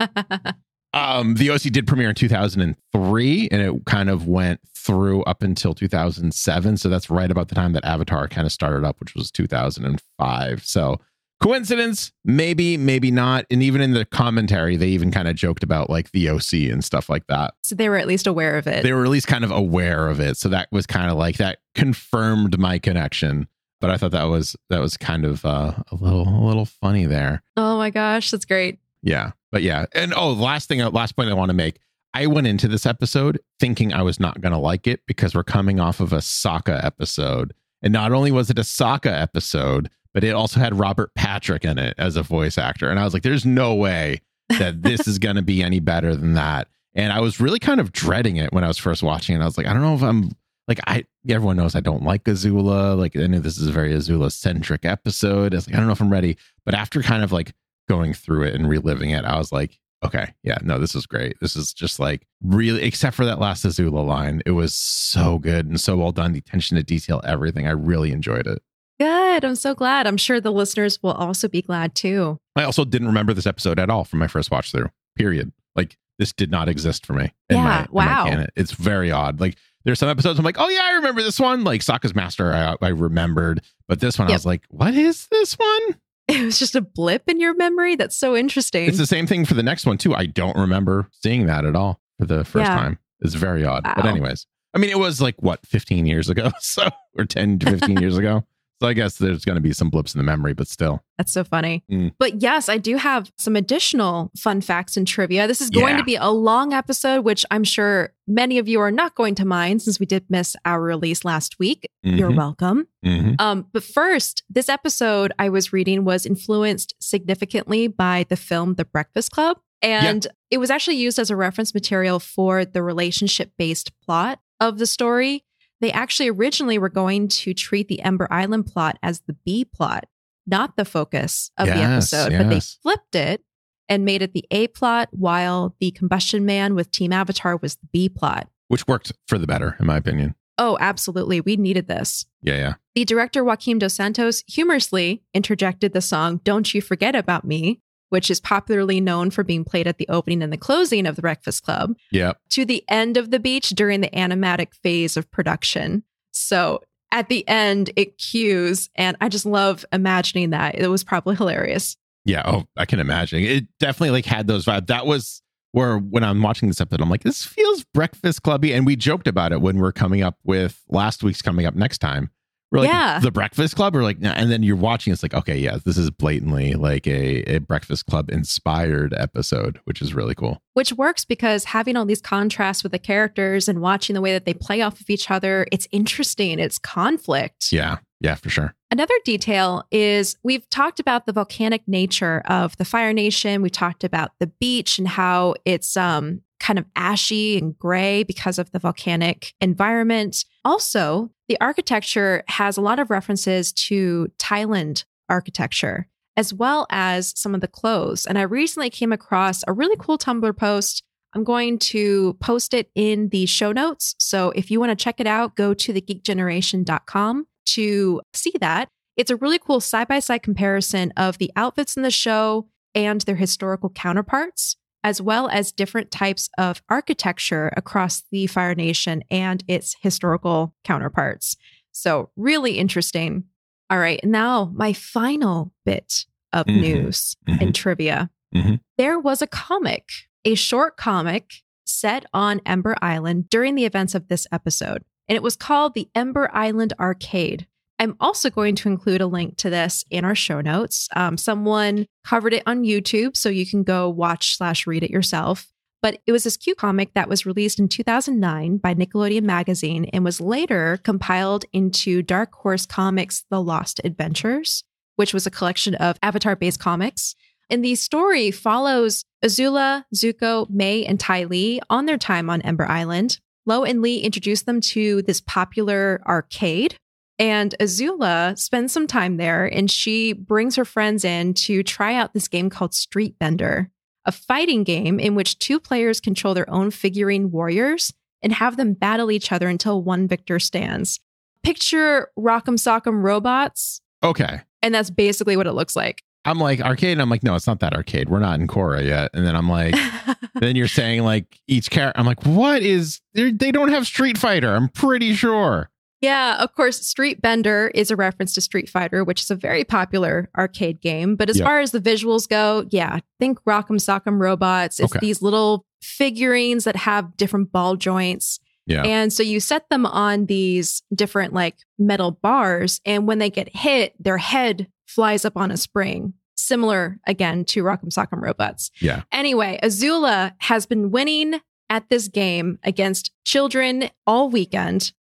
Um, 0.93 1.35
the 1.35 1.51
OC 1.51 1.61
did 1.63 1.87
premiere 1.87 2.09
in 2.09 2.15
2003 2.15 3.47
and 3.51 3.61
it 3.61 3.85
kind 3.85 4.09
of 4.09 4.27
went 4.27 4.59
through 4.75 5.23
up 5.23 5.43
until 5.43 5.73
2007. 5.73 6.77
So 6.77 6.89
that's 6.89 7.09
right 7.09 7.29
about 7.29 7.49
the 7.49 7.55
time 7.55 7.73
that 7.73 7.85
Avatar 7.85 8.27
kind 8.27 8.45
of 8.45 8.51
started 8.51 8.83
up, 8.83 8.99
which 8.99 9.13
was 9.15 9.31
2005. 9.31 10.65
So 10.65 10.99
coincidence, 11.41 12.11
maybe, 12.25 12.77
maybe 12.77 13.11
not. 13.11 13.45
And 13.51 13.61
even 13.61 13.81
in 13.81 13.93
the 13.93 14.05
commentary, 14.05 14.77
they 14.77 14.87
even 14.89 15.11
kind 15.11 15.27
of 15.27 15.35
joked 15.35 15.63
about 15.63 15.89
like 15.89 16.11
the 16.11 16.29
OC 16.29 16.53
and 16.71 16.83
stuff 16.83 17.09
like 17.09 17.27
that. 17.27 17.53
so 17.63 17.75
they 17.75 17.89
were 17.89 17.97
at 17.97 18.07
least 18.07 18.27
aware 18.27 18.57
of 18.57 18.67
it. 18.67 18.83
They 18.83 18.93
were 18.93 19.03
at 19.03 19.09
least 19.09 19.27
kind 19.27 19.43
of 19.43 19.51
aware 19.51 20.07
of 20.07 20.19
it. 20.19 20.37
So 20.37 20.49
that 20.49 20.69
was 20.71 20.85
kind 20.85 21.11
of 21.11 21.17
like 21.17 21.37
that 21.37 21.59
confirmed 21.75 22.57
my 22.59 22.79
connection. 22.79 23.47
But 23.81 23.89
I 23.89 23.97
thought 23.97 24.11
that 24.11 24.23
was 24.25 24.55
that 24.69 24.79
was 24.79 24.97
kind 24.97 25.25
of 25.25 25.45
uh, 25.45 25.73
a 25.91 25.95
little 25.95 26.27
a 26.27 26.45
little 26.45 26.65
funny 26.65 27.05
there. 27.05 27.43
oh 27.57 27.77
my 27.77 27.89
gosh, 27.89 28.31
that's 28.31 28.45
great. 28.45 28.79
Yeah. 29.01 29.31
But 29.51 29.63
yeah. 29.63 29.85
And 29.93 30.13
oh, 30.13 30.31
last 30.31 30.67
thing, 30.67 30.79
last 30.79 31.15
point 31.15 31.29
I 31.29 31.33
want 31.33 31.49
to 31.49 31.55
make. 31.55 31.79
I 32.13 32.27
went 32.27 32.47
into 32.47 32.67
this 32.67 32.85
episode 32.85 33.39
thinking 33.59 33.93
I 33.93 34.01
was 34.01 34.19
not 34.19 34.41
going 34.41 34.51
to 34.51 34.57
like 34.57 34.87
it 34.87 35.01
because 35.05 35.35
we're 35.35 35.43
coming 35.43 35.79
off 35.79 35.99
of 35.99 36.11
a 36.11 36.17
Sokka 36.17 36.83
episode. 36.83 37.53
And 37.81 37.93
not 37.93 38.11
only 38.11 38.31
was 38.31 38.49
it 38.49 38.57
a 38.57 38.63
Sokka 38.63 39.21
episode, 39.21 39.89
but 40.13 40.23
it 40.23 40.31
also 40.31 40.59
had 40.59 40.77
Robert 40.77 41.13
Patrick 41.13 41.63
in 41.63 41.77
it 41.77 41.93
as 41.97 42.15
a 42.15 42.23
voice 42.23 42.57
actor. 42.57 42.89
And 42.89 42.99
I 42.99 43.03
was 43.03 43.13
like, 43.13 43.23
there's 43.23 43.45
no 43.45 43.75
way 43.75 44.21
that 44.49 44.81
this 44.81 45.07
is 45.07 45.19
going 45.19 45.35
to 45.35 45.41
be 45.43 45.63
any 45.63 45.79
better 45.79 46.15
than 46.15 46.33
that. 46.33 46.67
And 46.95 47.13
I 47.13 47.21
was 47.21 47.39
really 47.39 47.59
kind 47.59 47.79
of 47.79 47.91
dreading 47.91 48.37
it 48.37 48.51
when 48.51 48.63
I 48.63 48.67
was 48.67 48.79
first 48.79 49.03
watching 49.03 49.35
it. 49.35 49.41
I 49.41 49.45
was 49.45 49.57
like, 49.57 49.67
I 49.67 49.73
don't 49.73 49.83
know 49.83 49.95
if 49.95 50.01
I'm 50.01 50.31
like, 50.69 50.79
I, 50.87 51.03
everyone 51.27 51.57
knows 51.57 51.75
I 51.75 51.81
don't 51.81 52.03
like 52.03 52.23
Azula. 52.25 52.95
Like, 52.97 53.17
I 53.17 53.25
know 53.25 53.39
this 53.39 53.57
is 53.57 53.67
a 53.67 53.71
very 53.71 53.91
Azula 53.91 54.31
centric 54.31 54.85
episode. 54.85 55.53
It's 55.53 55.67
like, 55.67 55.75
I 55.75 55.79
don't 55.79 55.87
know 55.87 55.93
if 55.93 56.01
I'm 56.01 56.11
ready. 56.11 56.37
But 56.63 56.75
after 56.75 57.01
kind 57.01 57.23
of 57.23 57.31
like 57.31 57.53
going 57.89 58.13
through 58.13 58.43
it 58.43 58.53
and 58.53 58.69
reliving 58.69 59.09
it, 59.09 59.25
I 59.25 59.37
was 59.39 59.51
like, 59.51 59.79
okay, 60.05 60.33
yeah, 60.43 60.59
no, 60.61 60.79
this 60.79 60.93
is 60.95 61.07
great. 61.07 61.39
This 61.41 61.55
is 61.55 61.73
just 61.73 61.99
like 61.99 62.25
really, 62.41 62.83
except 62.83 63.15
for 63.15 63.25
that 63.25 63.39
last 63.39 63.65
Azula 63.65 64.05
line, 64.05 64.43
it 64.45 64.51
was 64.51 64.73
so 64.73 65.39
good 65.39 65.65
and 65.65 65.81
so 65.81 65.97
well 65.97 66.11
done. 66.11 66.33
The 66.33 66.39
attention 66.39 66.77
to 66.77 66.83
detail, 66.83 67.19
everything. 67.25 67.67
I 67.67 67.71
really 67.71 68.11
enjoyed 68.11 68.47
it. 68.47 68.61
Good. 68.99 69.43
I'm 69.43 69.55
so 69.55 69.73
glad. 69.73 70.05
I'm 70.05 70.17
sure 70.17 70.39
the 70.39 70.51
listeners 70.51 71.01
will 71.01 71.13
also 71.13 71.47
be 71.47 71.63
glad 71.63 71.95
too. 71.95 72.37
I 72.55 72.63
also 72.63 72.85
didn't 72.85 73.07
remember 73.07 73.33
this 73.33 73.47
episode 73.47 73.79
at 73.79 73.89
all 73.89 74.03
from 74.03 74.19
my 74.19 74.27
first 74.27 74.51
watch 74.51 74.71
through. 74.71 74.89
Period. 75.15 75.51
Like 75.75 75.97
this 76.19 76.31
did 76.31 76.51
not 76.51 76.69
exist 76.69 77.05
for 77.05 77.13
me. 77.13 77.31
Yeah, 77.49 77.63
my, 77.63 77.87
wow. 77.89 78.45
It's 78.55 78.73
very 78.73 79.09
odd. 79.09 79.39
Like 79.39 79.57
there's 79.85 79.99
some 79.99 80.09
episodes 80.09 80.37
I'm 80.39 80.45
like, 80.45 80.59
oh 80.59 80.69
yeah, 80.69 80.81
I 80.83 80.91
remember 80.93 81.21
this 81.23 81.39
one. 81.39 81.63
Like 81.63 81.81
Sokka's 81.81 82.13
Master, 82.15 82.51
I, 82.53 82.75
I 82.81 82.89
remembered, 82.89 83.61
but 83.87 83.99
this 83.99 84.17
one 84.19 84.29
I 84.29 84.33
was 84.33 84.45
like, 84.45 84.63
what 84.69 84.93
is 84.93 85.27
this 85.27 85.53
one? 85.53 85.95
It 86.29 86.45
was 86.45 86.59
just 86.59 86.75
a 86.75 86.81
blip 86.81 87.23
in 87.27 87.39
your 87.39 87.55
memory. 87.55 87.95
That's 87.95 88.15
so 88.15 88.35
interesting. 88.37 88.87
It's 88.87 88.99
the 88.99 89.07
same 89.07 89.25
thing 89.25 89.45
for 89.45 89.55
the 89.55 89.63
next 89.63 89.87
one 89.87 89.97
too. 89.97 90.13
I 90.13 90.27
don't 90.27 90.55
remember 90.55 91.09
seeing 91.23 91.47
that 91.47 91.65
at 91.65 91.75
all 91.75 91.99
for 92.19 92.27
the 92.27 92.45
first 92.45 92.69
Yeah. 92.69 92.75
time. 92.75 92.99
It's 93.21 93.33
very 93.33 93.65
odd. 93.65 93.81
But 93.83 94.05
anyways, 94.05 94.45
I 94.75 94.77
mean, 94.77 94.91
it 94.91 94.99
was 94.99 95.19
like 95.21 95.41
what 95.41 95.65
15 95.65 96.05
years 96.05 96.29
ago, 96.29 96.51
so 96.59 96.87
or 97.17 97.25
10 97.25 97.57
to 97.59 97.71
15 97.71 97.97
years 97.99 98.15
ago. 98.15 98.45
So 98.81 98.87
I 98.87 98.93
guess 98.93 99.17
there's 99.17 99.43
going 99.43 99.55
to 99.57 99.61
be 99.61 99.73
some 99.73 99.89
blips 99.89 100.15
in 100.15 100.19
the 100.19 100.23
memory, 100.23 100.53
but 100.53 100.67
still, 100.67 101.03
That's 101.17 101.33
so 101.33 101.43
funny. 101.43 101.83
Mm. 101.91 102.13
But 102.17 102.41
yes, 102.41 102.69
I 102.69 102.77
do 102.77 102.95
have 102.95 103.29
some 103.37 103.57
additional 103.57 104.31
fun 104.37 104.61
facts 104.61 104.95
and 104.95 105.05
trivia. 105.05 105.47
This 105.47 105.59
is 105.59 105.69
going 105.69 105.95
Yeah. 105.95 105.97
to 105.97 106.03
be 106.05 106.15
a 106.15 106.29
long 106.29 106.71
episode, 106.71 107.25
which 107.25 107.45
I'm 107.51 107.65
sure 107.65 108.13
many 108.25 108.57
of 108.57 108.69
you 108.69 108.79
are 108.79 108.91
not 108.91 109.15
going 109.15 109.35
to 109.35 109.45
mind 109.45 109.81
since 109.81 109.99
we 109.99 110.05
did 110.05 110.23
miss 110.29 110.55
our 110.63 110.81
release 110.81 111.25
last 111.25 111.59
week. 111.59 111.89
You're 112.03 112.31
Mhm, 112.31 112.37
welcome. 112.37 112.87
mhm. 113.05 113.35
Um, 113.41 113.67
but 113.73 113.83
first, 113.83 114.43
this 114.49 114.69
episode 114.69 115.33
I 115.37 115.49
was 115.49 115.73
reading 115.73 116.05
was 116.05 116.25
influenced 116.25 116.93
significantly 117.01 117.87
by 117.89 118.25
the 118.29 118.37
film 118.37 118.75
The 118.75 118.85
Breakfast 118.85 119.31
Club. 119.31 119.57
And 119.81 120.25
it 120.51 120.57
was 120.57 120.69
actually 120.69 120.97
used 120.97 121.19
as 121.19 121.29
a 121.29 121.35
reference 121.35 121.73
material 121.73 122.19
for 122.19 122.63
the 122.63 122.81
relationship 122.81 123.51
based 123.57 123.91
plot 124.05 124.39
of 124.61 124.77
the 124.77 124.85
story. 124.85 125.43
They 125.81 125.91
actually 125.91 126.29
originally 126.29 126.77
were 126.77 126.89
going 126.89 127.27
to 127.29 127.53
treat 127.53 127.87
the 127.87 128.01
Ember 128.01 128.27
Island 128.31 128.65
plot 128.67 128.97
as 129.01 129.21
the 129.21 129.33
B 129.45 129.63
plot, 129.65 130.05
not 130.45 130.75
the 130.75 130.85
focus 130.85 131.51
of 131.57 131.67
the 131.67 131.75
Yes, 131.75 132.11
episode, 132.13 132.37
but 132.37 132.49
they 132.49 132.59
flipped 132.59 133.15
it 133.15 133.43
and 133.87 134.05
made 134.05 134.21
it 134.21 134.33
the 134.33 134.45
A 134.51 134.67
plot, 134.67 135.09
while 135.11 135.75
the 135.79 135.91
Combustion 135.91 136.45
Man 136.45 136.75
with 136.75 136.91
Team 136.91 137.11
Avatar 137.13 137.57
was 137.57 137.75
the 137.75 137.87
B 137.91 138.09
plot. 138.09 138.47
which 138.67 138.87
worked 138.87 139.11
for 139.27 139.37
the 139.39 139.47
better, 139.47 139.75
in 139.79 139.87
my 139.87 139.97
opinion. 139.97 140.35
Oh, 140.59 140.77
absolutely. 140.81 141.39
We 141.41 141.55
needed 141.55 141.87
this. 141.87 142.25
Yeah, 142.41 142.55
yeah. 142.55 142.73
The 142.93 143.05
director 143.05 143.43
Joaquim 143.43 143.79
Dos 143.79 143.93
Santos 143.93 144.43
humorously 144.47 145.23
interjected 145.33 145.93
the 145.93 146.01
song 146.01 146.41
Don't 146.43 146.71
You 146.73 146.81
Forget 146.81 147.15
About 147.15 147.45
Me, 147.45 147.79
which 148.09 148.29
is 148.31 148.39
popularly 148.39 148.99
known 148.99 149.29
for 149.31 149.43
being 149.43 149.63
played 149.63 149.87
at 149.87 149.97
the 149.97 150.07
opening 150.09 150.41
and 150.41 150.51
the 150.51 150.57
closing 150.57 151.05
of 151.07 151.15
The 151.15 151.21
Breakfast 151.21 151.63
Club, 151.63 151.95
Yeah. 152.11 152.33
to 152.49 152.65
the 152.65 152.83
end 152.89 153.17
of 153.17 153.31
the 153.31 153.39
beach 153.39 153.69
during 153.69 154.01
the 154.01 154.09
animatic 154.09 154.73
phase 154.83 155.15
of 155.17 155.29
production. 155.31 156.03
So 156.31 156.81
at 157.11 157.29
the 157.29 157.47
end, 157.47 157.89
it 157.95 158.17
cues, 158.17 158.89
and 158.95 159.17
I 159.19 159.29
just 159.29 159.45
love 159.45 159.83
imagining 159.91 160.51
that. 160.51 160.75
It 160.75 160.87
was 160.89 161.03
probably 161.03 161.35
hilarious. 161.35 161.97
Yeah. 162.25 162.43
Oh, 162.45 162.65
I 162.77 162.85
can 162.85 162.99
imagine. 162.99 163.43
It 163.43 163.65
definitely 163.79 164.11
like 164.11 164.25
had 164.25 164.45
those 164.47 164.65
vibes. 164.65 164.87
That 164.87 165.05
was 165.07 165.41
where 165.71 165.97
when 165.97 166.23
I'm 166.23 166.41
watching 166.41 166.67
this 166.67 166.81
episode, 166.81 167.01
I'm 167.01 167.09
like, 167.09 167.23
this 167.23 167.45
feels 167.45 167.83
breakfast 167.93 168.43
clubby. 168.43 168.73
And 168.73 168.85
we 168.85 168.95
joked 168.95 169.27
about 169.27 169.51
it 169.51 169.61
when 169.61 169.77
we're 169.77 169.91
coming 169.91 170.21
up 170.21 170.37
with 170.43 170.83
last 170.89 171.23
week's 171.23 171.41
coming 171.41 171.65
up 171.65 171.75
next 171.75 171.99
time. 171.99 172.29
We're 172.71 172.79
like 172.81 172.89
Yeah. 172.89 173.19
the 173.19 173.31
breakfast 173.31 173.75
club. 173.75 173.95
We're 173.95 174.03
like, 174.03 174.17
and 174.21 174.51
then 174.51 174.61
you're 174.61 174.75
watching. 174.75 175.11
It's 175.11 175.23
like, 175.23 175.33
okay, 175.33 175.57
yeah, 175.57 175.77
this 175.83 175.97
is 175.97 176.11
blatantly 176.11 176.73
like 176.75 177.07
a, 177.07 177.55
a 177.55 177.57
breakfast 177.59 178.05
club 178.05 178.29
inspired 178.29 179.13
episode, 179.17 179.79
which 179.85 180.01
is 180.01 180.13
really 180.13 180.35
cool. 180.35 180.61
Which 180.75 180.93
works 180.93 181.25
because 181.25 181.63
having 181.65 181.97
all 181.97 182.05
these 182.05 182.21
contrasts 182.21 182.83
with 182.83 182.91
the 182.91 182.99
characters 182.99 183.67
and 183.67 183.81
watching 183.81 184.13
the 184.13 184.21
way 184.21 184.33
that 184.33 184.45
they 184.45 184.53
play 184.53 184.81
off 184.81 185.01
of 185.01 185.09
each 185.09 185.31
other, 185.31 185.65
it's 185.71 185.87
interesting. 185.91 186.59
It's 186.59 186.77
conflict. 186.77 187.71
Yeah. 187.71 187.97
Yeah, 188.21 188.35
for 188.35 188.49
sure. 188.49 188.75
Another 188.91 189.13
detail 189.23 189.85
is 189.91 190.35
we've 190.43 190.69
talked 190.69 190.99
about 190.99 191.25
the 191.25 191.31
volcanic 191.31 191.87
nature 191.87 192.41
of 192.45 192.75
the 192.77 192.83
Fire 192.85 193.13
Nation. 193.13 193.61
We 193.61 193.69
talked 193.69 194.03
about 194.03 194.31
the 194.39 194.47
beach 194.47 194.99
and 194.99 195.07
how 195.07 195.55
it's 195.63 195.95
um, 195.95 196.41
kind 196.59 196.77
of 196.77 196.85
ashy 196.97 197.57
and 197.57 197.77
gray 197.79 198.23
because 198.23 198.59
of 198.59 198.71
the 198.71 198.79
volcanic 198.79 199.53
environment. 199.61 200.43
Also, 200.65 201.31
the 201.49 201.59
architecture 201.59 202.43
has 202.47 202.77
a 202.77 202.81
lot 202.81 202.99
of 202.99 203.09
references 203.09 203.73
to 203.73 204.31
Thailand 204.37 205.03
architecture, 205.27 206.07
as 206.37 206.53
well 206.53 206.87
as 206.89 207.33
some 207.37 207.53
of 207.53 207.61
the 207.61 207.67
clothes. 207.67 208.25
And 208.25 208.37
I 208.37 208.43
recently 208.43 208.89
came 208.89 209.11
across 209.11 209.63
a 209.67 209.73
really 209.73 209.97
cool 209.99 210.17
Tumblr 210.17 210.55
post. 210.55 211.03
I'm 211.33 211.43
going 211.43 211.79
to 211.79 212.37
post 212.39 212.73
it 212.73 212.89
in 212.95 213.29
the 213.29 213.47
show 213.47 213.71
notes. 213.71 214.15
So 214.19 214.51
if 214.55 214.71
you 214.71 214.79
want 214.79 214.91
to 214.91 215.03
check 215.03 215.19
it 215.19 215.27
out, 215.27 215.55
go 215.55 215.73
to 215.73 215.93
thegeekgeneration.com 215.93 217.47
to 217.65 218.21
see 218.33 218.53
that. 218.61 218.89
It's 219.17 219.31
a 219.31 219.35
really 219.35 219.59
cool 219.59 219.81
side 219.81 220.07
by 220.07 220.19
side 220.19 220.43
comparison 220.43 221.11
of 221.17 221.39
the 221.39 221.51
outfits 221.55 221.97
in 221.97 222.03
the 222.03 222.11
show 222.11 222.67
and 222.95 223.21
their 223.21 223.35
historical 223.35 223.89
counterparts, 223.89 224.77
as 225.03 225.21
well 225.21 225.47
as 225.49 225.71
different 225.71 226.11
types 226.11 226.49
of 226.57 226.81
architecture 226.89 227.71
across 227.77 228.23
the 228.31 228.47
Fire 228.47 228.75
Nation 228.75 229.23
and 229.31 229.63
its 229.67 229.95
historical 230.01 230.73
counterparts. 230.83 231.55
So, 231.91 232.29
really 232.35 232.77
interesting. 232.77 233.45
All 233.89 233.99
right, 233.99 234.23
now 234.23 234.71
my 234.75 234.93
final 234.93 235.73
bit 235.85 236.25
of 236.53 236.65
Mhm. 236.67 236.81
news 236.81 237.35
Mhm. 237.47 237.61
and 237.61 237.75
trivia. 237.75 238.29
Mhm. 238.53 238.79
There 238.97 239.19
was 239.19 239.41
a 239.41 239.47
comic, 239.47 240.09
a 240.45 240.55
short 240.55 240.97
comic 240.97 241.63
set 241.85 242.25
on 242.33 242.61
Ember 242.65 242.95
Island 243.01 243.49
during 243.49 243.75
the 243.75 243.85
events 243.85 244.13
of 244.15 244.27
this 244.27 244.45
episode, 244.51 245.03
and 245.27 245.35
it 245.35 245.43
was 245.43 245.55
called 245.55 245.93
the 245.93 246.09
Ember 246.13 246.49
Island 246.53 246.93
Arcade. 246.99 247.67
I'm 247.99 248.15
also 248.21 248.49
going 248.49 248.75
to 248.75 248.87
include 248.87 249.19
a 249.19 249.27
link 249.27 249.57
to 249.57 249.69
this 249.69 250.05
in 250.09 250.23
our 250.23 250.35
show 250.35 250.61
notes. 250.61 251.09
Um, 251.15 251.37
someone 251.37 252.05
covered 252.25 252.53
it 252.53 252.63
on 252.65 252.83
YouTube, 252.83 253.35
so 253.35 253.49
you 253.49 253.65
can 253.65 253.83
go 253.83 254.09
watch 254.09 254.55
slash 254.55 254.87
read 254.87 255.03
it 255.03 255.11
yourself. 255.11 255.67
But 256.01 256.21
it 256.25 256.31
was 256.31 256.45
this 256.45 256.55
cute 256.55 256.77
comic 256.77 257.13
that 257.13 257.27
was 257.27 257.45
released 257.45 257.77
in 257.77 257.89
2009 257.89 258.77
by 258.77 258.95
Nickelodeon 258.95 259.43
Magazine 259.43 260.05
and 260.13 260.23
was 260.23 260.39
later 260.39 260.97
compiled 261.03 261.65
into 261.73 262.21
Dark 262.21 262.53
Horse 262.53 262.85
Comics' 262.85 263.43
The 263.49 263.61
Lost 263.61 263.99
Adventures, 264.05 264.85
which 265.17 265.33
was 265.33 265.45
a 265.45 265.51
collection 265.51 265.95
of 265.95 266.17
Avatar 266.23 266.55
based 266.55 266.79
comics. 266.79 267.35
And 267.69 267.83
the 267.83 267.95
story 267.95 268.49
follows 268.49 269.25
Azula, 269.43 270.05
Zuko, 270.15 270.69
Mai, 270.69 271.03
and 271.05 271.19
Ty 271.19 271.43
Lee 271.43 271.81
on 271.89 272.05
their 272.05 272.17
time 272.17 272.49
on 272.49 272.61
Ember 272.61 272.89
Island. 272.89 273.39
Lo 273.65 273.83
and 273.83 274.01
Li 274.01 274.19
introduce 274.19 274.63
them 274.63 274.79
to 274.79 275.21
this 275.23 275.41
popular 275.41 276.21
arcade 276.25 276.95
And 277.39 277.73
Azula 277.79 278.59
spends 278.59 278.91
some 278.91 279.07
time 279.07 279.37
there 279.37 279.65
and 279.65 279.89
she 279.89 280.33
brings 280.33 280.75
her 280.75 280.83
friends 280.85 281.23
in 281.23 281.53
to 281.55 281.81
try 281.83 282.13
out 282.15 282.33
this 282.33 282.49
game 282.49 282.69
called 282.69 282.93
Street 282.93 283.39
Bender, 283.39 283.89
a 284.25 284.31
fighting 284.33 284.83
game 284.83 285.19
in 285.19 285.35
which 285.35 285.57
two 285.57 285.79
players 285.79 286.19
control 286.19 286.53
their 286.53 286.69
own 286.69 286.91
figurine 286.91 287.49
warriors 287.49 288.13
and 288.43 288.51
have 288.53 288.75
them 288.75 288.93
battle 288.93 289.31
each 289.31 289.51
other 289.53 289.69
until 289.69 290.03
one 290.03 290.27
victor 290.27 290.59
stands. 290.59 291.19
Picture 291.63 292.29
Rock'em 292.37 292.75
Sock'em 292.77 293.23
robots, 293.23 294.01
Okay. 294.23 294.61
and 294.81 294.93
that's 294.93 295.09
basically 295.09 295.57
what 295.57 295.67
it 295.67 295.73
looks 295.73 295.95
like. 295.95 296.23
I'm 296.45 296.57
like 296.57 296.79
arcade. 296.81 297.11
And 297.13 297.21
I'm 297.21 297.29
like, 297.29 297.43
no, 297.43 297.55
it's 297.55 297.67
not 297.67 297.81
that 297.81 297.93
arcade. 297.93 298.29
We're 298.29 298.39
not 298.39 298.59
in 298.59 298.67
Korra 298.67 299.05
yet. 299.05 299.31
And 299.33 299.45
then 299.45 299.55
I'm 299.57 299.69
like, 299.69 299.93
then 300.55 300.77
you're 300.77 300.87
saying 300.87 301.23
like 301.23 301.59
each 301.67 301.89
character. 301.89 302.17
I'm 302.19 302.25
like, 302.25 302.45
what 302.45 302.81
is? 302.81 303.19
They 303.33 303.51
don't 303.51 303.89
have 303.89 304.07
Street 304.07 304.37
Fighter. 304.37 304.73
I'm 304.73 304.87
pretty 304.87 305.33
sure. 305.33 305.89
Yeah, 306.21 306.57
of 306.61 306.73
course, 306.75 307.05
Street 307.05 307.41
Bender 307.41 307.91
is 307.95 308.11
a 308.11 308.15
reference 308.15 308.53
to 308.55 308.61
Street 308.61 308.89
Fighter, 308.89 309.23
which 309.23 309.41
is 309.41 309.49
a 309.51 309.55
very 309.55 309.83
popular 309.85 310.49
arcade 310.57 310.99
game. 311.01 311.35
But 311.35 311.49
as 311.49 311.57
Yep. 311.59 311.65
far 311.65 311.79
as 311.79 311.91
the 311.91 312.01
visuals 312.01 312.47
go, 312.47 312.85
yeah, 312.89 313.19
think 313.39 313.59
Rock'em 313.63 313.99
Sock'em 313.99 314.39
robots. 314.39 314.99
It's 314.99 315.13
Okay. 315.15 315.19
these 315.25 315.41
little 315.41 315.85
figurines 316.01 316.83
that 316.83 316.95
have 316.97 317.37
different 317.37 317.71
ball 317.71 317.95
joints. 317.95 318.59
Yeah. 318.85 319.03
And 319.03 319.31
so 319.31 319.43
you 319.43 319.59
set 319.59 319.87
them 319.89 320.05
on 320.05 320.47
these 320.47 321.03
different 321.13 321.53
like 321.53 321.75
metal 321.97 322.31
bars. 322.31 322.99
And 323.05 323.27
when 323.27 323.37
they 323.39 323.49
get 323.49 323.75
hit, 323.75 324.13
their 324.19 324.37
head 324.39 324.87
flies 325.05 325.45
up 325.45 325.55
on 325.55 325.71
a 325.71 325.77
spring, 325.77 326.33
similar 326.57 327.19
again 327.27 327.63
to 327.65 327.83
Rock'em 327.83 328.09
Sock'em 328.09 328.41
robots. 328.41 328.91
Yeah. 328.99 329.21
Anyway, 329.31 329.79
Azula 329.83 330.53
has 330.59 330.85
been 330.85 331.11
winning 331.11 331.61
at 331.89 332.09
this 332.09 332.27
game 332.27 332.77
against 332.83 333.31
children 333.45 334.09
all 334.27 334.49
weekend. 334.49 335.11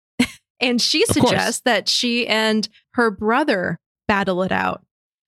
And 0.59 0.81
she 0.81 1.03
Of 1.03 1.09
course. 1.09 1.29
suggests 1.29 1.61
that 1.65 1.87
she 1.89 2.27
and 2.27 2.67
her 2.93 3.09
brother 3.11 3.79
battle 4.07 4.43
it 4.43 4.51
out. 4.51 4.83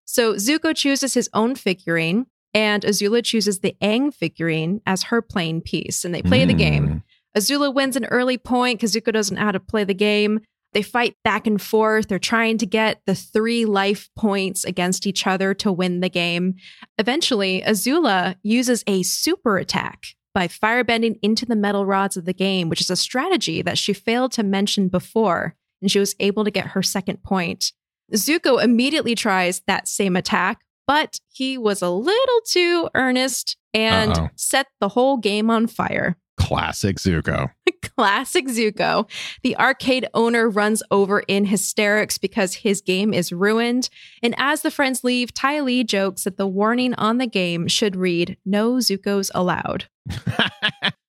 So 0.06 0.34
Zuko 0.34 0.76
chooses 0.76 1.14
his 1.14 1.30
own 1.34 1.56
figurine, 1.56 2.26
and 2.54 2.84
Azula 2.84 3.24
chooses 3.24 3.60
the 3.60 3.76
Aang 3.82 4.14
figurine 4.14 4.82
as 4.86 5.04
her 5.04 5.22
playing 5.22 5.62
piece, 5.62 6.04
and 6.04 6.14
they 6.14 6.22
play 6.22 6.44
the 6.46 6.54
game. 6.54 6.88
Mm. 6.88 7.04
Azula 7.38 7.74
wins 7.74 7.96
an 7.96 8.06
early 8.06 8.38
point 8.38 8.80
because 8.80 8.94
Zuko 8.94 9.14
doesn't 9.14 9.36
know 9.38 9.42
how 9.46 9.52
to 9.54 9.60
play 9.60 9.86
the 9.86 9.94
game. 9.94 10.42
They 10.74 10.82
fight 10.82 11.16
back 11.24 11.48
and 11.48 11.62
forth. 11.62 12.08
They're 12.08 12.20
trying 12.20 12.58
to 12.60 12.66
get 12.66 13.02
the 13.06 13.16
three 13.16 13.66
life 13.66 14.10
points 14.18 14.64
against 14.66 15.06
each 15.06 15.28
other 15.28 15.54
to 15.56 15.72
win 15.72 16.00
the 16.02 16.10
game. 16.10 16.56
Eventually, 16.98 17.62
Azula 17.66 18.36
uses 18.44 18.84
a 18.88 19.04
super 19.04 19.58
attack 19.58 20.08
by 20.34 20.48
firebending 20.48 21.20
into 21.22 21.46
the 21.46 21.56
metal 21.56 21.86
rods 21.86 22.18
of 22.18 22.26
the 22.26 22.34
game, 22.34 22.70
which 22.70 22.82
is 22.82 22.90
a 22.90 22.96
strategy 22.96 23.62
that 23.62 23.78
she 23.78 23.94
failed 23.94 24.32
to 24.34 24.44
mention 24.44 24.88
before, 24.88 25.56
and 25.82 25.92
she 25.92 26.00
was 26.00 26.16
able 26.20 26.44
to 26.44 26.52
get 26.52 26.68
her 26.68 26.82
second 26.84 27.22
point. 27.24 27.74
Zuko 28.14 28.62
immediately 28.64 29.16
tries 29.16 29.62
that 29.68 29.88
same 29.88 30.16
attack, 30.16 30.62
but 30.88 31.20
he 31.30 31.58
was 31.58 31.82
a 31.82 31.90
little 31.90 32.42
too 32.46 32.90
earnest 32.94 33.58
and 33.74 34.12
Uh-oh. 34.12 34.30
set 34.36 34.68
the 34.80 34.90
whole 34.90 35.18
game 35.18 35.50
on 35.50 35.68
fire. 35.68 36.18
Classic 36.38 36.98
Zuko. 36.98 37.52
Classic 37.82 38.48
Zuko. 38.48 39.10
The 39.44 39.58
arcade 39.58 40.08
owner 40.14 40.50
runs 40.50 40.84
over 40.92 41.22
in 41.22 41.46
hysterics 41.46 42.18
because 42.18 42.56
his 42.56 42.82
game 42.82 43.14
is 43.14 43.32
ruined. 43.32 43.90
And 44.22 44.36
as 44.38 44.62
the 44.62 44.72
friends 44.72 45.04
leave, 45.04 45.34
Ty 45.34 45.62
Lee 45.62 45.84
jokes 45.84 46.24
that 46.24 46.38
the 46.38 46.48
warning 46.48 46.94
on 46.96 47.18
the 47.18 47.28
game 47.28 47.68
should 47.68 47.96
read, 47.96 48.38
No 48.46 48.76
Zuko's 48.76 49.32
allowed. 49.34 49.86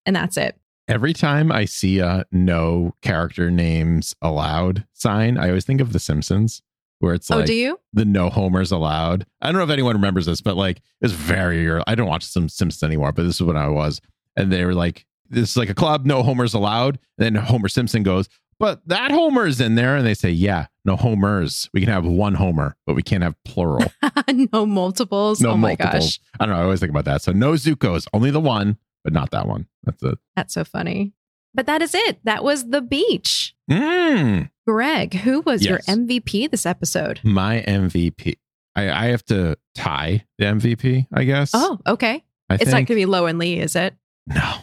And 0.06 0.16
that's 0.16 0.36
it. 0.36 0.58
Every 0.88 1.12
time 1.12 1.52
I 1.52 1.64
see 1.64 2.00
a 2.00 2.24
no 2.32 2.94
character 3.02 3.50
names 3.50 4.14
allowed 4.20 4.84
sign, 4.92 5.38
I 5.38 5.48
always 5.48 5.64
think 5.64 5.80
of 5.80 5.92
The 5.92 6.00
Simpsons, 6.00 6.60
where 6.98 7.14
it's 7.14 7.30
oh, 7.30 7.36
like 7.36 7.46
do 7.46 7.54
you? 7.54 7.78
the 7.92 8.04
no 8.04 8.28
homers 8.28 8.72
allowed. 8.72 9.26
I 9.40 9.46
don't 9.46 9.58
know 9.58 9.64
if 9.64 9.70
anyone 9.70 9.94
remembers 9.94 10.26
this, 10.26 10.40
but 10.40 10.56
like 10.56 10.82
it's 11.00 11.12
very 11.12 11.68
early. 11.68 11.84
I 11.86 11.94
don't 11.94 12.08
watch 12.08 12.24
some 12.24 12.48
Simpsons 12.48 12.82
anymore, 12.82 13.12
but 13.12 13.22
this 13.22 13.36
is 13.36 13.42
when 13.42 13.56
I 13.56 13.68
was. 13.68 14.00
And 14.36 14.52
they 14.52 14.64
were 14.64 14.74
like, 14.74 15.06
this 15.32 15.50
is 15.50 15.56
like 15.56 15.70
a 15.70 15.74
club, 15.74 16.06
no 16.06 16.22
homers 16.22 16.54
allowed. 16.54 16.98
then 17.18 17.34
Homer 17.34 17.68
Simpson 17.68 18.02
goes, 18.02 18.28
but 18.58 18.80
that 18.86 19.10
Homer's 19.10 19.60
in 19.60 19.74
there. 19.74 19.96
And 19.96 20.06
they 20.06 20.14
say, 20.14 20.30
yeah, 20.30 20.66
no 20.84 20.94
homers. 20.94 21.68
We 21.74 21.80
can 21.80 21.88
have 21.90 22.04
one 22.04 22.34
Homer, 22.34 22.76
but 22.86 22.94
we 22.94 23.02
can't 23.02 23.22
have 23.24 23.34
plural. 23.44 23.90
no 24.52 24.66
multiples. 24.66 25.40
No 25.40 25.50
oh 25.50 25.56
my 25.56 25.70
multiples. 25.70 26.18
gosh. 26.18 26.20
I 26.38 26.46
don't 26.46 26.54
know. 26.54 26.60
I 26.60 26.64
always 26.64 26.78
think 26.78 26.90
about 26.90 27.06
that. 27.06 27.22
So 27.22 27.32
no 27.32 27.52
Zuko's, 27.52 28.06
only 28.12 28.30
the 28.30 28.40
one, 28.40 28.78
but 29.02 29.12
not 29.12 29.30
that 29.32 29.48
one. 29.48 29.66
That's 29.82 30.02
it. 30.02 30.18
That's 30.36 30.54
so 30.54 30.62
funny. 30.62 31.12
But 31.54 31.66
that 31.66 31.82
is 31.82 31.94
it. 31.94 32.20
That 32.24 32.44
was 32.44 32.68
the 32.70 32.80
beach. 32.80 33.54
Mm, 33.70 34.50
Greg, 34.66 35.14
who 35.14 35.40
was 35.40 35.64
your 35.64 35.80
MVP 35.80 36.50
this 36.50 36.64
episode? 36.64 37.20
my 37.24 37.64
MVP. 37.66 38.36
I, 38.74 38.90
I 38.90 39.06
have 39.08 39.24
to 39.26 39.56
tie 39.74 40.24
the 40.38 40.44
MVP, 40.46 41.06
I 41.12 41.24
guess. 41.24 41.50
Oh, 41.52 41.78
okay. 41.86 42.24
I 42.48 42.54
It's 42.54 42.66
not 42.66 42.72
going 42.72 42.86
to 42.86 42.94
be 42.94 43.06
Lo 43.06 43.26
and 43.26 43.38
Li, 43.38 43.58
is 43.58 43.76
it? 43.76 43.94
no, 44.26 44.54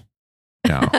no, 0.69 0.89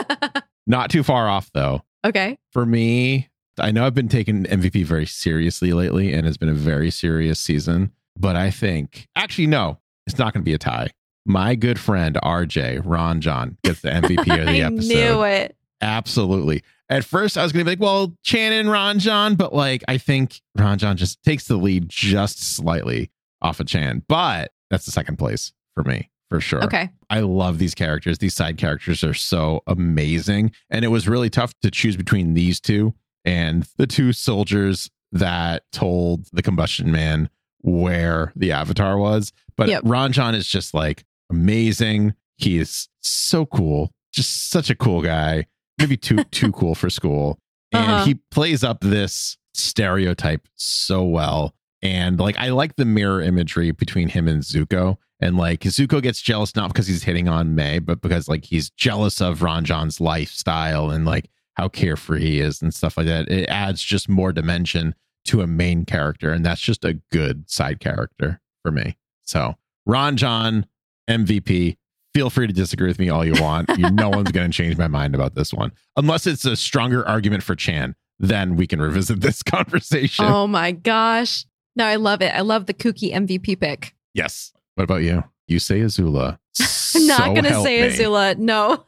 not 0.67 0.89
too 0.89 1.03
far 1.03 1.27
off 1.27 1.49
though. 1.53 1.81
okay. 2.05 2.37
For 2.51 2.65
me, 2.65 3.29
I 3.59 3.71
know 3.71 3.85
I've 3.85 3.95
been 3.95 4.09
taking 4.09 4.43
MVP 4.45 4.85
very 4.85 5.05
seriously 5.05 5.73
lately, 5.73 6.13
and 6.13 6.27
it's 6.27 6.37
been 6.37 6.49
a 6.49 6.53
very 6.53 6.91
serious 6.91 7.39
season. 7.39 7.91
But 8.17 8.35
I 8.35 8.51
think, 8.51 9.07
actually, 9.15 9.47
no, 9.47 9.79
it's 10.05 10.17
not 10.17 10.33
going 10.33 10.41
to 10.43 10.45
be 10.45 10.53
a 10.53 10.57
tie. 10.57 10.89
My 11.25 11.55
good 11.55 11.79
friend 11.79 12.17
RJ 12.23 12.81
Ron 12.83 13.21
John 13.21 13.57
gets 13.63 13.81
the 13.81 13.89
MVP 13.89 14.39
of 14.39 14.47
the 14.47 14.61
episode. 14.61 14.93
Knew 14.93 15.23
it. 15.23 15.55
Absolutely. 15.81 16.63
At 16.89 17.05
first, 17.05 17.37
I 17.37 17.43
was 17.43 17.51
going 17.51 17.65
to 17.65 17.69
be 17.69 17.71
like, 17.71 17.79
well, 17.79 18.13
Chan 18.23 18.51
and, 18.51 18.69
Ron 18.69 18.99
John, 18.99 19.35
but 19.35 19.53
like, 19.53 19.83
I 19.87 19.97
think 19.97 20.41
Ron 20.57 20.77
John 20.77 20.97
just 20.97 21.23
takes 21.23 21.47
the 21.47 21.55
lead 21.55 21.87
just 21.87 22.43
slightly 22.43 23.11
off 23.41 23.59
of 23.59 23.67
Chan. 23.67 24.03
But 24.07 24.51
that's 24.69 24.85
the 24.85 24.91
second 24.91 25.17
place 25.17 25.53
for 25.73 25.83
me, 25.83 26.09
for 26.31 26.39
sure. 26.39 26.63
Okay. 26.63 26.89
I 27.09 27.19
love 27.19 27.57
these 27.57 27.75
characters. 27.75 28.19
These 28.19 28.33
side 28.35 28.57
characters 28.57 29.03
are 29.03 29.13
so 29.13 29.63
amazing. 29.67 30.53
And 30.69 30.85
it 30.85 30.87
was 30.87 31.09
really 31.09 31.29
tough 31.29 31.53
to 31.61 31.69
choose 31.69 31.97
between 31.97 32.35
these 32.35 32.61
two 32.61 32.93
and 33.25 33.67
the 33.77 33.85
two 33.85 34.13
soldiers 34.13 34.89
that 35.11 35.63
told 35.73 36.27
the 36.31 36.41
combustion 36.41 36.89
man 36.89 37.29
where 37.59 38.31
the 38.37 38.53
avatar 38.53 38.97
was. 38.97 39.33
But 39.57 39.67
Yep. 39.67 39.81
Ron 39.83 40.13
John 40.13 40.33
is 40.35 40.47
just 40.47 40.73
like 40.73 41.03
amazing. 41.29 42.13
He 42.37 42.57
is 42.57 42.87
so 43.01 43.45
cool. 43.45 43.91
Just 44.13 44.49
such 44.49 44.69
a 44.69 44.75
cool 44.75 45.01
guy. 45.01 45.47
Maybe 45.77 45.97
too 45.97 46.23
too 46.31 46.53
cool 46.53 46.75
for 46.75 46.89
school. 46.89 47.37
And 47.73 47.91
Uh-huh. 47.91 48.05
he 48.05 48.15
plays 48.31 48.63
up 48.63 48.79
this 48.79 49.37
stereotype 49.53 50.47
so 50.55 51.03
well. 51.03 51.53
And 51.81 52.19
like 52.19 52.37
I 52.37 52.49
like 52.49 52.75
the 52.75 52.85
mirror 52.85 53.21
imagery 53.21 53.71
between 53.71 54.09
him 54.09 54.27
and 54.27 54.43
Zuko. 54.43 54.97
And 55.19 55.37
like 55.37 55.61
Zuko 55.61 56.01
gets 56.01 56.21
jealous 56.21 56.55
not 56.55 56.69
because 56.69 56.87
he's 56.87 57.03
hitting 57.03 57.27
on 57.27 57.55
Mai, 57.55 57.79
but 57.79 58.01
because 58.01 58.27
like 58.27 58.45
he's 58.45 58.69
jealous 58.71 59.21
of 59.21 59.41
Ron 59.41 59.65
John's 59.65 60.01
lifestyle 60.01 60.89
and 60.89 61.05
like 61.05 61.29
how 61.53 61.67
carefree 61.67 62.21
he 62.21 62.39
is 62.39 62.61
and 62.61 62.73
stuff 62.73 62.97
like 62.97 63.07
that. 63.07 63.29
It 63.29 63.47
adds 63.49 63.81
just 63.81 64.09
more 64.09 64.31
dimension 64.31 64.95
to 65.25 65.41
a 65.41 65.47
main 65.47 65.85
character. 65.85 66.31
And 66.31 66.45
that's 66.45 66.61
just 66.61 66.83
a 66.85 66.93
good 67.11 67.49
side 67.49 67.79
character 67.79 68.39
for 68.63 68.71
me. 68.71 68.97
So 69.23 69.55
Ron 69.85 70.17
John, 70.17 70.65
MVP. 71.09 71.77
Feel 72.13 72.29
free 72.29 72.45
to 72.45 72.51
disagree 72.51 72.89
with 72.89 72.99
me 72.99 73.07
all 73.07 73.23
you 73.23 73.41
want. 73.41 73.69
You, 73.77 73.89
no 73.89 74.09
one's 74.09 74.31
going 74.31 74.51
to 74.51 74.55
change 74.55 74.77
my 74.77 74.89
mind 74.89 75.15
about 75.15 75.33
this 75.33 75.53
one, 75.53 75.71
unless 75.95 76.27
it's 76.27 76.43
a 76.43 76.57
stronger 76.57 77.07
argument 77.07 77.41
for 77.41 77.55
Chan. 77.55 77.95
Then 78.19 78.57
we 78.57 78.67
can 78.67 78.81
revisit 78.81 79.21
this 79.21 79.41
conversation. 79.43 80.25
Oh 80.25 80.45
my 80.45 80.73
gosh. 80.73 81.45
No, 81.75 81.85
I 81.85 81.95
love 81.95 82.21
it. 82.21 82.33
I 82.33 82.41
love 82.41 82.65
the 82.65 82.73
kooky 82.73 83.13
MVP 83.13 83.59
pick. 83.59 83.95
Yes. 84.13 84.51
What 84.75 84.83
about 84.83 85.03
you? 85.03 85.23
You 85.47 85.59
say 85.59 85.79
Azula. 85.81 86.37
I'm 86.95 87.07
not 87.07 87.27
going 87.27 87.43
to 87.45 87.61
say 87.61 87.81
me. 87.81 87.87
Azula. 87.89 88.37
No. 88.37 88.83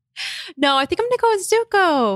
no, 0.56 0.76
I 0.76 0.86
think 0.86 1.00
I'm 1.00 1.06
going 1.06 1.10
to 1.10 1.18
go 1.20 1.30
with 1.30 1.50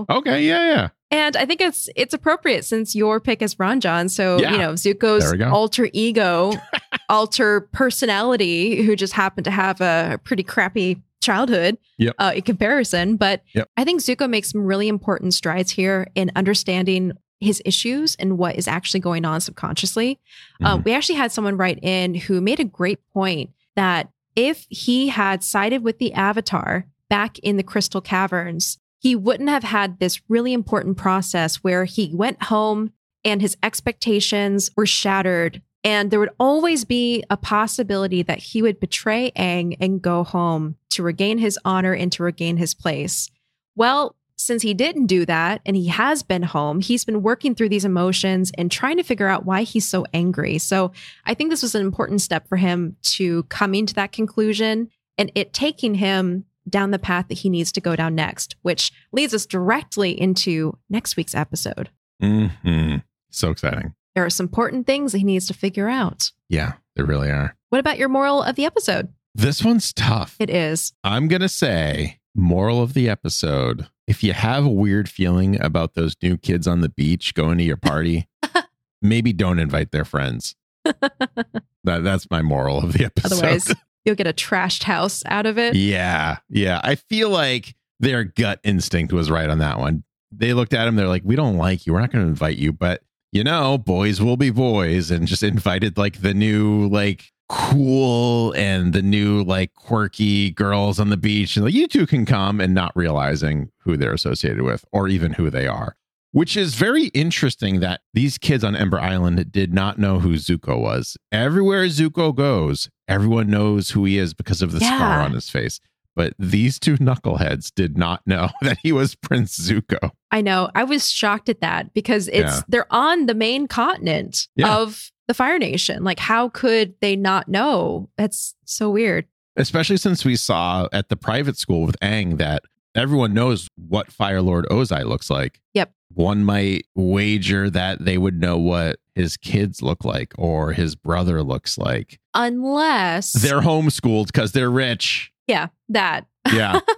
Zuko. 0.08 0.18
Okay, 0.18 0.46
yeah, 0.46 0.74
yeah. 0.74 0.88
And 1.10 1.36
I 1.36 1.46
think 1.46 1.60
it's 1.60 1.88
it's 1.94 2.12
appropriate 2.14 2.64
since 2.64 2.94
your 2.94 3.20
pick 3.20 3.40
is 3.40 3.58
Ron 3.58 3.80
John. 3.80 4.08
So, 4.08 4.38
Yeah. 4.40 4.52
you 4.52 4.58
know, 4.58 4.72
Zuko's 4.72 5.22
There 5.22 5.32
we 5.32 5.38
go. 5.38 5.50
alter 5.50 5.88
ego, 5.92 6.52
alter 7.08 7.60
personality, 7.72 8.82
who 8.82 8.96
just 8.96 9.12
happened 9.12 9.44
to 9.44 9.50
have 9.52 9.80
a 9.80 10.18
pretty 10.24 10.42
crappy 10.42 11.00
childhood 11.22 11.78
Yep. 11.98 12.14
uh, 12.18 12.32
in 12.36 12.42
comparison. 12.42 13.16
But 13.16 13.42
Yep. 13.54 13.68
I 13.76 13.84
think 13.84 14.00
Zuko 14.00 14.28
makes 14.28 14.50
some 14.50 14.64
really 14.64 14.88
important 14.88 15.32
strides 15.32 15.70
here 15.70 16.08
in 16.14 16.30
understanding 16.36 17.12
his 17.40 17.60
issues 17.64 18.14
and 18.16 18.38
what 18.38 18.56
is 18.56 18.66
actually 18.66 19.00
going 19.00 19.24
on 19.24 19.40
subconsciously. 19.40 20.18
Uh, 20.62 20.78
Mhm. 20.78 20.84
we 20.84 20.92
actually 20.92 21.16
had 21.16 21.32
someone 21.32 21.56
write 21.56 21.78
in 21.82 22.14
who 22.14 22.40
made 22.40 22.60
a 22.60 22.64
great 22.64 22.98
point 23.12 23.50
that 23.74 24.10
if 24.34 24.66
he 24.70 25.08
had 25.08 25.42
sided 25.44 25.82
with 25.82 25.98
the 25.98 26.12
Avatar 26.14 26.86
back 27.08 27.38
in 27.40 27.56
the 27.56 27.62
Crystal 27.62 28.00
Caverns, 28.00 28.78
he 28.98 29.14
wouldn't 29.14 29.50
have 29.50 29.64
had 29.64 29.98
this 29.98 30.20
really 30.28 30.52
important 30.52 30.96
process 30.96 31.56
where 31.56 31.84
he 31.84 32.10
went 32.14 32.44
home 32.44 32.92
and 33.24 33.40
his 33.40 33.56
expectations 33.62 34.70
were 34.76 34.86
shattered. 34.86 35.62
And 35.84 36.10
there 36.10 36.18
would 36.18 36.30
always 36.40 36.84
be 36.84 37.22
a 37.30 37.36
possibility 37.36 38.22
that 38.22 38.38
he 38.38 38.60
would 38.62 38.80
betray 38.80 39.30
Aang 39.36 39.76
and 39.78 40.02
go 40.02 40.24
home 40.24 40.76
to 40.90 41.02
regain 41.02 41.38
his 41.38 41.58
honor 41.64 41.92
and 41.92 42.10
to 42.12 42.24
regain 42.24 42.56
his 42.56 42.74
place. 42.74 43.30
Well, 43.76 44.15
since 44.36 44.62
he 44.62 44.74
didn't 44.74 45.06
do 45.06 45.24
that 45.26 45.60
and 45.64 45.76
he 45.76 45.88
has 45.88 46.22
been 46.22 46.42
home, 46.42 46.80
he's 46.80 47.04
been 47.04 47.22
working 47.22 47.54
through 47.54 47.70
these 47.70 47.84
emotions 47.84 48.52
and 48.56 48.70
trying 48.70 48.96
to 48.98 49.02
figure 49.02 49.28
out 49.28 49.46
why 49.46 49.62
he's 49.62 49.88
so 49.88 50.04
angry. 50.12 50.58
So 50.58 50.92
I 51.24 51.34
think 51.34 51.50
this 51.50 51.62
was 51.62 51.74
an 51.74 51.82
important 51.82 52.20
step 52.20 52.48
for 52.48 52.56
him 52.56 52.96
to 53.02 53.44
coming 53.44 53.86
to 53.86 53.94
that 53.94 54.12
conclusion 54.12 54.90
and 55.18 55.32
it 55.34 55.52
taking 55.52 55.94
him 55.94 56.44
down 56.68 56.90
the 56.90 56.98
path 56.98 57.28
that 57.28 57.38
he 57.38 57.48
needs 57.48 57.72
to 57.72 57.80
go 57.80 57.96
down 57.96 58.14
next, 58.14 58.56
which 58.62 58.92
leads 59.12 59.32
us 59.32 59.46
directly 59.46 60.18
into 60.20 60.76
next 60.90 61.16
week's 61.16 61.34
episode. 61.34 61.90
hmm 62.20 62.96
So 63.30 63.50
exciting. 63.50 63.94
There 64.14 64.24
are 64.24 64.30
some 64.30 64.44
important 64.44 64.86
things 64.86 65.12
that 65.12 65.18
he 65.18 65.24
needs 65.24 65.46
to 65.46 65.54
figure 65.54 65.88
out. 65.88 66.32
Yeah, 66.48 66.74
there 66.94 67.04
really 67.04 67.30
are. 67.30 67.54
What 67.70 67.78
about 67.78 67.98
your 67.98 68.08
moral 68.08 68.42
of 68.42 68.56
the 68.56 68.64
episode? 68.64 69.12
This 69.34 69.62
one's 69.62 69.92
tough. 69.92 70.36
It 70.38 70.48
is. 70.48 70.92
I'm 71.04 71.28
going 71.28 71.42
to 71.42 71.48
say, 71.48 72.18
moral 72.34 72.82
of 72.82 72.94
the 72.94 73.08
episode 73.08 73.86
if 74.06 74.22
you 74.22 74.32
have 74.32 74.64
a 74.64 74.70
weird 74.70 75.08
feeling 75.08 75.60
about 75.60 75.94
those 75.94 76.14
new 76.22 76.36
kids 76.36 76.66
on 76.66 76.80
the 76.80 76.88
beach 76.88 77.34
going 77.34 77.58
to 77.58 77.64
your 77.64 77.76
party, 77.76 78.28
maybe 79.02 79.32
don't 79.32 79.58
invite 79.58 79.90
their 79.90 80.04
friends. 80.04 80.54
that, 80.84 81.62
that's 81.82 82.30
my 82.30 82.42
moral 82.42 82.78
of 82.78 82.92
the 82.92 83.04
episode. 83.04 83.38
Otherwise, 83.38 83.74
you'll 84.04 84.14
get 84.14 84.26
a 84.26 84.32
trashed 84.32 84.84
house 84.84 85.22
out 85.26 85.46
of 85.46 85.58
it. 85.58 85.74
Yeah. 85.74 86.38
Yeah. 86.48 86.80
I 86.84 86.94
feel 86.94 87.30
like 87.30 87.74
their 87.98 88.24
gut 88.24 88.60
instinct 88.62 89.12
was 89.12 89.30
right 89.30 89.50
on 89.50 89.58
that 89.58 89.78
one. 89.78 90.04
They 90.30 90.52
looked 90.52 90.74
at 90.74 90.86
him, 90.86 90.96
they're 90.96 91.08
like, 91.08 91.22
we 91.24 91.36
don't 91.36 91.56
like 91.56 91.86
you. 91.86 91.92
We're 91.92 92.00
not 92.00 92.12
going 92.12 92.24
to 92.24 92.28
invite 92.28 92.56
you. 92.58 92.72
But, 92.72 93.02
you 93.32 93.42
know, 93.42 93.78
boys 93.78 94.20
will 94.20 94.36
be 94.36 94.50
boys 94.50 95.10
and 95.10 95.26
just 95.26 95.42
invited 95.42 95.98
like 95.98 96.20
the 96.20 96.34
new, 96.34 96.88
like, 96.88 97.32
cool 97.48 98.52
and 98.56 98.92
the 98.92 99.02
new 99.02 99.42
like 99.44 99.72
quirky 99.74 100.50
girls 100.50 100.98
on 100.98 101.10
the 101.10 101.16
beach 101.16 101.56
and 101.56 101.64
like 101.64 101.74
you 101.74 101.86
two 101.86 102.06
can 102.06 102.26
come 102.26 102.60
and 102.60 102.74
not 102.74 102.92
realizing 102.96 103.70
who 103.78 103.96
they're 103.96 104.12
associated 104.12 104.62
with 104.62 104.84
or 104.92 105.08
even 105.08 105.32
who 105.34 105.48
they 105.50 105.66
are 105.66 105.96
which 106.32 106.56
is 106.56 106.74
very 106.74 107.04
interesting 107.08 107.80
that 107.80 108.00
these 108.12 108.36
kids 108.36 108.62
on 108.62 108.76
Ember 108.76 108.98
Island 109.00 109.50
did 109.52 109.72
not 109.72 109.98
know 109.98 110.18
who 110.18 110.34
Zuko 110.34 110.78
was. 110.78 111.16
Everywhere 111.32 111.86
Zuko 111.86 112.34
goes, 112.34 112.90
everyone 113.08 113.48
knows 113.48 113.90
who 113.92 114.04
he 114.04 114.18
is 114.18 114.34
because 114.34 114.60
of 114.60 114.72
the 114.72 114.80
Yeah. 114.80 114.96
scar 114.98 115.22
on 115.22 115.32
his 115.32 115.48
face. 115.48 115.80
But 116.14 116.34
these 116.38 116.78
two 116.78 116.96
knuckleheads 116.98 117.72
did 117.74 117.96
not 117.96 118.20
know 118.26 118.50
that 118.60 118.76
he 118.82 118.92
was 118.92 119.14
Prince 119.14 119.58
Zuko. 119.58 120.10
I 120.30 120.42
know. 120.42 120.68
I 120.74 120.84
was 120.84 121.10
shocked 121.10 121.48
at 121.48 121.62
that 121.62 121.94
because 121.94 122.28
it's 122.28 122.56
Yeah. 122.56 122.60
they're 122.68 122.92
on 122.92 123.24
the 123.24 123.34
main 123.34 123.66
continent 123.66 124.46
Yeah. 124.56 124.76
of 124.76 125.10
the 125.28 125.34
Fire 125.34 125.58
Nation. 125.58 126.04
Like, 126.04 126.18
how 126.18 126.48
could 126.48 126.94
they 127.00 127.16
not 127.16 127.48
know? 127.48 128.08
That's 128.16 128.54
so 128.64 128.90
weird. 128.90 129.26
Especially 129.56 129.96
since 129.96 130.24
we 130.24 130.36
saw 130.36 130.88
at 130.92 131.08
the 131.08 131.16
private 131.16 131.56
school 131.56 131.86
with 131.86 131.98
Aang 132.00 132.38
that 132.38 132.62
everyone 132.94 133.34
knows 133.34 133.68
what 133.76 134.12
Fire 134.12 134.42
Lord 134.42 134.66
Ozai 134.70 135.04
looks 135.04 135.30
like. 135.30 135.60
Yep. 135.74 135.92
One 136.12 136.44
might 136.44 136.86
wager 136.94 137.68
that 137.70 138.04
they 138.04 138.18
would 138.18 138.40
know 138.40 138.58
what 138.58 138.98
his 139.14 139.36
kids 139.36 139.82
look 139.82 140.04
like 140.04 140.32
or 140.38 140.72
his 140.72 140.94
brother 140.94 141.42
looks 141.42 141.78
like. 141.78 142.18
Unless 142.34 143.32
They're 143.32 143.60
homeschooled 143.62 144.26
because 144.26 144.52
they're 144.52 144.70
rich. 144.70 145.32
yeah, 145.46 145.68
that. 145.88 146.26
Yeah. 146.52 146.80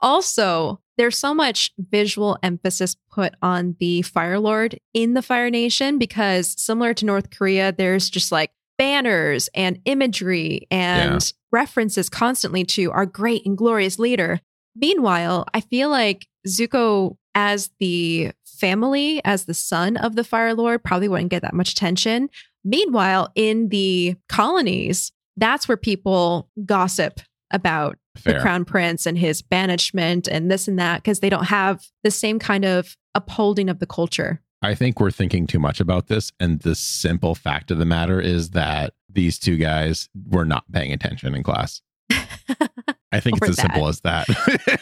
Also, 0.00 0.80
there's 0.96 1.18
so 1.18 1.34
much 1.34 1.72
visual 1.78 2.38
emphasis 2.42 2.96
put 3.10 3.34
on 3.42 3.76
the 3.80 4.02
Fire 4.02 4.38
Lord 4.38 4.78
in 4.92 5.14
the 5.14 5.22
Fire 5.22 5.50
Nation 5.50 5.98
because 5.98 6.54
similar 6.60 6.94
to 6.94 7.06
North 7.06 7.30
Korea, 7.30 7.72
there's 7.72 8.10
just 8.10 8.30
like 8.30 8.50
banners 8.78 9.48
and 9.54 9.78
imagery 9.84 10.66
and 10.70 11.32
references 11.52 12.08
constantly 12.08 12.64
to 12.64 12.90
our 12.92 13.06
great 13.06 13.46
and 13.46 13.56
glorious 13.56 13.98
leader. 13.98 14.40
Meanwhile, 14.76 15.46
I 15.54 15.60
feel 15.60 15.88
like 15.88 16.26
Zuko 16.46 17.16
as 17.34 17.70
the 17.80 18.32
family, 18.44 19.20
as 19.24 19.44
the 19.44 19.54
son 19.54 19.96
of 19.96 20.16
the 20.16 20.24
Fire 20.24 20.54
Lord, 20.54 20.82
probably 20.82 21.08
wouldn't 21.08 21.30
get 21.30 21.42
that 21.42 21.54
much 21.54 21.72
attention. 21.72 22.28
Meanwhile, 22.64 23.30
in 23.34 23.68
the 23.68 24.16
colonies, 24.28 25.12
that's 25.36 25.68
where 25.68 25.76
people 25.76 26.48
gossip 26.64 27.20
about 27.50 27.98
the 28.22 28.38
crown 28.40 28.64
prince 28.64 29.06
and 29.06 29.18
his 29.18 29.42
banishment 29.42 30.28
and 30.28 30.50
this 30.50 30.68
and 30.68 30.78
that 30.78 31.02
because 31.02 31.20
they 31.20 31.30
don't 31.30 31.46
have 31.46 31.86
the 32.02 32.10
same 32.10 32.38
kind 32.38 32.64
of 32.64 32.96
upholding 33.14 33.68
of 33.68 33.78
the 33.80 33.86
culture. 33.86 34.40
I 34.62 34.74
think 34.74 34.98
we're 34.98 35.10
thinking 35.10 35.46
too 35.46 35.58
much 35.58 35.80
about 35.80 36.06
this. 36.06 36.32
And 36.40 36.60
the 36.60 36.74
simple 36.74 37.34
fact 37.34 37.70
of 37.70 37.78
the 37.78 37.84
matter 37.84 38.20
is 38.20 38.50
that 38.50 38.94
these 39.10 39.38
two 39.38 39.56
guys 39.56 40.08
were 40.28 40.46
not 40.46 40.64
paying 40.72 40.92
attention 40.92 41.34
in 41.34 41.42
class. 41.42 41.82
I 43.12 43.20
think 43.20 43.36
it's 43.36 43.50
as 43.50 43.56
that. 43.56 43.62
simple 43.62 43.88
as 43.88 44.00
that. 44.00 44.26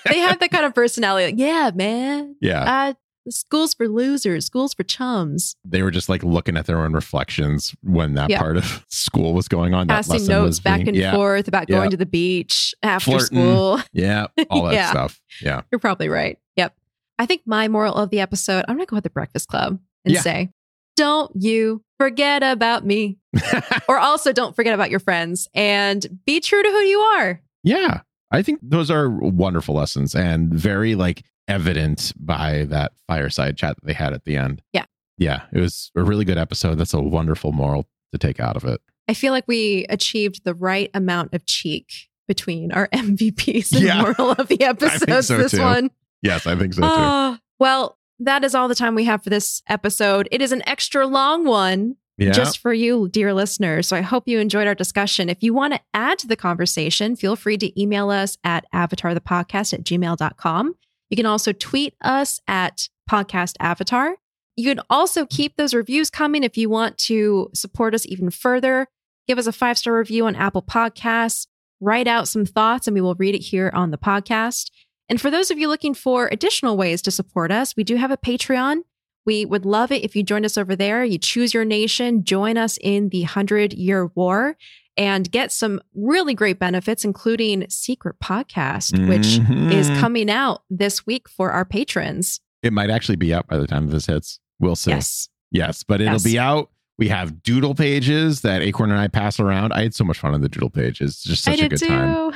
they 0.06 0.18
have 0.18 0.38
that 0.38 0.50
kind 0.50 0.64
of 0.64 0.74
personality. 0.74 1.26
Like, 1.26 1.38
yeah, 1.38 1.70
man. 1.74 2.36
yeah. 2.40 2.92
Uh, 3.26 3.30
schools 3.30 3.74
for 3.74 3.88
losers, 3.88 4.46
schools 4.46 4.74
for 4.74 4.82
chums. 4.82 5.56
They 5.64 5.82
were 5.82 5.90
just 5.90 6.08
like 6.08 6.22
looking 6.22 6.56
at 6.56 6.66
their 6.66 6.82
own 6.82 6.92
reflections 6.92 7.74
when 7.82 8.14
that 8.14 8.30
Yeah. 8.30 8.38
part 8.38 8.56
of 8.56 8.84
school 8.88 9.34
was 9.34 9.48
going 9.48 9.74
on. 9.74 9.86
That 9.86 9.96
Passing 9.96 10.12
lesson 10.14 10.28
notes 10.28 10.46
was 10.48 10.60
back 10.60 10.86
and 10.86 10.96
yeah, 10.96 11.14
forth 11.14 11.48
about 11.48 11.68
Yeah. 11.68 11.76
going 11.76 11.90
to 11.90 11.96
the 11.96 12.06
beach 12.06 12.74
after 12.82 13.10
Flirting. 13.12 13.26
school. 13.38 13.80
Yeah. 13.92 14.26
All 14.50 14.64
that 14.64 14.90
stuff. 14.90 15.20
Yeah. 15.40 15.62
You're 15.70 15.78
probably 15.78 16.08
right. 16.08 16.38
Yep. 16.56 16.74
I 17.18 17.26
think 17.26 17.42
my 17.46 17.68
moral 17.68 17.94
of 17.94 18.10
the 18.10 18.20
episode, 18.20 18.64
I'm 18.68 18.76
going 18.76 18.86
to 18.86 18.90
go 18.90 18.96
with 18.96 19.04
the 19.04 19.10
Breakfast 19.10 19.48
Club 19.48 19.78
and 20.04 20.16
say, 20.16 20.50
don't 20.96 21.30
you 21.34 21.82
forget 21.98 22.42
about 22.42 22.84
me. 22.84 23.18
or 23.88 23.98
also 23.98 24.32
don't 24.32 24.54
forget 24.56 24.74
about 24.74 24.90
your 24.90 25.00
friends 25.00 25.48
and 25.54 26.20
be 26.26 26.40
true 26.40 26.62
to 26.62 26.68
who 26.68 26.78
you 26.80 26.98
are. 26.98 27.40
yeah. 27.62 28.00
I 28.34 28.40
think 28.40 28.60
those 28.62 28.90
are 28.90 29.10
wonderful 29.10 29.74
lessons 29.74 30.14
and 30.14 30.54
very 30.54 30.94
like 30.94 31.22
evident 31.48 32.12
by 32.16 32.64
that 32.64 32.92
fireside 33.06 33.56
chat 33.56 33.76
that 33.76 33.84
they 33.84 33.92
had 33.92 34.12
at 34.12 34.24
the 34.24 34.36
end. 34.36 34.62
Yeah. 34.72 34.84
Yeah. 35.18 35.42
It 35.52 35.60
was 35.60 35.90
a 35.96 36.02
really 36.02 36.24
good 36.24 36.38
episode. 36.38 36.76
That's 36.76 36.94
a 36.94 37.00
wonderful 37.00 37.52
moral 37.52 37.86
to 38.12 38.18
take 38.18 38.40
out 38.40 38.56
of 38.56 38.64
it. 38.64 38.80
I 39.08 39.14
feel 39.14 39.32
like 39.32 39.44
we 39.48 39.84
achieved 39.88 40.44
the 40.44 40.54
right 40.54 40.90
amount 40.94 41.34
of 41.34 41.44
cheek 41.46 42.08
between 42.28 42.72
our 42.72 42.88
MVPs 42.94 43.72
and 43.72 43.82
Yeah. 43.82 44.00
moral 44.02 44.32
of 44.32 44.48
the 44.48 44.60
episodes. 44.64 45.26
so, 45.26 45.38
this 45.38 45.52
too. 45.52 45.60
one. 45.60 45.90
Yes, 46.22 46.46
I 46.46 46.56
think 46.56 46.74
so 46.74 46.82
too. 46.82 46.88
Ah, 46.88 47.38
well, 47.58 47.98
that 48.20 48.44
is 48.44 48.54
all 48.54 48.68
the 48.68 48.74
time 48.76 48.94
we 48.94 49.04
have 49.04 49.24
for 49.24 49.30
this 49.30 49.60
episode. 49.68 50.28
It 50.30 50.40
is 50.40 50.52
an 50.52 50.62
extra 50.68 51.06
long 51.06 51.44
one 51.44 51.96
yeah. 52.16 52.30
just 52.30 52.58
for 52.58 52.72
you, 52.72 53.08
dear 53.08 53.34
listeners. 53.34 53.88
So 53.88 53.96
I 53.96 54.02
hope 54.02 54.28
you 54.28 54.38
enjoyed 54.38 54.68
our 54.68 54.74
discussion. 54.76 55.28
If 55.28 55.42
you 55.42 55.52
want 55.52 55.74
to 55.74 55.80
add 55.92 56.18
to 56.20 56.28
the 56.28 56.36
conversation, 56.36 57.16
feel 57.16 57.34
free 57.34 57.56
to 57.58 57.80
email 57.80 58.10
us 58.10 58.38
at 58.44 58.64
avatarthepodcast 58.72 59.72
at 59.74 59.82
gmail.com. 59.82 60.74
You 61.12 61.16
can 61.16 61.26
also 61.26 61.52
tweet 61.52 61.94
us 62.00 62.40
at 62.48 62.88
podcast 63.10 63.56
avatar. 63.60 64.16
You 64.56 64.74
can 64.74 64.82
also 64.88 65.26
keep 65.26 65.56
those 65.56 65.74
reviews 65.74 66.08
coming 66.08 66.42
if 66.42 66.56
you 66.56 66.70
want 66.70 66.96
to 66.98 67.50
support 67.52 67.94
us 67.94 68.06
even 68.06 68.30
further. 68.30 68.88
Give 69.28 69.36
us 69.36 69.46
a 69.46 69.52
five 69.52 69.76
star 69.76 69.94
review 69.94 70.24
on 70.24 70.34
Apple 70.34 70.62
Podcasts. 70.62 71.48
Write 71.82 72.08
out 72.08 72.28
some 72.28 72.46
thoughts 72.46 72.86
and 72.86 72.94
we 72.94 73.02
will 73.02 73.14
read 73.16 73.34
it 73.34 73.42
here 73.42 73.70
on 73.74 73.90
the 73.90 73.98
podcast. 73.98 74.70
And 75.06 75.20
for 75.20 75.30
those 75.30 75.50
of 75.50 75.58
you 75.58 75.68
looking 75.68 75.92
for 75.92 76.30
additional 76.32 76.78
ways 76.78 77.02
to 77.02 77.10
support 77.10 77.52
us, 77.52 77.76
we 77.76 77.84
do 77.84 77.96
have 77.96 78.10
a 78.10 78.16
Patreon. 78.16 78.78
We 79.26 79.44
would 79.44 79.66
love 79.66 79.92
it 79.92 80.04
if 80.04 80.16
you 80.16 80.22
joined 80.22 80.46
us 80.46 80.56
over 80.56 80.74
there. 80.74 81.04
You 81.04 81.18
choose 81.18 81.52
your 81.52 81.66
nation, 81.66 82.24
join 82.24 82.56
us 82.56 82.78
in 82.80 83.10
the 83.10 83.20
100 83.20 83.74
year 83.74 84.06
war, 84.14 84.56
and 84.96 85.30
get 85.30 85.50
some 85.52 85.80
really 85.94 86.34
great 86.34 86.58
benefits, 86.58 87.04
including 87.04 87.64
Secret 87.68 88.16
Podcast, 88.22 89.08
which 89.08 89.38
is 89.72 89.88
Mhm. 89.90 89.98
coming 90.00 90.30
out 90.30 90.62
this 90.70 91.06
week 91.06 91.28
for 91.28 91.50
our 91.50 91.64
patrons. 91.64 92.40
It 92.62 92.72
might 92.72 92.90
actually 92.90 93.16
be 93.16 93.32
out 93.34 93.46
by 93.48 93.56
the 93.58 93.66
time 93.66 93.88
this 93.88 94.06
hits. 94.06 94.38
We'll 94.60 94.76
see. 94.76 94.90
Yes. 94.92 95.28
Yes, 95.50 95.82
but 95.82 96.00
it'll 96.00 96.14
Yes. 96.14 96.24
be 96.24 96.38
out. 96.38 96.70
We 96.98 97.08
have 97.08 97.42
doodle 97.42 97.74
pages 97.74 98.42
that 98.42 98.62
Acorn 98.62 98.90
and 98.90 99.00
I 99.00 99.08
pass 99.08 99.40
around. 99.40 99.72
I 99.72 99.82
had 99.82 99.94
so 99.94 100.04
much 100.04 100.18
fun 100.18 100.34
on 100.34 100.40
the 100.42 100.48
doodle 100.48 100.70
pages. 100.70 101.12
It's 101.12 101.24
just 101.24 101.42
such 101.42 101.60
I 101.60 101.64
a 101.64 101.68
good 101.68 101.80
time. 101.80 102.32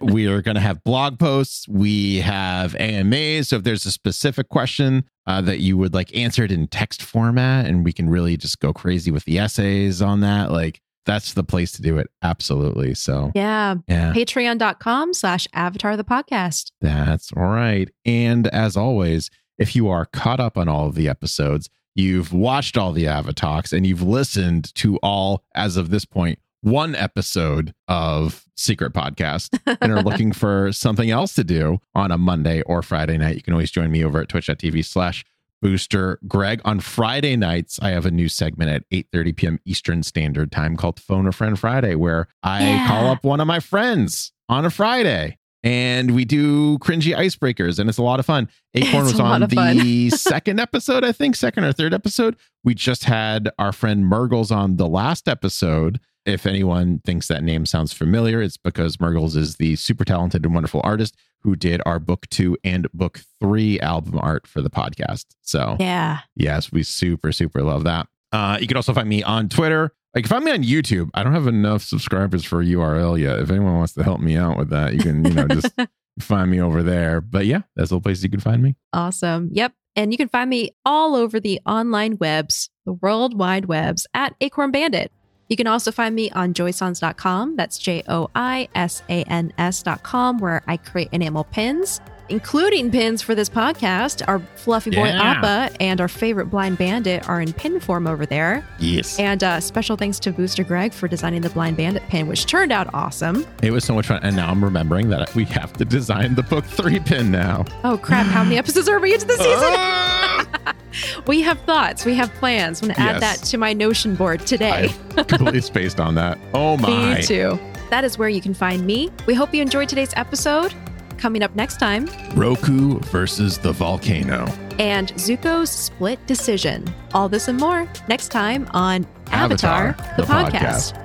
we 0.02 0.26
are 0.28 0.40
going 0.42 0.54
to 0.54 0.60
have 0.60 0.84
blog 0.84 1.18
posts. 1.18 1.66
We 1.68 2.18
have 2.18 2.76
AMAs. 2.76 3.48
So 3.48 3.56
if 3.56 3.64
there's 3.64 3.86
a 3.86 3.90
specific 3.90 4.50
question 4.50 5.04
uh, 5.26 5.40
that 5.40 5.60
you 5.60 5.76
would 5.78 5.94
like 5.94 6.14
answered 6.14 6.52
in 6.52 6.68
text 6.68 7.02
format, 7.02 7.66
and 7.66 7.82
we 7.84 7.92
can 7.92 8.08
really 8.10 8.36
just 8.36 8.60
go 8.60 8.72
crazy 8.74 9.10
with 9.10 9.24
the 9.24 9.38
essays 9.38 10.00
on 10.02 10.20
that, 10.20 10.52
like 10.52 10.80
that's 11.06 11.34
the 11.34 11.44
place 11.44 11.72
to 11.72 11.82
do 11.82 11.98
it. 11.98 12.08
Absolutely. 12.22 12.94
So 12.94 13.30
yeah. 13.34 13.76
yeah, 13.86 14.12
Patreon.com 14.12 15.14
slash 15.14 15.46
avatar 15.52 15.96
the 15.96 16.04
podcast. 16.04 16.70
that's 16.80 17.30
right. 17.34 17.88
And 18.04 18.46
as 18.48 18.76
always, 18.76 19.30
if 19.58 19.76
you 19.76 19.88
are 19.88 20.06
caught 20.06 20.40
up 20.40 20.56
on 20.56 20.68
all 20.68 20.86
of 20.86 20.94
the 20.94 21.08
episodes, 21.08 21.68
you've 21.94 22.32
watched 22.32 22.76
all 22.76 22.92
the 22.92 23.04
Avatalks, 23.04 23.72
and 23.72 23.86
you've 23.86 24.02
listened 24.02 24.74
to 24.74 24.96
all, 24.98 25.44
as 25.54 25.76
of 25.76 25.90
this 25.90 26.04
point, 26.04 26.38
one 26.60 26.94
episode 26.94 27.74
of 27.88 28.46
Secret 28.56 28.92
Podcast 28.94 29.58
and 29.80 29.92
are 29.92 30.02
looking 30.02 30.32
for 30.32 30.72
something 30.72 31.10
else 31.10 31.34
to 31.34 31.44
do 31.44 31.78
on 31.94 32.10
a 32.10 32.18
Monday 32.18 32.62
or 32.62 32.82
Friday 32.82 33.18
night, 33.18 33.36
you 33.36 33.42
can 33.42 33.52
always 33.52 33.70
join 33.70 33.90
me 33.90 34.02
over 34.02 34.20
at 34.20 34.28
twitch.tv 34.28 34.84
slash 34.84 35.24
booster 35.64 36.18
greg 36.28 36.60
on 36.66 36.78
friday 36.78 37.36
nights 37.36 37.78
i 37.80 37.88
have 37.88 38.04
a 38.04 38.10
new 38.10 38.28
segment 38.28 38.70
at 38.70 38.82
8.30 38.90 39.36
p.m 39.36 39.58
eastern 39.64 40.02
standard 40.02 40.52
time 40.52 40.76
called 40.76 41.00
phone 41.00 41.26
a 41.26 41.32
friend 41.32 41.58
friday 41.58 41.94
where 41.94 42.28
i 42.42 42.62
Yeah. 42.62 42.86
call 42.86 43.06
up 43.08 43.24
one 43.24 43.40
of 43.40 43.46
my 43.46 43.60
friends 43.60 44.32
on 44.50 44.66
a 44.66 44.70
friday 44.70 45.38
and 45.62 46.14
we 46.14 46.26
do 46.26 46.76
cringy 46.80 47.16
icebreakers, 47.16 47.78
and 47.78 47.88
it's 47.88 47.96
a 47.96 48.02
lot 48.02 48.20
of 48.20 48.26
fun. 48.26 48.50
Acorn 48.74 49.04
It's 49.04 49.12
was 49.14 49.20
on 49.20 49.40
the 49.48 50.10
second 50.14 50.60
episode, 50.60 51.04
I 51.04 51.12
think, 51.12 51.36
second 51.36 51.64
or 51.64 51.72
third 51.72 51.94
episode. 51.94 52.36
We 52.64 52.74
just 52.74 53.04
had 53.04 53.48
our 53.58 53.72
friend 53.72 54.04
mergles 54.04 54.50
on 54.50 54.76
the 54.76 54.86
last 54.86 55.26
episode. 55.26 56.00
If 56.26 56.44
anyone 56.44 57.00
thinks 57.06 57.28
that 57.28 57.42
name 57.42 57.64
sounds 57.64 57.94
familiar, 57.94 58.42
it's 58.42 58.58
because 58.58 58.98
mergles 59.00 59.36
is 59.36 59.56
the 59.56 59.76
super 59.76 60.04
talented 60.04 60.44
and 60.44 60.52
wonderful 60.52 60.82
artist 60.84 61.16
who 61.44 61.54
did 61.54 61.80
our 61.86 61.98
book 62.00 62.26
two 62.30 62.56
and 62.64 62.90
book 62.92 63.20
three 63.38 63.78
album 63.80 64.18
art 64.18 64.46
for 64.46 64.60
the 64.62 64.70
podcast. 64.70 65.26
So, 65.42 65.76
Yeah. 65.78 66.20
yes, 66.34 66.72
we 66.72 66.82
super, 66.82 67.30
super 67.32 67.62
love 67.62 67.84
that. 67.84 68.08
Uh, 68.32 68.58
you 68.60 68.66
can 68.66 68.76
also 68.76 68.92
find 68.94 69.08
me 69.08 69.22
on 69.22 69.48
Twitter. 69.48 69.92
Like, 70.14 70.26
find 70.26 70.44
me 70.44 70.50
on 70.52 70.62
YouTube. 70.62 71.10
I 71.14 71.22
don't 71.22 71.34
have 71.34 71.46
enough 71.46 71.82
subscribers 71.82 72.44
for 72.44 72.62
URL 72.64 73.20
yet. 73.20 73.38
If 73.40 73.50
anyone 73.50 73.76
wants 73.76 73.92
to 73.94 74.02
help 74.02 74.20
me 74.20 74.36
out 74.36 74.56
with 74.56 74.70
that, 74.70 74.94
you 74.94 75.00
can, 75.00 75.24
you 75.24 75.32
know, 75.34 75.46
just 75.48 75.72
find 76.20 76.50
me 76.50 76.60
over 76.60 76.82
there. 76.82 77.20
But 77.20 77.46
yeah, 77.46 77.62
that's 77.76 77.92
all 77.92 78.00
places 78.00 78.24
you 78.24 78.30
can 78.30 78.40
find 78.40 78.62
me. 78.62 78.74
Awesome. 78.92 79.50
Yep. 79.52 79.72
And 79.96 80.12
you 80.12 80.16
can 80.16 80.28
find 80.28 80.48
me 80.50 80.70
all 80.84 81.14
over 81.14 81.38
the 81.38 81.60
online 81.66 82.16
webs, 82.18 82.70
the 82.86 82.92
world 82.94 83.38
wide 83.38 83.66
webs 83.66 84.06
at 84.14 84.34
Acorn 84.40 84.70
Bandit. 84.72 85.12
You 85.48 85.56
can 85.56 85.66
also 85.66 85.92
find 85.92 86.14
me 86.14 86.30
on 86.30 86.54
joisans.com. 86.54 87.56
That's 87.56 87.78
J 87.78 88.02
O 88.08 88.30
I 88.34 88.68
S 88.74 89.02
A 89.08 89.22
N 89.24 89.52
S.com, 89.58 90.38
where 90.38 90.62
I 90.66 90.76
create 90.76 91.08
enamel 91.12 91.44
pins, 91.44 92.00
including 92.28 92.90
pins 92.90 93.22
for 93.22 93.34
this 93.34 93.48
podcast. 93.48 94.22
Our 94.28 94.38
fluffy 94.56 94.90
boy 94.90 95.06
Yeah. 95.06 95.22
Appa 95.22 95.76
and 95.80 96.00
our 96.00 96.08
favorite 96.08 96.46
blind 96.46 96.78
bandit 96.78 97.28
are 97.28 97.40
in 97.40 97.52
pin 97.52 97.80
form 97.80 98.06
over 98.06 98.24
there. 98.26 98.66
Yes. 98.78 99.18
And 99.18 99.42
uh, 99.44 99.60
special 99.60 99.96
thanks 99.96 100.18
to 100.20 100.32
Booster 100.32 100.64
Greg 100.64 100.92
for 100.92 101.08
designing 101.08 101.42
the 101.42 101.50
blind 101.50 101.76
bandit 101.76 102.02
pin, 102.08 102.26
which 102.26 102.46
turned 102.46 102.72
out 102.72 102.92
awesome. 102.94 103.46
It 103.62 103.70
was 103.72 103.84
so 103.84 103.94
much 103.94 104.06
fun. 104.06 104.20
And 104.22 104.36
now 104.36 104.50
I'm 104.50 104.64
remembering 104.64 105.08
that 105.10 105.34
we 105.34 105.44
have 105.46 105.72
to 105.74 105.84
design 105.84 106.34
the 106.34 106.42
book 106.42 106.64
three 106.64 107.00
pin 107.00 107.30
now. 107.30 107.64
Oh 107.84 107.98
crap! 107.98 108.26
How 108.26 108.42
many 108.44 108.58
episodes 108.58 108.88
are 108.88 108.98
we 108.98 109.12
into 109.14 109.26
the 109.26 109.36
season? 109.36 109.48
Ah! 109.52 110.74
We 111.26 111.42
have 111.42 111.58
thoughts. 111.62 112.04
We 112.04 112.14
have 112.14 112.32
plans. 112.34 112.80
I'm 112.80 112.86
going 112.88 112.94
to 112.94 113.00
add 113.00 113.20
Yes. 113.20 113.40
that 113.40 113.46
to 113.48 113.58
my 113.58 113.72
Notion 113.72 114.14
board 114.14 114.46
today. 114.46 114.94
Completely 115.26 115.60
spaced 115.60 115.98
on 115.98 116.14
that. 116.14 116.38
Oh 116.54 116.76
my. 116.78 117.16
Me 117.16 117.22
too. 117.22 117.58
That 117.90 118.04
is 118.04 118.16
where 118.16 118.28
you 118.28 118.40
can 118.40 118.54
find 118.54 118.86
me. 118.86 119.10
We 119.26 119.34
hope 119.34 119.52
you 119.52 119.60
enjoyed 119.60 119.88
today's 119.88 120.12
episode. 120.16 120.72
Coming 121.18 121.42
up 121.42 121.54
next 121.54 121.78
time, 121.78 122.08
Roku 122.34 122.98
versus 123.00 123.58
the 123.58 123.72
volcano. 123.72 124.46
and 124.78 125.12
Zuko's 125.14 125.70
split 125.70 126.24
decision. 126.26 126.84
All 127.14 127.28
this 127.28 127.48
and 127.48 127.58
more 127.58 127.88
next 128.08 128.28
time 128.28 128.68
on 128.72 129.06
Avatar, 129.30 129.88
Avatar, 129.98 130.16
the, 130.16 130.22
the 130.22 130.28
podcast. 130.28 131.00